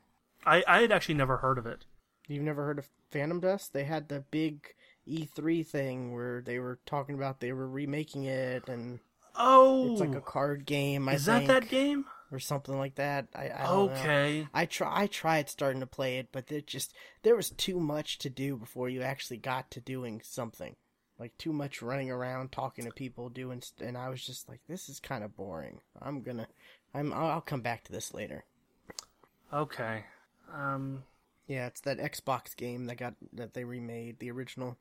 I 0.44 0.62
I 0.66 0.80
had 0.82 0.92
actually 0.92 1.14
never 1.14 1.38
heard 1.38 1.58
of 1.58 1.66
it. 1.66 1.84
You've 2.28 2.44
never 2.44 2.64
heard 2.64 2.78
of 2.78 2.88
Phantom 3.10 3.40
Dust? 3.40 3.72
They 3.72 3.84
had 3.84 4.08
the 4.08 4.20
big 4.30 4.74
E3 5.06 5.64
thing 5.64 6.12
where 6.12 6.42
they 6.42 6.58
were 6.58 6.80
talking 6.84 7.14
about 7.14 7.38
they 7.40 7.52
were 7.52 7.68
remaking 7.68 8.24
it 8.24 8.68
and 8.68 8.98
Oh, 9.38 9.92
it's 9.92 10.00
like 10.00 10.14
a 10.14 10.20
card 10.20 10.64
game. 10.64 11.08
I 11.08 11.14
is 11.14 11.26
that 11.26 11.38
think, 11.46 11.48
that 11.48 11.68
game? 11.68 12.06
or 12.32 12.38
something 12.38 12.76
like 12.76 12.96
that? 12.96 13.28
I, 13.34 13.50
I 13.54 13.62
don't 13.64 13.86
know. 13.86 13.92
Okay. 13.92 14.48
I 14.52 14.66
try 14.66 15.02
I 15.02 15.06
tried 15.06 15.48
starting 15.48 15.80
to 15.80 15.86
play 15.86 16.18
it, 16.18 16.28
but 16.32 16.50
it 16.50 16.66
just 16.66 16.94
there 17.22 17.36
was 17.36 17.50
too 17.50 17.78
much 17.78 18.18
to 18.18 18.30
do 18.30 18.56
before 18.56 18.88
you 18.88 19.02
actually 19.02 19.36
got 19.36 19.70
to 19.72 19.80
doing 19.80 20.20
something. 20.24 20.76
Like 21.18 21.36
too 21.38 21.52
much 21.52 21.80
running 21.80 22.10
around 22.10 22.52
talking 22.52 22.84
to 22.84 22.90
people 22.90 23.28
doing 23.28 23.62
st- 23.62 23.88
and 23.88 23.96
I 23.96 24.08
was 24.08 24.24
just 24.24 24.48
like 24.48 24.60
this 24.68 24.88
is 24.88 25.00
kind 25.00 25.24
of 25.24 25.36
boring. 25.36 25.80
I'm 26.00 26.22
going 26.22 26.38
to 26.38 26.46
I'm 26.94 27.12
I'll 27.12 27.40
come 27.40 27.62
back 27.62 27.84
to 27.84 27.92
this 27.92 28.12
later. 28.12 28.44
Okay. 29.52 30.04
Um. 30.54 31.04
Yeah, 31.46 31.66
it's 31.66 31.80
that 31.82 31.98
Xbox 31.98 32.56
game 32.56 32.86
that 32.86 32.96
got 32.96 33.14
that 33.32 33.54
they 33.54 33.64
remade, 33.64 34.18
the 34.18 34.30
original. 34.30 34.76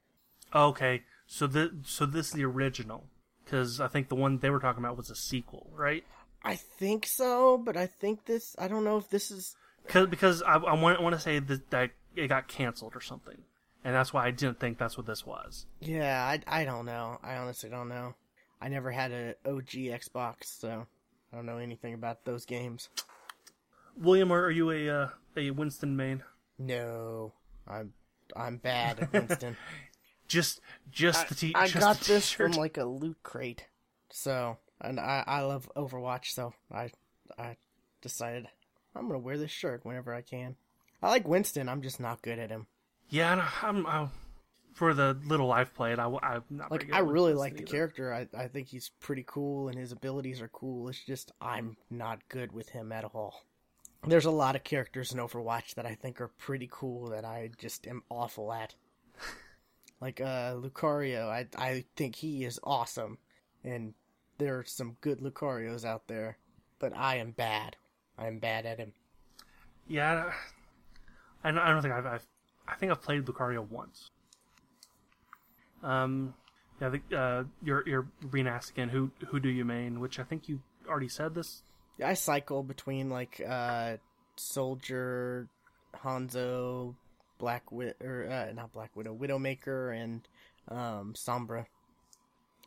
Okay. 0.54 1.04
So 1.28 1.48
the 1.48 1.72
so 1.86 2.06
this 2.06 2.28
is 2.28 2.34
the 2.34 2.46
original 2.46 3.06
because 3.44 3.80
I 3.80 3.88
think 3.88 4.10
the 4.10 4.16
one 4.16 4.40
they 4.40 4.50
were 4.50 4.60
talking 4.60 4.84
about 4.84 4.98
was 4.98 5.10
a 5.10 5.16
sequel, 5.16 5.70
right? 5.74 6.04
I 6.44 6.56
think 6.56 7.06
so, 7.08 7.58
but 7.58 7.78
I 7.78 7.88
think 7.88 8.26
this 8.26 8.56
I 8.60 8.68
don't 8.68 8.84
know 8.84 8.98
if 8.98 9.10
this 9.10 9.32
is 9.32 9.56
Cause, 9.88 10.08
because 10.08 10.42
I, 10.42 10.56
I 10.56 10.74
want, 10.74 11.00
I 11.00 11.02
want 11.02 11.16
to 11.16 11.22
say 11.22 11.40
that, 11.40 11.70
that 11.70 11.92
it 12.16 12.28
got 12.28 12.48
canceled 12.48 12.96
or 12.96 13.02
something, 13.02 13.38
and 13.86 13.94
that's 13.94 14.12
why 14.12 14.26
I 14.26 14.32
didn't 14.32 14.60
think 14.60 14.80
that's 14.80 14.98
what 14.98 15.06
this 15.06 15.26
was. 15.26 15.68
Yeah, 15.80 16.22
I, 16.26 16.62
I 16.62 16.66
don't 16.66 16.88
know. 16.88 17.20
I 17.24 17.36
honestly 17.36 17.70
don't 17.70 17.88
know. 17.88 18.16
I 18.60 18.68
never 18.68 18.90
had 18.92 19.12
a 19.12 19.36
OG 19.46 19.70
Xbox, 19.70 20.46
so 20.46 20.88
I 21.32 21.36
don't 21.36 21.46
know 21.46 21.60
anything 21.60 21.94
about 21.94 22.26
those 22.26 22.46
games. 22.46 22.90
William, 23.96 24.32
are 24.32 24.50
you 24.50 24.72
a 24.72 24.90
uh, 24.90 25.10
a 25.38 25.52
Winston 25.52 25.96
main? 25.96 26.24
No, 26.58 27.34
I'm 27.68 27.94
I'm 28.36 28.58
bad 28.58 29.00
at 29.02 29.14
Winston. 29.14 29.56
Just 30.28 30.60
just 30.90 31.30
the 31.30 31.36
t- 31.36 31.54
I 31.54 31.68
just 31.68 31.80
got 31.80 32.00
this 32.00 32.32
from 32.32 32.54
like 32.54 32.78
a 32.78 32.84
loot 32.84 33.18
crate, 33.22 33.68
so 34.10 34.58
and 34.82 35.00
I 35.00 35.24
I 35.28 35.42
love 35.42 35.70
Overwatch, 35.78 36.32
so 36.32 36.52
I 36.74 36.90
I 37.38 37.58
decided 38.02 38.48
I'm 38.96 39.06
gonna 39.06 39.20
wear 39.20 39.38
this 39.38 39.52
shirt 39.52 39.86
whenever 39.86 40.16
I 40.16 40.22
can. 40.24 40.56
I 41.04 41.10
like 41.10 41.28
Winston. 41.28 41.70
I'm 41.70 41.84
just 41.84 42.00
not 42.00 42.24
good 42.24 42.40
at 42.40 42.50
him. 42.50 42.66
Yeah, 43.10 43.48
I'm, 43.62 43.86
I'm 43.86 44.10
for 44.76 44.94
the 44.94 45.18
little 45.26 45.52
I've 45.52 45.74
played. 45.74 46.00
I, 46.00 46.06
am 46.06 46.44
not 46.50 46.70
Like 46.70 46.90
I 46.94 47.00
really 47.00 47.34
like 47.34 47.56
the 47.56 47.64
character. 47.64 48.14
I 48.14 48.28
I 48.38 48.48
think 48.48 48.68
he's 48.68 48.92
pretty 49.00 49.24
cool 49.26 49.70
and 49.70 49.78
his 49.78 49.92
abilities 49.92 50.42
are 50.42 50.50
cool. 50.50 50.90
It's 50.90 51.04
just 51.04 51.32
I'm 51.42 51.78
not 51.90 52.28
good 52.30 52.52
with 52.52 52.70
him 52.70 52.92
at 52.92 53.06
all. 53.06 53.44
There's 54.06 54.26
a 54.26 54.32
lot 54.32 54.56
of 54.56 54.64
characters 54.64 55.14
in 55.14 55.20
Overwatch 55.20 55.76
that 55.76 55.86
I 55.86 55.96
think 55.96 56.22
are 56.22 56.28
pretty 56.28 56.70
cool 56.72 57.10
that 57.10 57.26
I 57.26 57.50
just 57.58 57.88
am 57.88 58.04
awful 58.10 58.52
at. 58.52 58.76
like 60.02 60.20
uh 60.20 60.56
Lucario, 60.56 61.30
I 61.30 61.48
I 61.58 61.86
think 61.96 62.16
he 62.16 62.44
is 62.44 62.60
awesome, 62.64 63.18
and 63.64 63.94
there 64.38 64.60
are 64.60 64.66
some 64.66 64.98
good 65.00 65.20
Lucarios 65.20 65.86
out 65.86 66.08
there, 66.08 66.38
but 66.80 66.96
I 66.96 67.16
am 67.16 67.32
bad. 67.32 67.78
I 68.18 68.28
am 68.28 68.40
bad 68.40 68.66
at 68.66 68.80
him. 68.80 68.92
Yeah, 69.88 70.32
I, 71.44 71.50
I 71.50 71.52
don't 71.52 71.82
think 71.82 71.94
I've, 71.94 72.06
I've 72.06 72.28
I 72.68 72.76
think 72.76 72.92
I've 72.92 73.02
played 73.02 73.26
Lucario 73.26 73.68
once. 73.68 74.10
Um, 75.84 76.34
yeah, 76.82 76.90
think 76.90 77.04
uh, 77.16 77.44
you're 77.64 77.88
you're 77.88 78.08
being 78.32 78.48
asked 78.48 78.72
again. 78.72 78.90
Who 78.90 79.12
who 79.28 79.40
do 79.40 79.50
you 79.50 79.64
main? 79.64 80.00
Which 80.00 80.20
I 80.20 80.24
think 80.24 80.50
you 80.50 80.62
already 80.88 81.10
said 81.10 81.36
this. 81.36 81.62
I 82.04 82.14
cycle 82.16 82.64
between 82.64 83.10
like 83.10 83.42
uh 83.48 83.98
Soldier, 84.36 85.48
Hanzo, 86.04 86.96
Black 87.38 87.72
Widow, 87.72 87.94
or 88.02 88.28
uh, 88.30 88.54
not 88.54 88.74
Black 88.74 88.96
Widow, 88.96 89.16
Widowmaker, 89.16 89.96
and 89.96 90.28
um 90.68 91.14
Sombra. 91.14 91.66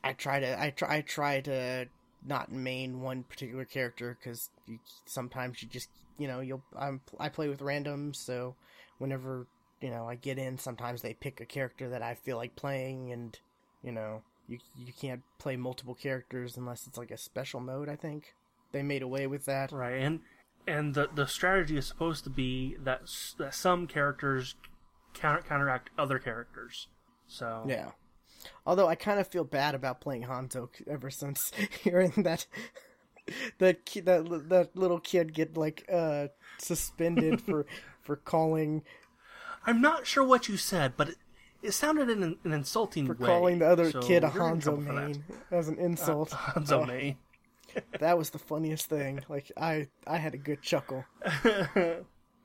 I 0.02 0.12
try 0.12 0.40
to 0.40 0.60
I 0.60 0.70
try 0.70 0.96
I 0.96 1.00
try 1.02 1.40
to 1.42 1.86
not 2.24 2.50
main 2.50 3.00
one 3.00 3.24
particular 3.24 3.64
character 3.64 4.16
because 4.18 4.50
sometimes 5.04 5.62
you 5.62 5.68
just 5.68 5.88
you 6.18 6.28
know 6.28 6.40
you'll 6.40 6.62
I'm 6.78 7.00
I 7.18 7.28
play 7.28 7.48
with 7.48 7.60
randoms 7.60 8.16
so 8.16 8.54
whenever 8.98 9.46
you 9.80 9.90
know 9.90 10.08
I 10.08 10.14
get 10.14 10.38
in. 10.38 10.58
Sometimes 10.58 11.02
they 11.02 11.14
pick 11.14 11.40
a 11.40 11.46
character 11.46 11.88
that 11.90 12.02
I 12.02 12.14
feel 12.14 12.36
like 12.36 12.56
playing, 12.56 13.12
and 13.12 13.38
you 13.82 13.92
know 13.92 14.22
you 14.48 14.58
you 14.76 14.92
can't 14.92 15.22
play 15.38 15.56
multiple 15.56 15.94
characters 15.94 16.56
unless 16.56 16.86
it's 16.86 16.98
like 16.98 17.10
a 17.10 17.18
special 17.18 17.60
mode. 17.60 17.88
I 17.88 17.96
think 17.96 18.34
they 18.72 18.82
made 18.82 19.02
away 19.02 19.26
with 19.26 19.44
that. 19.46 19.72
Right, 19.72 20.02
and 20.02 20.20
and 20.66 20.94
the 20.94 21.08
the 21.14 21.26
strategy 21.26 21.76
is 21.76 21.86
supposed 21.86 22.24
to 22.24 22.30
be 22.30 22.76
that 22.82 23.02
that 23.38 23.54
some 23.54 23.86
characters 23.86 24.54
counter, 25.14 25.42
counteract 25.42 25.90
other 25.98 26.18
characters. 26.18 26.88
So 27.26 27.64
Yeah. 27.66 27.90
Although 28.64 28.86
I 28.86 28.94
kind 28.94 29.18
of 29.18 29.26
feel 29.26 29.44
bad 29.44 29.74
about 29.74 30.00
playing 30.00 30.24
Hanzo 30.24 30.68
ever 30.86 31.10
since 31.10 31.50
hearing 31.82 32.12
that 32.18 32.46
that 33.58 33.84
ki- 33.84 34.00
that 34.00 34.48
that 34.48 34.76
little 34.76 35.00
kid 35.00 35.34
get 35.34 35.56
like 35.56 35.84
uh 35.92 36.28
suspended 36.58 37.40
for 37.40 37.66
for 38.02 38.16
calling 38.16 38.82
I'm 39.68 39.80
not 39.80 40.06
sure 40.06 40.24
what 40.24 40.48
you 40.48 40.56
said, 40.56 40.94
but 40.96 41.10
it, 41.10 41.16
it 41.62 41.72
sounded 41.72 42.08
in 42.08 42.22
an, 42.22 42.38
an 42.44 42.52
insulting 42.52 43.06
for 43.06 43.14
way. 43.14 43.26
calling 43.26 43.58
the 43.58 43.66
other 43.68 43.90
so 43.90 44.00
kid 44.00 44.24
a 44.24 44.28
Hanzo 44.30 44.78
main 44.78 45.24
as 45.50 45.68
an 45.68 45.78
insult. 45.78 46.30
Hanzo 46.54 46.82
Uh, 46.82 46.86
main. 46.86 47.16
that 48.00 48.16
was 48.16 48.30
the 48.30 48.38
funniest 48.38 48.86
thing. 48.86 49.20
Like 49.28 49.52
I 49.56 49.88
I 50.06 50.16
had 50.18 50.34
a 50.34 50.38
good 50.38 50.62
chuckle, 50.62 51.04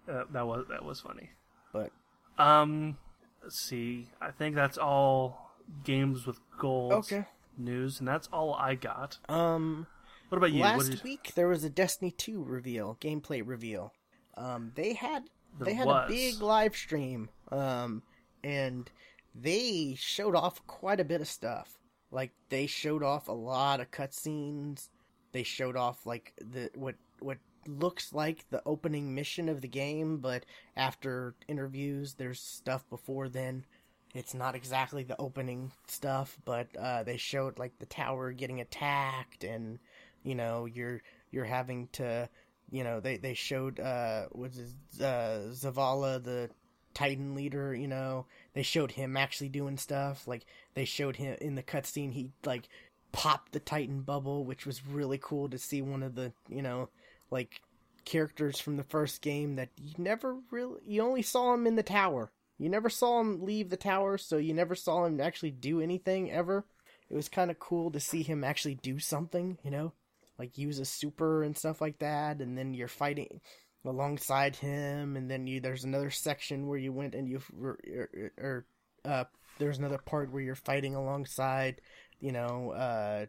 Uh, 0.06 0.24
that 0.32 0.46
was 0.46 0.66
that 0.70 0.84
was 0.84 1.00
funny. 1.00 1.30
but 1.72 1.92
Um, 2.38 2.98
let's 3.42 3.58
see. 3.60 4.08
I 4.22 4.32
think 4.32 4.54
that's 4.56 4.78
all 4.78 5.52
games 5.86 6.28
with 6.28 6.40
gold 6.60 6.92
okay. 6.94 7.26
news, 7.58 8.00
and 8.00 8.08
that's 8.08 8.28
all 8.34 8.54
I 8.56 8.76
got. 8.76 9.18
Um 9.30 9.88
What 10.30 10.38
about 10.40 10.52
you? 10.52 10.62
Last 10.62 10.92
you- 10.92 11.00
week 11.06 11.32
there 11.36 11.48
was 11.48 11.64
a 11.64 11.70
Destiny 11.70 12.12
2 12.12 12.44
reveal, 12.44 12.98
gameplay 13.00 13.42
reveal. 13.46 13.94
Um, 14.36 14.72
they 14.76 14.94
had 14.94 15.30
they 15.60 15.74
had 15.74 15.88
was. 15.88 16.10
a 16.10 16.14
big 16.14 16.42
live 16.42 16.76
stream, 16.76 17.30
um, 17.52 18.04
and 18.44 18.90
they 19.36 19.96
showed 19.98 20.36
off 20.36 20.66
quite 20.68 21.00
a 21.00 21.06
bit 21.06 21.22
of 21.22 21.28
stuff. 21.28 21.78
Like 22.12 22.32
they 22.50 22.68
showed 22.68 23.04
off 23.04 23.28
a 23.28 23.34
lot 23.34 23.80
of 23.80 23.92
cutscenes. 23.92 24.90
They 25.32 25.44
showed 25.44 25.76
off 25.76 26.06
like 26.06 26.34
the 26.38 26.70
what 26.76 26.96
what 27.20 27.38
looks 27.68 28.14
like 28.14 28.46
the 28.50 28.62
opening 28.66 29.16
mission 29.16 29.50
of 29.50 29.62
the 29.62 29.68
game, 29.68 30.18
but 30.18 30.46
after 30.76 31.36
interviews, 31.48 32.16
there's 32.16 32.40
stuff 32.40 32.88
before 32.90 33.30
then. 33.30 33.66
It's 34.14 34.34
not 34.36 34.54
exactly 34.54 35.04
the 35.04 35.20
opening 35.20 35.72
stuff, 35.88 36.38
but 36.46 36.68
uh, 36.78 37.02
they 37.04 37.18
showed 37.18 37.58
like 37.58 37.80
the 37.80 37.88
tower 37.88 38.32
getting 38.32 38.62
attacked, 38.62 39.44
and 39.44 39.80
you 40.24 40.36
know 40.36 40.66
you're 40.66 41.02
you're 41.32 41.46
having 41.46 41.88
to, 41.94 42.30
you 42.72 42.84
know 42.84 43.00
they 43.00 43.18
they 43.18 43.34
showed 43.34 43.80
uh 43.80 44.26
was 44.32 44.60
uh, 45.00 45.50
Zavala 45.52 46.24
the 46.24 46.50
Titan 46.94 47.36
leader, 47.36 47.74
you 47.74 47.88
know 47.88 48.26
they 48.54 48.64
showed 48.64 48.92
him 48.92 49.18
actually 49.18 49.50
doing 49.50 49.78
stuff. 49.78 50.28
Like 50.28 50.46
they 50.74 50.86
showed 50.86 51.16
him 51.16 51.38
in 51.42 51.56
the 51.56 51.64
cutscene, 51.64 52.14
he 52.14 52.32
like 52.46 52.68
popped 53.12 53.52
the 53.52 53.60
Titan 53.60 54.02
bubble, 54.02 54.46
which 54.46 54.66
was 54.66 54.86
really 54.86 55.20
cool 55.22 55.50
to 55.50 55.58
see 55.58 55.82
one 55.82 56.04
of 56.04 56.16
the 56.16 56.34
you 56.50 56.62
know 56.62 56.90
like 57.32 57.62
characters 58.06 58.60
from 58.60 58.78
the 58.78 58.84
first 58.84 59.22
game 59.22 59.56
that 59.56 59.70
you 59.82 59.94
never 59.98 60.38
really 60.52 60.80
you 60.86 61.02
only 61.02 61.22
saw 61.22 61.54
him 61.54 61.66
in 61.66 61.76
the 61.76 61.84
tower. 61.84 62.32
You 62.58 62.70
never 62.70 62.90
saw 62.90 63.20
him 63.20 63.44
leave 63.44 63.70
the 63.70 63.78
tower, 63.78 64.18
so 64.18 64.38
you 64.38 64.54
never 64.54 64.76
saw 64.76 65.06
him 65.06 65.20
actually 65.20 65.52
do 65.52 65.82
anything 65.82 66.32
ever. 66.32 66.66
It 67.10 67.16
was 67.16 67.30
kind 67.30 67.52
of 67.52 67.60
cool 67.60 67.92
to 67.92 68.00
see 68.00 68.24
him 68.24 68.44
actually 68.44 68.76
do 68.76 69.00
something, 69.00 69.58
you 69.64 69.72
know, 69.72 69.94
like 70.44 70.58
use 70.58 70.80
a 70.80 70.86
super 70.86 71.44
and 71.44 71.58
stuff 71.58 71.80
like 71.80 72.00
that, 72.00 72.42
and 72.42 72.58
then 72.58 72.74
you're 72.74 72.90
fighting 72.90 73.40
alongside 73.86 74.58
him, 74.58 75.16
and 75.16 75.32
then 75.32 75.48
you 75.48 75.62
there's 75.62 75.86
another 75.86 76.10
section 76.10 76.68
where 76.68 76.78
you 76.78 76.92
went 76.92 77.16
and 77.16 77.30
you 77.30 77.42
or, 77.62 77.80
or, 77.88 78.32
or 78.38 78.66
uh 79.06 79.24
there's 79.58 79.78
another 79.78 79.98
part 79.98 80.32
where 80.32 80.42
you're 80.42 80.56
fighting 80.56 80.96
alongside, 80.96 81.80
you 82.20 82.34
know, 82.34 82.72
uh 82.72 83.26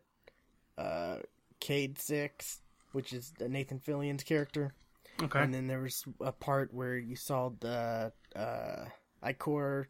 uh 0.81 1.19
Cayde 1.61 1.99
Six, 2.01 2.61
which 2.91 3.13
is 3.13 3.33
Nathan 3.41 3.79
Fillion's 3.79 4.25
character. 4.25 4.75
okay. 5.23 5.41
And 5.41 5.55
then 5.55 5.69
there 5.69 5.83
was 5.83 6.05
a 6.21 6.33
part 6.33 6.75
where 6.75 6.99
you 6.99 7.15
saw 7.15 7.51
the 7.61 8.13
uh 8.35 8.85
Ikora 9.23 9.87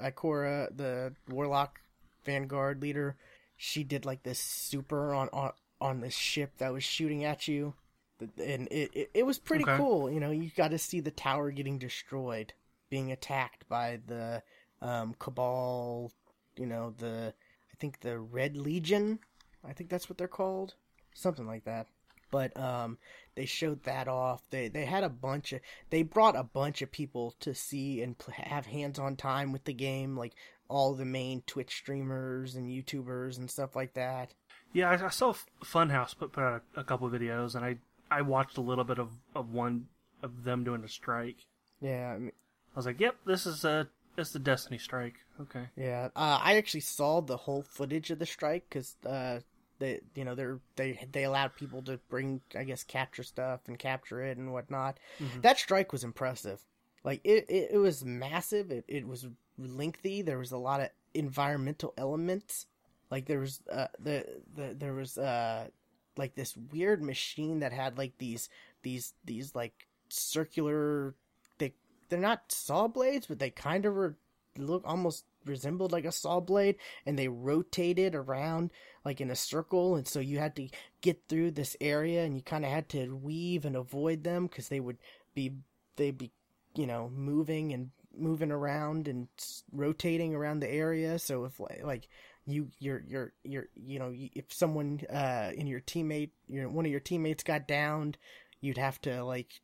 Ikora, 0.00 0.74
the 0.74 1.14
Warlock 1.28 1.78
Vanguard 2.24 2.80
leader. 2.80 3.16
She 3.56 3.84
did 3.84 4.04
like 4.04 4.22
this 4.22 4.38
super 4.38 5.14
on 5.14 5.28
on, 5.32 5.52
on 5.80 6.00
this 6.00 6.14
ship 6.14 6.52
that 6.58 6.72
was 6.72 6.84
shooting 6.84 7.24
at 7.24 7.48
you. 7.48 7.74
And 8.20 8.68
it, 8.68 8.90
it, 8.94 9.10
it 9.14 9.26
was 9.26 9.38
pretty 9.38 9.64
Okay. 9.64 9.76
cool. 9.76 10.10
You 10.10 10.20
know, 10.20 10.30
you 10.30 10.50
got 10.56 10.70
to 10.70 10.78
see 10.78 11.00
the 11.00 11.10
tower 11.10 11.50
getting 11.50 11.78
destroyed, 11.78 12.52
being 12.90 13.12
attacked 13.12 13.68
by 13.68 14.00
the 14.06 14.42
um, 14.80 15.14
Cabal, 15.18 16.12
you 16.56 16.66
know, 16.66 16.94
the, 16.98 17.34
I 17.72 17.76
think 17.78 18.00
the 18.00 18.18
Red 18.18 18.56
Legion. 18.56 19.18
I 19.66 19.72
think 19.72 19.90
that's 19.90 20.08
what 20.08 20.16
they're 20.18 20.28
called. 20.28 20.74
Something 21.14 21.46
like 21.46 21.64
that 21.64 21.86
but 22.34 22.58
um, 22.58 22.98
they 23.36 23.46
showed 23.46 23.80
that 23.84 24.08
off. 24.08 24.42
They 24.50 24.66
they 24.66 24.84
had 24.84 25.04
a 25.04 25.08
bunch 25.08 25.52
of 25.52 25.60
they 25.90 26.02
brought 26.02 26.34
a 26.34 26.42
bunch 26.42 26.82
of 26.82 26.90
people 26.90 27.36
to 27.38 27.54
see 27.54 28.02
and 28.02 28.18
pl- 28.18 28.34
have 28.36 28.66
hands 28.66 28.98
on 28.98 29.14
time 29.14 29.52
with 29.52 29.62
the 29.62 29.72
game, 29.72 30.16
like 30.16 30.32
all 30.68 30.94
the 30.94 31.04
main 31.04 31.42
Twitch 31.46 31.72
streamers 31.76 32.56
and 32.56 32.68
YouTubers 32.68 33.38
and 33.38 33.48
stuff 33.48 33.76
like 33.76 33.94
that. 33.94 34.34
Yeah, 34.74 34.90
I, 34.90 35.06
I 35.06 35.08
saw 35.08 35.32
Funhaus 35.62 36.18
put, 36.18 36.32
put 36.32 36.42
out 36.44 36.62
a, 36.76 36.80
a 36.80 36.84
couple 36.84 37.06
of 37.06 37.12
videos, 37.14 37.54
and 37.54 37.64
I 37.64 37.78
I 38.10 38.20
watched 38.20 38.58
a 38.58 38.60
little 38.60 38.84
bit 38.84 38.98
of, 38.98 39.10
of 39.34 39.52
one 39.52 39.86
of 40.22 40.44
them 40.44 40.64
doing 40.64 40.84
a 40.84 40.88
strike. 40.88 41.46
Yeah, 41.80 42.12
I 42.14 42.18
mean, 42.18 42.32
I 42.74 42.78
was 42.78 42.84
like, 42.84 43.00
"Yep, 43.00 43.16
this 43.24 43.46
is 43.46 43.64
a 43.64 43.88
is 44.18 44.32
the 44.32 44.38
Destiny 44.38 44.78
strike." 44.78 45.14
Okay. 45.40 45.66
yeah. 45.76 46.08
Uh, 46.14 46.38
I 46.42 46.56
actually 46.56 46.80
saw 46.80 47.20
the 47.20 47.36
whole 47.36 47.62
footage 47.62 48.10
of 48.10 48.18
the 48.18 48.26
strike 48.26 48.66
because 48.68 48.96
uh, 49.06 49.40
they 49.78 50.00
you 50.14 50.24
know 50.24 50.34
they're 50.34 50.60
they 50.76 51.06
they 51.12 51.24
allowed 51.24 51.54
people 51.54 51.82
to 51.82 51.98
bring 52.08 52.40
I 52.54 52.64
guess 52.64 52.84
capture 52.84 53.22
stuff 53.22 53.60
and 53.66 53.78
capture 53.78 54.22
it 54.22 54.38
and 54.38 54.52
whatnot. 54.52 54.98
That 55.42 55.58
strike 55.58 55.92
was 55.92 56.04
impressive. 56.04 56.60
Like 57.04 57.20
it, 57.22 57.46
it, 57.48 57.70
it 57.72 57.78
was 57.78 58.04
massive. 58.04 58.70
It, 58.70 58.84
it 58.88 59.06
was 59.06 59.26
lengthy. 59.58 60.22
There 60.22 60.38
was 60.38 60.52
a 60.52 60.58
lot 60.58 60.80
of 60.80 60.88
environmental 61.12 61.94
elements. 61.96 62.66
Like 63.14 63.26
there 63.26 63.38
was 63.38 63.60
uh 63.70 63.86
the, 64.00 64.26
the 64.56 64.74
there 64.76 64.92
was 64.92 65.16
uh 65.16 65.68
like 66.16 66.34
this 66.34 66.56
weird 66.72 67.00
machine 67.00 67.60
that 67.60 67.72
had 67.72 67.96
like 67.96 68.18
these 68.18 68.48
these 68.82 69.12
these 69.24 69.54
like 69.54 69.86
circular 70.08 71.14
they 71.58 71.74
they're 72.08 72.18
not 72.18 72.50
saw 72.50 72.88
blades 72.88 73.28
but 73.28 73.38
they 73.38 73.50
kind 73.50 73.86
of 73.86 73.94
were 73.94 74.16
look 74.58 74.82
almost 74.84 75.26
resembled 75.44 75.92
like 75.92 76.04
a 76.04 76.10
saw 76.10 76.40
blade 76.40 76.74
and 77.06 77.16
they 77.16 77.28
rotated 77.28 78.16
around 78.16 78.72
like 79.04 79.20
in 79.20 79.30
a 79.30 79.36
circle 79.36 79.94
and 79.94 80.08
so 80.08 80.18
you 80.18 80.40
had 80.40 80.56
to 80.56 80.68
get 81.00 81.22
through 81.28 81.52
this 81.52 81.76
area 81.80 82.24
and 82.24 82.34
you 82.34 82.42
kind 82.42 82.64
of 82.64 82.70
had 82.72 82.88
to 82.88 83.14
weave 83.14 83.64
and 83.64 83.76
avoid 83.76 84.24
them 84.24 84.48
because 84.48 84.68
they 84.70 84.80
would 84.80 84.98
be 85.36 85.52
they'd 85.94 86.18
be 86.18 86.32
you 86.74 86.86
know 86.88 87.08
moving 87.14 87.72
and 87.72 87.92
moving 88.16 88.50
around 88.50 89.06
and 89.06 89.28
rotating 89.72 90.34
around 90.34 90.58
the 90.58 90.70
area 90.70 91.16
so 91.16 91.44
if 91.44 91.60
like, 91.60 91.84
like 91.84 92.08
you 92.46 92.68
you're 92.78 93.02
you're 93.08 93.32
you're 93.42 93.68
you 93.74 93.98
know 93.98 94.12
if 94.14 94.52
someone 94.52 95.00
uh 95.12 95.50
in 95.54 95.66
your 95.66 95.80
teammate 95.80 96.30
you 96.46 96.62
know 96.62 96.68
one 96.68 96.84
of 96.84 96.90
your 96.90 97.00
teammates 97.00 97.42
got 97.42 97.66
downed 97.66 98.18
you'd 98.60 98.78
have 98.78 99.00
to 99.00 99.24
like 99.24 99.60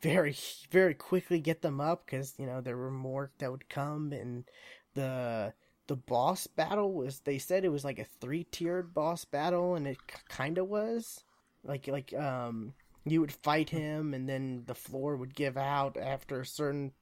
very 0.00 0.34
very 0.70 0.94
quickly 0.94 1.40
get 1.40 1.62
them 1.62 1.80
up 1.80 2.06
because 2.06 2.34
you 2.38 2.46
know 2.46 2.60
there 2.60 2.76
were 2.76 2.90
more 2.90 3.30
that 3.38 3.50
would 3.50 3.68
come 3.68 4.12
and 4.12 4.44
the 4.94 5.52
the 5.86 5.96
boss 5.96 6.46
battle 6.46 6.92
was 6.92 7.20
they 7.20 7.38
said 7.38 7.64
it 7.64 7.72
was 7.72 7.84
like 7.84 7.98
a 7.98 8.06
three 8.20 8.44
tiered 8.44 8.94
boss 8.94 9.24
battle 9.24 9.74
and 9.74 9.86
it 9.86 9.98
kind 10.28 10.58
of 10.58 10.68
was. 10.68 11.24
Like 11.64 11.86
like 11.88 12.14
um 12.14 12.74
you 13.04 13.20
would 13.20 13.32
fight 13.32 13.70
him 13.70 14.14
and 14.14 14.28
then 14.28 14.64
the 14.66 14.74
floor 14.74 15.16
would 15.16 15.34
give 15.34 15.56
out 15.56 15.96
after 15.96 16.40
a 16.40 16.46
certain 16.46 16.92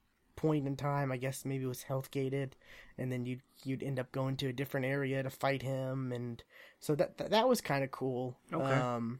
point 0.41 0.65
in 0.67 0.75
time 0.75 1.11
i 1.11 1.17
guess 1.17 1.45
maybe 1.45 1.63
it 1.63 1.67
was 1.67 1.83
health 1.83 2.09
gated 2.11 2.55
and 2.97 3.11
then 3.11 3.25
you'd 3.25 3.41
you'd 3.63 3.83
end 3.83 3.99
up 3.99 4.11
going 4.11 4.35
to 4.35 4.47
a 4.47 4.53
different 4.53 4.85
area 4.85 5.21
to 5.21 5.29
fight 5.29 5.61
him 5.61 6.11
and 6.11 6.43
so 6.79 6.95
that 6.95 7.17
that, 7.17 7.29
that 7.29 7.47
was 7.47 7.61
kind 7.61 7.83
of 7.83 7.91
cool 7.91 8.37
Okay. 8.51 8.73
um 8.73 9.19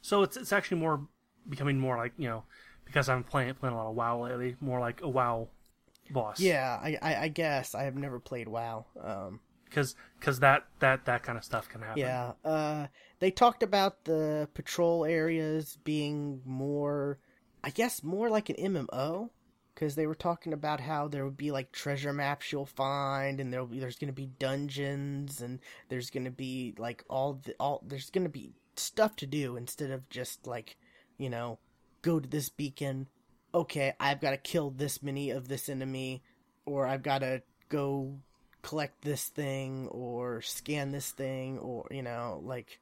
So 0.00 0.22
it's 0.22 0.36
it's 0.36 0.52
actually 0.52 0.80
more 0.80 1.06
becoming 1.48 1.78
more 1.78 1.96
like 1.96 2.12
you 2.16 2.28
know 2.28 2.44
because 2.84 3.08
I'm 3.08 3.22
playing 3.24 3.54
playing 3.54 3.74
a 3.74 3.78
lot 3.78 3.88
of 3.90 3.94
WoW 3.96 4.22
lately, 4.24 4.56
more 4.60 4.80
like 4.80 5.00
a 5.02 5.08
WoW 5.08 5.48
boss. 6.10 6.40
yeah 6.40 6.78
I, 6.82 6.98
I 7.00 7.14
i 7.24 7.28
guess 7.28 7.74
i 7.74 7.84
have 7.84 7.94
never 7.96 8.18
played 8.18 8.46
wow 8.48 8.84
um 9.00 9.40
because 9.64 9.94
because 10.18 10.40
that 10.40 10.64
that 10.80 11.04
that 11.06 11.22
kind 11.22 11.38
of 11.38 11.44
stuff 11.44 11.68
can 11.68 11.80
happen. 11.80 12.00
Yeah. 12.00 12.32
Uh, 12.44 12.88
they 13.20 13.30
talked 13.30 13.62
about 13.62 14.04
the 14.04 14.46
patrol 14.52 15.06
areas 15.06 15.78
being 15.84 16.42
more, 16.44 17.18
I 17.64 17.70
guess, 17.70 18.02
more 18.02 18.28
like 18.28 18.50
an 18.50 18.56
MMO. 18.56 19.30
Because 19.74 19.94
they 19.94 20.06
were 20.06 20.14
talking 20.14 20.52
about 20.52 20.80
how 20.80 21.08
there 21.08 21.24
would 21.24 21.36
be 21.36 21.50
like 21.50 21.72
treasure 21.72 22.12
maps 22.12 22.52
you'll 22.52 22.66
find, 22.66 23.40
and 23.40 23.52
there'll 23.52 23.66
be 23.66 23.78
there's 23.78 23.98
going 23.98 24.12
to 24.12 24.12
be 24.12 24.30
dungeons, 24.38 25.40
and 25.40 25.60
there's 25.88 26.10
going 26.10 26.24
to 26.24 26.30
be 26.30 26.74
like 26.78 27.04
all 27.08 27.40
the 27.44 27.54
all 27.58 27.82
there's 27.86 28.10
going 28.10 28.24
to 28.24 28.30
be 28.30 28.52
stuff 28.76 29.16
to 29.16 29.26
do 29.26 29.56
instead 29.56 29.90
of 29.90 30.08
just 30.08 30.46
like 30.46 30.76
you 31.18 31.30
know 31.30 31.58
go 32.02 32.20
to 32.20 32.28
this 32.28 32.48
beacon, 32.48 33.08
okay, 33.54 33.94
I've 33.98 34.20
got 34.20 34.30
to 34.32 34.36
kill 34.36 34.70
this 34.70 35.02
many 35.02 35.30
of 35.30 35.48
this 35.48 35.68
enemy, 35.68 36.22
or 36.66 36.86
I've 36.86 37.02
got 37.02 37.18
to 37.20 37.42
go 37.68 38.18
collect 38.60 39.02
this 39.02 39.28
thing, 39.28 39.88
or 39.88 40.42
scan 40.42 40.92
this 40.92 41.10
thing, 41.10 41.58
or 41.58 41.86
you 41.90 42.02
know, 42.02 42.40
like 42.44 42.80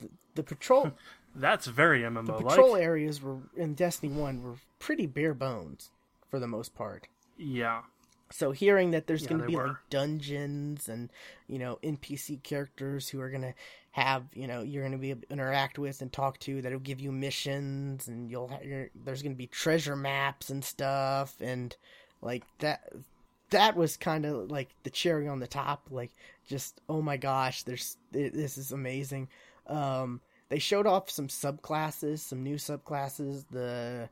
the, 0.00 0.08
the 0.34 0.42
patrol 0.42 0.92
That's 1.38 1.66
very 1.66 2.00
MMO 2.02 2.42
like. 2.44 2.46
patrol 2.46 2.76
areas 2.76 3.22
were 3.22 3.38
in 3.56 3.74
Destiny 3.74 4.12
One 4.12 4.42
were 4.42 4.56
pretty 4.78 5.06
bare 5.06 5.34
bones 5.34 5.90
for 6.30 6.38
the 6.40 6.46
most 6.48 6.74
part. 6.74 7.08
Yeah. 7.36 7.82
So 8.30 8.52
hearing 8.52 8.90
that 8.90 9.06
there's 9.06 9.22
Yeah, 9.22 9.28
going 9.28 9.40
to 9.42 9.46
be 9.46 9.56
like 9.56 9.76
dungeons 9.90 10.88
and 10.88 11.10
you 11.46 11.58
know 11.58 11.78
NPC 11.82 12.42
characters 12.42 13.08
who 13.08 13.20
are 13.20 13.30
going 13.30 13.42
to 13.42 13.54
have 13.92 14.24
you 14.34 14.46
know 14.46 14.62
you're 14.62 14.82
going 14.82 14.92
to 14.92 14.98
be 14.98 15.10
able 15.10 15.22
to 15.22 15.32
interact 15.32 15.78
with 15.78 16.02
and 16.02 16.12
talk 16.12 16.38
to 16.40 16.60
that'll 16.60 16.78
give 16.78 17.00
you 17.00 17.10
missions 17.10 18.06
and 18.08 18.30
you'll 18.30 18.48
ha- 18.48 18.58
you're, 18.62 18.90
there's 18.94 19.22
going 19.22 19.32
to 19.32 19.38
be 19.38 19.46
treasure 19.46 19.96
maps 19.96 20.50
and 20.50 20.64
stuff 20.64 21.36
and 21.40 21.76
like 22.20 22.44
that 22.58 22.92
that 23.50 23.76
was 23.76 23.96
kind 23.96 24.26
of 24.26 24.50
like 24.50 24.68
the 24.82 24.90
cherry 24.90 25.26
on 25.26 25.40
the 25.40 25.46
top 25.46 25.86
like 25.90 26.10
just 26.46 26.80
oh 26.88 27.00
my 27.00 27.16
gosh 27.16 27.62
there's 27.62 27.96
this 28.12 28.58
is 28.58 28.72
amazing 28.72 29.28
um 29.68 30.20
they 30.48 30.58
showed 30.58 30.86
off 30.86 31.10
some 31.10 31.28
subclasses 31.28 32.20
some 32.20 32.42
new 32.42 32.56
subclasses 32.56 33.44
the 33.50 34.08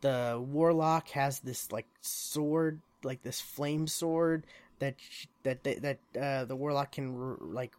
the 0.00 0.42
warlock 0.48 1.08
has 1.10 1.40
this 1.40 1.70
like 1.72 1.86
sword 2.00 2.80
like 3.04 3.22
this 3.22 3.40
flame 3.40 3.86
sword 3.86 4.46
that 4.78 4.94
that 5.42 5.62
that, 5.64 5.82
that 5.82 6.20
uh, 6.20 6.44
the 6.44 6.56
warlock 6.56 6.92
can 6.92 7.36
like 7.40 7.74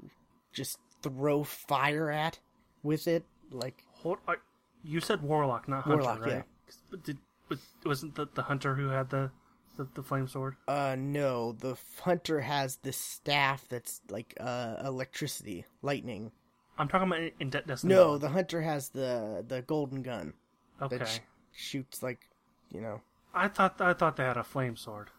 just 0.52 0.78
throw 1.02 1.44
fire 1.44 2.10
at 2.10 2.40
with 2.84 3.08
it 3.08 3.24
like 3.52 3.84
Hold, 4.02 4.18
I, 4.28 4.36
you 4.84 5.00
said 5.00 5.22
warlock, 5.22 5.68
not 5.68 5.84
hunter, 5.84 6.04
Warlock, 6.04 6.22
right? 6.22 6.32
yeah. 6.32 6.42
But 6.90 7.04
did 7.04 7.18
but 7.48 7.58
wasn't 7.86 8.16
the, 8.16 8.28
the 8.34 8.42
hunter 8.44 8.76
who 8.76 8.88
had 8.90 9.10
the, 9.10 9.32
the 9.78 9.88
the 9.96 10.04
flame 10.04 10.28
sword? 10.28 10.56
uh 10.68 10.96
no 10.98 11.54
the 11.54 11.76
hunter 12.02 12.42
has 12.42 12.78
this 12.78 12.98
staff 12.98 13.66
that's 13.70 14.02
like 14.10 14.34
uh 14.40 14.76
electricity 14.84 15.66
lightning 15.82 16.32
I'm 16.78 16.88
talking 16.88 17.08
about 17.08 17.32
in- 17.40 17.50
De- 17.50 17.62
Destiny. 17.62 17.94
no 17.94 18.18
the 18.18 18.30
hunter 18.30 18.62
has 18.62 18.90
the 18.90 19.44
the 19.48 19.62
golden 19.62 20.02
gun 20.02 20.34
okay. 20.82 20.98
that 20.98 21.08
sh- 21.08 21.20
shoots 21.52 22.02
like 22.04 22.30
you 22.72 22.82
know 22.82 23.02
I 23.34 23.48
thought 23.48 23.80
I 23.82 23.94
thought 23.94 24.16
they 24.18 24.24
had 24.24 24.38
a 24.38 24.44
flame 24.44 24.76
sword. 24.76 25.10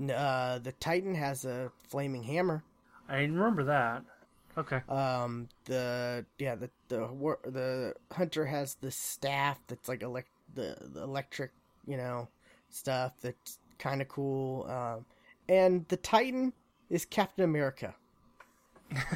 Uh 0.00 0.58
the 0.58 0.72
titan 0.72 1.14
has 1.14 1.44
a 1.44 1.70
flaming 1.88 2.24
hammer 2.24 2.64
I 3.08 3.18
remember 3.18 3.64
that. 3.64 4.02
Okay. 4.56 4.80
Um, 4.88 5.48
the 5.64 6.24
yeah, 6.38 6.54
the 6.54 6.70
the 6.88 7.06
war- 7.06 7.40
the 7.44 7.94
hunter 8.12 8.46
has 8.46 8.76
the 8.76 8.90
staff 8.90 9.58
that's 9.66 9.88
like 9.88 10.02
elect 10.02 10.28
the, 10.54 10.76
the 10.80 11.02
electric, 11.02 11.50
you 11.86 11.96
know, 11.96 12.28
stuff 12.70 13.12
that's 13.20 13.58
kind 13.78 14.00
of 14.00 14.08
cool. 14.08 14.64
Um, 14.70 15.04
and 15.48 15.86
the 15.88 15.96
Titan 15.96 16.52
is 16.88 17.04
Captain 17.04 17.44
America. 17.44 17.94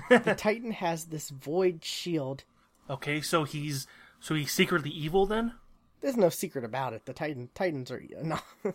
The 0.09 0.35
Titan 0.37 0.73
has 0.73 1.07
this 1.07 1.31
void 1.31 1.85
shield. 1.85 2.45
Okay, 2.91 3.21
so 3.21 3.45
he's 3.45 3.87
so 4.21 4.35
he's 4.35 4.53
secretly 4.53 4.91
evil 4.91 5.27
then? 5.27 5.55
There's 6.01 6.17
no 6.17 6.29
secret 6.29 6.65
about 6.65 6.93
it. 6.93 7.05
The 7.07 7.13
Titan 7.13 7.51
Titans 7.55 7.91
are 7.91 8.03
no. 8.23 8.39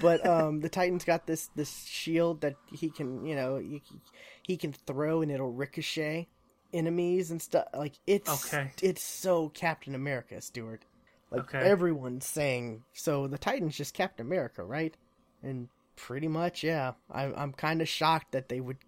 but 0.00 0.24
um, 0.26 0.60
the 0.60 0.68
Titan's 0.68 1.04
got 1.04 1.26
this 1.26 1.48
this 1.54 1.84
shield 1.84 2.40
that 2.40 2.56
he 2.72 2.90
can, 2.90 3.24
you 3.26 3.34
know, 3.36 3.56
he, 3.56 3.82
he 4.42 4.56
can 4.56 4.72
throw 4.72 5.22
and 5.22 5.30
it'll 5.30 5.52
ricochet 5.52 6.28
enemies 6.72 7.30
and 7.30 7.40
stuff. 7.42 7.66
Like 7.74 7.94
it's 8.06 8.44
Okay. 8.46 8.70
it's 8.82 9.02
so 9.04 9.48
Captain 9.50 9.94
America, 9.94 10.40
Stuart. 10.40 10.84
Like 11.30 11.42
Okay. 11.42 11.58
everyone's 11.60 12.26
saying, 12.26 12.82
so 12.92 13.26
the 13.26 13.38
Titan's 13.38 13.76
just 13.76 13.94
Captain 13.94 14.26
America, 14.26 14.64
right? 14.64 14.96
And 15.42 15.68
pretty 15.96 16.28
much, 16.28 16.64
yeah. 16.64 16.92
I, 17.10 17.24
I'm 17.24 17.52
kind 17.52 17.80
of 17.80 17.88
shocked 17.88 18.32
that 18.32 18.48
they 18.48 18.60
would, 18.60 18.78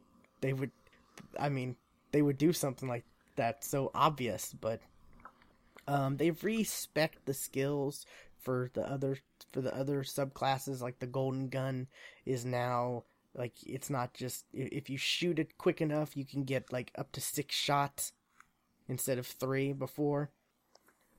they 0.40 0.52
would, 0.52 0.70
I 1.38 1.48
mean, 1.48 1.76
they 2.12 2.22
would 2.22 2.38
do 2.38 2.52
something 2.52 2.88
like 2.88 3.04
that 3.36 3.64
so 3.64 3.90
obvious, 3.94 4.52
but 4.60 4.80
um, 5.88 6.16
they've 6.16 6.42
respec 6.44 7.24
the 7.24 7.34
skills 7.34 8.06
for 8.40 8.70
the 8.74 8.82
other 8.88 9.18
for 9.52 9.60
the 9.60 9.74
other 9.76 10.02
subclasses. 10.02 10.80
Like 10.80 10.98
the 10.98 11.06
golden 11.06 11.48
gun 11.48 11.88
is 12.24 12.44
now 12.44 13.04
like 13.34 13.54
it's 13.66 13.90
not 13.90 14.14
just 14.14 14.46
if 14.52 14.90
you 14.90 14.98
shoot 14.98 15.38
it 15.38 15.58
quick 15.58 15.80
enough, 15.80 16.16
you 16.16 16.24
can 16.24 16.44
get 16.44 16.72
like 16.72 16.92
up 16.96 17.12
to 17.12 17.20
six 17.20 17.54
shots 17.54 18.12
instead 18.88 19.18
of 19.18 19.26
three 19.26 19.72
before. 19.72 20.30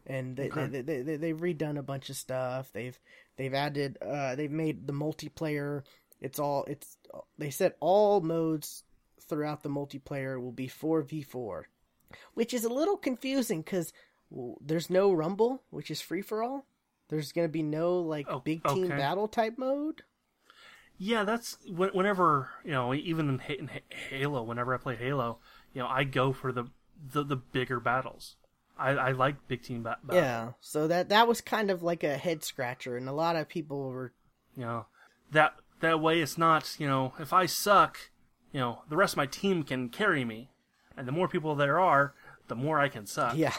And 0.06 0.36
they, 0.36 0.50
Okay. 0.50 0.68
they, 0.68 0.82
they, 0.82 1.02
they 1.02 1.16
they've 1.18 1.40
redone 1.40 1.78
a 1.78 1.84
bunch 1.84 2.10
of 2.10 2.18
stuff. 2.18 2.72
They've 2.74 3.00
they've 3.38 3.54
added 3.54 3.98
uh 4.02 4.36
they've 4.36 4.52
made 4.52 4.88
the 4.88 4.94
multiplayer. 4.94 5.84
It's 6.22 6.40
all 6.40 6.66
it's 6.66 6.98
they 7.38 7.50
said 7.50 7.74
all 7.80 8.22
modes 8.22 8.84
throughout 9.24 9.64
the 9.64 9.70
multiplayer 9.70 10.42
will 10.42 10.52
be 10.52 10.68
four 10.68 11.02
v 11.02 11.22
four, 11.24 11.70
which 12.34 12.54
is 12.54 12.64
a 12.66 12.70
little 12.74 12.98
confusing 12.98 13.62
because 13.62 13.94
well, 14.30 14.58
there's 14.62 14.90
no 14.90 15.12
rumble, 15.14 15.64
which 15.72 15.92
is 15.92 16.02
free 16.02 16.22
for 16.22 16.44
all. 16.44 16.66
There's 17.10 17.32
gonna 17.32 17.48
be 17.50 17.64
no 17.64 18.00
like 18.00 18.28
Oh, 18.28 18.40
big 18.40 18.66
team 18.66 18.92
okay. 18.92 18.98
battle 18.98 19.28
type 19.28 19.58
mode. 19.58 20.04
Yeah, 20.98 21.24
that's 21.24 21.58
whenever 21.68 22.50
you 22.64 22.72
know, 22.72 22.94
even 22.94 23.30
in, 23.30 23.42
in 23.60 23.70
Halo, 24.10 24.44
whenever 24.44 24.74
I 24.74 24.78
play 24.78 24.96
Halo, 24.96 25.40
you 25.74 25.82
know, 25.82 25.88
I 25.88 26.04
go 26.04 26.34
for 26.34 26.52
the 26.52 26.66
the, 27.12 27.24
the 27.24 27.36
bigger 27.36 27.80
battles. 27.80 28.36
I, 28.78 28.92
I 28.92 29.12
like 29.12 29.48
big 29.48 29.64
team 29.64 29.84
ba- 29.84 29.98
battles. 30.04 30.24
Yeah, 30.26 30.54
so 30.62 30.88
that 30.88 31.10
that 31.10 31.28
was 31.28 31.42
kind 31.42 31.70
of 31.72 31.84
like 31.84 32.04
a 32.04 32.18
head 32.18 32.44
scratcher, 32.44 32.96
and 32.98 33.10
a 33.10 33.14
lot 33.14 33.36
of 33.36 33.50
people 33.50 33.90
were 33.90 34.14
You 34.56 34.64
know, 34.66 34.86
that 35.32 35.56
that 35.80 36.00
way 36.00 36.20
it's 36.22 36.38
not 36.38 36.76
you 36.80 36.88
know, 36.88 37.14
if 37.20 37.34
I 37.34 37.46
suck, 37.46 37.98
you 38.54 38.60
know, 38.60 38.84
the 38.88 38.96
rest 38.96 39.14
of 39.14 39.18
my 39.18 39.26
team 39.26 39.64
can 39.64 39.90
carry 39.90 40.24
me, 40.24 40.50
and 40.96 41.08
the 41.08 41.12
more 41.12 41.28
people 41.28 41.56
there 41.56 41.80
are, 41.80 42.14
the 42.48 42.56
more 42.56 42.80
I 42.80 42.88
can 42.88 43.06
suck. 43.06 43.36
yeah. 43.36 43.54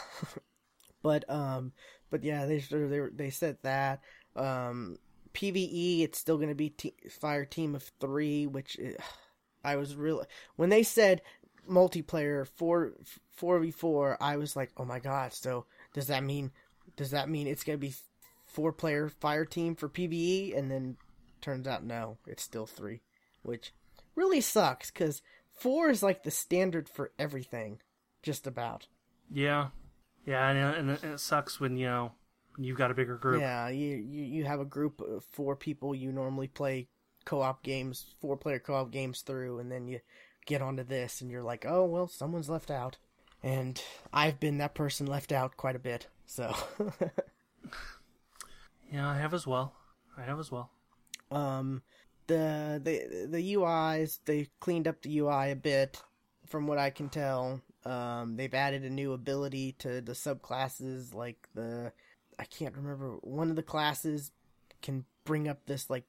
but 1.03 1.29
um, 1.29 1.73
but 2.09 2.23
yeah, 2.23 2.45
they 2.45 2.59
they 2.59 3.01
they 3.13 3.29
said 3.29 3.57
that 3.61 4.01
um, 4.35 4.97
PVE 5.33 6.01
it's 6.01 6.17
still 6.17 6.37
gonna 6.37 6.55
be 6.55 6.69
te- 6.69 6.95
fire 7.09 7.45
team 7.45 7.75
of 7.75 7.83
three, 7.99 8.47
which 8.47 8.79
uh, 8.79 9.01
I 9.63 9.75
was 9.75 9.95
really 9.95 10.25
when 10.55 10.69
they 10.69 10.81
said 10.81 11.21
multiplayer 11.69 12.47
four 12.47 12.93
four 13.31 13.59
v 13.59 13.71
four, 13.71 14.17
I 14.21 14.37
was 14.37 14.55
like, 14.55 14.71
oh 14.77 14.85
my 14.85 14.99
god. 14.99 15.33
So 15.33 15.65
does 15.93 16.07
that 16.07 16.23
mean 16.23 16.51
does 16.95 17.11
that 17.11 17.29
mean 17.29 17.47
it's 17.47 17.63
gonna 17.63 17.77
be 17.77 17.95
four 18.45 18.71
player 18.71 19.09
fire 19.09 19.45
team 19.45 19.75
for 19.75 19.89
PVE? 19.89 20.57
And 20.57 20.71
then 20.71 20.95
turns 21.41 21.67
out 21.67 21.83
no, 21.83 22.17
it's 22.25 22.43
still 22.43 22.65
three, 22.65 23.01
which 23.43 23.73
really 24.15 24.41
sucks 24.41 24.91
because 24.91 25.21
four 25.53 25.89
is 25.89 26.01
like 26.03 26.23
the 26.23 26.31
standard 26.31 26.87
for 26.89 27.11
everything, 27.19 27.79
just 28.23 28.47
about. 28.47 28.87
Yeah, 29.31 29.67
yeah, 30.25 30.49
and, 30.49 30.89
and, 30.89 31.13
it- 31.13 31.19
sucks 31.19 31.59
when 31.59 31.77
you 31.77 31.85
know 31.87 32.11
you've 32.57 32.77
got 32.77 32.91
a 32.91 32.95
bigger 32.95 33.17
group. 33.17 33.41
Yeah, 33.41 33.69
you, 33.69 33.95
you 33.97 34.23
you 34.23 34.43
have 34.45 34.59
a 34.59 34.65
group 34.65 35.01
of 35.01 35.23
four 35.31 35.55
people 35.55 35.93
you 35.95 36.11
normally 36.11 36.47
play 36.47 36.87
co-op 37.25 37.63
games, 37.63 38.13
four 38.21 38.37
player 38.37 38.59
co-op 38.59 38.91
games 38.91 39.21
through, 39.21 39.59
and 39.59 39.71
then 39.71 39.87
you 39.87 39.99
get 40.45 40.61
onto 40.61 40.83
this, 40.83 41.21
and 41.21 41.31
you're 41.31 41.43
like, 41.43 41.65
oh 41.67 41.85
well, 41.85 42.07
someone's 42.07 42.49
left 42.49 42.69
out, 42.69 42.97
and 43.43 43.81
I've 44.13 44.39
been 44.39 44.59
that 44.59 44.75
person 44.75 45.07
left 45.07 45.31
out 45.31 45.57
quite 45.57 45.75
a 45.75 45.79
bit. 45.79 46.07
So, 46.27 46.55
Yeah, 48.91 49.09
I 49.09 49.17
have 49.17 49.33
as 49.33 49.45
well. 49.47 49.73
I 50.17 50.23
have 50.23 50.39
as 50.39 50.51
well. 50.51 50.69
um, 51.31 51.81
the 52.27 52.81
the 52.83 53.27
the 53.29 53.53
UIs 53.55 54.19
they 54.25 54.47
cleaned 54.59 54.87
up 54.87 55.01
the 55.01 55.19
UI 55.19 55.51
a 55.51 55.55
bit, 55.55 56.01
from 56.47 56.67
what 56.67 56.77
I 56.77 56.89
can 56.89 57.09
tell. 57.09 57.61
Um, 57.85 58.35
they've 58.35 58.53
added 58.53 58.83
a 58.83 58.89
new 58.89 59.13
ability 59.13 59.73
to 59.79 60.01
the 60.01 60.13
subclasses, 60.13 61.13
like 61.13 61.47
the 61.53 61.91
I 62.39 62.45
can't 62.45 62.75
remember 62.75 63.17
one 63.21 63.49
of 63.49 63.55
the 63.55 63.63
classes 63.63 64.31
can 64.81 65.05
bring 65.23 65.47
up 65.47 65.65
this 65.65 65.89
like 65.89 66.05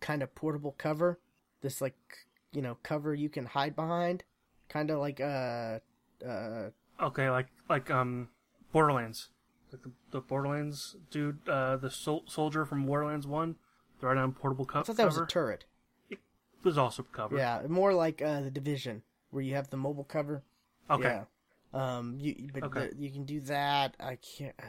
kind 0.00 0.22
of 0.22 0.34
portable 0.34 0.74
cover, 0.78 1.20
this 1.60 1.80
like 1.80 1.96
you 2.52 2.62
know 2.62 2.76
cover 2.82 3.14
you 3.14 3.28
can 3.28 3.46
hide 3.46 3.76
behind, 3.76 4.24
kind 4.68 4.90
of 4.90 4.98
like 4.98 5.20
uh 5.20 5.78
uh 6.26 6.70
Okay, 7.02 7.30
like 7.30 7.46
like 7.68 7.90
um, 7.90 8.28
Borderlands, 8.72 9.30
like 9.72 9.82
the, 9.82 9.92
the 10.10 10.20
Borderlands 10.20 10.96
dude, 11.10 11.48
uh, 11.48 11.76
the 11.76 11.90
sol- 11.90 12.24
soldier 12.26 12.66
from 12.66 12.84
Borderlands 12.84 13.26
One, 13.26 13.56
right 14.02 14.16
on 14.16 14.32
portable 14.32 14.64
co- 14.64 14.80
I 14.80 14.82
thought 14.82 14.96
that 14.96 15.06
was 15.06 15.18
a 15.18 15.26
turret. 15.26 15.64
It 16.10 16.18
was 16.64 16.76
also 16.78 17.02
cover. 17.02 17.36
Yeah, 17.36 17.62
more 17.68 17.94
like 17.94 18.20
uh 18.20 18.40
the 18.42 18.50
division 18.50 19.02
where 19.30 19.42
you 19.42 19.54
have 19.54 19.70
the 19.70 19.76
mobile 19.76 20.04
cover. 20.04 20.42
Okay. 20.90 21.04
Yeah. 21.04 21.24
Um, 21.72 22.18
you 22.20 22.50
but 22.52 22.64
Okay. 22.64 22.88
the, 22.88 22.96
you 22.96 23.10
can 23.10 23.24
do 23.24 23.40
that. 23.42 23.96
I 24.00 24.16
can't. 24.16 24.54
Uh, 24.58 24.66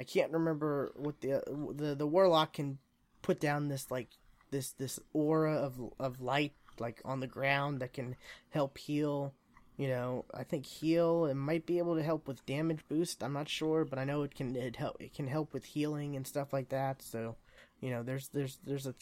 I 0.00 0.04
can't 0.04 0.32
remember 0.32 0.92
what 0.96 1.20
the 1.20 1.42
the 1.76 1.94
the 1.94 2.06
warlock 2.06 2.54
can 2.54 2.78
put 3.22 3.38
down 3.40 3.68
this 3.68 3.90
like 3.90 4.08
this 4.50 4.72
this 4.72 4.98
aura 5.12 5.54
of 5.54 5.78
of 6.00 6.20
light 6.20 6.54
like 6.80 7.00
on 7.04 7.20
the 7.20 7.26
ground 7.28 7.80
that 7.80 7.92
can 7.92 8.16
help 8.50 8.78
heal 8.78 9.32
You 9.76 9.88
know, 9.88 10.24
I 10.32 10.44
think 10.44 10.66
heal. 10.66 11.26
It 11.26 11.34
might 11.34 11.66
be 11.66 11.78
able 11.78 11.96
to 11.96 12.02
help 12.02 12.26
with 12.28 12.46
damage 12.46 12.84
boost. 12.88 13.22
I'm 13.22 13.32
not 13.32 13.48
sure, 13.48 13.84
but 13.84 13.98
I 13.98 14.04
know 14.04 14.22
it 14.22 14.34
can 14.34 14.56
it 14.56 14.76
help. 14.76 14.96
It 15.00 15.14
can 15.14 15.26
help 15.28 15.52
with 15.52 15.64
healing 15.64 16.16
and 16.16 16.26
stuff 16.26 16.52
like 16.52 16.68
that. 16.70 17.02
So, 17.02 17.36
you 17.84 17.90
know, 17.90 18.02
there's 18.02 18.28
there's 18.28 18.58
there's 18.64 18.86
a 18.86 18.94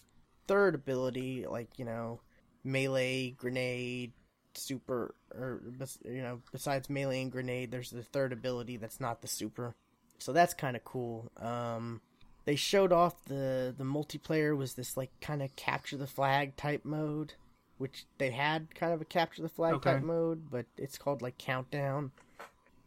third 0.49 0.75
ability 0.75 1.47
like 1.49 1.69
you 1.79 1.85
know, 1.85 2.21
melee, 2.65 3.31
grenade, 3.31 4.13
super, 4.55 5.15
or 5.33 5.63
you 6.05 6.21
know, 6.21 6.41
besides 6.51 6.91
melee 6.91 7.23
and 7.23 7.31
grenade, 7.31 7.71
there's 7.71 7.91
the 7.91 8.03
third 8.03 8.33
ability 8.33 8.77
that's 8.77 8.99
not 9.01 9.23
the 9.23 9.29
super. 9.29 9.77
So 10.19 10.33
that's 10.33 10.53
kind 10.53 10.75
of 10.75 10.83
cool. 10.85 11.31
Um, 11.37 12.01
they 12.45 12.57
showed 12.57 12.93
off 12.93 13.25
the 13.27 13.73
the 13.79 13.85
multiplayer 13.85 14.57
was 14.57 14.75
this 14.75 14.97
like 14.97 15.11
kind 15.21 15.43
of 15.43 15.55
capture 15.55 15.97
the 15.97 16.09
flag 16.09 16.57
type 16.57 16.85
mode, 16.85 17.35
which 17.79 18.07
they 18.19 18.31
had 18.31 18.75
kind 18.75 18.93
of 18.93 19.01
a 19.01 19.05
capture 19.05 19.43
the 19.43 19.49
flag 19.49 19.75
Okay. 19.75 19.93
type 19.93 20.03
mode, 20.03 20.51
but 20.51 20.67
it's 20.77 20.99
called 20.99 21.23
like 21.23 21.39
countdown. 21.39 22.11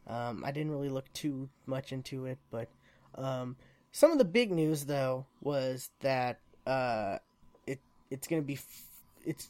Um, 0.07 0.43
I 0.45 0.51
didn't 0.51 0.71
really 0.71 0.89
look 0.89 1.11
too 1.13 1.47
much 1.65 1.93
into 1.93 2.25
it, 2.25 2.37
but 2.51 2.67
um, 3.15 3.55
some 3.95 4.11
of 4.11 4.17
the 4.17 4.25
big 4.25 4.51
news 4.51 4.83
though 4.83 5.25
was 5.41 5.89
that 6.01 6.41
uh, 6.67 7.17
it 7.65 7.79
it's 8.11 8.27
gonna 8.27 8.41
be 8.41 8.55
f- 8.55 8.83
it's 9.25 9.47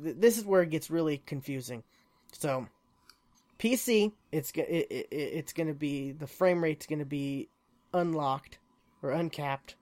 th- 0.00 0.14
this 0.20 0.38
is 0.38 0.44
where 0.44 0.62
it 0.62 0.70
gets 0.70 0.88
really 0.88 1.20
confusing. 1.26 1.82
So 2.30 2.68
PC, 3.58 4.12
it's 4.30 4.52
it, 4.52 4.86
it, 4.88 5.08
it's 5.10 5.52
gonna 5.52 5.74
be 5.74 6.12
the 6.12 6.28
frame 6.28 6.62
rate's 6.62 6.86
gonna 6.86 7.04
be 7.04 7.48
unlocked 7.92 8.58
or 9.02 9.10
uncapped, 9.10 9.74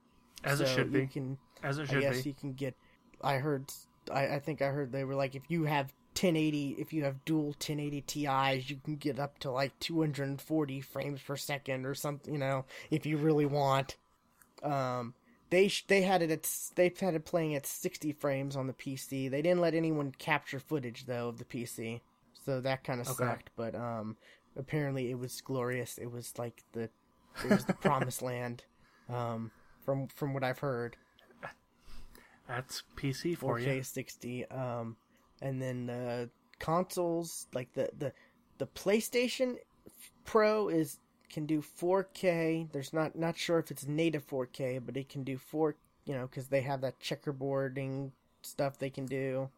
As 0.44 0.62
it 0.62 0.68
So 0.68 0.76
should 0.76 0.92
You 0.94 1.00
be. 1.02 1.06
can 1.08 1.36
As 1.62 1.76
it 1.76 1.82
I 1.82 1.84
should 1.92 2.00
guess 2.00 2.22
be. 2.22 2.30
you 2.30 2.34
can 2.34 2.54
get. 2.54 2.74
I 3.22 3.34
heard. 3.36 3.70
I, 4.10 4.36
I 4.36 4.38
think 4.38 4.62
I 4.62 4.68
heard 4.68 4.92
they 4.92 5.04
were 5.04 5.14
like, 5.14 5.34
if 5.34 5.42
you 5.50 5.64
have 5.64 5.92
1080, 6.14 6.76
if 6.78 6.90
you 6.94 7.04
have 7.04 7.22
dual 7.26 7.48
1080 7.48 8.00
Ti's, 8.00 8.70
you 8.70 8.78
can 8.82 8.96
get 8.96 9.18
up 9.18 9.38
to 9.40 9.50
like 9.50 9.78
240 9.80 10.80
frames 10.80 11.20
per 11.20 11.36
second 11.36 11.84
or 11.84 11.94
something. 11.94 12.32
You 12.32 12.40
know, 12.40 12.64
if 12.90 13.04
you 13.04 13.18
really 13.18 13.44
want. 13.44 13.96
Um, 14.66 15.14
they 15.50 15.68
sh- 15.68 15.84
they 15.86 16.02
had 16.02 16.22
it 16.22 16.30
at 16.30 16.44
s- 16.44 16.72
they've 16.74 16.98
had 16.98 17.14
it 17.14 17.24
playing 17.24 17.54
at 17.54 17.66
60 17.66 18.12
frames 18.12 18.56
on 18.56 18.66
the 18.66 18.72
PC. 18.72 19.28
They 19.30 19.42
didn't 19.42 19.60
let 19.60 19.74
anyone 19.74 20.12
capture 20.18 20.58
footage 20.58 21.06
though 21.06 21.28
of 21.28 21.38
the 21.38 21.44
PC, 21.44 22.00
so 22.44 22.60
that 22.60 22.82
kind 22.84 23.00
of 23.00 23.08
Okay. 23.08 23.24
sucked. 23.24 23.50
But 23.56 23.74
um, 23.74 24.16
apparently 24.56 25.10
it 25.10 25.18
was 25.18 25.40
glorious. 25.40 25.98
It 25.98 26.10
was 26.10 26.32
like 26.38 26.64
the 26.72 26.90
it 27.44 27.50
was 27.50 27.64
the 27.64 27.74
promised 27.86 28.22
land. 28.22 28.64
Um, 29.08 29.50
from 29.84 30.08
from 30.08 30.34
what 30.34 30.42
I've 30.42 30.58
heard. 30.58 30.96
That's 32.48 32.82
PC 32.96 33.36
for 33.36 33.58
4K 33.58 33.76
you. 33.76 33.82
60 33.82 34.46
um 34.50 34.96
and 35.42 35.60
then 35.60 35.86
the 35.86 36.30
consoles 36.60 37.46
like 37.52 37.72
the 37.74 37.90
the 37.98 38.12
the 38.58 38.66
PlayStation 38.68 39.56
Pro 40.24 40.68
is 40.68 40.98
can 41.30 41.46
do 41.46 41.60
4K 41.62 42.70
there's 42.72 42.92
not 42.92 43.16
not 43.16 43.36
sure 43.36 43.58
if 43.58 43.70
it's 43.70 43.86
native 43.86 44.26
4K 44.26 44.80
but 44.84 44.96
it 44.96 45.08
can 45.08 45.24
do 45.24 45.36
4 45.36 45.74
you 46.04 46.14
know 46.14 46.26
cuz 46.28 46.48
they 46.48 46.60
have 46.62 46.80
that 46.80 46.98
checkerboarding 47.00 48.12
stuff 48.42 48.78
they 48.78 48.90
can 48.90 49.06
do. 49.06 49.50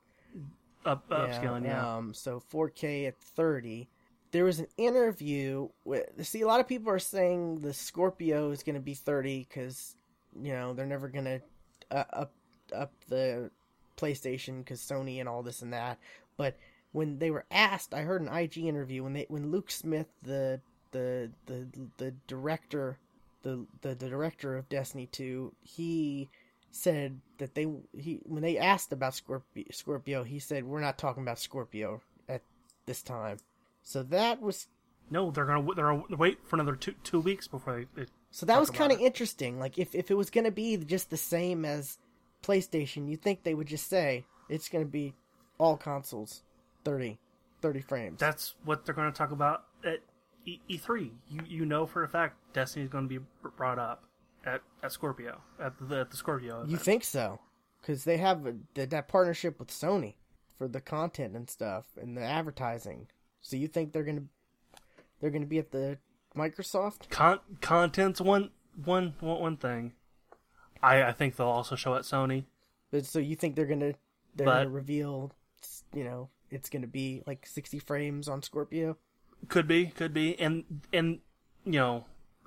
Up, 0.85 1.09
upscaling, 1.11 1.65
yeah. 1.65 1.97
um 1.97 2.15
so 2.15 2.41
4K 2.41 3.07
at 3.09 3.19
30 3.19 3.89
there 4.31 4.45
was 4.45 4.59
an 4.59 4.69
interview 4.77 5.69
with 5.85 6.07
see 6.27 6.41
a 6.43 6.47
lot 6.47 6.61
of 6.61 6.69
people 6.69 6.93
are 6.93 6.99
saying 6.99 7.61
the 7.61 7.73
Scorpio 7.73 8.51
is 8.51 8.63
going 8.63 8.75
to 8.75 8.81
be 8.81 8.95
30 8.95 9.45
cuz 9.45 9.97
you 10.41 10.53
know 10.53 10.75
they're 10.75 10.87
never 10.87 11.09
going 11.09 11.25
to 11.25 11.43
uh, 11.91 12.05
up 12.13 12.33
up 12.73 12.93
the 13.09 13.51
PlayStation 13.97 14.65
cuz 14.65 14.81
Sony 14.81 15.21
and 15.21 15.29
all 15.29 15.43
this 15.43 15.63
and 15.63 15.73
that. 15.73 15.99
But 16.37 16.57
when 16.93 17.19
they 17.19 17.31
were 17.31 17.47
asked 17.51 17.93
I 17.93 18.03
heard 18.03 18.23
an 18.23 18.29
IG 18.29 18.59
interview 18.59 19.03
when 19.03 19.13
they 19.13 19.27
when 19.29 19.51
Luke 19.51 19.71
Smith 19.71 20.09
the 20.23 20.61
the 20.93 21.31
the 21.47 21.67
the 21.99 22.15
director 22.27 22.99
the 23.43 23.67
the, 23.83 23.95
the 23.95 24.09
director 24.09 24.57
of 24.57 24.69
Destiny 24.69 25.07
2 25.07 25.55
he 25.63 26.29
said 26.71 27.21
that 27.39 27.55
they 27.55 27.67
he 27.97 28.21
when 28.25 28.43
they 28.43 28.59
asked 28.59 28.93
about 28.93 29.15
Scorpio, 29.15 29.65
Scorpio 29.71 30.25
he 30.25 30.39
said 30.39 30.65
we're 30.65 30.81
not 30.81 30.99
talking 30.99 31.23
about 31.23 31.39
Scorpio 31.39 32.03
at 32.29 32.43
this 32.87 33.03
time 33.03 33.39
so 33.83 34.03
that 34.03 34.41
was 34.43 34.67
No, 35.11 35.31
they're 35.31 35.47
gonna 35.47 35.67
they're 35.75 35.91
gonna 35.91 36.17
wait 36.17 36.39
for 36.45 36.57
another 36.57 36.77
two 36.77 36.95
two 37.05 37.21
weeks 37.21 37.49
before 37.49 37.77
they. 37.95 38.03
they 38.03 38.09
so 38.31 38.45
that 38.47 38.61
was 38.61 38.71
kind 38.71 38.93
of 38.93 39.01
interesting 39.01 39.59
like 39.59 39.79
if 39.79 39.95
if 39.95 40.11
it 40.11 40.17
was 40.17 40.31
going 40.31 40.45
to 40.45 40.51
be 40.51 40.77
just 40.77 41.09
the 41.11 41.17
same 41.17 41.65
as 41.65 41.99
PlayStation 42.43 43.09
you 43.09 43.17
think 43.17 43.43
they 43.43 43.55
would 43.55 43.67
just 43.67 43.89
say 43.89 44.25
it's 44.49 44.69
going 44.69 44.85
to 44.85 44.91
be 44.91 45.15
all 45.59 45.77
consoles 45.77 46.43
30 46.85 47.19
30 47.63 47.81
frames 47.81 48.21
That's 48.21 48.55
what 48.65 48.85
they're 48.85 48.95
going 48.95 49.11
to 49.11 49.17
talk 49.17 49.31
about 49.31 49.65
at 49.85 50.01
E- 50.49 50.61
E3. 50.79 51.11
You 51.29 51.41
you 51.47 51.65
know 51.67 51.87
for 51.87 52.05
a 52.05 52.09
fact 52.09 52.37
Destiny 52.53 52.85
is 52.85 52.91
going 52.91 53.09
to 53.09 53.19
be 53.21 53.25
brought 53.57 53.79
up 53.79 54.05
at, 54.45 54.63
at 54.83 54.93
Scorpio 54.93 55.41
at 55.61 55.73
the, 55.89 56.01
at 56.01 56.11
the 56.11 56.17
Scorpio. 56.17 56.65
you 56.67 56.77
think 56.77 57.05
so 57.05 57.41
cuz 57.83 58.05
they 58.05 58.17
have 58.17 58.47
a, 58.47 58.55
that, 58.75 58.91
that 58.91 59.09
partnership 59.09 59.59
with 59.59 59.69
Sony 59.69 60.15
for 60.57 60.69
the 60.69 60.81
content 60.81 61.37
and 61.37 61.49
stuff 61.51 61.87
and 62.01 62.17
the 62.17 62.23
advertising 62.23 63.07
so 63.41 63.57
you 63.57 63.69
think 63.69 63.93
they're 63.93 64.05
going 64.05 64.17
to 64.17 64.81
they're 65.21 65.31
going 65.31 65.43
to 65.43 65.49
be 65.49 65.59
at 65.59 65.71
the 65.73 65.99
Microsoft 66.37 67.09
Con- 67.11 67.41
content's 67.61 68.21
one 68.21 68.51
one 68.85 69.15
one 69.21 69.41
one 69.41 69.57
thing. 69.57 69.93
I 70.83 71.03
I 71.03 71.13
think 71.13 71.35
they'll 71.37 71.47
also 71.49 71.75
show 71.75 71.95
at 71.97 72.03
Sony. 72.03 72.45
But 72.93 73.05
so 73.07 73.19
you 73.19 73.35
think 73.35 73.57
they're 73.57 73.67
gonna 73.67 73.95
they're 74.37 74.47
But- 74.47 74.59
gonna 74.65 74.71
reveal, 74.71 75.33
you 75.93 76.05
know, 76.05 76.29
it's 76.51 76.69
gonna 76.71 76.87
be 76.87 77.23
like 77.27 77.45
sixty 77.47 77.79
frames 77.81 78.29
on 78.29 78.43
Scorpio? 78.43 78.97
Could 79.47 79.69
be, 79.69 79.87
could 79.87 80.13
be, 80.13 80.39
and 80.41 80.65
and 80.93 81.21
you 81.65 81.73
know, 81.73 82.05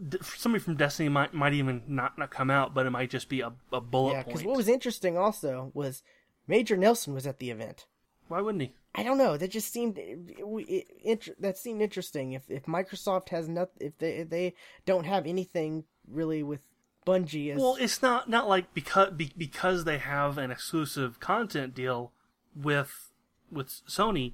d- 0.08 0.18
somebody 0.22 0.64
from 0.64 0.76
Destiny 0.76 1.10
might 1.10 1.34
might 1.34 1.54
even 1.54 1.84
not 1.88 2.18
not 2.18 2.30
come 2.30 2.52
out, 2.52 2.74
but 2.74 2.86
it 2.86 2.90
might 2.90 3.10
just 3.10 3.30
be 3.30 3.42
a, 3.42 3.54
a 3.72 3.82
bullet 3.82 4.14
yeah, 4.14 4.24
because 4.24 4.44
what 4.44 4.58
was 4.58 4.68
interesting 4.68 5.18
also 5.18 5.72
was 5.74 6.04
Major 6.48 6.78
Nelson 6.78 7.14
was 7.14 7.26
at 7.26 7.40
the 7.40 7.50
event. 7.50 7.86
Why 8.28 8.42
wouldn't 8.42 8.62
he? 8.62 8.74
I 8.94 9.04
don't 9.04 9.18
know. 9.18 9.38
That 9.38 9.52
just 9.52 9.72
seemed 9.72 9.98
it, 9.98 10.20
it, 10.38 10.88
inter- 11.04 11.36
that 11.40 11.58
seemed 11.58 11.82
interesting. 11.82 12.34
If 12.34 12.50
if 12.50 12.64
Microsoft 12.64 13.30
has 13.30 13.48
not 13.48 13.70
if 13.80 13.98
they 13.98 14.18
if 14.18 14.30
they 14.30 14.54
don't 14.86 15.06
have 15.06 15.26
anything 15.26 15.86
really 16.08 16.44
with 16.44 16.62
Bungie 17.06 17.54
as 17.54 17.62
Well, 17.62 17.78
it's 17.80 18.02
not 18.02 18.30
not 18.30 18.48
like 18.48 18.74
because 18.74 19.12
be, 19.12 19.32
because 19.38 19.86
they 19.86 19.98
have 19.98 20.38
an 20.38 20.52
exclusive 20.52 21.20
content 21.20 21.74
deal 21.74 22.12
with 22.56 23.12
with 23.50 23.68
Sony. 23.88 24.34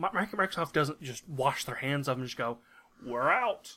Mi- 0.00 0.08
Mi- 0.14 0.26
Microsoft 0.26 0.72
doesn't 0.72 1.02
just 1.02 1.28
wash 1.28 1.64
their 1.64 1.74
hands 1.76 2.08
of 2.08 2.16
them 2.16 2.22
and 2.22 2.28
just 2.28 2.38
go, 2.38 2.58
"We're 3.04 3.30
out." 3.30 3.76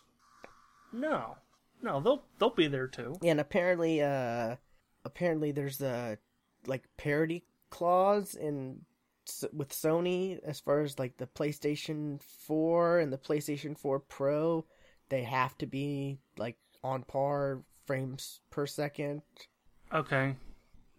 No, 0.92 1.38
no, 1.82 2.00
they'll 2.00 2.24
they'll 2.40 2.50
be 2.52 2.68
there 2.68 2.88
too. 2.88 3.18
and 3.24 3.40
apparently 3.40 4.02
uh 4.02 4.56
apparently 5.06 5.52
there's 5.52 5.82
a 5.82 6.18
like 6.68 6.84
parity 6.98 7.44
clause 7.70 8.36
in 8.36 8.86
with 9.54 9.70
Sony 9.70 10.40
as 10.44 10.60
far 10.60 10.82
as 10.82 11.00
like 11.00 11.18
the 11.18 11.28
PlayStation 11.28 12.22
4 12.22 13.00
and 13.00 13.12
the 13.12 13.18
PlayStation 13.18 13.78
4 13.78 14.00
Pro. 14.02 14.66
They 15.10 15.24
have 15.24 15.58
to 15.60 15.66
be 15.66 16.20
like 16.38 16.58
on 16.84 17.04
par 17.04 17.62
frames 17.86 18.42
per 18.50 18.66
second. 18.68 19.22
Okay, 19.94 20.36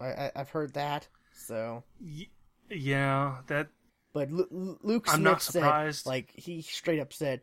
I, 0.00 0.06
I 0.06 0.32
I've 0.36 0.50
heard 0.50 0.74
that 0.74 1.08
so. 1.32 1.84
Y- 2.00 2.28
yeah, 2.70 3.36
that 3.48 3.68
but 4.14 4.30
Lu- 4.30 4.78
Luke 4.82 5.06
Smith 5.06 5.14
I'm 5.16 5.22
not 5.22 5.42
said 5.42 5.94
like 6.06 6.30
he 6.34 6.62
straight 6.62 7.00
up 7.00 7.12
said 7.12 7.42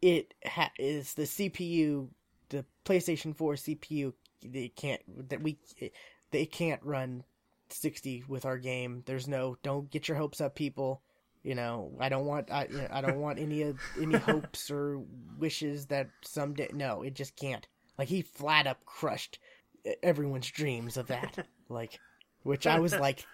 it 0.00 0.34
ha- 0.46 0.70
is 0.78 1.14
the 1.14 1.22
CPU 1.22 2.08
the 2.50 2.64
PlayStation 2.84 3.34
4 3.34 3.54
CPU 3.54 4.12
they 4.44 4.68
can't 4.68 5.00
that 5.30 5.42
we 5.42 5.58
they 6.30 6.46
can't 6.46 6.82
run 6.84 7.24
60 7.70 8.24
with 8.28 8.44
our 8.44 8.58
game. 8.58 9.02
There's 9.06 9.26
no 9.26 9.56
don't 9.62 9.90
get 9.90 10.06
your 10.06 10.18
hopes 10.18 10.40
up 10.40 10.54
people. 10.54 11.02
You 11.42 11.54
know 11.56 11.92
I 11.98 12.08
don't 12.08 12.26
want 12.26 12.52
I 12.52 12.68
I 12.90 13.00
don't 13.00 13.20
want 13.20 13.38
any 13.40 13.62
of 13.62 13.80
any 14.00 14.16
hopes 14.18 14.70
or 14.70 15.02
wishes 15.38 15.86
that 15.86 16.10
someday 16.22 16.68
no 16.72 17.02
it 17.02 17.14
just 17.14 17.34
can't. 17.36 17.66
Like 17.98 18.08
he 18.08 18.22
flat 18.22 18.66
up 18.66 18.84
crushed 18.84 19.38
everyone's 20.02 20.50
dreams 20.50 20.96
of 20.96 21.08
that. 21.08 21.46
Like 21.68 21.98
which 22.42 22.66
I 22.66 22.80
was 22.80 22.92
like 22.94 23.24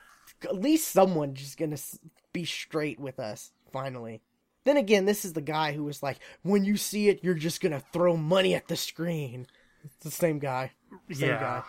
at 0.44 0.54
least 0.54 0.92
someone 0.92 1.34
just 1.34 1.58
gonna 1.58 1.76
be 2.38 2.44
straight 2.44 3.00
with 3.00 3.18
us 3.18 3.50
finally. 3.72 4.22
Then 4.64 4.76
again 4.76 5.06
this 5.06 5.24
is 5.24 5.32
the 5.32 5.40
guy 5.40 5.72
who 5.72 5.82
was 5.82 6.04
like 6.04 6.18
when 6.42 6.64
you 6.64 6.76
see 6.76 7.08
it 7.08 7.24
you're 7.24 7.34
just 7.34 7.60
gonna 7.60 7.82
throw 7.92 8.16
money 8.16 8.54
at 8.54 8.68
the 8.68 8.76
screen. 8.76 9.48
It's 9.84 10.04
the 10.04 10.10
same 10.12 10.38
guy. 10.38 10.70
Same 11.10 11.30
yeah, 11.30 11.40
guy. 11.40 11.62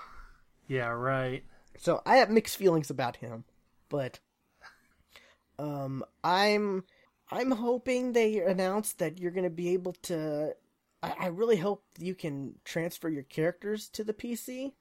Yeah, 0.68 0.90
right. 0.90 1.44
so 1.80 2.04
I 2.06 2.18
have 2.18 2.30
mixed 2.30 2.58
feelings 2.58 2.92
about 2.92 3.16
him, 3.16 3.46
but 3.90 4.20
um, 5.58 6.04
I'm 6.24 6.84
I'm 7.32 7.52
hoping 7.52 8.14
they 8.14 8.40
announce 8.40 8.94
that 8.94 9.20
you're 9.20 9.32
to 9.44 9.50
be 9.50 9.70
able 9.70 9.94
to. 10.04 10.54
I, 11.02 11.14
I 11.20 11.28
really 11.28 11.58
hope 11.58 11.84
you 11.98 12.14
can 12.14 12.56
transfer 12.64 13.10
your 13.10 13.24
characters 13.24 13.90
to 13.90 14.04
the 14.04 14.14
PC 14.14 14.74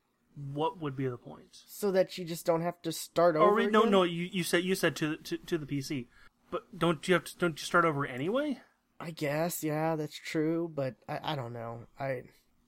What 0.53 0.81
would 0.81 0.95
be 0.97 1.09
the 1.09 1.17
point? 1.19 1.49
so 1.67 1.91
that 1.93 2.17
you 2.17 2.25
just 2.25 2.47
don't 2.47 2.63
have 2.63 2.81
to 2.83 2.93
start 2.93 3.35
Oh, 3.37 3.41
over. 3.47 3.55
wait, 3.57 3.73
no, 3.73 3.81
again. 3.81 3.91
no. 3.93 4.03
You, 4.05 4.29
you 4.31 4.43
said 4.45 4.63
you 4.65 4.75
said 4.75 4.95
to, 4.97 5.09
the- 5.11 5.17
to 5.17 5.39
to 5.39 5.59
the 5.59 5.67
PC. 5.67 6.07
But 6.51 6.79
don't 6.79 7.07
you 7.09 7.15
have 7.15 7.25
to? 7.25 7.39
Don't 7.39 7.61
you 7.61 7.65
start 7.65 7.85
over 7.85 8.07
anyway? 8.07 8.61
I 9.01 9.11
guess, 9.11 9.63
yeah, 9.63 9.95
that's 9.97 10.19
true, 10.19 10.71
but 10.75 10.95
I, 11.09 11.21
I 11.33 11.37
don't 11.37 11.53
know. 11.53 11.85
I 12.01 12.23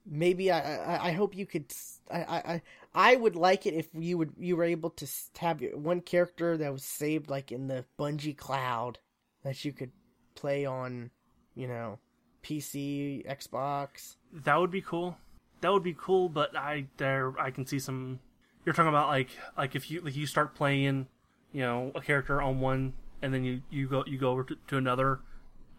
maybe 0.07 0.51
I, 0.51 0.77
I 0.97 1.09
I 1.09 1.13
hope 1.13 1.35
you 1.37 1.47
could. 1.47 1.73
I, 2.11 2.19
I 2.23 2.63
I 2.95 3.17
would 3.17 3.37
like 3.37 3.67
it 3.67 3.75
if 3.75 3.89
you 3.95 4.19
would 4.19 4.33
you 4.39 4.57
were 4.57 4.65
able 4.65 4.91
to 4.91 5.07
have 5.39 5.61
your- 5.63 5.77
one 5.79 6.01
character 6.01 6.57
that 6.57 6.73
was 6.73 6.85
saved 6.85 7.31
like 7.31 7.53
in 7.53 7.69
the 7.69 7.85
Bungie 7.99 8.37
cloud 8.37 8.99
that 9.45 9.65
you 9.65 9.73
could 9.73 9.93
play 10.35 10.67
on, 10.67 11.11
you 11.55 11.67
know, 11.69 11.99
PC, 12.43 13.27
Xbox. 13.27 14.17
That 14.33 14.57
would 14.61 14.71
be 14.71 14.83
cool. 14.83 15.17
That 15.61 15.73
would 15.73 15.83
be 15.83 15.95
cool, 15.99 16.29
but 16.29 16.57
I 16.57 16.87
there 16.97 17.35
I 17.39 17.51
can 17.51 17.67
see 17.67 17.79
some. 17.79 18.21
You're 18.65 18.75
talking 18.75 18.89
about 18.89 19.09
like 19.09 19.31
like 19.57 19.75
if 19.75 19.91
you 19.91 20.01
like 20.01 20.17
you 20.17 20.27
start 20.27 20.55
playing, 20.55 21.07
you 21.53 21.61
know, 21.63 21.93
a 21.95 22.01
character 22.01 22.41
on 22.41 22.61
one, 22.61 22.95
and 23.23 23.33
then 23.35 23.45
you 23.45 23.63
you 23.71 23.87
go 23.89 24.05
you 24.07 24.19
go 24.19 24.31
over 24.31 24.45
to, 24.45 24.57
to 24.69 24.77
another. 24.77 25.21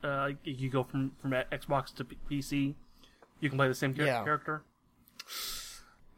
Uh, 0.04 0.32
you 0.44 0.70
go 0.70 0.84
from 0.84 1.12
from 1.22 1.32
Xbox 1.32 1.94
to 1.96 2.04
PC. 2.30 2.74
You 3.40 3.50
can 3.50 3.58
play 3.58 3.68
the 3.68 3.76
same 3.76 3.94
char- 3.94 4.06
Yeah. 4.06 4.24
character. 4.24 4.64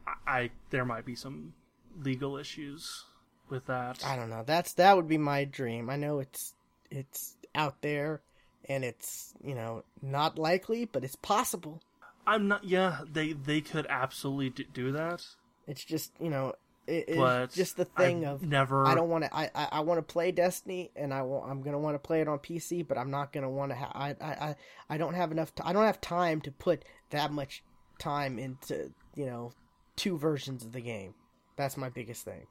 I, 0.07 0.13
I 0.25 0.49
there 0.69 0.85
might 0.85 1.05
be 1.05 1.15
some 1.15 1.53
legal 2.01 2.37
issues 2.37 3.03
with 3.49 3.65
that. 3.67 4.03
I 4.05 4.15
don't 4.15 4.29
know. 4.29 4.43
That's 4.45 4.73
that 4.73 4.95
would 4.95 5.07
be 5.07 5.17
my 5.17 5.45
dream. 5.45 5.89
I 5.89 5.95
know 5.97 6.19
it's 6.19 6.53
it's 6.89 7.35
out 7.55 7.81
there 7.81 8.21
and 8.69 8.83
it's, 8.85 9.33
you 9.43 9.53
know, 9.55 9.83
not 10.01 10.37
likely, 10.39 10.85
but 10.85 11.03
it's 11.03 11.17
possible. 11.17 11.81
I'm 12.25 12.47
not. 12.47 12.63
Yeah, 12.63 12.99
they 13.11 13.33
they 13.33 13.61
could 13.61 13.85
absolutely 13.89 14.49
d- 14.49 14.67
do 14.73 14.91
that, 14.91 15.25
It's 15.67 15.83
just, 15.83 16.11
you 16.19 16.29
know, 16.29 16.53
it, 16.87 17.05
it's 17.07 17.55
just 17.55 17.77
the 17.77 17.85
thing 17.85 18.25
I've 18.25 18.35
of 18.35 18.43
never. 18.43 18.85
I 18.87 18.95
don't 18.95 19.09
want 19.09 19.25
to. 19.25 19.35
I 19.35 19.49
I, 19.55 19.67
I 19.73 19.79
want 19.81 19.97
to 19.99 20.13
play 20.13 20.31
Destiny, 20.31 20.91
and 20.95 21.13
I 21.13 21.19
I'm 21.19 21.61
gonna 21.61 21.79
want 21.79 21.95
to 21.95 21.99
play 21.99 22.21
it 22.21 22.27
on 22.27 22.39
PC, 22.39 22.87
but 22.87 22.97
I'm 22.97 23.11
not 23.11 23.31
gonna 23.33 23.49
want 23.49 23.71
to. 23.71 23.75
Ha- 23.75 23.91
I, 23.93 24.09
I 24.21 24.31
I 24.49 24.55
I 24.89 24.97
don't 24.97 25.13
have 25.13 25.31
enough. 25.31 25.53
T- 25.55 25.63
I 25.65 25.73
don't 25.73 25.85
have 25.85 26.01
time 26.01 26.41
to 26.41 26.51
put 26.51 26.83
that 27.11 27.31
much 27.31 27.63
time 27.99 28.39
into 28.39 28.91
you 29.15 29.25
know 29.25 29.51
two 29.95 30.17
versions 30.17 30.63
of 30.65 30.71
the 30.71 30.81
game. 30.81 31.13
That's 31.55 31.77
my 31.77 31.89
biggest 31.89 32.25
thing. 32.25 32.47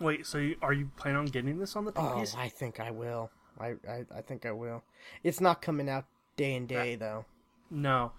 Wait, 0.00 0.26
so 0.26 0.38
you, 0.38 0.56
are 0.62 0.72
you 0.72 0.90
planning 0.96 1.18
on 1.18 1.26
getting 1.26 1.58
this 1.58 1.76
on 1.76 1.84
the 1.84 1.92
Oh, 1.94 2.00
PC? 2.16 2.34
I 2.36 2.48
think 2.48 2.80
I 2.80 2.90
will. 2.90 3.30
I, 3.58 3.74
I 3.88 4.04
I 4.16 4.20
think 4.22 4.46
I 4.46 4.52
will. 4.52 4.82
It's 5.22 5.40
not 5.40 5.60
coming 5.62 5.88
out 5.88 6.06
day 6.36 6.54
and 6.54 6.66
day 6.66 6.94
though. 6.96 7.26
No. 7.70 8.12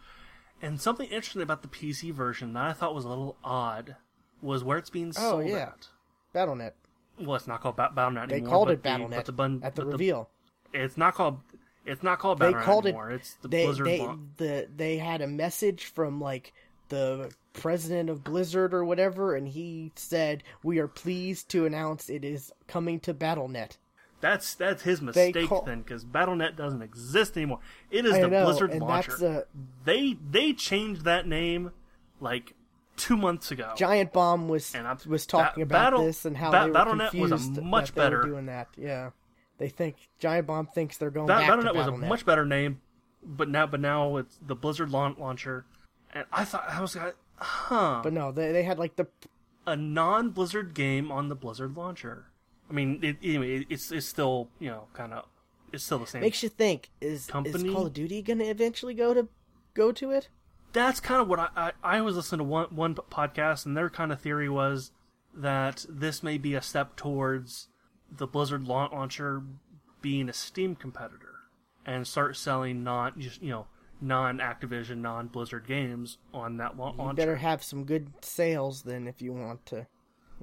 And 0.62 0.80
something 0.80 1.08
interesting 1.10 1.42
about 1.42 1.62
the 1.64 1.68
PC 1.68 2.14
version 2.14 2.54
that 2.54 2.64
I 2.64 2.74
thought 2.74 2.94
was 2.94 3.06
a 3.06 3.10
little 3.10 3.36
odd 3.44 3.96
was 4.42 4.64
where 4.64 4.78
it's 4.78 4.90
being 4.90 5.10
Oh, 5.18 5.32
sold 5.42 5.48
yeah. 5.48 5.58
at. 5.74 5.88
BattleNet. 6.36 6.74
Well, 7.20 7.36
it's 7.36 7.48
not 7.48 7.62
called 7.62 7.76
ba- 7.76 7.92
BattleNet 7.96 8.30
They 8.30 8.36
anymore. 8.36 8.48
They 8.48 8.52
called 8.52 8.70
it 8.72 8.84
BattleNet 8.84 9.16
but 9.16 9.26
the 9.26 9.32
bun- 9.32 9.62
at 9.64 9.76
the 9.76 9.82
but 9.82 9.86
the- 9.88 9.92
reveal. 9.94 10.30
it's 10.74 10.98
not 10.98 11.14
called. 11.16 11.40
It's 11.86 12.04
not 12.04 12.20
called 12.20 12.40
they 12.40 12.54
BattleNet 12.54 12.64
called 12.64 12.86
anymore. 12.86 13.12
it. 13.12 13.16
It's 13.16 13.34
the 13.36 13.48
they 13.48 13.66
Blizzard. 13.66 13.86
they 13.88 14.00
launch. 14.02 14.22
the 14.38 14.68
they 14.76 14.98
had 14.98 15.22
a 15.22 15.28
message 15.28 15.86
from 15.86 16.22
like 16.22 16.54
the 16.90 17.32
president 17.54 18.10
of 18.10 18.24
Blizzard 18.24 18.74
or 18.74 18.86
whatever, 18.86 19.36
and 19.36 19.48
he 19.48 19.92
said, 19.96 20.44
"We 20.64 20.78
are 20.80 20.88
pleased 20.88 21.50
to 21.50 21.66
announce 21.66 22.10
it 22.10 22.24
is 22.24 22.52
coming 22.68 23.00
to 23.02 23.14
BattleNet." 23.14 23.78
That's 24.22 24.54
that's 24.56 24.84
his 24.84 25.02
mistake 25.02 25.50
call- 25.50 25.64
then, 25.64 25.82
because 25.82 26.06
BattleNet 26.06 26.56
doesn't 26.56 26.82
exist 26.82 27.36
anymore. 27.38 27.60
It 27.90 28.06
is 28.06 28.14
I 28.14 28.22
the 28.22 28.28
know, 28.30 28.46
Blizzard 28.46 28.72
and 28.72 28.82
launcher. 28.82 29.10
that's 29.12 29.22
a 29.22 29.46
They 29.84 30.18
they 30.30 30.54
changed 30.54 31.04
that 31.06 31.28
name 31.28 31.72
like 32.20 32.54
two 32.98 33.18
months 33.18 33.50
ago. 33.52 33.74
Giant 33.76 34.14
Bomb 34.14 34.48
was 34.48 34.74
was 35.08 35.26
talking 35.26 35.64
Ba- 35.64 35.68
about 35.68 35.92
Battle- 35.92 36.06
this 36.06 36.24
and 36.26 36.38
how 36.38 36.52
Ba- 36.52 36.60
they 36.66 36.70
were 36.70 36.74
BattleNet 36.76 37.20
was 37.20 37.32
a 37.58 37.62
much 37.62 37.88
that 37.90 37.96
better- 37.96 38.22
doing 38.22 38.46
that. 38.46 38.68
Yeah, 38.78 39.10
they 39.58 39.70
think 39.70 39.96
Giant 40.20 40.46
Bomb 40.48 40.68
thinks 40.68 40.98
they're 40.98 41.10
going 41.10 41.28
Ba- 41.28 41.34
back 41.38 41.50
BattleNet 41.50 41.72
to 41.74 41.78
was 41.78 41.88
a 41.88 41.92
much 41.98 42.26
better 42.26 42.46
name, 42.46 42.80
but 43.24 43.50
now 43.50 43.66
but 43.66 43.80
now 43.80 44.18
it's 44.18 44.38
the 44.46 44.56
Blizzard 44.56 44.92
laun- 44.92 45.16
launcher. 45.18 45.66
And 46.14 46.26
I 46.32 46.44
thought 46.46 46.66
I 46.70 46.80
was 46.82 46.96
like, 46.96 47.16
huh, 47.38 48.02
But 48.04 48.14
no, 48.14 48.32
they 48.32 48.52
they 48.52 48.64
had 48.64 48.78
like 48.78 48.98
the 48.98 49.08
a 49.66 49.76
non-Blizzard 49.76 50.74
game 50.74 51.12
on 51.12 51.30
the 51.30 51.36
Blizzard 51.36 51.76
launcher. 51.78 52.26
I 52.72 52.74
mean, 52.74 53.00
it, 53.04 53.18
anyway, 53.22 53.66
it's 53.70 53.92
it's 53.92 54.06
still 54.06 54.48
you 54.60 54.70
know 54.70 54.88
kind 54.94 55.14
of 55.14 55.26
it's 55.74 55.84
still 55.84 56.00
the 56.00 56.08
same. 56.08 56.22
makes 56.22 56.42
you 56.42 56.48
think 56.50 56.90
is 57.02 57.30
is 57.46 57.64
Call 57.64 57.88
of 57.88 57.94
Duty 57.94 58.22
going 58.22 58.40
to 58.40 58.46
eventually 58.46 58.94
go 58.94 59.14
to 59.14 59.28
go 59.74 59.92
to 59.92 60.12
it? 60.12 60.30
That's 60.72 61.02
kind 61.02 61.22
of 61.22 61.28
what 61.28 61.40
I, 61.40 61.50
I 61.56 61.72
I 61.84 62.02
was 62.02 62.16
listening 62.16 62.40
to 62.40 62.44
one 62.46 62.68
one 62.70 62.96
podcast, 62.96 63.66
and 63.66 63.76
their 63.76 63.90
kind 63.90 64.14
of 64.14 64.22
theory 64.22 64.48
was 64.48 64.92
that 65.34 65.86
this 65.90 66.24
may 66.24 66.38
be 66.38 66.56
a 66.56 66.62
step 66.62 66.96
towards 66.96 67.68
the 68.10 68.26
Blizzard 68.26 68.64
laun- 68.64 68.92
launcher 68.94 69.44
being 70.02 70.30
a 70.30 70.34
Steam 70.34 70.76
competitor 70.76 71.36
and 71.86 72.08
start 72.08 72.38
selling 72.38 72.84
non 72.84 73.20
just 73.20 73.42
you 73.44 73.50
know 73.50 73.68
non 74.00 74.38
Activision, 74.38 75.00
non 75.00 75.28
Blizzard 75.28 75.68
games 75.68 76.20
on 76.34 76.56
that 76.58 76.78
la- 76.78 76.92
You 76.92 76.98
launcher. 77.00 77.16
better 77.16 77.36
have 77.36 77.64
some 77.64 77.84
good 77.84 78.12
sales 78.22 78.84
then 78.84 79.08
if 79.10 79.22
you 79.22 79.34
want 79.34 79.66
to, 79.68 79.88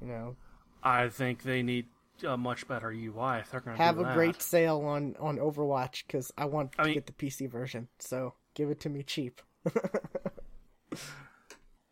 you 0.03 0.09
know, 0.09 0.37
I 0.83 1.09
think 1.09 1.43
they 1.43 1.63
need 1.63 1.87
a 2.25 2.37
much 2.37 2.67
better 2.69 2.91
UI 2.91 3.39
if 3.41 3.51
they're 3.51 3.61
going 3.61 3.77
to 3.77 3.83
have 3.83 3.99
a 3.99 4.05
that. 4.05 4.15
great 4.15 4.41
sale 4.43 4.81
on 4.81 5.17
on 5.21 5.39
Overwatch 5.39 6.05
because 6.07 6.33
I 6.39 6.45
want 6.47 6.73
I 6.79 6.83
to 6.83 6.87
mean- 6.89 6.95
get 6.95 7.07
the 7.07 7.13
PC 7.13 7.49
version. 7.51 7.89
So 7.99 8.35
give 8.55 8.71
it 8.71 8.81
to 8.81 8.89
me 8.89 9.03
cheap. 9.03 9.41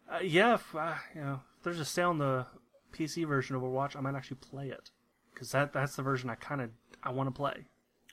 Uh, 0.09 0.21
yeah, 0.23 0.55
if, 0.55 0.75
uh, 0.75 0.95
you 1.15 1.21
know, 1.21 1.41
if 1.59 1.65
there's 1.65 1.81
a 1.81 1.85
sale 1.85 2.11
on 2.11 2.19
the 2.19 2.47
PC 2.93 3.27
version 3.27 3.57
of 3.57 3.63
Overwatch, 3.63 3.97
I 3.97 4.01
might 4.01 4.15
actually 4.15 4.37
play 4.37 4.69
it 4.69 4.91
because 5.35 5.51
that 5.51 5.73
that's 5.73 5.97
the 5.97 6.03
version 6.03 6.31
I 6.31 6.37
kind 6.37 6.61
of 6.61 6.71
I 7.03 7.11
want 7.11 7.27
to 7.29 7.33
play. 7.33 7.67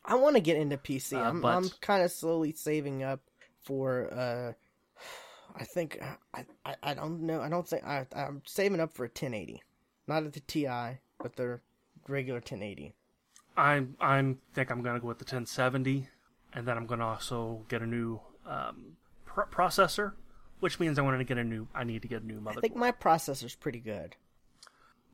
I 0.04 0.16
want 0.16 0.36
to 0.36 0.42
get 0.42 0.58
into 0.58 0.76
PC. 0.78 1.14
Uh, 1.18 1.22
I'm 1.22 1.42
but- 1.42 1.56
I'm 1.56 1.70
kind 1.82 2.02
of 2.04 2.12
slowly 2.12 2.52
saving 2.54 3.04
up 3.04 3.22
for. 3.64 4.12
uh 4.14 4.54
I 5.56 5.66
think 5.66 6.00
I, 6.34 6.46
I 6.66 6.76
I 6.82 6.94
don't 6.96 7.22
know. 7.22 7.40
I 7.40 7.48
don't 7.48 7.68
think 7.68 7.86
I 7.86 8.08
I'm 8.16 8.42
saving 8.48 8.80
up 8.80 8.92
for 8.92 9.04
a 9.06 9.08
1080, 9.08 9.62
not 10.08 10.24
at 10.24 10.34
the 10.34 10.40
Ti, 10.40 10.98
but 11.20 11.36
the 11.36 11.60
regular 12.08 12.40
1080. 12.40 12.94
I 13.56 13.86
I 14.00 14.36
think 14.54 14.72
I'm 14.72 14.82
gonna 14.82 15.00
go 15.00 15.08
with 15.08 15.20
the 15.20 15.24
1070, 15.26 16.08
and 16.54 16.68
then 16.68 16.78
I'm 16.78 16.86
gonna 16.86 17.08
also 17.08 17.66
get 17.70 17.82
a 17.82 17.86
new 17.86 18.20
um, 18.46 18.98
pr- 19.26 19.42
processor, 19.52 20.14
which 20.60 20.80
means 20.80 20.98
I 20.98 21.02
want 21.02 21.20
to 21.20 21.24
get 21.24 21.38
a 21.38 21.44
new. 21.44 21.68
I 21.74 21.84
need 21.84 22.02
to 22.02 22.08
get 22.08 22.24
a 22.24 22.26
new 22.26 22.40
motherboard. 22.40 22.58
I 22.58 22.62
think 22.62 22.76
my 22.76 22.92
processor's 22.92 23.56
pretty 23.56 23.80
good. 23.80 24.16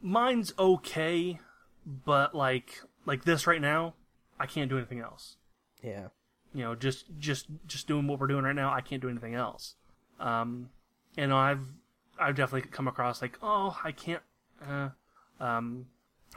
Mine's 0.01 0.53
okay, 0.57 1.39
but 1.85 2.33
like 2.33 2.81
like 3.05 3.25
this 3.25 3.45
right 3.45 3.61
now, 3.61 3.95
I 4.39 4.45
can't 4.45 4.69
do 4.69 4.77
anything 4.77 4.99
else. 4.99 5.35
Yeah. 5.83 6.07
You 6.53 6.63
know, 6.63 6.75
just 6.75 7.05
just 7.19 7.47
just 7.67 7.87
doing 7.87 8.07
what 8.07 8.19
we're 8.19 8.27
doing 8.27 8.43
right 8.43 8.55
now, 8.55 8.73
I 8.73 8.81
can't 8.81 9.01
do 9.01 9.09
anything 9.09 9.35
else. 9.35 9.75
Um, 10.19 10.69
and 11.17 11.33
I've 11.33 11.65
I've 12.17 12.35
definitely 12.35 12.69
come 12.69 12.87
across 12.87 13.21
like, 13.21 13.37
oh, 13.41 13.77
I 13.83 13.91
can't. 13.91 14.23
Uh, 14.65 14.89
um, 15.39 15.87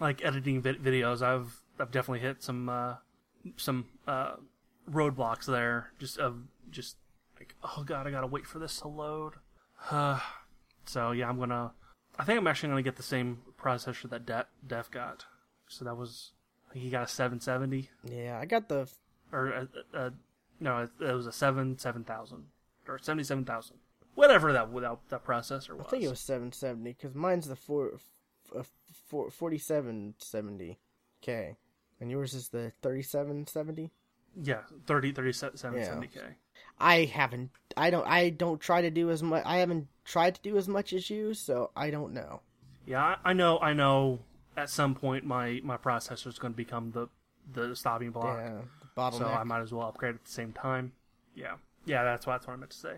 like 0.03 0.25
editing 0.25 0.61
vid- 0.61 0.83
videos, 0.83 1.23
I've 1.23 1.63
I've 1.79 1.91
definitely 1.91 2.21
hit 2.21 2.43
some 2.43 2.69
uh, 2.69 2.97
some 3.57 3.87
uh, 4.07 4.35
roadblocks 4.91 5.47
there. 5.47 5.93
Just 5.99 6.19
of 6.19 6.43
just 6.71 6.97
like, 7.39 7.55
oh 7.63 7.85
god, 7.85 8.07
I 8.07 8.11
gotta 8.11 8.27
wait 8.27 8.47
for 8.47 8.59
this 8.59 8.79
to 8.81 8.89
load. 8.89 9.35
Uh, 9.91 10.19
so 10.85 11.13
yeah, 11.13 11.29
I'm 11.29 11.39
gonna. 11.39 11.73
I 12.19 12.25
think 12.25 12.39
I'm 12.39 12.47
actually 12.47 12.71
gonna 12.71 12.83
get 12.83 12.97
the 12.97 13.03
same 13.03 13.39
processor 13.59 14.11
that 14.11 14.27
De- 14.27 14.47
Def 14.67 14.91
got. 14.91 15.25
So 15.69 15.85
that 15.87 15.97
was 15.97 16.33
I 16.75 16.79
he 16.79 16.91
got 16.91 17.05
a 17.05 17.09
770 17.09 17.89
Yeah, 18.05 18.39
I 18.39 18.45
got 18.45 18.69
the 18.69 18.89
or 19.31 19.47
a, 19.49 19.69
a, 19.95 20.13
no, 20.61 20.79
it, 20.79 20.91
it 21.01 21.13
was 21.15 21.27
a 21.27 21.33
seven 21.33 21.79
seven 21.79 22.05
thousand 22.05 22.45
or 22.87 22.99
seventy 22.99 23.25
seven 23.25 23.45
thousand, 23.45 23.77
whatever 24.15 24.53
that 24.53 24.71
without 24.71 25.09
that 25.09 25.25
processor 25.25 25.77
was. 25.77 25.87
I 25.87 25.91
think 25.91 26.05
it 26.05 26.11
was 26.11 26.21
770 26.21 26.93
because 26.93 27.15
mine's 27.15 27.49
the 27.49 27.57
four, 27.57 27.93
f- 29.13 29.33
4770 29.35 30.79
K, 31.21 31.57
and 32.01 32.11
yours 32.11 32.35
is 32.35 32.49
the 32.49 32.73
3770. 32.83 33.91
yeah 34.43 34.63
30 34.87 35.13
37 35.13 35.75
Yeah. 35.79 35.85
70 35.85 36.07
k. 36.09 36.21
I 36.79 37.05
haven't. 37.05 37.51
I 37.77 37.91
don't. 37.91 38.07
I 38.07 38.31
don't 38.31 38.61
try 38.61 38.81
to 38.83 38.91
do 38.91 39.11
as 39.11 39.23
much. 39.23 39.43
I 39.47 39.59
haven't 39.59 39.89
tried 40.05 40.35
to 40.37 40.41
do 40.43 40.57
as 40.57 40.69
much 40.69 40.93
as 40.93 41.09
you, 41.11 41.35
so 41.35 41.71
I 41.77 41.91
don't 41.91 42.13
know. 42.13 42.41
Yeah, 42.87 43.17
I, 43.25 43.33
know. 43.33 43.59
I 43.61 43.73
know. 43.73 44.21
At 44.57 44.69
some 44.69 44.95
point, 44.95 45.25
my 45.25 45.61
my 45.63 45.77
processor 45.77 46.27
is 46.27 46.39
going 46.39 46.53
to 46.53 46.57
become 46.57 46.91
the 46.93 47.09
the 47.53 47.75
stopping 47.77 48.11
block. 48.11 48.39
Yeah, 48.39 48.61
the 48.81 49.01
bottleneck. 49.01 49.19
so 49.19 49.27
I 49.27 49.45
might 49.45 49.61
as 49.61 49.73
well 49.73 49.87
upgrade 49.89 50.15
at 50.17 50.25
the 50.25 50.31
same 50.31 50.53
time. 50.53 50.93
Yeah, 51.35 51.55
yeah, 51.87 52.03
that's 52.05 52.27
what, 52.27 52.35
that's 52.35 52.47
what 52.47 52.55
I 52.55 52.57
meant 52.57 52.71
to 52.73 52.77
say. 52.79 52.97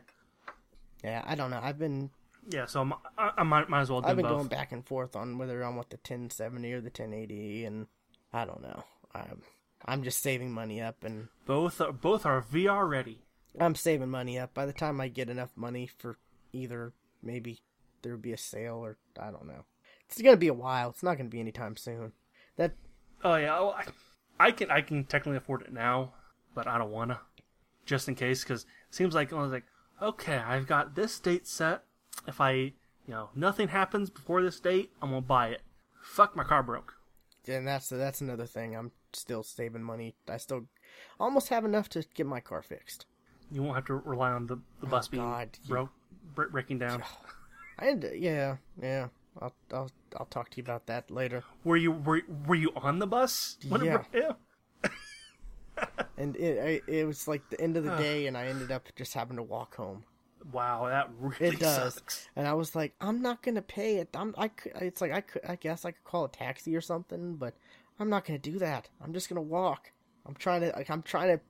yeah, 1.05 1.23
I 1.27 1.35
don't 1.35 1.51
know. 1.51 1.61
I've 1.63 1.79
been 1.79 2.11
Yeah, 2.49 2.67
so 2.67 2.83
I'm, 2.83 2.93
I, 3.17 3.33
I 3.39 3.43
might 3.43 3.69
might 3.69 3.81
as 3.81 3.91
well 3.91 4.01
do 4.01 4.09
I've 4.09 4.17
been 4.17 4.27
both. 4.27 4.37
going 4.37 4.49
back 4.49 4.73
and 4.73 4.85
forth 4.85 5.17
on 5.17 5.39
whether 5.39 5.65
I 5.65 5.69
want 5.71 5.91
the 5.91 5.97
1070 5.97 6.73
or 6.73 6.81
the 6.81 6.87
1080, 6.87 7.65
and 7.65 7.87
I 8.33 8.45
don't 8.45 8.63
know. 8.63 8.85
I'm 9.15 9.43
I'm 9.85 10.03
just 10.03 10.21
saving 10.21 10.53
money 10.53 10.81
up, 10.81 11.05
and 11.05 11.29
Both 11.47 11.81
are, 11.81 11.93
both 11.93 12.27
are 12.27 12.43
VR 12.43 12.89
ready. 12.89 13.21
I'm 13.59 13.75
saving 13.75 14.11
money 14.11 14.39
up. 14.39 14.53
By 14.55 14.67
the 14.67 14.73
time 14.73 15.01
I 15.01 15.09
get 15.09 15.29
enough 15.31 15.51
money 15.57 15.87
for 15.87 16.17
either, 16.53 16.93
maybe 17.23 17.61
there'll 18.03 18.19
be 18.19 18.33
a 18.33 18.39
sale, 18.39 18.77
or 18.77 18.97
I 19.19 19.31
don't 19.31 19.47
know. 19.47 19.65
It's 20.07 20.21
gonna 20.21 20.37
be 20.37 20.49
a 20.49 20.55
while. 20.55 20.91
It's 20.91 21.03
not 21.03 21.17
gonna 21.17 21.29
be 21.29 21.41
anytime 21.41 21.77
soon. 21.77 22.13
That 22.57 22.73
Oh 23.23 23.37
yeah, 23.37 23.59
well, 23.59 23.77
I, 23.79 24.49
I 24.49 24.51
can 24.51 24.71
I 24.71 24.81
can 24.83 25.05
technically 25.05 25.39
afford 25.39 25.63
it 25.63 25.73
now, 25.73 26.13
but 26.55 26.67
I 26.67 26.77
don't 26.79 26.91
wanna, 26.91 27.21
just 27.87 28.09
in 28.09 28.15
case, 28.15 28.43
because 28.43 28.63
it 28.65 28.95
seems 28.95 29.15
like 29.15 29.33
I 29.33 29.41
was 29.41 29.53
like, 29.53 29.65
okay, 30.03 30.37
I've 30.37 30.67
got 30.67 30.95
this 30.95 31.19
date 31.19 31.47
set. 31.47 31.85
If 32.27 32.41
I, 32.41 32.53
you 32.53 32.73
know, 33.09 33.31
nothing 33.35 33.69
happens 33.69 34.11
before 34.11 34.43
this 34.43 34.61
date, 34.61 34.91
I'm 35.03 35.11
gonna 35.11 35.21
buy 35.23 35.49
it. 35.49 35.63
Fuck, 36.03 36.37
my 36.37 36.45
car 36.45 36.63
broke. 36.63 36.95
And 37.47 37.67
that's 37.67 37.89
that's 37.89 38.21
another 38.21 38.47
thing. 38.47 38.75
I'm 38.75 38.93
still 39.13 39.43
saving 39.43 39.83
money. 39.83 40.15
I 40.29 40.39
still 40.39 40.67
almost 41.21 41.49
have 41.49 41.65
enough 41.65 41.89
to 41.91 42.05
get 42.15 42.27
my 42.27 42.41
car 42.41 42.63
fixed. 42.63 43.07
You 43.51 43.63
won't 43.63 43.75
have 43.77 43.85
to 43.87 43.95
rely 43.95 44.33
on 44.33 44.47
the, 44.47 44.59
the 44.81 44.87
bus 44.87 45.09
oh, 45.09 45.11
being 45.11 45.23
Oh, 45.23 45.27
God, 45.27 45.59
broke, 45.69 45.91
bre- 46.35 46.45
breaking 46.47 46.79
down. 46.79 47.03
I 47.79 47.85
had 47.87 48.01
to, 48.01 48.19
yeah, 48.19 48.57
yeah. 48.81 49.09
I'll 49.41 49.53
I'll 49.73 49.91
I'll 50.17 50.27
talk 50.27 50.51
to 50.51 50.57
you 50.57 50.63
about 50.63 50.87
that 50.87 51.11
later. 51.11 51.45
Were 51.65 51.77
you 51.77 51.93
were, 51.93 52.23
were 52.47 52.55
you 52.55 52.73
on 52.77 52.99
the 52.99 53.07
bus? 53.07 53.59
When 53.69 53.85
Yeah. 53.85 53.99
bro- 54.13 54.21
yeah. 54.21 54.33
And 56.17 56.37
it 56.37 56.85
it 56.87 57.05
was 57.07 57.27
like 57.27 57.49
the 57.51 57.61
end 57.61 57.77
of 57.77 57.83
the 57.85 57.97
day, 57.97 58.27
and 58.29 58.37
I 58.39 58.47
ended 58.47 58.71
up 58.71 58.89
just 58.97 59.13
having 59.13 59.37
to 59.37 59.43
walk 59.43 59.75
home. 59.75 60.05
Wow, 60.53 60.87
that 60.89 61.11
really 61.19 61.57
It 61.57 61.61
does, 61.61 61.95
sucks. 61.95 62.29
and 62.37 62.47
I 62.47 62.53
was 62.55 62.75
like, 62.77 62.95
I'm 63.01 63.23
not 63.23 63.43
gonna 63.43 63.63
pay 63.63 63.97
it. 63.97 64.09
I'm 64.15 64.35
I 64.39 64.49
could, 64.49 64.73
it's 64.77 65.01
like 65.01 65.13
I 65.13 65.21
could 65.21 65.43
I 65.49 65.57
guess 65.57 65.85
I 65.85 65.91
could 65.93 66.05
call 66.05 66.25
a 66.27 66.29
taxi 66.29 66.77
or 66.77 66.81
something, 66.81 67.37
but 67.37 67.55
I'm 67.99 68.11
not 68.11 68.25
gonna 68.25 68.39
do 68.39 68.59
that. 68.59 68.89
I'm 69.03 69.13
just 69.13 69.29
gonna 69.29 69.41
walk. 69.43 69.91
I'm 70.27 70.35
trying 70.35 70.61
to 70.63 70.73
like 70.77 70.91
I'm 70.91 71.03
trying 71.03 71.37
to, 71.39 71.41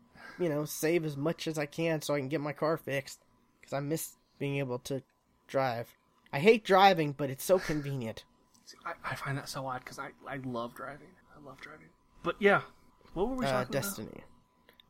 you 0.43 0.49
know, 0.49 0.65
save 0.65 1.05
as 1.05 1.17
much 1.17 1.47
as 1.47 1.59
I 1.59 1.67
can 1.67 2.03
so 2.03 2.15
I 2.15 2.19
can 2.19 2.29
get 2.29 2.41
my 2.41 2.53
car 2.53 2.77
fixed 2.77 3.21
because 3.61 3.73
I 3.73 3.81
miss 3.81 4.13
being 4.39 4.57
able 4.57 4.79
to 4.81 5.03
drive. 5.49 5.89
I 6.33 6.39
hate 6.41 6.65
driving, 6.65 7.13
but 7.13 7.31
it's 7.31 7.45
so 7.45 7.59
convenient. 7.59 8.25
I, 8.85 8.93
I 9.05 9.15
find 9.15 9.37
that 9.39 9.49
so 9.49 9.67
odd 9.67 9.81
because 9.81 9.99
I, 9.99 10.11
I 10.29 10.39
love 10.45 10.75
driving. 10.75 11.09
I 11.37 11.47
love 11.47 11.61
driving. 11.61 11.87
But 12.23 12.37
yeah, 12.41 12.63
what 13.13 13.29
were 13.29 13.37
we 13.37 13.45
Uh, 13.45 13.51
talking 13.53 13.73
Destiny. 13.73 14.25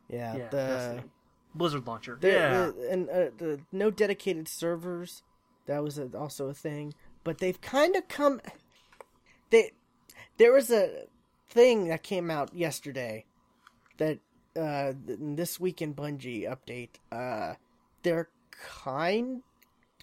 Yeah. 0.08 0.36
Yeah, 0.36 0.48
the 0.50 0.66
Destiny. 0.66 1.10
Blizzard 1.54 1.86
launcher. 1.86 2.18
the, 2.20 2.28
yeah, 2.28 2.70
the- 2.76 2.90
and 2.90 3.08
uh, 3.08 3.30
the 3.38 3.60
no 3.72 3.90
dedicated 3.90 4.48
servers. 4.48 5.22
That 5.66 5.82
was 5.82 5.98
a, 5.98 6.10
also 6.18 6.48
a 6.48 6.54
thing, 6.54 6.92
but 7.22 7.38
they've 7.38 7.60
kind 7.60 7.96
of 7.96 8.06
come. 8.08 8.40
They 9.50 9.72
there 10.36 10.52
was 10.52 10.70
a 10.70 11.04
thing 11.48 11.88
that 11.88 12.02
came 12.02 12.30
out 12.30 12.54
yesterday 12.54 13.24
that 13.98 14.18
uh 14.58 14.92
this 15.06 15.58
week 15.60 15.80
in 15.80 15.94
Bungie 15.94 16.42
update. 16.48 16.90
Uh, 17.10 17.54
they're 18.02 18.28
kind 18.50 19.42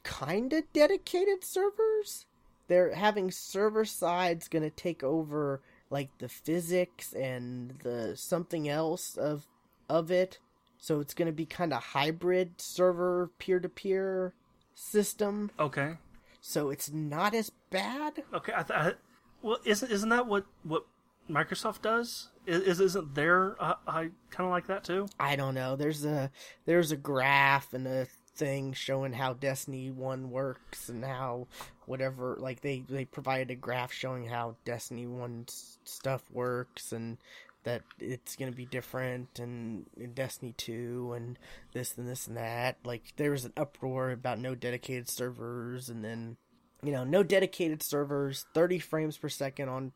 kind 0.03 0.51
of 0.53 0.63
dedicated 0.73 1.43
servers. 1.43 2.25
They're 2.67 2.95
having 2.95 3.29
server 3.31 3.85
sides 3.85 4.47
going 4.47 4.63
to 4.63 4.69
take 4.69 5.03
over 5.03 5.61
like 5.89 6.09
the 6.19 6.29
physics 6.29 7.13
and 7.13 7.71
the 7.83 8.15
something 8.15 8.67
else 8.69 9.17
of 9.17 9.45
of 9.89 10.09
it. 10.09 10.39
So 10.81 10.99
it's 10.99 11.13
going 11.13 11.27
to 11.27 11.31
be 11.31 11.45
kind 11.45 11.71
of 11.73 11.81
hybrid 11.83 12.59
server 12.59 13.29
peer 13.39 13.59
to 13.61 13.69
peer 13.69 14.33
system. 14.75 15.51
okay, 15.59 15.93
So 16.41 16.69
it's 16.71 16.91
not 16.91 17.33
as 17.33 17.51
bad. 17.69 18.23
okay. 18.33 18.51
I, 18.55 18.63
th- 18.63 18.79
I 18.79 18.93
well, 19.41 19.59
isn't 19.63 19.91
isn't 19.91 20.09
that 20.09 20.25
what 20.27 20.45
what 20.63 20.85
Microsoft 21.29 21.81
does? 21.83 22.29
Is, 22.47 22.63
is 22.63 22.79
isn't 22.79 23.13
there 23.15 23.55
uh, 23.63 23.75
I 23.87 24.09
kind 24.31 24.47
of 24.47 24.49
like 24.49 24.67
that 24.67 24.83
too? 24.83 25.05
I 25.19 25.35
don't 25.35 25.53
know. 25.53 25.75
There's 25.75 26.03
a 26.03 26.31
there's 26.65 26.91
a 26.91 26.97
graph 26.97 27.73
and 27.75 27.87
a 27.87 28.07
thing 28.35 28.73
showing 28.73 29.13
how 29.13 29.33
Destiny 29.33 29.91
1 29.91 30.31
works 30.31 30.89
and 30.89 31.03
how 31.05 31.47
whatever 31.85 32.37
like 32.39 32.61
they 32.61 32.83
they 32.89 33.05
provided 33.05 33.51
a 33.51 33.55
graph 33.55 33.91
showing 33.93 34.25
how 34.27 34.55
Destiny 34.65 35.05
1 35.05 35.45
stuff 35.83 36.23
works 36.31 36.91
and 36.91 37.17
that 37.63 37.83
it's 37.99 38.35
going 38.35 38.51
to 38.51 38.55
be 38.55 38.65
different 38.65 39.39
and 39.39 39.85
in 39.97 40.13
Destiny 40.13 40.53
2 40.57 41.13
and 41.15 41.39
this 41.73 41.97
and 41.97 42.07
this 42.07 42.27
and 42.27 42.37
that. 42.37 42.77
Like 42.83 43.13
there 43.17 43.31
was 43.31 43.45
an 43.45 43.53
uproar 43.57 44.11
about 44.11 44.39
no 44.39 44.55
dedicated 44.55 45.09
servers 45.09 45.89
and 45.89 46.03
then 46.03 46.37
you 46.83 46.91
know, 46.91 47.03
no 47.03 47.23
dedicated 47.23 47.83
servers, 47.83 48.45
30 48.53 48.79
frames 48.79 49.17
per 49.17 49.29
second 49.29 49.69
on 49.69 49.91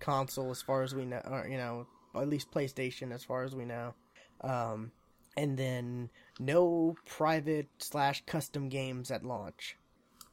console 0.00 0.50
as 0.50 0.62
far 0.62 0.82
as 0.82 0.94
we 0.94 1.04
know, 1.04 1.20
or, 1.24 1.46
you 1.48 1.56
know, 1.56 1.86
at 2.14 2.28
least 2.28 2.50
PlayStation 2.50 3.12
as 3.12 3.24
far 3.24 3.44
as 3.44 3.54
we 3.54 3.64
know. 3.64 3.94
Um, 4.42 4.92
and 5.36 5.56
then 5.56 6.10
no 6.38 6.96
private 7.06 7.68
slash 7.78 8.22
custom 8.26 8.68
games 8.68 9.10
at 9.10 9.24
launch. 9.24 9.76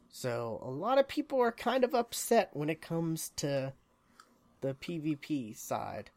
So 0.09 0.59
a 0.61 0.69
lot 0.69 0.99
of 0.99 1.07
people 1.07 1.39
are 1.39 1.51
kind 1.51 1.83
of 1.83 1.95
upset 1.95 2.49
when 2.53 2.69
it 2.69 2.81
comes 2.81 3.31
to 3.37 3.73
the 4.61 4.73
PvP 4.75 5.57
side. 5.57 6.11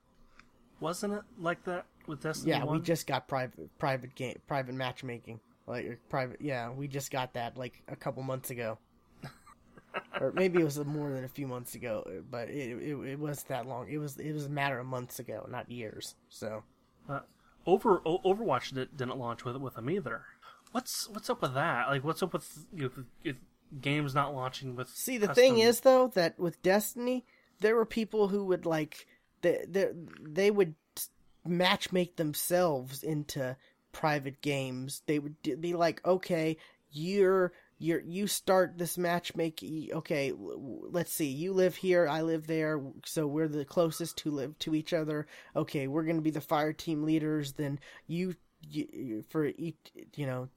Wasn't 0.80 1.12
it 1.12 1.22
like 1.38 1.64
that 1.64 1.86
with 2.06 2.22
Destiny? 2.22 2.50
Yeah, 2.52 2.64
we 2.64 2.80
just 2.80 3.06
got 3.06 3.28
private 3.28 3.76
private 3.78 4.14
game 4.14 4.38
private 4.46 4.74
matchmaking. 4.74 5.40
Like 5.66 5.86
uh, 5.86 5.94
private 6.08 6.40
yeah, 6.40 6.70
we 6.70 6.86
just 6.88 7.10
got 7.10 7.34
that 7.34 7.56
like 7.56 7.82
a 7.88 7.96
couple 7.96 8.22
months 8.22 8.50
ago. 8.50 8.78
or 10.20 10.32
maybe 10.32 10.60
it 10.60 10.64
was 10.64 10.78
more 10.84 11.10
than 11.12 11.24
a 11.24 11.28
few 11.28 11.46
months 11.46 11.74
ago, 11.74 12.06
but 12.30 12.48
it, 12.48 12.76
it 12.82 12.94
it 12.94 13.18
wasn't 13.18 13.48
that 13.48 13.66
long. 13.66 13.88
It 13.88 13.98
was 13.98 14.16
it 14.18 14.32
was 14.32 14.46
a 14.46 14.50
matter 14.50 14.78
of 14.78 14.86
months 14.86 15.18
ago, 15.18 15.46
not 15.50 15.70
years. 15.70 16.14
So 16.28 16.62
Uh, 17.08 17.20
Over 17.66 18.02
o- 18.04 18.20
Overwatch 18.24 18.74
did, 18.74 18.96
didn't 18.96 19.18
launch 19.18 19.44
with 19.44 19.56
with 19.56 19.74
them 19.74 19.88
either. 19.90 20.22
What's 20.72 21.08
what's 21.08 21.30
up 21.30 21.40
with 21.42 21.54
that? 21.54 21.88
Like, 21.88 22.04
what's 22.04 22.22
up 22.22 22.32
with 22.34 22.66
you 22.74 22.84
know, 22.96 23.04
if 23.24 23.36
games 23.80 24.14
not 24.14 24.34
launching 24.34 24.76
with? 24.76 24.90
See, 24.90 25.16
the 25.18 25.28
custom- 25.28 25.42
thing 25.42 25.58
is 25.58 25.80
though 25.80 26.08
that 26.08 26.38
with 26.38 26.62
Destiny, 26.62 27.24
there 27.60 27.74
were 27.74 27.86
people 27.86 28.28
who 28.28 28.44
would 28.44 28.66
like 28.66 29.06
they 29.68 29.88
they, 30.20 30.50
would 30.50 30.74
match 31.44 31.92
make 31.92 32.16
themselves 32.16 33.02
into 33.02 33.56
private 33.92 34.40
games. 34.40 35.02
They 35.06 35.18
would 35.18 35.36
be 35.60 35.74
like, 35.74 36.04
"Okay, 36.06 36.56
you're 36.90 37.52
you're 37.78 38.00
you 38.00 38.26
start 38.26 38.78
this 38.78 38.96
matchmaking. 38.96 39.90
Okay, 39.92 40.32
let's 40.36 41.12
see. 41.12 41.26
You 41.28 41.52
live 41.52 41.76
here, 41.76 42.08
I 42.08 42.22
live 42.22 42.46
there, 42.46 42.80
so 43.04 43.26
we're 43.26 43.48
the 43.48 43.64
closest 43.64 44.16
to 44.18 44.30
live 44.30 44.58
to 44.60 44.74
each 44.74 44.92
other. 44.92 45.26
Okay, 45.54 45.86
we're 45.86 46.04
going 46.04 46.16
to 46.16 46.22
be 46.22 46.30
the 46.30 46.40
fire 46.40 46.72
team 46.72 47.02
leaders. 47.02 47.52
Then 47.52 47.78
you, 48.06 48.34
you 48.62 48.86
you- 48.92 49.24
for 49.28 49.46
each, 49.46 49.76
you 50.14 50.26
know, 50.26 50.48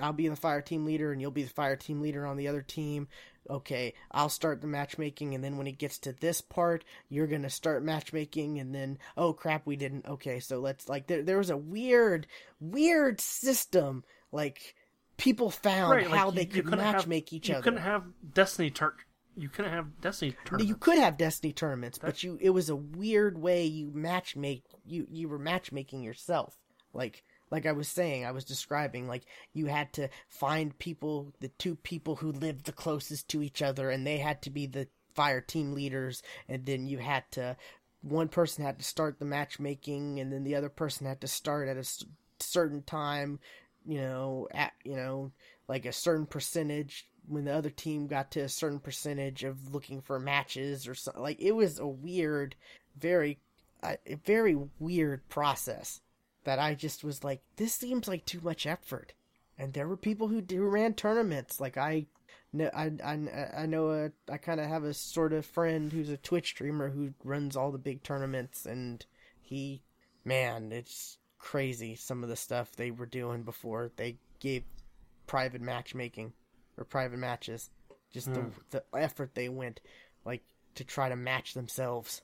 I'll 0.00 0.12
be 0.12 0.28
the 0.28 0.36
fire 0.36 0.60
team 0.60 0.84
leader 0.84 1.12
and 1.12 1.20
you'll 1.20 1.30
be 1.30 1.44
the 1.44 1.50
fire 1.50 1.76
team 1.76 2.00
leader 2.00 2.26
on 2.26 2.36
the 2.36 2.48
other 2.48 2.62
team. 2.62 3.08
Okay, 3.48 3.94
I'll 4.10 4.28
start 4.28 4.60
the 4.60 4.66
matchmaking 4.66 5.34
and 5.34 5.42
then 5.44 5.56
when 5.56 5.66
it 5.66 5.78
gets 5.78 5.98
to 6.00 6.12
this 6.12 6.40
part, 6.40 6.84
you're 7.08 7.26
to 7.42 7.50
start 7.50 7.84
matchmaking 7.84 8.58
and 8.58 8.74
then 8.74 8.98
oh 9.16 9.32
crap, 9.32 9.66
we 9.66 9.76
didn't. 9.76 10.06
Okay, 10.06 10.40
so 10.40 10.58
let's 10.60 10.88
like 10.88 11.06
there 11.06 11.22
there 11.22 11.38
was 11.38 11.50
a 11.50 11.56
weird 11.56 12.26
weird 12.60 13.20
system 13.20 14.04
like 14.32 14.74
people 15.16 15.50
found 15.50 15.90
Right, 15.92 16.06
how 16.06 16.26
you- 16.30 16.32
they 16.32 16.40
you 16.42 16.46
could 16.48 16.64
couldn't 16.64 16.80
have- 16.80 16.94
each 17.32 17.48
you 17.48 17.54
other. 17.54 17.60
You 17.60 17.62
couldn't 17.62 17.82
have 17.82 18.04
Destiny 18.34 18.70
tur- 18.70 18.96
You 19.36 19.48
couldn't 19.48 19.72
have 19.72 20.00
Destiny 20.00 20.34
tournaments. 20.44 20.68
You 20.68 20.76
could 20.76 20.98
have 20.98 21.16
Destiny 21.16 21.52
tournaments, 21.52 21.98
but 21.98 22.22
you 22.22 22.38
it 22.40 22.50
was 22.50 22.68
a 22.70 22.76
weird 22.76 23.38
way 23.38 23.64
you 23.66 23.90
matchmake 23.90 24.62
you 24.84 25.06
you 25.10 25.28
were 25.28 25.38
matchmaking 25.38 26.02
yourself. 26.02 26.58
Like 26.92 27.22
like 27.50 27.66
I 27.66 27.72
was 27.72 27.88
saying, 27.88 28.24
I 28.24 28.32
was 28.32 28.44
describing 28.44 29.06
like 29.06 29.24
you 29.52 29.66
had 29.66 29.92
to 29.94 30.08
find 30.28 30.76
people, 30.78 31.32
the 31.40 31.48
two 31.48 31.76
people 31.76 32.16
who 32.16 32.32
lived 32.32 32.64
the 32.64 32.72
closest 32.72 33.28
to 33.28 33.42
each 33.42 33.62
other 33.62 33.90
and 33.90 34.06
they 34.06 34.18
had 34.18 34.42
to 34.42 34.50
be 34.50 34.66
the 34.66 34.88
fire 35.14 35.40
team 35.40 35.72
leaders 35.72 36.22
and 36.48 36.66
then 36.66 36.86
you 36.86 36.98
had 36.98 37.24
to 37.32 37.56
one 38.02 38.28
person 38.28 38.64
had 38.64 38.78
to 38.78 38.84
start 38.84 39.18
the 39.18 39.24
matchmaking 39.24 40.20
and 40.20 40.32
then 40.32 40.44
the 40.44 40.54
other 40.54 40.68
person 40.68 41.06
had 41.06 41.20
to 41.20 41.26
start 41.26 41.68
at 41.68 41.76
a 41.76 42.04
certain 42.38 42.82
time, 42.82 43.38
you 43.84 43.98
know, 43.98 44.48
at 44.52 44.72
you 44.84 44.96
know, 44.96 45.32
like 45.68 45.86
a 45.86 45.92
certain 45.92 46.26
percentage 46.26 47.08
when 47.28 47.44
the 47.44 47.54
other 47.54 47.70
team 47.70 48.06
got 48.06 48.30
to 48.30 48.40
a 48.40 48.48
certain 48.48 48.78
percentage 48.78 49.44
of 49.44 49.74
looking 49.74 50.00
for 50.00 50.18
matches 50.18 50.86
or 50.86 50.94
something. 50.94 51.22
Like 51.22 51.40
it 51.40 51.52
was 51.52 51.78
a 51.78 51.86
weird, 51.86 52.54
very, 52.96 53.38
a 53.82 53.96
very 54.24 54.56
weird 54.78 55.28
process 55.28 56.00
that 56.46 56.58
I 56.60 56.74
just 56.74 57.02
was 57.04 57.22
like, 57.24 57.42
this 57.56 57.74
seems 57.74 58.06
like 58.08 58.24
too 58.24 58.40
much 58.40 58.66
effort. 58.66 59.12
And 59.58 59.72
there 59.72 59.88
were 59.88 59.96
people 59.96 60.28
who 60.28 60.40
do 60.40 60.62
ran 60.62 60.94
tournaments. 60.94 61.60
Like 61.60 61.76
I, 61.76 62.06
I, 62.58 62.92
I, 63.04 63.18
I 63.58 63.66
know 63.66 63.90
a, 63.90 64.32
I 64.32 64.36
kind 64.38 64.60
of 64.60 64.66
have 64.66 64.84
a 64.84 64.94
sort 64.94 65.32
of 65.32 65.44
friend 65.44 65.92
who's 65.92 66.08
a 66.08 66.16
Twitch 66.16 66.48
streamer 66.50 66.88
who 66.88 67.14
runs 67.24 67.56
all 67.56 67.72
the 67.72 67.78
big 67.78 68.02
tournaments, 68.04 68.64
and 68.64 69.04
he, 69.42 69.82
man, 70.24 70.70
it's 70.70 71.18
crazy 71.38 71.96
some 71.96 72.22
of 72.22 72.28
the 72.28 72.36
stuff 72.36 72.72
they 72.72 72.90
were 72.90 73.06
doing 73.06 73.42
before 73.42 73.90
they 73.96 74.16
gave 74.40 74.62
private 75.26 75.60
matchmaking 75.60 76.32
or 76.78 76.84
private 76.84 77.18
matches. 77.18 77.70
Just 78.12 78.28
Hmm. 78.28 78.34
the 78.70 78.82
the 78.92 78.98
effort 78.98 79.34
they 79.34 79.48
went 79.48 79.80
like 80.24 80.42
to 80.76 80.84
try 80.84 81.08
to 81.08 81.16
match 81.16 81.54
themselves. 81.54 82.22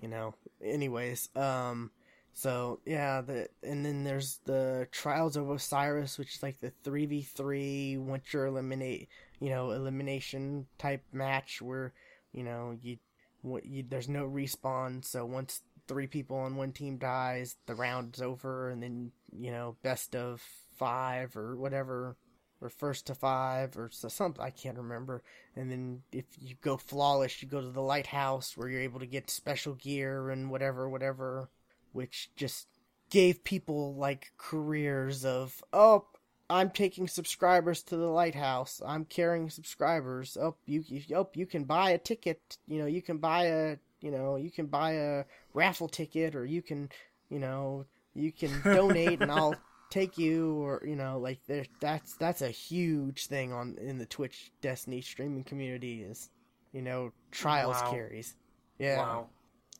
You 0.00 0.08
know. 0.08 0.34
Anyways, 0.64 1.28
um 1.36 1.90
so 2.38 2.80
yeah, 2.86 3.20
the 3.20 3.48
and 3.62 3.84
then 3.84 4.04
there's 4.04 4.40
the 4.44 4.86
Trials 4.92 5.36
of 5.36 5.50
Osiris, 5.50 6.18
which 6.18 6.36
is 6.36 6.42
like 6.42 6.60
the 6.60 6.72
three 6.84 7.06
v 7.06 7.22
three 7.22 7.96
you're 8.32 8.46
eliminate 8.46 9.08
you 9.40 9.50
know, 9.50 9.70
elimination 9.70 10.66
type 10.78 11.02
match 11.12 11.62
where, 11.62 11.92
you 12.32 12.42
know, 12.42 12.76
you, 12.82 12.96
what 13.42 13.64
you 13.64 13.84
there's 13.88 14.08
no 14.08 14.26
respawn, 14.26 15.04
so 15.04 15.24
once 15.24 15.62
three 15.86 16.06
people 16.06 16.36
on 16.36 16.56
one 16.56 16.72
team 16.72 16.98
dies, 16.98 17.56
the 17.66 17.74
round's 17.74 18.20
over, 18.20 18.70
and 18.70 18.82
then 18.82 19.12
you 19.38 19.50
know 19.52 19.76
best 19.82 20.16
of 20.16 20.42
five 20.76 21.36
or 21.36 21.56
whatever, 21.56 22.16
or 22.60 22.68
first 22.68 23.06
to 23.06 23.14
five 23.14 23.76
or 23.76 23.88
something 23.92 24.42
I 24.42 24.50
can't 24.50 24.76
remember. 24.76 25.22
And 25.54 25.70
then 25.70 26.02
if 26.12 26.24
you 26.40 26.56
go 26.60 26.76
flawless, 26.76 27.40
you 27.40 27.48
go 27.48 27.60
to 27.60 27.70
the 27.70 27.80
lighthouse 27.80 28.56
where 28.56 28.68
you're 28.68 28.80
able 28.80 29.00
to 29.00 29.06
get 29.06 29.30
special 29.30 29.74
gear 29.74 30.30
and 30.30 30.50
whatever, 30.50 30.88
whatever, 30.88 31.48
which 31.92 32.30
just 32.36 32.66
gave 33.10 33.42
people 33.44 33.94
like 33.94 34.32
careers 34.36 35.24
of 35.24 35.62
oh 35.72 36.06
I'm 36.50 36.70
taking 36.70 37.08
subscribers 37.08 37.82
to 37.84 37.96
the 37.96 38.06
lighthouse. 38.08 38.80
I'm 38.84 39.04
carrying 39.04 39.50
subscribers. 39.50 40.36
Oh, 40.40 40.56
you, 40.64 40.82
you, 40.86 41.02
oh, 41.14 41.28
you 41.34 41.44
can 41.46 41.64
buy 41.64 41.90
a 41.90 41.98
ticket. 41.98 42.40
You 42.66 42.78
know, 42.78 42.86
you 42.86 43.02
can 43.02 43.18
buy 43.18 43.44
a, 43.44 43.76
you 44.00 44.10
know, 44.10 44.36
you 44.36 44.50
can 44.50 44.66
buy 44.66 44.92
a 44.92 45.24
raffle 45.52 45.88
ticket, 45.88 46.34
or 46.34 46.46
you 46.46 46.62
can, 46.62 46.88
you 47.28 47.38
know, 47.38 47.84
you 48.14 48.32
can 48.32 48.64
donate, 48.72 49.20
and 49.20 49.30
I'll 49.30 49.62
take 49.90 50.16
you, 50.16 50.54
or 50.62 50.82
you 50.86 50.96
know, 50.96 51.18
like 51.18 51.40
there. 51.46 51.66
That's 51.80 52.14
that's 52.16 52.40
a 52.42 52.50
huge 52.50 53.26
thing 53.26 53.52
on 53.52 53.76
in 53.78 53.98
the 53.98 54.06
Twitch 54.06 54.50
Destiny 54.62 55.02
streaming 55.02 55.44
community 55.44 56.02
is, 56.02 56.30
you 56.72 56.80
know, 56.80 57.12
trials 57.30 57.82
Wow. 57.82 57.90
carries. 57.90 58.34
Yeah, 58.78 58.96
Wow. 58.98 59.28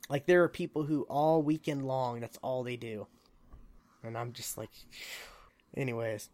Like 0.08 0.26
there 0.26 0.42
are 0.44 0.48
people 0.48 0.84
who 0.84 1.02
all 1.02 1.42
weekend 1.42 1.86
long 1.86 2.20
that's 2.20 2.38
all 2.42 2.62
they 2.62 2.76
do, 2.76 3.06
and 4.02 4.16
I'm 4.16 4.32
just 4.32 4.56
like, 4.58 4.70
anyways. 5.76 6.30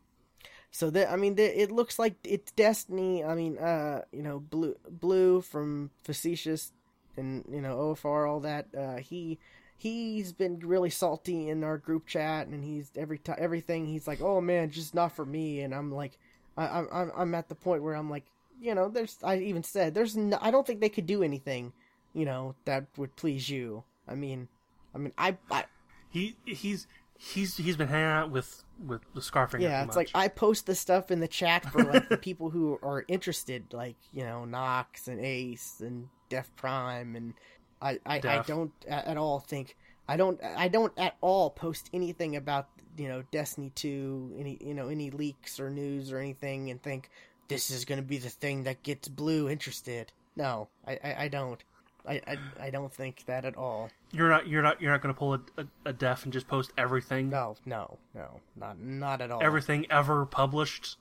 So 0.70 0.90
that 0.90 1.10
I 1.10 1.16
mean, 1.16 1.36
the, 1.36 1.62
it 1.62 1.70
looks 1.70 1.98
like 2.00 2.14
it's 2.24 2.50
Destiny. 2.52 3.22
I 3.22 3.36
mean, 3.36 3.58
uh, 3.58 4.02
you 4.10 4.22
know, 4.22 4.40
blue 4.40 4.74
blue 4.90 5.40
from 5.40 5.90
facetious, 6.02 6.72
and 7.16 7.44
you 7.48 7.60
know 7.60 7.76
OFR 7.76 8.28
all 8.28 8.40
that. 8.40 8.66
Uh, 8.76 8.96
he 8.96 9.38
he's 9.76 10.32
been 10.32 10.58
really 10.60 10.90
salty 10.90 11.48
in 11.48 11.62
our 11.62 11.78
group 11.78 12.06
chat, 12.06 12.46
and 12.48 12.64
he's 12.64 12.90
every 12.96 13.18
time 13.18 13.36
everything 13.38 13.86
he's 13.86 14.06
like, 14.06 14.20
oh 14.20 14.40
man, 14.40 14.70
just 14.70 14.94
not 14.94 15.12
for 15.12 15.24
me. 15.24 15.60
And 15.60 15.74
I'm 15.74 15.92
like, 15.92 16.18
I, 16.56 16.84
I'm 16.92 17.12
I'm 17.16 17.34
at 17.34 17.48
the 17.48 17.54
point 17.54 17.82
where 17.82 17.94
I'm 17.94 18.10
like, 18.10 18.24
you 18.60 18.74
know, 18.74 18.88
there's 18.88 19.18
I 19.22 19.38
even 19.38 19.62
said 19.62 19.94
there's 19.94 20.16
no, 20.16 20.38
I 20.40 20.50
don't 20.50 20.66
think 20.66 20.80
they 20.80 20.88
could 20.88 21.06
do 21.06 21.22
anything, 21.22 21.72
you 22.14 22.24
know, 22.24 22.54
that 22.64 22.86
would 22.96 23.16
please 23.16 23.48
you. 23.50 23.84
I 24.08 24.14
mean, 24.14 24.48
I 24.94 24.98
mean, 24.98 25.12
I, 25.18 25.36
I 25.50 25.64
He 26.08 26.36
he's 26.44 26.86
he's 27.18 27.56
he's 27.56 27.76
been 27.76 27.88
hanging 27.88 28.06
out 28.06 28.30
with 28.30 28.64
with 28.84 29.02
the 29.14 29.20
scarfing. 29.20 29.60
yeah, 29.60 29.84
it's 29.84 29.96
like. 29.96 30.10
I 30.14 30.28
post 30.28 30.66
the 30.66 30.74
stuff 30.74 31.10
in 31.10 31.20
the 31.20 31.28
chat 31.28 31.64
for 31.70 31.82
like 31.82 32.08
the 32.08 32.16
people 32.28 32.50
who 32.50 32.78
are 32.82 33.04
interested, 33.08 33.72
like 33.72 33.96
you 34.12 34.24
know 34.24 34.44
Nox 34.44 35.08
and 35.08 35.20
Ace 35.20 35.80
and 35.80 36.08
Def 36.28 36.54
Prime, 36.56 37.16
and 37.16 37.34
I 37.80 37.98
I, 38.06 38.16
I 38.16 38.44
don't 38.46 38.72
at 38.88 39.16
all 39.16 39.40
think 39.40 39.76
I 40.08 40.16
don't 40.16 40.40
I 40.42 40.68
don't 40.68 40.92
at 40.98 41.16
all 41.20 41.50
post 41.50 41.90
anything 41.92 42.36
about 42.36 42.68
you 42.96 43.08
know 43.08 43.22
Destiny 43.30 43.70
two 43.74 44.32
any 44.38 44.58
you 44.60 44.74
know 44.74 44.88
any 44.88 45.10
leaks 45.10 45.58
or 45.58 45.70
news 45.70 46.12
or 46.12 46.18
anything 46.18 46.70
and 46.70 46.82
think 46.82 47.10
this 47.48 47.70
is 47.70 47.84
going 47.84 48.00
to 48.00 48.06
be 48.06 48.18
the 48.18 48.30
thing 48.30 48.64
that 48.64 48.82
gets 48.82 49.08
Blue 49.08 49.48
interested. 49.48 50.12
No, 50.36 50.68
I 50.86 50.98
I, 51.02 51.14
I 51.24 51.28
don't. 51.28 51.62
I, 52.06 52.20
I 52.26 52.38
I 52.66 52.70
don't 52.70 52.92
think 52.92 53.24
that 53.26 53.44
at 53.44 53.56
all. 53.56 53.90
you're 54.12 54.28
not 54.28 54.46
you're 54.46 54.62
not 54.62 54.80
you're 54.80 54.92
not 54.92 55.00
going 55.02 55.14
to 55.14 55.18
pull 55.18 55.34
a, 55.34 55.40
a, 55.58 55.66
a 55.86 55.92
def 55.92 56.24
and 56.24 56.32
just 56.32 56.46
post 56.48 56.72
everything 56.76 57.30
No, 57.30 57.56
no, 57.64 57.98
no, 58.14 58.40
not 58.56 58.78
not 58.78 59.20
at 59.20 59.30
all. 59.30 59.42
everything 59.42 59.86
ever 59.90 60.26
published. 60.26 60.98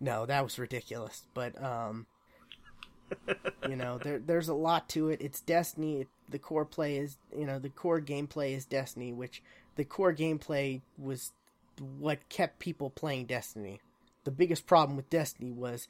No, 0.00 0.26
that 0.26 0.42
was 0.42 0.58
ridiculous. 0.58 1.22
But 1.34 1.60
um, 1.62 2.06
you 3.68 3.76
know, 3.76 3.98
there 3.98 4.18
there's 4.18 4.48
a 4.48 4.54
lot 4.54 4.88
to 4.90 5.08
it. 5.08 5.20
It's 5.20 5.40
Destiny. 5.40 6.06
The 6.28 6.38
core 6.38 6.64
play 6.64 6.96
is 6.96 7.16
you 7.36 7.46
know 7.46 7.58
the 7.58 7.68
core 7.68 8.00
gameplay 8.00 8.56
is 8.56 8.64
Destiny, 8.64 9.12
which 9.12 9.42
the 9.76 9.84
core 9.84 10.14
gameplay 10.14 10.80
was 10.98 11.32
what 11.78 12.28
kept 12.28 12.58
people 12.58 12.90
playing 12.90 13.26
Destiny. 13.26 13.80
The 14.24 14.30
biggest 14.30 14.66
problem 14.66 14.96
with 14.96 15.10
Destiny 15.10 15.52
was 15.52 15.86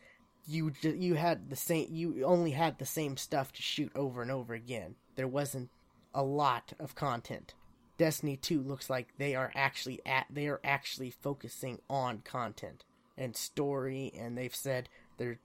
you 0.46 0.70
ju- 0.70 0.96
you 0.98 1.14
had 1.14 1.50
the 1.50 1.56
same 1.56 1.88
you 1.90 2.24
only 2.24 2.52
had 2.52 2.78
the 2.78 2.86
same 2.86 3.16
stuff 3.16 3.52
to 3.52 3.62
shoot 3.62 3.92
over 3.94 4.22
and 4.22 4.30
over 4.30 4.54
again. 4.54 4.96
There 5.16 5.28
wasn't 5.28 5.70
a 6.14 6.22
lot 6.22 6.72
of 6.78 6.94
content. 6.94 7.54
Destiny 7.96 8.36
2 8.36 8.60
looks 8.60 8.90
like 8.90 9.08
they 9.18 9.34
are 9.34 9.52
actually 9.54 10.00
at 10.04 10.26
they 10.28 10.48
are 10.48 10.60
actually 10.64 11.10
focusing 11.10 11.80
on 11.88 12.18
content 12.18 12.84
and 13.16 13.36
story 13.36 14.12
and 14.18 14.36
they've 14.36 14.54
said 14.54 14.88
they're 15.16 15.38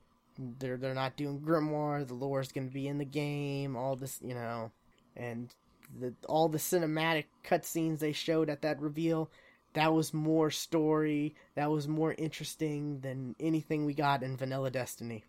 they're 0.57 0.77
they're 0.77 0.95
not 0.95 1.15
doing 1.15 1.39
grimoire 1.39 2.07
the 2.07 2.13
lore 2.13 2.39
is 2.39 2.51
going 2.51 2.67
to 2.67 2.73
be 2.73 2.88
in 2.88 2.97
the 2.97 3.05
game 3.05 3.76
all 3.76 3.95
this 3.95 4.19
you 4.23 4.34
know 4.34 4.71
and 5.15 5.53
the 5.99 6.13
all 6.27 6.49
the 6.49 6.57
cinematic 6.57 7.26
cutscenes 7.43 7.99
they 7.99 8.11
showed 8.11 8.49
at 8.49 8.61
that 8.63 8.81
reveal 8.81 9.30
that 9.74 9.94
was 9.94 10.14
more 10.14 10.50
story 10.52 11.36
that 11.56 11.70
was 11.70 11.88
more 11.88 12.14
interesting 12.18 13.00
than 13.02 13.36
anything 13.40 13.86
we 13.86 13.94
got 13.94 14.24
in 14.24 14.36
vanilla 14.38 14.70
destiny 14.72 15.24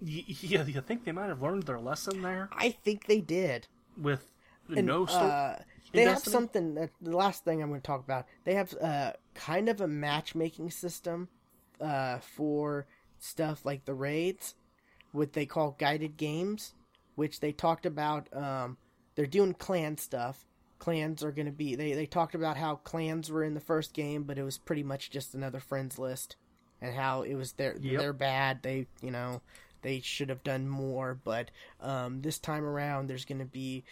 Y- 0.00 0.24
yeah, 0.26 0.64
you 0.64 0.80
think 0.80 1.04
they 1.04 1.12
might 1.12 1.28
have 1.28 1.40
learned 1.42 1.64
their 1.64 1.78
lesson 1.80 2.22
there 2.22 2.48
i 2.52 2.70
think 2.70 3.06
they 3.06 3.20
did 3.20 3.66
with 3.96 4.30
And, 4.74 4.86
no 4.86 5.06
story. 5.06 5.30
uh, 5.30 5.56
they 5.92 6.02
have 6.02 6.18
something 6.18 6.74
that 6.74 6.90
the 7.00 7.16
last 7.16 7.44
thing 7.44 7.62
I'm 7.62 7.68
going 7.68 7.80
to 7.80 7.86
talk 7.86 8.02
about. 8.02 8.26
They 8.42 8.54
have 8.54 8.74
uh, 8.82 9.12
kind 9.34 9.68
of 9.68 9.80
a 9.80 9.86
matchmaking 9.86 10.72
system 10.72 11.28
uh, 11.80 12.18
for 12.18 12.86
stuff 13.20 13.64
like 13.64 13.84
the 13.84 13.94
raids, 13.94 14.56
what 15.12 15.34
they 15.34 15.46
call 15.46 15.76
guided 15.78 16.16
games, 16.16 16.74
which 17.14 17.38
they 17.38 17.52
talked 17.52 17.86
about. 17.86 18.26
Um, 18.34 18.76
they're 19.14 19.26
doing 19.26 19.54
clan 19.54 19.96
stuff. 19.98 20.44
Clans 20.84 21.24
are 21.24 21.32
going 21.32 21.46
to 21.46 21.52
be. 21.52 21.76
They 21.76 21.94
they 21.94 22.04
talked 22.04 22.34
about 22.34 22.58
how 22.58 22.76
clans 22.76 23.30
were 23.30 23.42
in 23.42 23.54
the 23.54 23.60
first 23.60 23.94
game, 23.94 24.24
but 24.24 24.36
it 24.36 24.42
was 24.42 24.58
pretty 24.58 24.82
much 24.82 25.10
just 25.10 25.34
another 25.34 25.58
friends 25.60 25.98
list, 25.98 26.36
and 26.82 26.94
how 26.94 27.22
it 27.22 27.36
was 27.36 27.52
their 27.52 27.74
Yep. 27.80 28.00
they're 28.00 28.12
bad. 28.12 28.62
They 28.62 28.86
you 29.00 29.10
know 29.10 29.40
they 29.80 30.00
should 30.00 30.30
have 30.30 30.42
done 30.42 30.66
more 30.66 31.14
but 31.24 31.50
um, 31.80 32.22
this 32.22 32.38
time 32.38 32.64
around 32.64 33.06
there's 33.06 33.26
going 33.26 33.38
to 33.38 33.44
be 33.44 33.84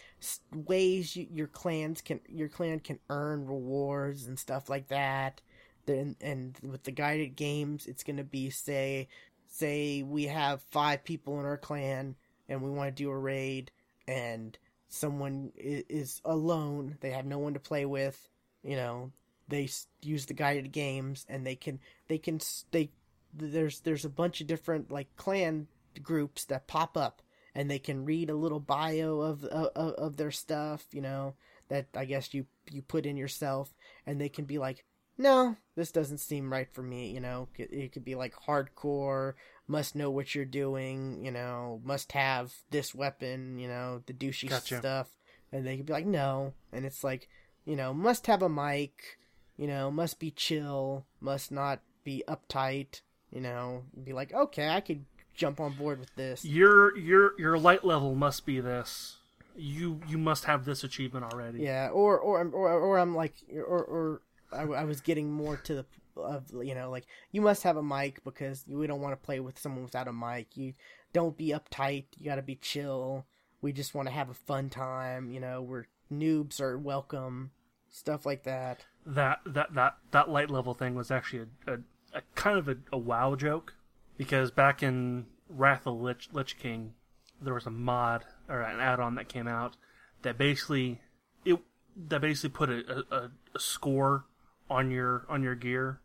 ways 0.54 1.14
you, 1.14 1.26
your 1.30 1.46
clans 1.46 2.00
can 2.00 2.18
your 2.28 2.48
clan 2.48 2.80
can 2.80 2.98
earn 3.10 3.46
rewards 3.46 4.26
and 4.26 4.38
stuff 4.38 4.70
like 4.70 4.88
that 4.88 5.42
then 5.84 6.16
and 6.20 6.58
with 6.62 6.82
the 6.84 6.90
guided 6.90 7.36
games 7.36 7.86
it's 7.86 8.02
going 8.02 8.16
to 8.16 8.24
be 8.24 8.48
say 8.48 9.06
say 9.46 10.02
we 10.02 10.24
have 10.24 10.62
five 10.62 11.04
people 11.04 11.38
in 11.38 11.44
our 11.44 11.58
clan 11.58 12.16
and 12.48 12.62
we 12.62 12.70
want 12.70 12.88
to 12.88 13.02
do 13.02 13.10
a 13.10 13.18
raid 13.18 13.70
and 14.08 14.56
someone 14.92 15.50
is 15.56 16.20
alone 16.22 16.98
they 17.00 17.10
have 17.10 17.24
no 17.24 17.38
one 17.38 17.54
to 17.54 17.60
play 17.60 17.86
with 17.86 18.28
you 18.62 18.76
know 18.76 19.10
they 19.48 19.66
use 20.02 20.26
the 20.26 20.34
guided 20.34 20.70
games 20.70 21.24
and 21.30 21.46
they 21.46 21.56
can 21.56 21.80
they 22.08 22.18
can 22.18 22.38
they 22.72 22.90
there's 23.32 23.80
there's 23.80 24.04
a 24.04 24.10
bunch 24.10 24.42
of 24.42 24.46
different 24.46 24.90
like 24.90 25.08
clan 25.16 25.66
groups 26.02 26.44
that 26.44 26.66
pop 26.66 26.96
up 26.96 27.22
and 27.54 27.70
they 27.70 27.78
can 27.78 28.04
read 28.04 28.28
a 28.28 28.34
little 28.34 28.60
bio 28.60 29.20
of 29.20 29.44
of, 29.44 29.94
of 29.94 30.16
their 30.18 30.30
stuff 30.30 30.84
you 30.92 31.00
know 31.00 31.34
that 31.68 31.86
i 31.96 32.04
guess 32.04 32.34
you 32.34 32.44
you 32.70 32.82
put 32.82 33.06
in 33.06 33.16
yourself 33.16 33.74
and 34.06 34.20
they 34.20 34.28
can 34.28 34.44
be 34.44 34.58
like 34.58 34.84
no 35.16 35.56
this 35.74 35.90
doesn't 35.90 36.18
seem 36.18 36.52
right 36.52 36.68
for 36.70 36.82
me 36.82 37.10
you 37.10 37.20
know 37.20 37.48
it, 37.56 37.92
could 37.92 38.04
be 38.04 38.14
like 38.14 38.34
hardcore 38.46 39.32
must 39.72 39.96
know 39.96 40.10
what 40.10 40.34
you're 40.34 40.44
doing 40.44 41.24
you 41.24 41.30
know 41.30 41.80
must 41.82 42.12
have 42.12 42.52
this 42.70 42.94
weapon 42.94 43.58
you 43.58 43.66
know 43.66 44.02
the 44.04 44.12
douchey 44.12 44.50
Gotcha. 44.50 44.76
stuff 44.76 45.08
and 45.50 45.66
they 45.66 45.78
could 45.78 45.86
be 45.86 45.92
like 45.94 46.06
no 46.06 46.52
and 46.72 46.84
it's 46.84 47.02
like 47.02 47.26
you 47.64 47.74
know 47.74 47.94
must 47.94 48.26
have 48.26 48.42
a 48.42 48.50
mic 48.50 49.18
you 49.56 49.66
know 49.66 49.90
must 49.90 50.20
be 50.20 50.30
chill 50.30 51.06
must 51.20 51.50
not 51.50 51.80
be 52.04 52.22
uptight 52.28 53.00
you 53.30 53.40
know 53.40 53.84
be 54.04 54.12
like 54.12 54.34
okay 54.34 54.68
i 54.68 54.80
could 54.80 55.06
jump 55.34 55.58
on 55.58 55.72
board 55.72 55.98
with 55.98 56.14
this 56.16 56.44
your 56.44 56.94
your 56.98 57.32
your 57.38 57.56
light 57.58 57.82
level 57.82 58.14
must 58.14 58.44
be 58.44 58.60
this. 58.60 59.16
You 59.56 60.00
you 60.06 60.18
must 60.18 60.44
have 60.44 60.66
this 60.66 60.84
achievement 60.84 61.24
already. 61.24 61.60
yeah 61.60 61.88
or 61.90 62.18
or 62.18 62.44
or, 62.44 62.70
or 62.72 62.98
i'm 62.98 63.14
like 63.14 63.34
or 63.54 63.82
or 63.82 64.22
I, 64.52 64.62
I 64.62 64.84
was 64.84 65.00
getting 65.00 65.32
more 65.32 65.56
to 65.56 65.74
the 65.74 65.86
of 66.16 66.46
you 66.62 66.74
know 66.74 66.90
like 66.90 67.06
you 67.30 67.40
must 67.40 67.62
have 67.62 67.76
a 67.76 67.82
mic 67.82 68.22
because 68.24 68.64
we 68.68 68.86
don't 68.86 69.00
want 69.00 69.12
to 69.12 69.26
play 69.26 69.40
with 69.40 69.58
someone 69.58 69.84
without 69.84 70.08
a 70.08 70.12
mic. 70.12 70.56
You 70.56 70.74
don't 71.12 71.36
be 71.36 71.48
uptight. 71.48 72.06
You 72.18 72.26
got 72.26 72.36
to 72.36 72.42
be 72.42 72.56
chill. 72.56 73.26
We 73.60 73.72
just 73.72 73.94
want 73.94 74.08
to 74.08 74.14
have 74.14 74.30
a 74.30 74.34
fun 74.34 74.70
time 74.70 75.30
you 75.30 75.40
know 75.40 75.62
we're 75.62 75.86
noobs 76.10 76.60
are 76.60 76.78
welcome 76.78 77.52
stuff 77.92 78.26
like 78.26 78.42
that. 78.42 78.84
That 79.06 79.40
that 79.46 79.74
that 79.74 79.96
that 80.10 80.28
light 80.28 80.50
level 80.50 80.74
thing 80.74 80.94
was 80.96 81.10
actually 81.10 81.46
a, 81.66 81.72
a, 81.74 81.78
a 82.14 82.22
kind 82.34 82.58
of 82.58 82.68
a, 82.68 82.76
a 82.92 82.98
wow 82.98 83.36
joke 83.36 83.74
because 84.16 84.50
back 84.50 84.82
in 84.82 85.26
Wrath 85.48 85.86
of 85.86 86.00
Lich, 86.00 86.30
Lich 86.32 86.58
King, 86.58 86.94
there 87.40 87.54
was 87.54 87.66
a 87.66 87.70
mod 87.70 88.24
or 88.48 88.62
an 88.62 88.80
add-on 88.80 89.14
that 89.16 89.28
came 89.28 89.46
out 89.46 89.76
that 90.22 90.38
basically 90.38 91.00
it 91.44 91.60
that 92.08 92.20
basically 92.20 92.50
put 92.50 92.70
a, 92.70 93.04
a, 93.10 93.30
a 93.54 93.60
score 93.60 94.24
on 94.70 94.90
your 94.90 95.26
on 95.28 95.42
your 95.42 95.54
gear, 95.54 96.00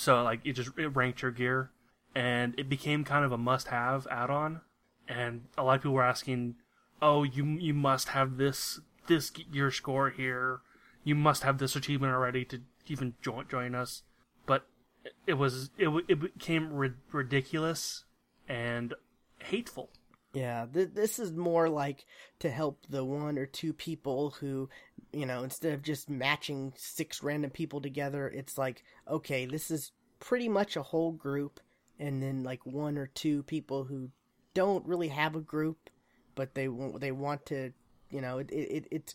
so 0.00 0.22
like 0.22 0.40
it 0.44 0.54
just 0.54 0.70
it 0.78 0.88
ranked 0.88 1.20
your 1.20 1.30
gear, 1.30 1.70
and 2.14 2.58
it 2.58 2.68
became 2.70 3.04
kind 3.04 3.24
of 3.24 3.32
a 3.32 3.38
must-have 3.38 4.06
add-on, 4.10 4.62
and 5.06 5.42
a 5.58 5.62
lot 5.62 5.76
of 5.76 5.82
people 5.82 5.92
were 5.94 6.02
asking, 6.02 6.54
"Oh, 7.02 7.22
you 7.22 7.44
you 7.44 7.74
must 7.74 8.08
have 8.08 8.38
this 8.38 8.80
this 9.08 9.28
gear 9.28 9.70
score 9.70 10.08
here. 10.08 10.60
You 11.04 11.14
must 11.14 11.42
have 11.42 11.58
this 11.58 11.76
achievement 11.76 12.14
already 12.14 12.46
to 12.46 12.62
even 12.86 13.14
join 13.20 13.46
join 13.48 13.74
us. 13.74 14.02
But 14.46 14.66
it 15.26 15.34
was 15.34 15.70
it 15.76 15.88
it 16.08 16.18
became 16.18 16.72
ri- 16.72 16.94
ridiculous 17.12 18.04
and 18.48 18.94
hateful. 19.40 19.90
Yeah, 20.32 20.66
th- 20.72 20.90
this 20.94 21.18
is 21.18 21.32
more 21.32 21.68
like 21.68 22.06
to 22.38 22.50
help 22.50 22.86
the 22.88 23.04
one 23.04 23.36
or 23.36 23.46
two 23.46 23.72
people 23.72 24.30
who, 24.38 24.68
you 25.12 25.26
know, 25.26 25.42
instead 25.42 25.72
of 25.72 25.82
just 25.82 26.08
matching 26.08 26.72
six 26.76 27.22
random 27.22 27.50
people 27.50 27.80
together, 27.80 28.28
it's 28.28 28.58
like, 28.58 28.82
okay, 29.08 29.46
this 29.46 29.70
is 29.70 29.92
pretty 30.18 30.48
much 30.48 30.76
a 30.76 30.82
whole 30.82 31.12
group, 31.12 31.60
and 31.98 32.22
then 32.22 32.42
like 32.42 32.64
one 32.64 32.96
or 32.96 33.06
two 33.06 33.42
people 33.44 33.84
who 33.84 34.10
don't 34.54 34.86
really 34.86 35.08
have 35.08 35.34
a 35.34 35.40
group, 35.40 35.90
but 36.34 36.54
they 36.54 36.68
want 36.68 37.00
they 37.00 37.12
want 37.12 37.46
to, 37.46 37.72
you 38.10 38.20
know, 38.20 38.38
it 38.38 38.50
it 38.50 38.86
it 38.90 39.14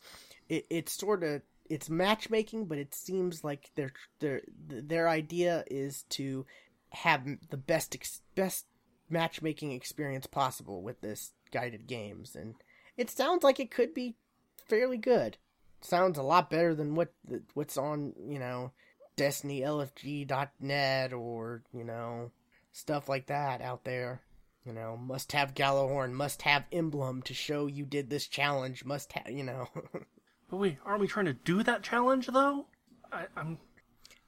it, 0.50 0.66
it's 0.70 0.92
sort 0.94 1.24
of 1.24 1.42
it's 1.70 1.90
matchmaking, 1.90 2.66
but 2.66 2.78
it 2.78 2.94
seems 2.94 3.44
like 3.44 3.72
their 3.76 3.92
their 4.20 4.42
their 4.68 5.10
idea 5.10 5.64
is 5.68 6.04
to 6.04 6.46
have 6.90 7.26
the 7.50 7.58
best 7.58 7.96
ex- 7.96 8.22
best 8.36 8.66
matchmaking 9.10 9.72
experience 9.72 10.28
possible 10.28 10.82
with 10.82 11.02
this 11.02 11.34
guided 11.52 11.88
games, 11.88 12.36
and 12.36 12.56
it 12.98 13.10
sounds 13.10 13.44
like 13.44 13.60
it 13.60 13.72
could 13.72 13.94
be 13.94 14.16
fairly 14.58 14.98
good. 14.98 15.38
Sounds 15.86 16.18
a 16.18 16.24
lot 16.24 16.50
better 16.50 16.74
than 16.74 16.96
what 16.96 17.14
what's 17.54 17.78
on 17.78 18.14
you 18.28 18.40
know 18.40 18.72
DestinyLFG.net 19.18 21.14
or 21.14 21.64
you 21.74 21.84
know 21.84 22.32
stuff 22.72 23.08
like 23.08 23.28
that 23.28 23.62
out 23.62 23.84
there. 23.84 24.22
You 24.66 24.74
know, 24.74 24.98
must 24.98 25.32
have 25.34 25.54
Gjallarhorn, 25.54 26.12
must 26.12 26.42
have 26.42 26.66
emblem 26.72 27.22
to 27.24 27.36
show 27.36 27.68
you 27.68 27.86
did 27.86 28.10
this 28.10 28.28
challenge. 28.28 28.84
Must 28.84 29.14
have, 29.14 29.30
you 29.30 29.44
know. 29.44 29.70
but 30.50 30.58
wait, 30.58 30.78
aren't 30.84 31.02
we 31.02 31.08
trying 31.08 31.28
to 31.28 31.34
do 31.34 31.62
that 31.62 31.84
challenge 31.84 32.28
though? 32.28 32.66
I, 33.12 33.28
I'm. 33.38 33.60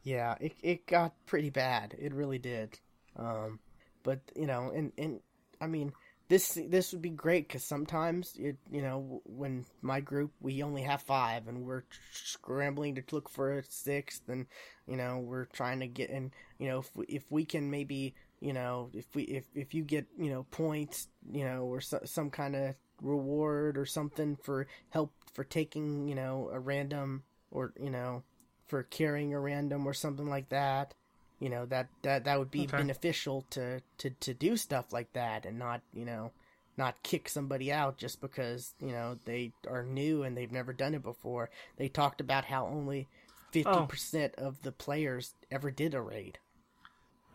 Yeah, 0.03 0.35
it 0.39 0.53
it 0.61 0.85
got 0.85 1.13
pretty 1.25 1.49
bad. 1.49 1.95
It 1.99 2.13
really 2.13 2.37
did. 2.37 2.79
Um, 3.15 3.59
but 4.03 4.19
you 4.35 4.45
know, 4.45 4.71
and 4.73 4.91
and 4.97 5.21
I 5.59 5.65
mean, 5.65 5.91
this 6.29 6.59
this 6.67 6.91
would 6.91 7.01
be 7.01 7.09
great 7.09 7.47
because 7.47 7.63
sometimes 7.63 8.35
it 8.37 8.57
you 8.69 8.81
know 8.81 9.21
when 9.25 9.65
my 9.81 9.99
group 9.99 10.31
we 10.41 10.61
only 10.61 10.81
have 10.81 11.01
five 11.01 11.47
and 11.47 11.65
we're 11.65 11.83
scrambling 12.11 12.95
to 12.95 13.03
look 13.11 13.29
for 13.29 13.59
a 13.59 13.63
sixth 13.63 14.27
and 14.27 14.45
you 14.87 14.97
know 14.97 15.19
we're 15.19 15.45
trying 15.45 15.79
to 15.79 15.87
get 15.87 16.09
in 16.09 16.31
you 16.59 16.67
know 16.67 16.79
if 16.79 16.91
we, 16.95 17.05
if 17.05 17.23
we 17.29 17.45
can 17.45 17.71
maybe 17.71 18.13
you 18.41 18.53
know 18.53 18.89
if 18.93 19.05
we 19.15 19.23
if 19.23 19.45
if 19.55 19.73
you 19.73 19.83
get 19.83 20.05
you 20.17 20.29
know 20.29 20.43
points 20.51 21.07
you 21.31 21.45
know 21.45 21.63
or 21.63 21.79
so, 21.79 21.99
some 22.03 22.29
kind 22.29 22.55
of 22.55 22.75
reward 23.01 23.77
or 23.77 23.85
something 23.85 24.35
for 24.43 24.67
help 24.89 25.13
for 25.33 25.43
taking 25.43 26.07
you 26.07 26.15
know 26.15 26.49
a 26.51 26.59
random 26.59 27.23
or 27.51 27.73
you 27.79 27.89
know 27.89 28.23
for 28.67 28.83
carrying 28.83 29.33
a 29.33 29.39
random 29.39 29.87
or 29.87 29.93
something 29.93 30.29
like 30.29 30.49
that 30.49 30.93
you 31.39 31.49
know 31.49 31.65
that 31.65 31.87
that 32.01 32.23
that 32.25 32.39
would 32.39 32.51
be 32.51 32.63
okay. 32.63 32.77
beneficial 32.77 33.45
to 33.49 33.81
to 33.97 34.09
to 34.09 34.33
do 34.33 34.57
stuff 34.57 34.91
like 34.91 35.11
that 35.13 35.45
and 35.45 35.59
not 35.59 35.81
you 35.93 36.05
know 36.05 36.31
not 36.77 37.01
kick 37.03 37.27
somebody 37.27 37.71
out 37.71 37.97
just 37.97 38.21
because 38.21 38.73
you 38.79 38.91
know 38.91 39.17
they 39.25 39.51
are 39.67 39.83
new 39.83 40.23
and 40.23 40.37
they've 40.37 40.51
never 40.51 40.73
done 40.73 40.93
it 40.93 41.03
before. 41.03 41.49
They 41.77 41.87
talked 41.87 42.21
about 42.21 42.45
how 42.45 42.67
only 42.67 43.07
50% 43.51 44.31
oh. 44.37 44.45
of 44.45 44.61
the 44.61 44.71
players 44.71 45.33
ever 45.49 45.71
did 45.71 45.95
a 45.95 46.01
raid. 46.01 46.37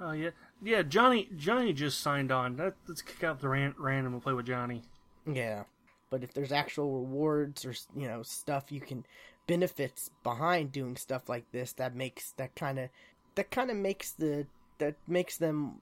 Oh 0.00 0.12
yeah. 0.12 0.30
Yeah 0.62 0.82
johnny 0.82 1.28
johnny 1.36 1.72
just 1.72 2.00
signed 2.00 2.30
on. 2.30 2.56
Let's 2.86 3.02
kick 3.02 3.24
out 3.24 3.40
the 3.40 3.48
ran- 3.48 3.74
random 3.78 4.14
and 4.14 4.22
play 4.22 4.32
with 4.32 4.46
johnny. 4.46 4.82
Yeah 5.26 5.64
but 6.12 6.22
if 6.22 6.34
there's 6.34 6.52
actual 6.52 7.00
rewards 7.00 7.64
or 7.64 7.74
you 7.96 8.06
know 8.06 8.22
stuff 8.22 8.70
you 8.70 8.82
can 8.82 9.04
benefits 9.46 10.10
behind 10.22 10.70
doing 10.70 10.94
stuff 10.94 11.28
like 11.28 11.50
this 11.52 11.72
that 11.72 11.96
makes 11.96 12.32
that 12.32 12.54
kind 12.54 12.78
of 12.78 12.90
that 13.34 13.50
kind 13.50 13.70
of 13.70 13.76
makes 13.76 14.12
the 14.12 14.46
that 14.78 14.96
makes 15.06 15.36
them 15.36 15.80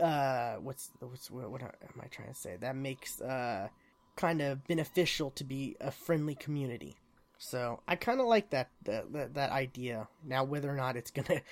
uh 0.00 0.54
what's 0.54 0.90
what's 1.00 1.30
what 1.30 1.62
am 1.62 1.70
I 2.00 2.06
trying 2.06 2.28
to 2.28 2.34
say? 2.34 2.56
That 2.60 2.76
makes 2.76 3.20
uh 3.20 3.68
kind 4.16 4.40
of 4.40 4.66
beneficial 4.66 5.30
to 5.32 5.44
be 5.44 5.76
a 5.80 5.90
friendly 5.90 6.34
community. 6.34 6.96
So 7.38 7.80
I 7.86 7.96
kind 7.96 8.20
of 8.20 8.26
like 8.26 8.50
that, 8.50 8.70
that 8.84 9.12
that 9.12 9.34
that 9.34 9.50
idea. 9.50 10.08
Now, 10.24 10.44
whether 10.44 10.70
or 10.70 10.76
not 10.76 10.96
it's 10.96 11.10
gonna 11.10 11.42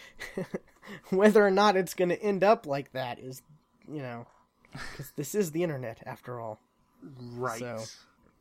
whether 1.11 1.45
or 1.45 1.51
not 1.51 1.77
it's 1.77 1.95
gonna 1.95 2.15
end 2.15 2.45
up 2.45 2.67
like 2.67 2.93
that 2.93 3.19
is, 3.19 3.43
you 3.89 4.01
know, 4.01 4.27
because 4.73 5.13
this 5.17 5.35
is 5.35 5.51
the 5.51 5.63
internet 5.63 6.03
after 6.07 6.41
all. 6.41 6.61
Right. 7.35 7.61
So 7.61 7.85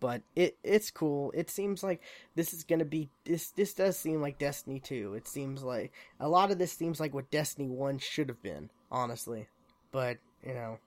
but 0.02 0.24
it 0.36 0.58
it's 0.64 0.92
cool. 0.92 1.32
It 1.34 1.50
seems 1.50 1.84
like 1.84 2.02
this 2.36 2.54
is 2.54 2.66
gonna 2.66 2.84
be 2.84 3.10
this. 3.24 3.52
This 3.52 3.74
does 3.74 3.96
seem 3.98 4.20
like 4.20 4.40
Destiny 4.40 4.80
two. 4.82 5.14
It 5.14 5.28
seems 5.28 5.64
like 5.64 5.94
a 6.20 6.28
lot 6.28 6.52
of 6.52 6.58
this 6.58 6.74
seems 6.74 7.00
like 7.00 7.14
what 7.14 7.32
Destiny 7.32 7.70
one 7.70 8.00
should 8.00 8.28
have 8.28 8.42
been, 8.42 8.72
honestly. 8.92 9.48
But 9.92 10.18
you 10.46 10.56
know, 10.56 10.80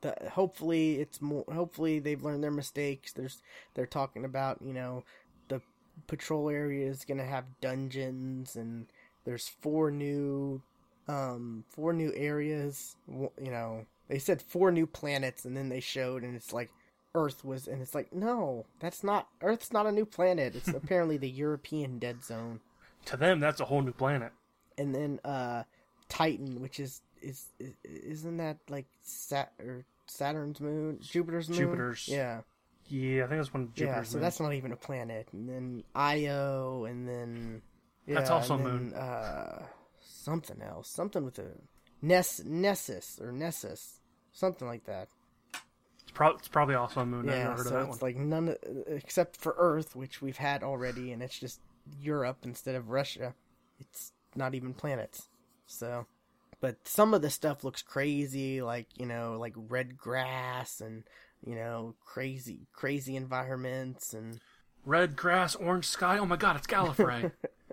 the, 0.00 0.14
hopefully 0.30 1.00
it's 1.00 1.20
more. 1.20 1.44
Hopefully 1.52 1.98
they've 1.98 2.22
learned 2.22 2.44
their 2.44 2.52
mistakes. 2.52 3.12
There's 3.12 3.42
they're 3.74 3.84
talking 3.84 4.24
about 4.24 4.62
you 4.62 4.72
know 4.72 5.02
the 5.48 5.60
patrol 6.06 6.48
area 6.48 6.88
is 6.88 7.04
gonna 7.04 7.26
have 7.26 7.60
dungeons 7.60 8.54
and 8.54 8.86
there's 9.24 9.48
four 9.48 9.90
new 9.90 10.62
um 11.08 11.64
four 11.68 11.92
new 11.92 12.12
areas. 12.14 12.94
You 13.08 13.50
know 13.50 13.86
they 14.08 14.20
said 14.20 14.40
four 14.40 14.70
new 14.70 14.86
planets 14.86 15.44
and 15.44 15.56
then 15.56 15.68
they 15.68 15.80
showed 15.80 16.22
and 16.22 16.36
it's 16.36 16.52
like 16.52 16.70
Earth 17.16 17.44
was, 17.44 17.66
and 17.66 17.80
it's 17.80 17.94
like, 17.94 18.12
no, 18.12 18.66
that's 18.78 19.02
not 19.02 19.28
Earth's 19.42 19.72
not 19.72 19.86
a 19.86 19.92
new 19.92 20.04
planet. 20.04 20.54
It's 20.54 20.68
apparently 20.82 21.16
the 21.16 21.28
European 21.28 21.98
Dead 21.98 22.22
Zone. 22.22 22.60
To 23.06 23.16
them, 23.16 23.40
that's 23.40 23.60
a 23.60 23.64
whole 23.64 23.82
new 23.82 23.92
planet. 23.92 24.32
And 24.78 24.94
then 24.94 25.20
uh, 25.24 25.62
Titan, 26.08 26.60
which 26.60 26.78
is 26.78 27.00
is, 27.22 27.46
is 27.58 27.74
isn't 27.82 28.36
that 28.36 28.58
like 28.68 28.86
Sat 29.02 29.52
or 29.60 29.84
Saturn's 30.06 30.60
moon, 30.60 30.98
Jupiter's 31.00 31.48
moon? 31.48 31.58
Jupiter's. 31.58 32.08
Yeah. 32.08 32.42
Yeah, 32.88 33.24
I 33.24 33.26
think 33.26 33.40
that's 33.40 33.52
one 33.52 33.72
Jupiter's. 33.74 33.96
Yeah, 33.96 34.02
so 34.02 34.16
moon. 34.16 34.22
that's 34.22 34.40
not 34.40 34.54
even 34.54 34.72
a 34.72 34.76
planet. 34.76 35.28
And 35.32 35.48
then 35.48 35.84
Io, 35.94 36.84
and 36.84 37.08
then 37.08 37.62
yeah, 38.06 38.16
that's 38.16 38.30
also 38.30 38.54
a 38.54 38.58
moon. 38.58 38.94
Uh, 38.94 39.62
something 40.00 40.60
else, 40.62 40.88
something 40.88 41.24
with 41.24 41.38
a 41.38 41.50
Ness 42.02 42.42
Nessus 42.44 43.18
or 43.20 43.32
Nessus, 43.32 44.00
something 44.32 44.68
like 44.68 44.84
that 44.84 45.08
pro- 46.16 46.30
it's 46.30 46.48
probably 46.48 46.74
also 46.74 47.00
a 47.00 47.06
moon. 47.06 47.26
Yeah, 47.26 47.54
so 47.56 47.78
it's 47.80 47.88
one. 47.88 47.98
like 48.00 48.16
none 48.16 48.56
except 48.88 49.36
for 49.36 49.54
Earth, 49.58 49.94
which 49.94 50.22
we've 50.22 50.38
had 50.38 50.62
already, 50.62 51.12
and 51.12 51.22
it's 51.22 51.38
just 51.38 51.60
Europe 52.00 52.38
instead 52.44 52.74
of 52.74 52.88
Russia. 52.88 53.34
It's 53.78 54.12
not 54.34 54.54
even 54.54 54.72
planets. 54.72 55.28
So, 55.66 56.06
but 56.58 56.88
some 56.88 57.12
of 57.12 57.20
the 57.20 57.28
stuff 57.28 57.64
looks 57.64 57.82
crazy, 57.82 58.62
like 58.62 58.86
you 58.98 59.04
know, 59.04 59.36
like 59.38 59.52
red 59.56 59.98
grass 59.98 60.80
and 60.80 61.04
you 61.44 61.54
know, 61.54 61.94
crazy, 62.02 62.66
crazy 62.72 63.14
environments 63.14 64.14
and 64.14 64.40
red 64.86 65.16
grass, 65.16 65.54
orange 65.54 65.84
sky. 65.84 66.16
Oh 66.16 66.24
my 66.24 66.36
God, 66.36 66.56
it's 66.56 66.66
Gallifrey. 66.66 67.30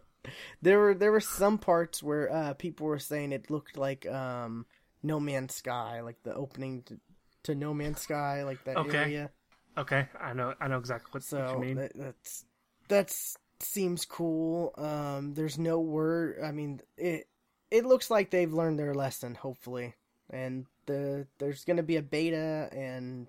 there 0.61 0.79
were 0.79 0.93
there 0.93 1.13
were 1.13 1.21
some 1.21 1.57
parts 1.57 2.03
where 2.03 2.29
uh, 2.29 2.53
people 2.55 2.87
were 2.87 2.99
saying 2.99 3.31
it 3.31 3.49
looked 3.49 3.77
like 3.77 4.05
um, 4.05 4.65
No 5.01 5.21
Man's 5.21 5.55
Sky, 5.55 6.01
like 6.01 6.21
the 6.23 6.35
opening 6.35 6.83
to, 6.83 6.99
to 7.43 7.55
No 7.55 7.73
Man's 7.73 8.01
Sky, 8.01 8.43
like 8.43 8.63
that 8.65 8.77
okay. 8.77 8.97
area. 8.97 9.29
Okay, 9.77 10.07
I 10.19 10.33
know, 10.33 10.53
I 10.61 10.67
know 10.67 10.77
exactly 10.77 11.09
what, 11.11 11.23
so 11.23 11.39
what 11.39 11.53
you 11.53 11.59
mean. 11.59 11.75
That, 11.77 11.91
that's 11.95 12.45
that's 12.87 13.37
seems 13.59 14.05
cool. 14.05 14.73
Um, 14.77 15.33
there's 15.33 15.57
no 15.57 15.79
word. 15.79 16.39
I 16.43 16.51
mean, 16.51 16.81
it 16.97 17.27
it 17.71 17.85
looks 17.85 18.11
like 18.11 18.29
they've 18.29 18.53
learned 18.53 18.77
their 18.77 18.93
lesson, 18.93 19.35
hopefully, 19.35 19.95
and 20.29 20.65
the 20.85 21.27
there's 21.39 21.65
going 21.65 21.77
to 21.77 21.83
be 21.83 21.97
a 21.97 22.03
beta, 22.03 22.69
and 22.71 23.27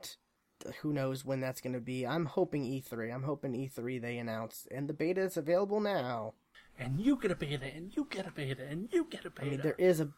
who 0.80 0.92
knows 0.92 1.24
when 1.24 1.40
that's 1.40 1.60
going 1.60 1.72
to 1.74 1.80
be. 1.80 2.06
I'm 2.06 2.26
hoping 2.26 2.64
E3. 2.64 3.14
I'm 3.14 3.22
hoping 3.22 3.52
E3 3.52 4.00
they 4.00 4.18
announce, 4.18 4.66
and 4.70 4.88
the 4.88 4.94
beta 4.94 5.22
is 5.22 5.36
available 5.36 5.80
now. 5.80 6.34
And 6.78 7.00
you 7.00 7.16
get 7.16 7.30
a 7.30 7.36
beta, 7.36 7.66
and 7.74 7.96
you 7.96 8.06
get 8.10 8.26
a 8.26 8.32
beta, 8.32 8.64
and 8.68 8.88
you 8.92 9.06
get 9.08 9.24
a 9.24 9.30
beta. 9.30 9.46
I 9.46 9.50
mean, 9.50 9.60
there 9.62 9.76
is 9.78 10.00
a 10.00 10.08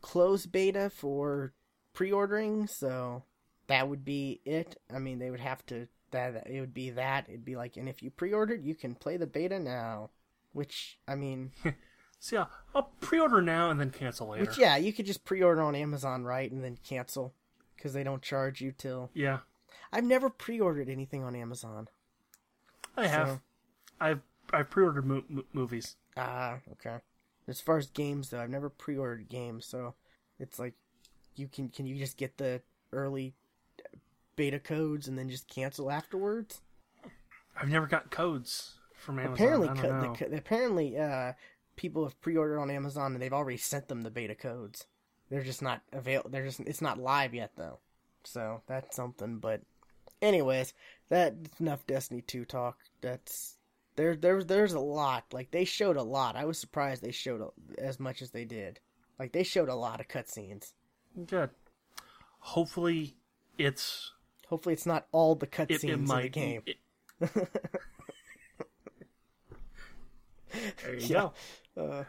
closed 0.00 0.52
beta 0.52 0.90
for 0.90 1.54
pre-ordering, 1.94 2.66
so 2.66 3.24
that 3.72 3.88
would 3.88 4.04
be 4.04 4.38
it. 4.44 4.78
I 4.94 4.98
mean, 4.98 5.18
they 5.18 5.30
would 5.30 5.40
have 5.40 5.64
to 5.66 5.88
that 6.10 6.46
it 6.46 6.60
would 6.60 6.74
be 6.74 6.90
that. 6.90 7.24
It'd 7.26 7.44
be 7.44 7.56
like, 7.56 7.78
and 7.78 7.88
if 7.88 8.02
you 8.02 8.10
pre-ordered, 8.10 8.62
you 8.66 8.74
can 8.74 8.94
play 8.94 9.16
the 9.16 9.26
beta 9.26 9.58
now. 9.58 10.10
Which 10.52 10.98
I 11.08 11.14
mean, 11.14 11.52
so 12.20 12.36
yeah, 12.36 12.44
I'll 12.74 12.92
pre-order 13.00 13.40
now 13.40 13.70
and 13.70 13.80
then 13.80 13.90
cancel 13.90 14.28
later. 14.28 14.44
Which 14.44 14.58
yeah, 14.58 14.76
you 14.76 14.92
could 14.92 15.06
just 15.06 15.24
pre-order 15.24 15.62
on 15.62 15.74
Amazon, 15.74 16.24
right, 16.24 16.52
and 16.52 16.62
then 16.62 16.76
cancel 16.84 17.32
because 17.74 17.94
they 17.94 18.02
don't 18.04 18.20
charge 18.20 18.60
you 18.60 18.72
till. 18.76 19.10
Yeah. 19.14 19.38
I've 19.90 20.04
never 20.04 20.28
pre-ordered 20.28 20.90
anything 20.90 21.24
on 21.24 21.34
Amazon. 21.34 21.88
I 22.94 23.06
have. 23.06 23.40
I've 23.98 24.20
I've 24.52 24.68
pre-ordered 24.68 25.06
mo- 25.06 25.24
mo- 25.30 25.44
movies. 25.54 25.96
Ah, 26.14 26.58
okay. 26.72 26.98
As 27.48 27.62
far 27.62 27.78
as 27.78 27.86
games 27.86 28.28
though, 28.28 28.40
I've 28.40 28.50
never 28.50 28.68
pre-ordered 28.68 29.30
games, 29.30 29.64
so 29.64 29.94
it's 30.38 30.58
like 30.58 30.74
you 31.36 31.48
can 31.48 31.70
can 31.70 31.86
you 31.86 31.96
just 31.96 32.18
get 32.18 32.36
the 32.36 32.60
early 32.92 33.32
beta 34.36 34.58
codes 34.58 35.08
and 35.08 35.18
then 35.18 35.28
just 35.28 35.48
cancel 35.48 35.90
afterwards? 35.90 36.60
I've 37.60 37.68
never 37.68 37.86
got 37.86 38.10
codes 38.10 38.74
from 38.94 39.18
Amazon. 39.18 39.34
apparently, 39.34 39.68
I 39.68 39.74
don't 39.74 39.82
co- 39.82 39.90
know. 39.90 40.12
the, 40.12 40.18
co- 40.18 40.36
apparently, 40.36 40.98
uh, 40.98 41.32
people 41.76 42.04
have 42.04 42.20
pre-ordered 42.20 42.58
on 42.60 42.70
Amazon 42.70 43.12
and 43.12 43.22
they've 43.22 43.32
already 43.32 43.58
sent 43.58 43.88
them 43.88 44.02
the 44.02 44.10
beta 44.10 44.34
codes. 44.34 44.86
They're 45.30 45.42
just 45.42 45.62
not 45.62 45.82
avail. 45.92 46.26
They're 46.28 46.44
just 46.44 46.60
it's 46.60 46.82
not 46.82 46.98
live 46.98 47.32
yet 47.34 47.52
though, 47.56 47.78
so 48.22 48.60
that's 48.66 48.94
something. 48.94 49.38
But, 49.38 49.62
anyways, 50.20 50.74
that's 51.08 51.36
enough 51.58 51.86
Destiny 51.86 52.20
two 52.20 52.44
talk. 52.44 52.76
That's 53.00 53.56
there. 53.96 54.14
There's 54.14 54.44
there's 54.44 54.74
a 54.74 54.80
lot. 54.80 55.24
Like 55.32 55.50
they 55.50 55.64
showed 55.64 55.96
a 55.96 56.02
lot. 56.02 56.36
I 56.36 56.44
was 56.44 56.58
surprised 56.58 57.02
they 57.02 57.12
showed 57.12 57.40
a, 57.40 57.80
as 57.80 57.98
much 57.98 58.20
as 58.20 58.30
they 58.30 58.44
did. 58.44 58.80
Like 59.18 59.32
they 59.32 59.42
showed 59.42 59.70
a 59.70 59.74
lot 59.74 60.00
of 60.00 60.08
cutscenes. 60.08 60.72
Good. 61.26 61.50
Hopefully, 62.40 63.16
it's 63.56 64.12
Hopefully, 64.52 64.74
it's 64.74 64.84
not 64.84 65.06
all 65.12 65.34
the 65.34 65.46
cutscenes 65.46 65.84
in 65.84 66.04
the 66.04 66.28
game. 66.28 66.60
it- 66.66 66.76
there 70.82 70.94
you 70.94 71.06
Yeah. 71.06 71.30
go. 71.74 71.82
Uh, 71.82 72.04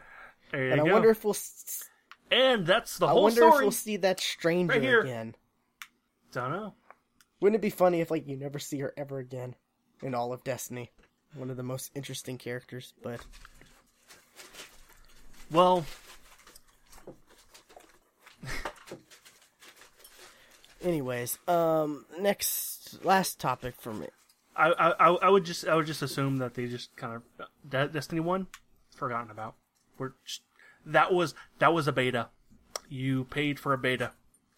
There 0.52 0.66
you 0.66 0.72
and 0.72 0.80
I 0.82 0.84
wonder 0.84 1.08
if 1.08 1.24
we'll. 1.24 1.32
s- 1.32 1.88
and 2.30 2.66
that's 2.66 2.98
the 2.98 3.06
I 3.06 3.12
whole 3.12 3.30
story. 3.30 3.46
I 3.46 3.48
wonder 3.48 3.56
if 3.60 3.62
we'll 3.64 3.70
see 3.72 3.96
that 3.96 4.20
stranger 4.20 4.78
Right 4.78 5.04
again. 5.06 5.34
Don't 6.32 6.50
know. 6.50 6.74
Wouldn't 7.40 7.56
it 7.56 7.62
be 7.62 7.70
funny 7.70 8.02
if 8.02 8.10
like 8.10 8.28
you 8.28 8.36
never 8.36 8.58
see 8.58 8.78
her 8.80 8.92
ever 8.98 9.20
again 9.20 9.54
in 10.02 10.14
all 10.14 10.34
of 10.34 10.44
Destiny? 10.44 10.92
One 11.34 11.48
of 11.48 11.56
the 11.56 11.62
most 11.62 11.92
interesting 11.94 12.36
characters, 12.36 12.92
but 13.02 13.24
Well, 15.50 15.86
anyways, 20.84 21.38
um 21.48 22.04
next 22.20 23.04
last 23.04 23.40
topic 23.40 23.74
for 23.78 23.92
me. 23.92 24.06
I, 24.56 24.70
I 24.70 25.08
I- 25.14 25.30
would 25.30 25.44
just 25.44 25.66
I 25.66 25.74
would 25.74 25.86
just 25.86 26.02
assume 26.02 26.36
that 26.38 26.54
they 26.54 26.66
just 26.66 26.94
kind 26.96 27.14
of 27.38 27.46
that 27.70 27.92
Destiny 27.92 28.20
one 28.20 28.46
forgotten 28.94 29.30
about. 29.30 29.54
We're 29.98 30.12
just, 30.24 30.42
that 30.86 31.12
was 31.12 31.34
that 31.58 31.72
was 31.74 31.88
a 31.88 31.92
beta. 31.92 32.28
You 32.88 33.24
paid 33.24 33.58
for 33.58 33.72
a 33.72 33.78
beta 33.78 34.12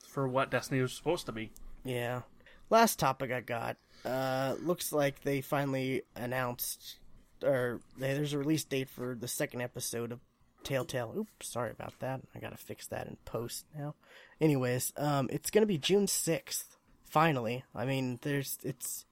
for 0.06 0.26
what 0.28 0.50
Destiny 0.50 0.80
was 0.82 0.92
supposed 0.92 1.24
to 1.26 1.32
be. 1.32 1.52
Yeah. 1.84 2.22
Last 2.68 2.98
topic 2.98 3.30
I 3.32 3.40
got. 3.40 3.76
Uh 4.04 4.56
looks 4.60 4.92
like 4.92 5.22
they 5.22 5.40
finally 5.40 6.02
announced 6.14 6.96
or 7.42 7.80
there's 7.98 8.32
a 8.32 8.38
release 8.38 8.64
date 8.64 8.88
for 8.90 9.14
the 9.14 9.28
second 9.28 9.60
episode 9.62 10.12
of 10.12 10.20
Telltale. 10.64 11.14
Oops, 11.16 11.46
sorry 11.48 11.70
about 11.70 11.98
that. 12.00 12.20
I 12.34 12.38
gotta 12.38 12.56
fix 12.56 12.86
that 12.88 13.06
in 13.06 13.16
post 13.24 13.64
now. 13.76 13.94
Anyways, 14.40 14.92
um, 14.96 15.28
it's 15.32 15.50
gonna 15.50 15.66
be 15.66 15.78
June 15.78 16.06
sixth. 16.06 16.76
Finally, 17.04 17.64
I 17.74 17.86
mean, 17.86 18.18
there's 18.22 18.58
it's 18.62 19.06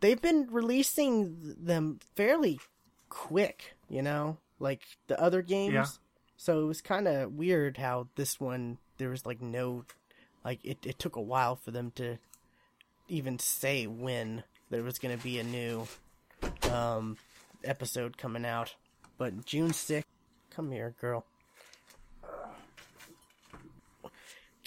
they've 0.00 0.20
been 0.20 0.48
releasing 0.50 1.56
them 1.58 1.98
fairly 2.14 2.60
quick, 3.08 3.74
you 3.88 4.02
know, 4.02 4.38
like 4.60 4.82
the 5.08 5.20
other 5.20 5.42
games. 5.42 5.74
Yeah. 5.74 5.86
So 6.36 6.62
it 6.62 6.66
was 6.66 6.80
kind 6.80 7.08
of 7.08 7.32
weird 7.32 7.78
how 7.78 8.08
this 8.14 8.38
one 8.38 8.78
there 8.98 9.10
was 9.10 9.26
like 9.26 9.40
no, 9.40 9.84
like 10.44 10.64
it. 10.64 10.78
It 10.86 10.98
took 10.98 11.16
a 11.16 11.20
while 11.20 11.56
for 11.56 11.72
them 11.72 11.90
to 11.96 12.18
even 13.08 13.38
say 13.38 13.86
when 13.86 14.44
there 14.70 14.82
was 14.82 14.98
gonna 14.98 15.16
be 15.16 15.38
a 15.40 15.44
new 15.44 15.88
um 16.70 17.16
episode 17.64 18.16
coming 18.16 18.44
out, 18.44 18.76
but 19.16 19.44
June 19.44 19.72
sixth. 19.72 20.08
Come 20.50 20.70
here, 20.70 20.94
girl. 21.00 21.24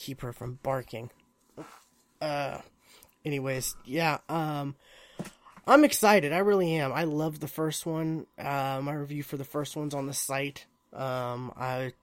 Keep 0.02 0.22
her 0.22 0.34
from 0.34 0.57
barking. 0.64 1.11
Uh, 2.19 2.57
anyways, 3.23 3.76
yeah. 3.86 4.18
Um, 4.30 4.76
I'm 5.68 5.84
excited. 5.84 6.34
I 6.34 6.40
really 6.40 6.73
am. 6.76 6.91
I 6.91 7.03
love 7.03 7.40
the 7.40 7.48
first 7.48 7.86
one. 7.86 8.26
Uh, 8.38 8.80
my 8.82 8.94
review 8.94 9.22
for 9.22 9.38
the 9.38 9.44
first 9.44 9.76
one's 9.76 9.94
on 9.94 10.07
the 10.07 10.14
site. 10.14 10.65
Um, 10.91 11.53
I 11.56 11.94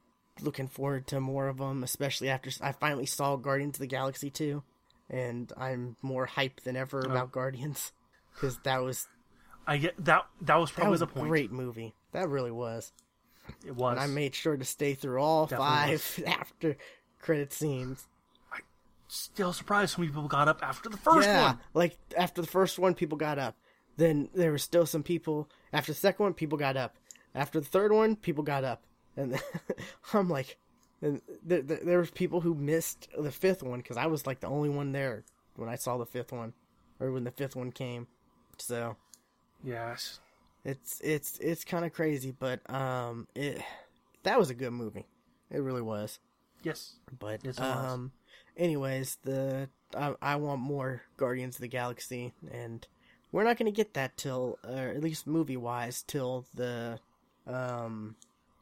looking 0.40 0.68
forward 0.68 1.08
to 1.08 1.20
more 1.20 1.48
of 1.48 1.58
them, 1.58 1.82
especially 1.82 2.28
after 2.30 2.50
I 2.60 2.70
finally 2.70 3.06
saw 3.06 3.34
Guardians 3.34 3.76
of 3.76 3.80
the 3.80 3.86
Galaxy 3.88 4.30
2, 4.30 4.62
and 5.10 5.52
I'm 5.56 5.96
more 6.00 6.28
hyped 6.28 6.62
than 6.62 6.76
ever 6.76 7.00
about 7.00 7.32
Guardians 7.32 7.90
because 8.32 8.58
that 8.60 8.78
was 8.78 9.08
I 9.66 9.78
get 9.78 10.04
that 10.04 10.24
that 10.42 10.54
was 10.56 10.70
that 10.70 10.76
probably 10.76 10.90
was 10.92 11.00
the 11.00 11.06
a 11.06 11.08
point. 11.08 11.28
great 11.28 11.50
movie. 11.50 11.94
That 12.12 12.28
really 12.28 12.52
was. 12.52 12.92
It 13.66 13.74
was. 13.74 13.92
And 13.92 14.00
I 14.00 14.06
made 14.06 14.34
sure 14.34 14.56
to 14.56 14.64
stay 14.64 14.94
through 14.94 15.20
all 15.20 15.46
Definitely 15.46 15.98
five 15.98 16.24
after 16.40 16.76
credit 17.20 17.52
scenes. 17.52 18.06
I 18.52 18.58
still 19.08 19.52
surprised 19.52 19.94
so 19.94 20.00
many 20.00 20.10
people 20.12 20.28
got 20.28 20.48
up 20.48 20.60
after 20.62 20.88
the 20.88 20.96
first 20.96 21.28
yeah, 21.28 21.46
one. 21.46 21.58
like 21.74 21.96
after 22.16 22.40
the 22.40 22.48
first 22.48 22.78
one, 22.78 22.94
people 22.94 23.18
got 23.18 23.38
up. 23.38 23.56
Then 23.96 24.28
there 24.34 24.50
were 24.52 24.58
still 24.58 24.86
some 24.86 25.02
people. 25.02 25.48
After 25.72 25.92
the 25.92 25.98
second 25.98 26.22
one, 26.24 26.34
people 26.34 26.58
got 26.58 26.76
up. 26.76 26.96
After 27.34 27.60
the 27.60 27.66
third 27.66 27.92
one, 27.92 28.16
people 28.16 28.44
got 28.44 28.64
up. 28.64 28.82
And 29.16 29.40
I'm 30.12 30.28
like, 30.28 30.56
and 31.02 31.20
there, 31.44 31.62
there, 31.62 31.80
there 31.82 31.98
was 31.98 32.10
people 32.10 32.40
who 32.40 32.54
missed 32.54 33.08
the 33.18 33.32
fifth 33.32 33.62
one 33.62 33.80
because 33.80 33.96
I 33.96 34.06
was 34.06 34.26
like 34.26 34.40
the 34.40 34.46
only 34.48 34.68
one 34.68 34.92
there 34.92 35.24
when 35.56 35.68
I 35.68 35.74
saw 35.76 35.96
the 35.98 36.06
fifth 36.06 36.32
one, 36.32 36.52
or 37.00 37.10
when 37.10 37.24
the 37.24 37.30
fifth 37.32 37.56
one 37.56 37.72
came. 37.72 38.06
So 38.58 38.96
Yes. 39.64 40.20
it's 40.64 41.00
it's 41.00 41.38
it's 41.38 41.64
kind 41.64 41.84
of 41.84 41.92
crazy, 41.92 42.32
but 42.36 42.68
um, 42.72 43.26
it 43.34 43.60
that 44.22 44.38
was 44.38 44.50
a 44.50 44.54
good 44.54 44.72
movie. 44.72 45.06
It 45.50 45.58
really 45.62 45.82
was. 45.82 46.18
Yes. 46.62 46.94
But 47.18 47.40
Yes, 47.44 47.60
um, 47.60 48.12
anyways, 48.56 49.18
the 49.22 49.68
I, 49.96 50.14
I 50.20 50.36
want 50.36 50.60
more 50.60 51.02
Guardians 51.16 51.56
of 51.56 51.60
the 51.60 51.68
Galaxy, 51.68 52.32
and 52.50 52.86
we're 53.32 53.44
not 53.44 53.58
going 53.58 53.72
to 53.72 53.76
get 53.76 53.94
that 53.94 54.16
till, 54.16 54.58
or 54.66 54.88
at 54.88 55.02
least 55.02 55.26
movie 55.26 55.56
wise, 55.56 56.02
till 56.02 56.46
the 56.54 56.98
um, 57.46 58.16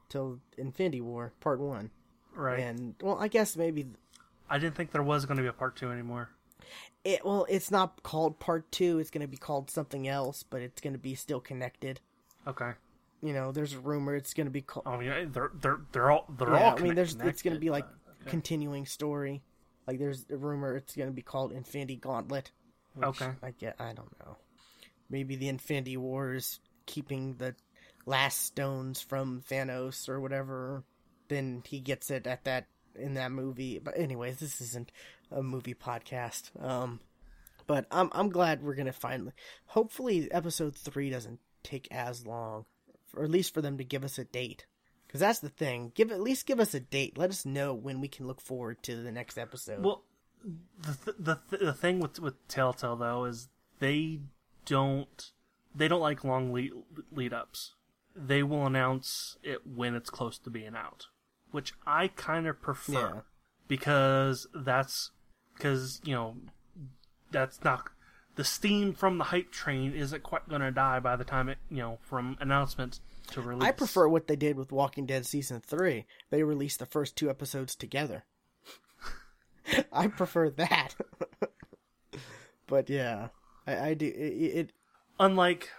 till 0.09 0.41
Infinity 0.57 1.01
War 1.01 1.33
Part 1.41 1.61
One. 1.61 1.91
Right. 2.35 2.61
And 2.61 2.95
well, 3.01 3.19
I 3.19 3.29
guess 3.29 3.57
maybe 3.57 3.87
I 4.49 4.59
didn't 4.59 4.77
think 4.77 4.93
there 4.93 5.03
was 5.03 5.27
going 5.27 5.39
to 5.39 5.43
be 5.43 5.49
a 5.49 5.53
part 5.53 5.77
two 5.77 5.91
anymore. 5.91 6.31
it. 7.05 7.25
Well, 7.25 7.47
it's 7.49 7.71
not 7.71 8.03
called 8.03 8.39
Part 8.39 8.71
Two. 8.71 8.99
It's 8.99 9.11
going 9.11 9.23
to 9.23 9.29
be 9.29 9.37
called 9.37 9.71
something 9.71 10.07
else, 10.07 10.43
but 10.43 10.63
it's 10.63 10.81
going 10.81 10.93
to 10.93 10.99
be 10.99 11.15
still 11.15 11.41
connected. 11.41 12.01
Okay. 12.47 12.73
You 13.23 13.33
know, 13.33 13.53
there's 13.53 13.73
a 13.73 13.79
rumor 13.79 14.15
it's 14.15 14.35
going 14.35 14.47
to 14.47 14.51
be 14.51 14.63
called. 14.63 14.87
Oh 14.87 15.01
yeah, 15.01 15.25
they're 15.27 15.51
they're 15.55 15.81
they're 15.93 16.11
all 16.11 16.27
they're 16.39 16.53
yeah, 16.53 16.71
all. 16.71 16.79
I 16.79 16.83
mean, 16.83 16.95
there's 16.95 17.15
it's 17.17 17.43
going 17.43 17.55
to 17.55 17.61
be 17.61 17.71
like 17.71 17.85
okay. 17.85 18.31
continuing 18.31 18.87
story. 18.87 19.43
Like 19.87 19.99
there's 19.99 20.27
a 20.31 20.37
rumor 20.37 20.77
it's 20.77 20.95
going 20.95 21.09
to 21.09 21.15
be 21.15 21.23
called 21.23 21.53
Infinity 21.53 21.97
Gauntlet. 21.97 22.51
Okay. 23.03 23.31
I 23.43 23.51
get. 23.53 23.77
I 23.79 23.93
don't 23.93 24.19
know. 24.21 24.37
Maybe 25.09 25.37
the 25.37 25.49
Infinity 25.49 25.97
War 25.97 26.35
is 26.35 26.61
keeping 26.87 27.37
the 27.37 27.55
last 28.07 28.43
stones 28.43 29.01
from 29.01 29.43
Thanos 29.49 30.09
or 30.09 30.21
whatever. 30.21 30.85
Then 31.29 31.63
he 31.67 31.81
gets 31.81 32.11
it 32.11 32.27
at 32.27 32.45
that 32.45 32.67
in 32.95 33.15
that 33.15 33.33
movie. 33.33 33.79
But 33.79 33.99
anyways, 33.99 34.39
this 34.39 34.61
isn't 34.61 34.93
a 35.31 35.43
movie 35.43 35.75
podcast. 35.75 36.51
Um, 36.63 37.01
but 37.67 37.87
I'm 37.91 38.11
I'm 38.13 38.31
glad 38.31 38.63
we're 38.63 38.75
gonna 38.75 38.93
finally. 38.93 39.33
Hopefully, 39.67 40.31
episode 40.31 40.77
three 40.77 41.11
doesn't 41.11 41.41
take 41.63 41.89
as 41.91 42.27
long, 42.27 42.65
or 43.17 43.25
at 43.25 43.31
least 43.31 43.53
for 43.55 43.63
them 43.63 43.79
to 43.79 43.85
give 43.85 44.05
us 44.05 44.19
a 44.19 44.25
date. 44.25 44.67
Because 45.07 45.21
that's 45.21 45.39
the 45.39 45.49
thing. 45.49 45.93
Give 45.95 46.11
at 46.11 46.21
least 46.21 46.47
give 46.47 46.61
us 46.61 46.75
a 46.75 46.81
date. 46.81 47.17
Let 47.17 47.31
us 47.31 47.47
know 47.47 47.73
when 47.73 48.01
we 48.01 48.09
can 48.09 48.27
look 48.27 48.41
forward 48.41 48.83
to 48.85 48.97
the 49.03 49.13
next 49.13 49.39
episode. 49.39 49.83
Well, 49.85 50.03
the 50.81 50.97
th- 51.05 51.17
the 51.19 51.39
th- 51.51 51.63
the 51.63 51.73
thing 51.73 52.01
with 52.01 52.19
with 52.21 52.47
Telltale 52.49 52.97
though 52.97 53.25
is 53.25 53.49
they 53.79 54.21
don't 54.65 55.31
they 55.75 55.89
don't 55.89 56.01
like 56.01 56.25
long 56.25 56.53
lead 56.53 56.73
lead 57.13 57.33
ups. 57.33 57.75
They 58.15 58.43
will 58.43 58.67
announce 58.67 59.37
it 59.43 59.67
when 59.67 59.95
it's 59.95 60.11
close 60.11 60.39
to 60.41 60.51
being 60.51 60.75
out, 60.75 61.07
which 61.53 61.73
I 61.87 62.09
kind 62.09 62.47
of 62.47 62.61
prefer 62.61 62.93
Yeah. 63.17 63.21
because 63.69 64.47
that's 64.55 65.11
because 65.55 66.01
you 66.05 66.15
know 66.15 66.37
that's 67.31 67.63
not 67.63 67.91
the 68.37 68.45
steam 68.45 68.93
from 68.95 69.19
the 69.19 69.25
hype 69.25 69.51
train 69.51 69.93
isn't 69.93 70.23
quite 70.23 70.49
going 70.49 70.61
to 70.61 70.71
die 70.71 71.01
by 71.01 71.17
the 71.17 71.25
time 71.25 71.49
it 71.49 71.59
you 71.71 71.79
know 71.79 71.99
from 72.03 72.37
announcement 72.41 73.01
to 73.33 73.41
release. 73.41 73.65
I 73.67 73.73
prefer 73.73 74.09
what 74.09 74.29
they 74.29 74.37
did 74.37 74.57
with 74.57 74.71
Walking 74.71 75.07
Dead 75.07 75.27
season 75.27 75.61
three. 75.61 76.07
They 76.31 76.43
released 76.43 76.79
the 76.79 76.87
first 76.87 77.17
two 77.17 77.29
episodes 77.29 77.75
together. 77.75 78.25
I 79.93 80.07
prefer 80.07 80.51
that. 80.51 80.95
but 82.67 82.89
yeah, 82.89 83.29
I, 83.67 83.89
I 83.89 83.95
do. 83.95 84.07
It, 84.07 84.13
it 84.13 84.73
unlike 85.19 85.71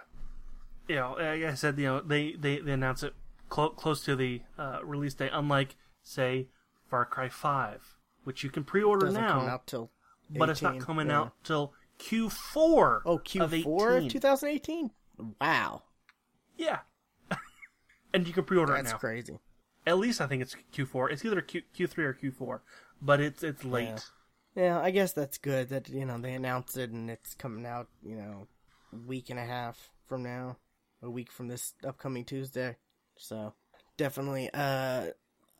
you 0.88 0.96
know 0.96 1.16
like 1.18 1.44
i 1.44 1.54
said 1.54 1.78
you 1.78 1.84
know 1.84 2.00
they 2.00 2.32
they, 2.32 2.58
they 2.58 2.72
announce 2.72 3.02
it 3.02 3.14
clo- 3.48 3.70
close 3.70 4.04
to 4.04 4.16
the 4.16 4.40
uh, 4.58 4.80
release 4.82 5.14
date 5.14 5.30
unlike 5.32 5.76
say 6.02 6.48
far 6.88 7.04
cry 7.04 7.28
5 7.28 7.96
which 8.24 8.42
you 8.42 8.50
can 8.50 8.64
pre-order 8.64 9.10
now 9.10 9.38
come 9.40 9.48
out 9.48 9.66
till. 9.66 9.90
but 10.30 10.48
it's 10.48 10.62
not 10.62 10.80
coming 10.80 11.08
yeah. 11.08 11.20
out 11.20 11.32
till 11.44 11.72
q4 11.98 13.00
Oh, 13.04 13.18
Q4 13.18 13.96
18. 13.96 14.06
of 14.06 14.12
2018. 14.12 14.90
Wow, 15.40 15.82
yeah 16.56 16.78
and 18.14 18.26
you 18.26 18.32
can 18.32 18.44
pre-order 18.44 18.72
that's 18.74 18.90
it 18.90 18.92
now 18.92 18.98
crazy. 18.98 19.38
at 19.86 19.98
least 19.98 20.20
i 20.20 20.26
think 20.28 20.42
it's 20.42 20.54
q4 20.72 21.10
it's 21.12 21.24
either 21.24 21.40
Q, 21.40 21.62
q3 21.76 21.98
or 21.98 22.14
q4 22.14 22.60
but 23.02 23.20
it's 23.20 23.42
it's 23.42 23.64
late 23.64 23.88
Yeah. 23.88 23.98
Yeah, 24.54 24.80
I 24.80 24.90
guess 24.90 25.12
that's 25.12 25.38
good 25.38 25.68
that 25.68 25.88
you 25.88 26.04
know 26.04 26.18
they 26.18 26.34
announced 26.34 26.76
it 26.76 26.90
and 26.90 27.08
it's 27.08 27.34
coming 27.34 27.64
out. 27.64 27.86
You 28.02 28.16
know, 28.16 28.48
week 29.06 29.30
and 29.30 29.38
a 29.38 29.44
half 29.44 29.90
from 30.06 30.24
now, 30.24 30.56
a 31.00 31.08
week 31.08 31.30
from 31.30 31.46
this 31.46 31.74
upcoming 31.86 32.24
Tuesday. 32.24 32.74
So 33.16 33.54
definitely, 33.96 34.50
uh, 34.52 35.08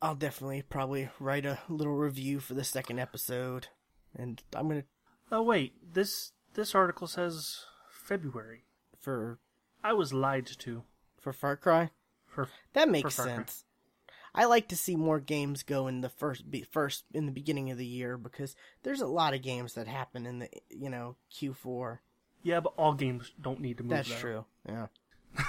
I'll 0.03 0.17
definitely 0.17 0.63
probably 0.63 1.11
write 1.21 1.47
a 1.47 1.61
little 1.69 1.95
review 1.95 2.41
for 2.41 2.55
the 2.55 2.65
second 2.65 2.99
episode, 2.99 3.69
and 4.17 4.43
I'm 4.53 4.67
gonna 4.69 4.83
Oh 5.31 5.43
wait, 5.43 5.75
this 5.95 6.33
this 6.55 6.75
article 6.75 7.07
says 7.07 7.65
February. 7.91 8.65
for 9.01 9.39
I 9.85 9.93
was 9.93 10.13
lied 10.13 10.47
to. 10.47 10.83
for 11.21 11.33
Far 11.33 11.57
Cry. 11.57 11.91
For 12.27 12.49
That 12.73 12.89
makes 12.89 13.17
Cry. 13.17 13.25
sense. 13.25 13.65
I 14.35 14.45
like 14.45 14.69
to 14.69 14.77
see 14.77 14.95
more 14.97 15.21
games 15.21 15.63
go 15.63 15.87
in 15.89 16.01
the 16.01 16.09
first 16.09 16.51
be, 16.51 16.63
first 16.63 17.05
in 17.13 17.27
the 17.27 17.33
beginning 17.33 17.71
of 17.71 17.79
the 17.79 17.87
year 17.87 18.17
because 18.17 18.55
there's 18.83 19.01
a 19.01 19.07
lot 19.07 19.35
of 19.35 19.43
games 19.43 19.75
that 19.75 19.87
happen 19.89 20.27
in 20.27 20.39
the 20.41 20.49
you 20.71 20.91
know 20.91 21.17
Q4. 21.33 21.99
yeah, 22.43 22.61
but 22.61 22.73
all 22.77 22.95
games 22.95 23.33
don't 23.41 23.61
need 23.61 23.79
to 23.79 23.83
move. 23.85 23.91
That's 23.91 24.09
there. 24.09 24.19
true. 24.21 24.45
Yeah. 24.69 24.87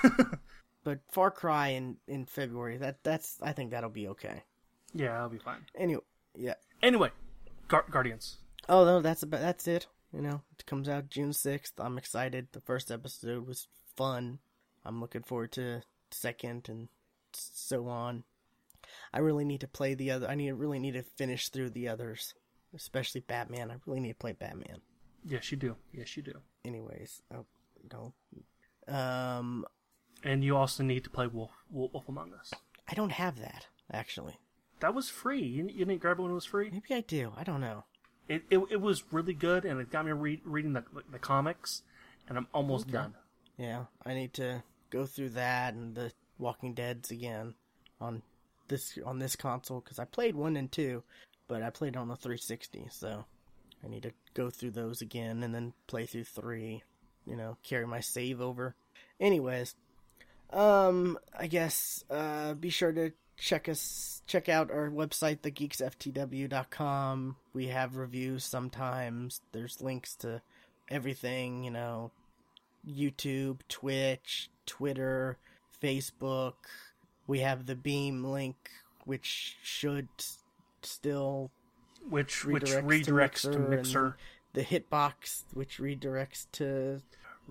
but 0.83 0.99
Far 1.11 1.31
Cry 1.31 1.69
in 1.69 1.97
in 2.07 2.25
February 2.25 2.77
that 2.77 3.03
that's 3.03 3.37
I 3.41 3.51
think 3.53 3.71
that'll 3.71 3.89
be 3.89 4.07
okay. 4.09 4.43
Yeah, 4.93 5.13
that'll 5.13 5.29
be 5.29 5.37
fine. 5.37 5.65
Anyway, 5.77 6.01
yeah. 6.35 6.55
Anyway, 6.81 7.11
Gar- 7.67 7.85
Guardians. 7.91 8.37
Oh 8.67 8.85
no, 8.85 9.01
that's 9.01 9.23
about 9.23 9.41
that's 9.41 9.67
it. 9.67 9.87
You 10.13 10.21
know, 10.21 10.41
it 10.57 10.65
comes 10.65 10.89
out 10.89 11.09
June 11.09 11.33
sixth. 11.33 11.73
I'm 11.77 11.97
excited. 11.97 12.47
The 12.51 12.61
first 12.61 12.91
episode 12.91 13.47
was 13.47 13.67
fun. 13.95 14.39
I'm 14.85 14.99
looking 14.99 15.23
forward 15.23 15.51
to 15.53 15.81
second 16.11 16.67
and 16.67 16.89
so 17.33 17.87
on. 17.87 18.23
I 19.13 19.19
really 19.19 19.45
need 19.45 19.61
to 19.61 19.67
play 19.67 19.93
the 19.93 20.11
other. 20.11 20.27
I 20.27 20.35
need 20.35 20.51
really 20.53 20.79
need 20.79 20.93
to 20.93 21.03
finish 21.03 21.49
through 21.49 21.71
the 21.71 21.87
others, 21.87 22.33
especially 22.75 23.21
Batman. 23.21 23.71
I 23.71 23.75
really 23.85 23.99
need 23.99 24.13
to 24.13 24.17
play 24.19 24.33
Batman. 24.33 24.81
Yes, 25.25 25.51
you 25.51 25.57
do. 25.57 25.75
Yes, 25.93 26.15
you 26.17 26.23
do. 26.23 26.33
Anyways, 26.65 27.21
oh 27.33 27.45
no, 27.91 28.13
um, 28.93 29.65
And 30.23 30.43
you 30.43 30.55
also 30.55 30.83
need 30.83 31.03
to 31.03 31.09
play 31.09 31.27
Wolf 31.27 31.51
Wolf, 31.69 31.93
Wolf 31.93 32.09
Among 32.09 32.33
Us. 32.33 32.53
I 32.89 32.93
don't 32.95 33.11
have 33.11 33.39
that 33.39 33.67
actually. 33.91 34.39
That 34.79 34.93
was 34.93 35.09
free. 35.09 35.41
You, 35.43 35.67
you 35.67 35.85
didn't 35.85 35.99
grab 35.99 36.19
it 36.19 36.21
when 36.21 36.31
it 36.31 36.35
was 36.35 36.45
free. 36.45 36.69
Maybe 36.71 36.93
I 36.93 37.01
do. 37.01 37.33
I 37.35 37.43
don't 37.43 37.61
know. 37.61 37.83
It 38.29 38.43
it, 38.49 38.59
it 38.69 38.81
was 38.81 39.03
really 39.11 39.33
good, 39.33 39.65
and 39.65 39.81
it 39.81 39.91
got 39.91 40.05
me 40.05 40.13
re- 40.13 40.41
reading 40.45 40.73
the 40.73 40.83
the 41.11 41.19
comics, 41.19 41.81
and 42.29 42.37
I'm 42.37 42.47
almost 42.53 42.87
done. 42.87 43.15
Yeah, 43.57 43.85
I 44.05 44.13
need 44.13 44.33
to 44.35 44.63
go 44.89 45.05
through 45.05 45.29
that 45.29 45.73
and 45.73 45.95
the 45.95 46.11
Walking 46.37 46.73
Dead's 46.73 47.11
again 47.11 47.55
on 47.99 48.21
this 48.69 48.97
on 49.05 49.19
this 49.19 49.35
console 49.35 49.81
because 49.81 49.99
I 49.99 50.05
played 50.05 50.35
one 50.35 50.55
and 50.55 50.71
two, 50.71 51.03
but 51.47 51.61
I 51.61 51.69
played 51.69 51.97
on 51.97 52.07
the 52.07 52.15
360, 52.15 52.87
so 52.89 53.25
I 53.83 53.87
need 53.87 54.03
to 54.03 54.13
go 54.33 54.49
through 54.49 54.71
those 54.71 55.01
again 55.01 55.43
and 55.43 55.53
then 55.53 55.73
play 55.87 56.05
through 56.05 56.23
three. 56.23 56.83
You 57.25 57.35
know, 57.35 57.57
carry 57.63 57.85
my 57.85 57.99
save 57.99 58.39
over. 58.41 58.75
Anyways, 59.19 59.75
um, 60.51 61.19
I 61.37 61.47
guess 61.47 62.03
uh, 62.09 62.53
be 62.53 62.69
sure 62.69 62.91
to 62.93 63.11
check 63.39 63.67
us 63.69 64.21
check 64.27 64.47
out 64.49 64.69
our 64.71 64.89
website 64.89 65.39
thegeeksftw.com 65.39 67.35
we 67.53 67.67
have 67.67 67.95
reviews 67.95 68.43
sometimes 68.43 69.41
there's 69.51 69.81
links 69.81 70.15
to 70.15 70.41
everything 70.89 71.63
you 71.63 71.71
know 71.71 72.11
youtube 72.87 73.59
twitch 73.67 74.49
twitter 74.65 75.37
facebook 75.81 76.53
we 77.27 77.39
have 77.39 77.65
the 77.65 77.75
beam 77.75 78.23
link 78.23 78.55
which 79.05 79.57
should 79.63 80.07
still 80.83 81.49
Which 82.09 82.43
Redirects 82.43 82.51
which 82.53 83.05
to 83.05 83.11
redirects 83.11 83.41
to 83.41 83.49
Mixer 83.49 83.51
and- 83.59 83.69
Mixer, 83.69 84.17
the 84.53 84.63
hitbox 84.63 85.43
which 85.53 85.77
redirects 85.77 86.45
to 86.53 87.01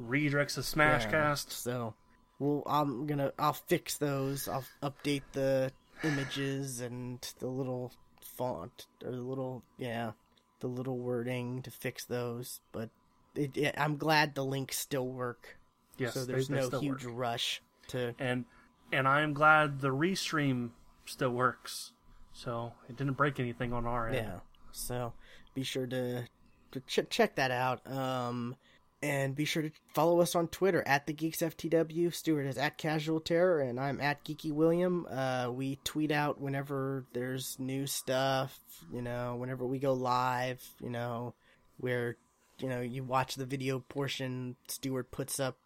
redirects 0.00 0.54
to 0.54 0.60
Smashcast. 0.60 1.50
so, 1.50 1.94
well, 2.38 2.62
I'm 2.66 3.06
gonna 3.06 3.32
I'll 3.38 3.52
fix 3.52 3.98
those. 3.98 4.48
I'll 4.48 4.64
update 4.82 5.22
the 5.32 5.72
images 6.02 6.80
and 6.80 7.20
the 7.38 7.46
little 7.48 7.92
font 8.20 8.86
or 9.04 9.10
the 9.10 9.16
little 9.20 9.62
yeah, 9.78 10.12
the 10.60 10.66
little 10.66 10.98
wording 10.98 11.62
to 11.62 11.70
fix 11.70 12.04
those. 12.04 12.60
But 12.72 12.90
it, 13.34 13.56
it, 13.56 13.74
I'm 13.78 13.96
glad 13.96 14.34
the 14.34 14.44
links 14.44 14.78
still 14.78 15.06
work. 15.06 15.58
Yes, 15.96 16.14
so 16.14 16.24
there's 16.24 16.48
they 16.48 16.56
no 16.56 16.66
still 16.66 16.80
huge 16.80 17.04
work. 17.04 17.14
rush 17.16 17.62
to. 17.88 18.14
and 18.18 18.44
and 18.92 19.06
I 19.08 19.20
am 19.22 19.34
glad 19.34 19.80
the 19.80 19.88
restream 19.88 20.70
still 21.04 21.30
works. 21.30 21.92
So 22.32 22.72
it 22.88 22.96
didn't 22.96 23.14
break 23.14 23.40
anything 23.40 23.72
on 23.72 23.84
our 23.84 24.08
end. 24.08 24.16
Yeah. 24.16 24.38
So 24.70 25.12
be 25.54 25.62
sure 25.64 25.86
to 25.86 26.24
to 26.70 26.80
ch- 26.80 27.08
check 27.10 27.34
that 27.36 27.50
out. 27.50 27.84
Um, 27.90 28.56
and 29.02 29.34
be 29.36 29.44
sure 29.44 29.62
to 29.62 29.70
follow 29.94 30.20
us 30.20 30.34
on 30.34 30.48
Twitter 30.48 30.82
at 30.86 31.06
the 31.06 31.12
Geeks 31.12 31.38
FTW. 31.38 32.12
Stuart 32.12 32.46
is 32.46 32.58
at 32.58 32.78
Casual 32.78 33.20
Terror, 33.20 33.60
and 33.60 33.78
I'm 33.78 34.00
at 34.00 34.24
Geeky 34.24 34.52
William. 34.52 35.06
Uh, 35.10 35.50
we 35.52 35.78
tweet 35.84 36.10
out 36.10 36.40
whenever 36.40 37.04
there's 37.12 37.56
new 37.58 37.86
stuff. 37.86 38.58
You 38.92 39.02
know, 39.02 39.36
whenever 39.36 39.66
we 39.66 39.78
go 39.78 39.92
live. 39.92 40.62
You 40.82 40.90
know, 40.90 41.34
where 41.78 42.16
you 42.58 42.68
know 42.68 42.80
you 42.80 43.04
watch 43.04 43.34
the 43.36 43.46
video 43.46 43.78
portion. 43.80 44.56
Stuart 44.66 45.10
puts 45.10 45.38
up. 45.38 45.56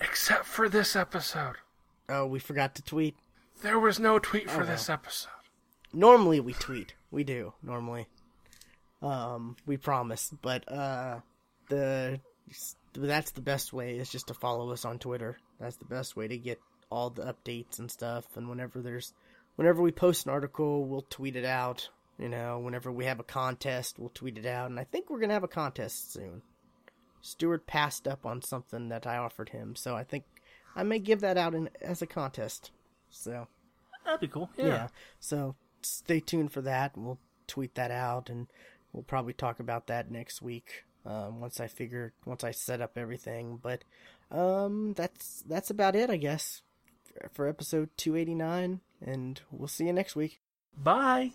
Except 0.00 0.44
for 0.46 0.68
this 0.68 0.96
episode. 0.96 1.56
Oh, 2.08 2.26
we 2.26 2.38
forgot 2.38 2.74
to 2.76 2.82
tweet. 2.82 3.16
There 3.62 3.78
was 3.78 4.00
no 4.00 4.18
tweet 4.18 4.50
for 4.50 4.62
Oh, 4.62 4.66
this 4.66 4.88
episode. 4.88 5.28
Normally 5.92 6.40
we 6.40 6.52
tweet. 6.54 6.94
We 7.10 7.24
do 7.24 7.52
normally. 7.62 8.06
Um, 9.02 9.56
we 9.66 9.76
promise, 9.76 10.32
but 10.42 10.70
uh, 10.70 11.20
the 11.68 12.20
that's 12.92 13.32
the 13.32 13.40
best 13.40 13.72
way 13.72 13.98
is 13.98 14.10
just 14.10 14.28
to 14.28 14.34
follow 14.34 14.70
us 14.70 14.84
on 14.84 14.98
Twitter. 14.98 15.38
That's 15.58 15.76
the 15.76 15.84
best 15.84 16.16
way 16.16 16.28
to 16.28 16.36
get 16.36 16.60
all 16.90 17.10
the 17.10 17.22
updates 17.22 17.78
and 17.78 17.90
stuff. 17.90 18.24
And 18.36 18.48
whenever 18.48 18.80
there's, 18.80 19.12
whenever 19.56 19.82
we 19.82 19.92
post 19.92 20.26
an 20.26 20.32
article, 20.32 20.84
we'll 20.84 21.06
tweet 21.08 21.36
it 21.36 21.44
out. 21.44 21.88
You 22.18 22.28
know, 22.28 22.58
whenever 22.58 22.92
we 22.92 23.06
have 23.06 23.20
a 23.20 23.24
contest, 23.24 23.98
we'll 23.98 24.10
tweet 24.10 24.36
it 24.36 24.46
out. 24.46 24.70
And 24.70 24.78
I 24.78 24.84
think 24.84 25.08
we're 25.08 25.20
gonna 25.20 25.32
have 25.32 25.44
a 25.44 25.48
contest 25.48 26.12
soon. 26.12 26.42
Stuart 27.22 27.66
passed 27.66 28.08
up 28.08 28.26
on 28.26 28.42
something 28.42 28.88
that 28.88 29.06
I 29.06 29.16
offered 29.16 29.50
him, 29.50 29.76
so 29.76 29.94
I 29.94 30.04
think 30.04 30.24
I 30.74 30.82
may 30.82 30.98
give 30.98 31.20
that 31.20 31.36
out 31.36 31.54
in, 31.54 31.68
as 31.80 32.02
a 32.02 32.06
contest. 32.06 32.70
So 33.10 33.46
That'd 34.04 34.20
be 34.20 34.28
cool. 34.28 34.50
Yeah. 34.56 34.66
yeah. 34.66 34.88
So 35.18 35.54
stay 35.82 36.20
tuned 36.20 36.52
for 36.52 36.62
that. 36.62 36.96
We'll 36.96 37.18
tweet 37.46 37.74
that 37.74 37.90
out, 37.90 38.30
and 38.30 38.48
we'll 38.92 39.02
probably 39.02 39.32
talk 39.32 39.60
about 39.60 39.86
that 39.86 40.10
next 40.10 40.42
week 40.42 40.84
um, 41.06 41.40
once 41.40 41.60
I 41.60 41.66
figure 41.66 42.12
once 42.24 42.44
I 42.44 42.50
set 42.50 42.80
up 42.80 42.96
everything. 42.96 43.58
But 43.62 43.84
um, 44.30 44.92
that's 44.94 45.42
that's 45.46 45.70
about 45.70 45.96
it, 45.96 46.10
I 46.10 46.16
guess, 46.16 46.62
for- 47.32 47.48
episode 47.48 47.90
two 47.96 48.16
eighty 48.16 48.34
nine, 48.34 48.80
and 49.04 49.40
we'll 49.50 49.68
see 49.68 49.86
you 49.86 49.92
next 49.92 50.16
week. 50.16 50.40
Bye. 50.76 51.32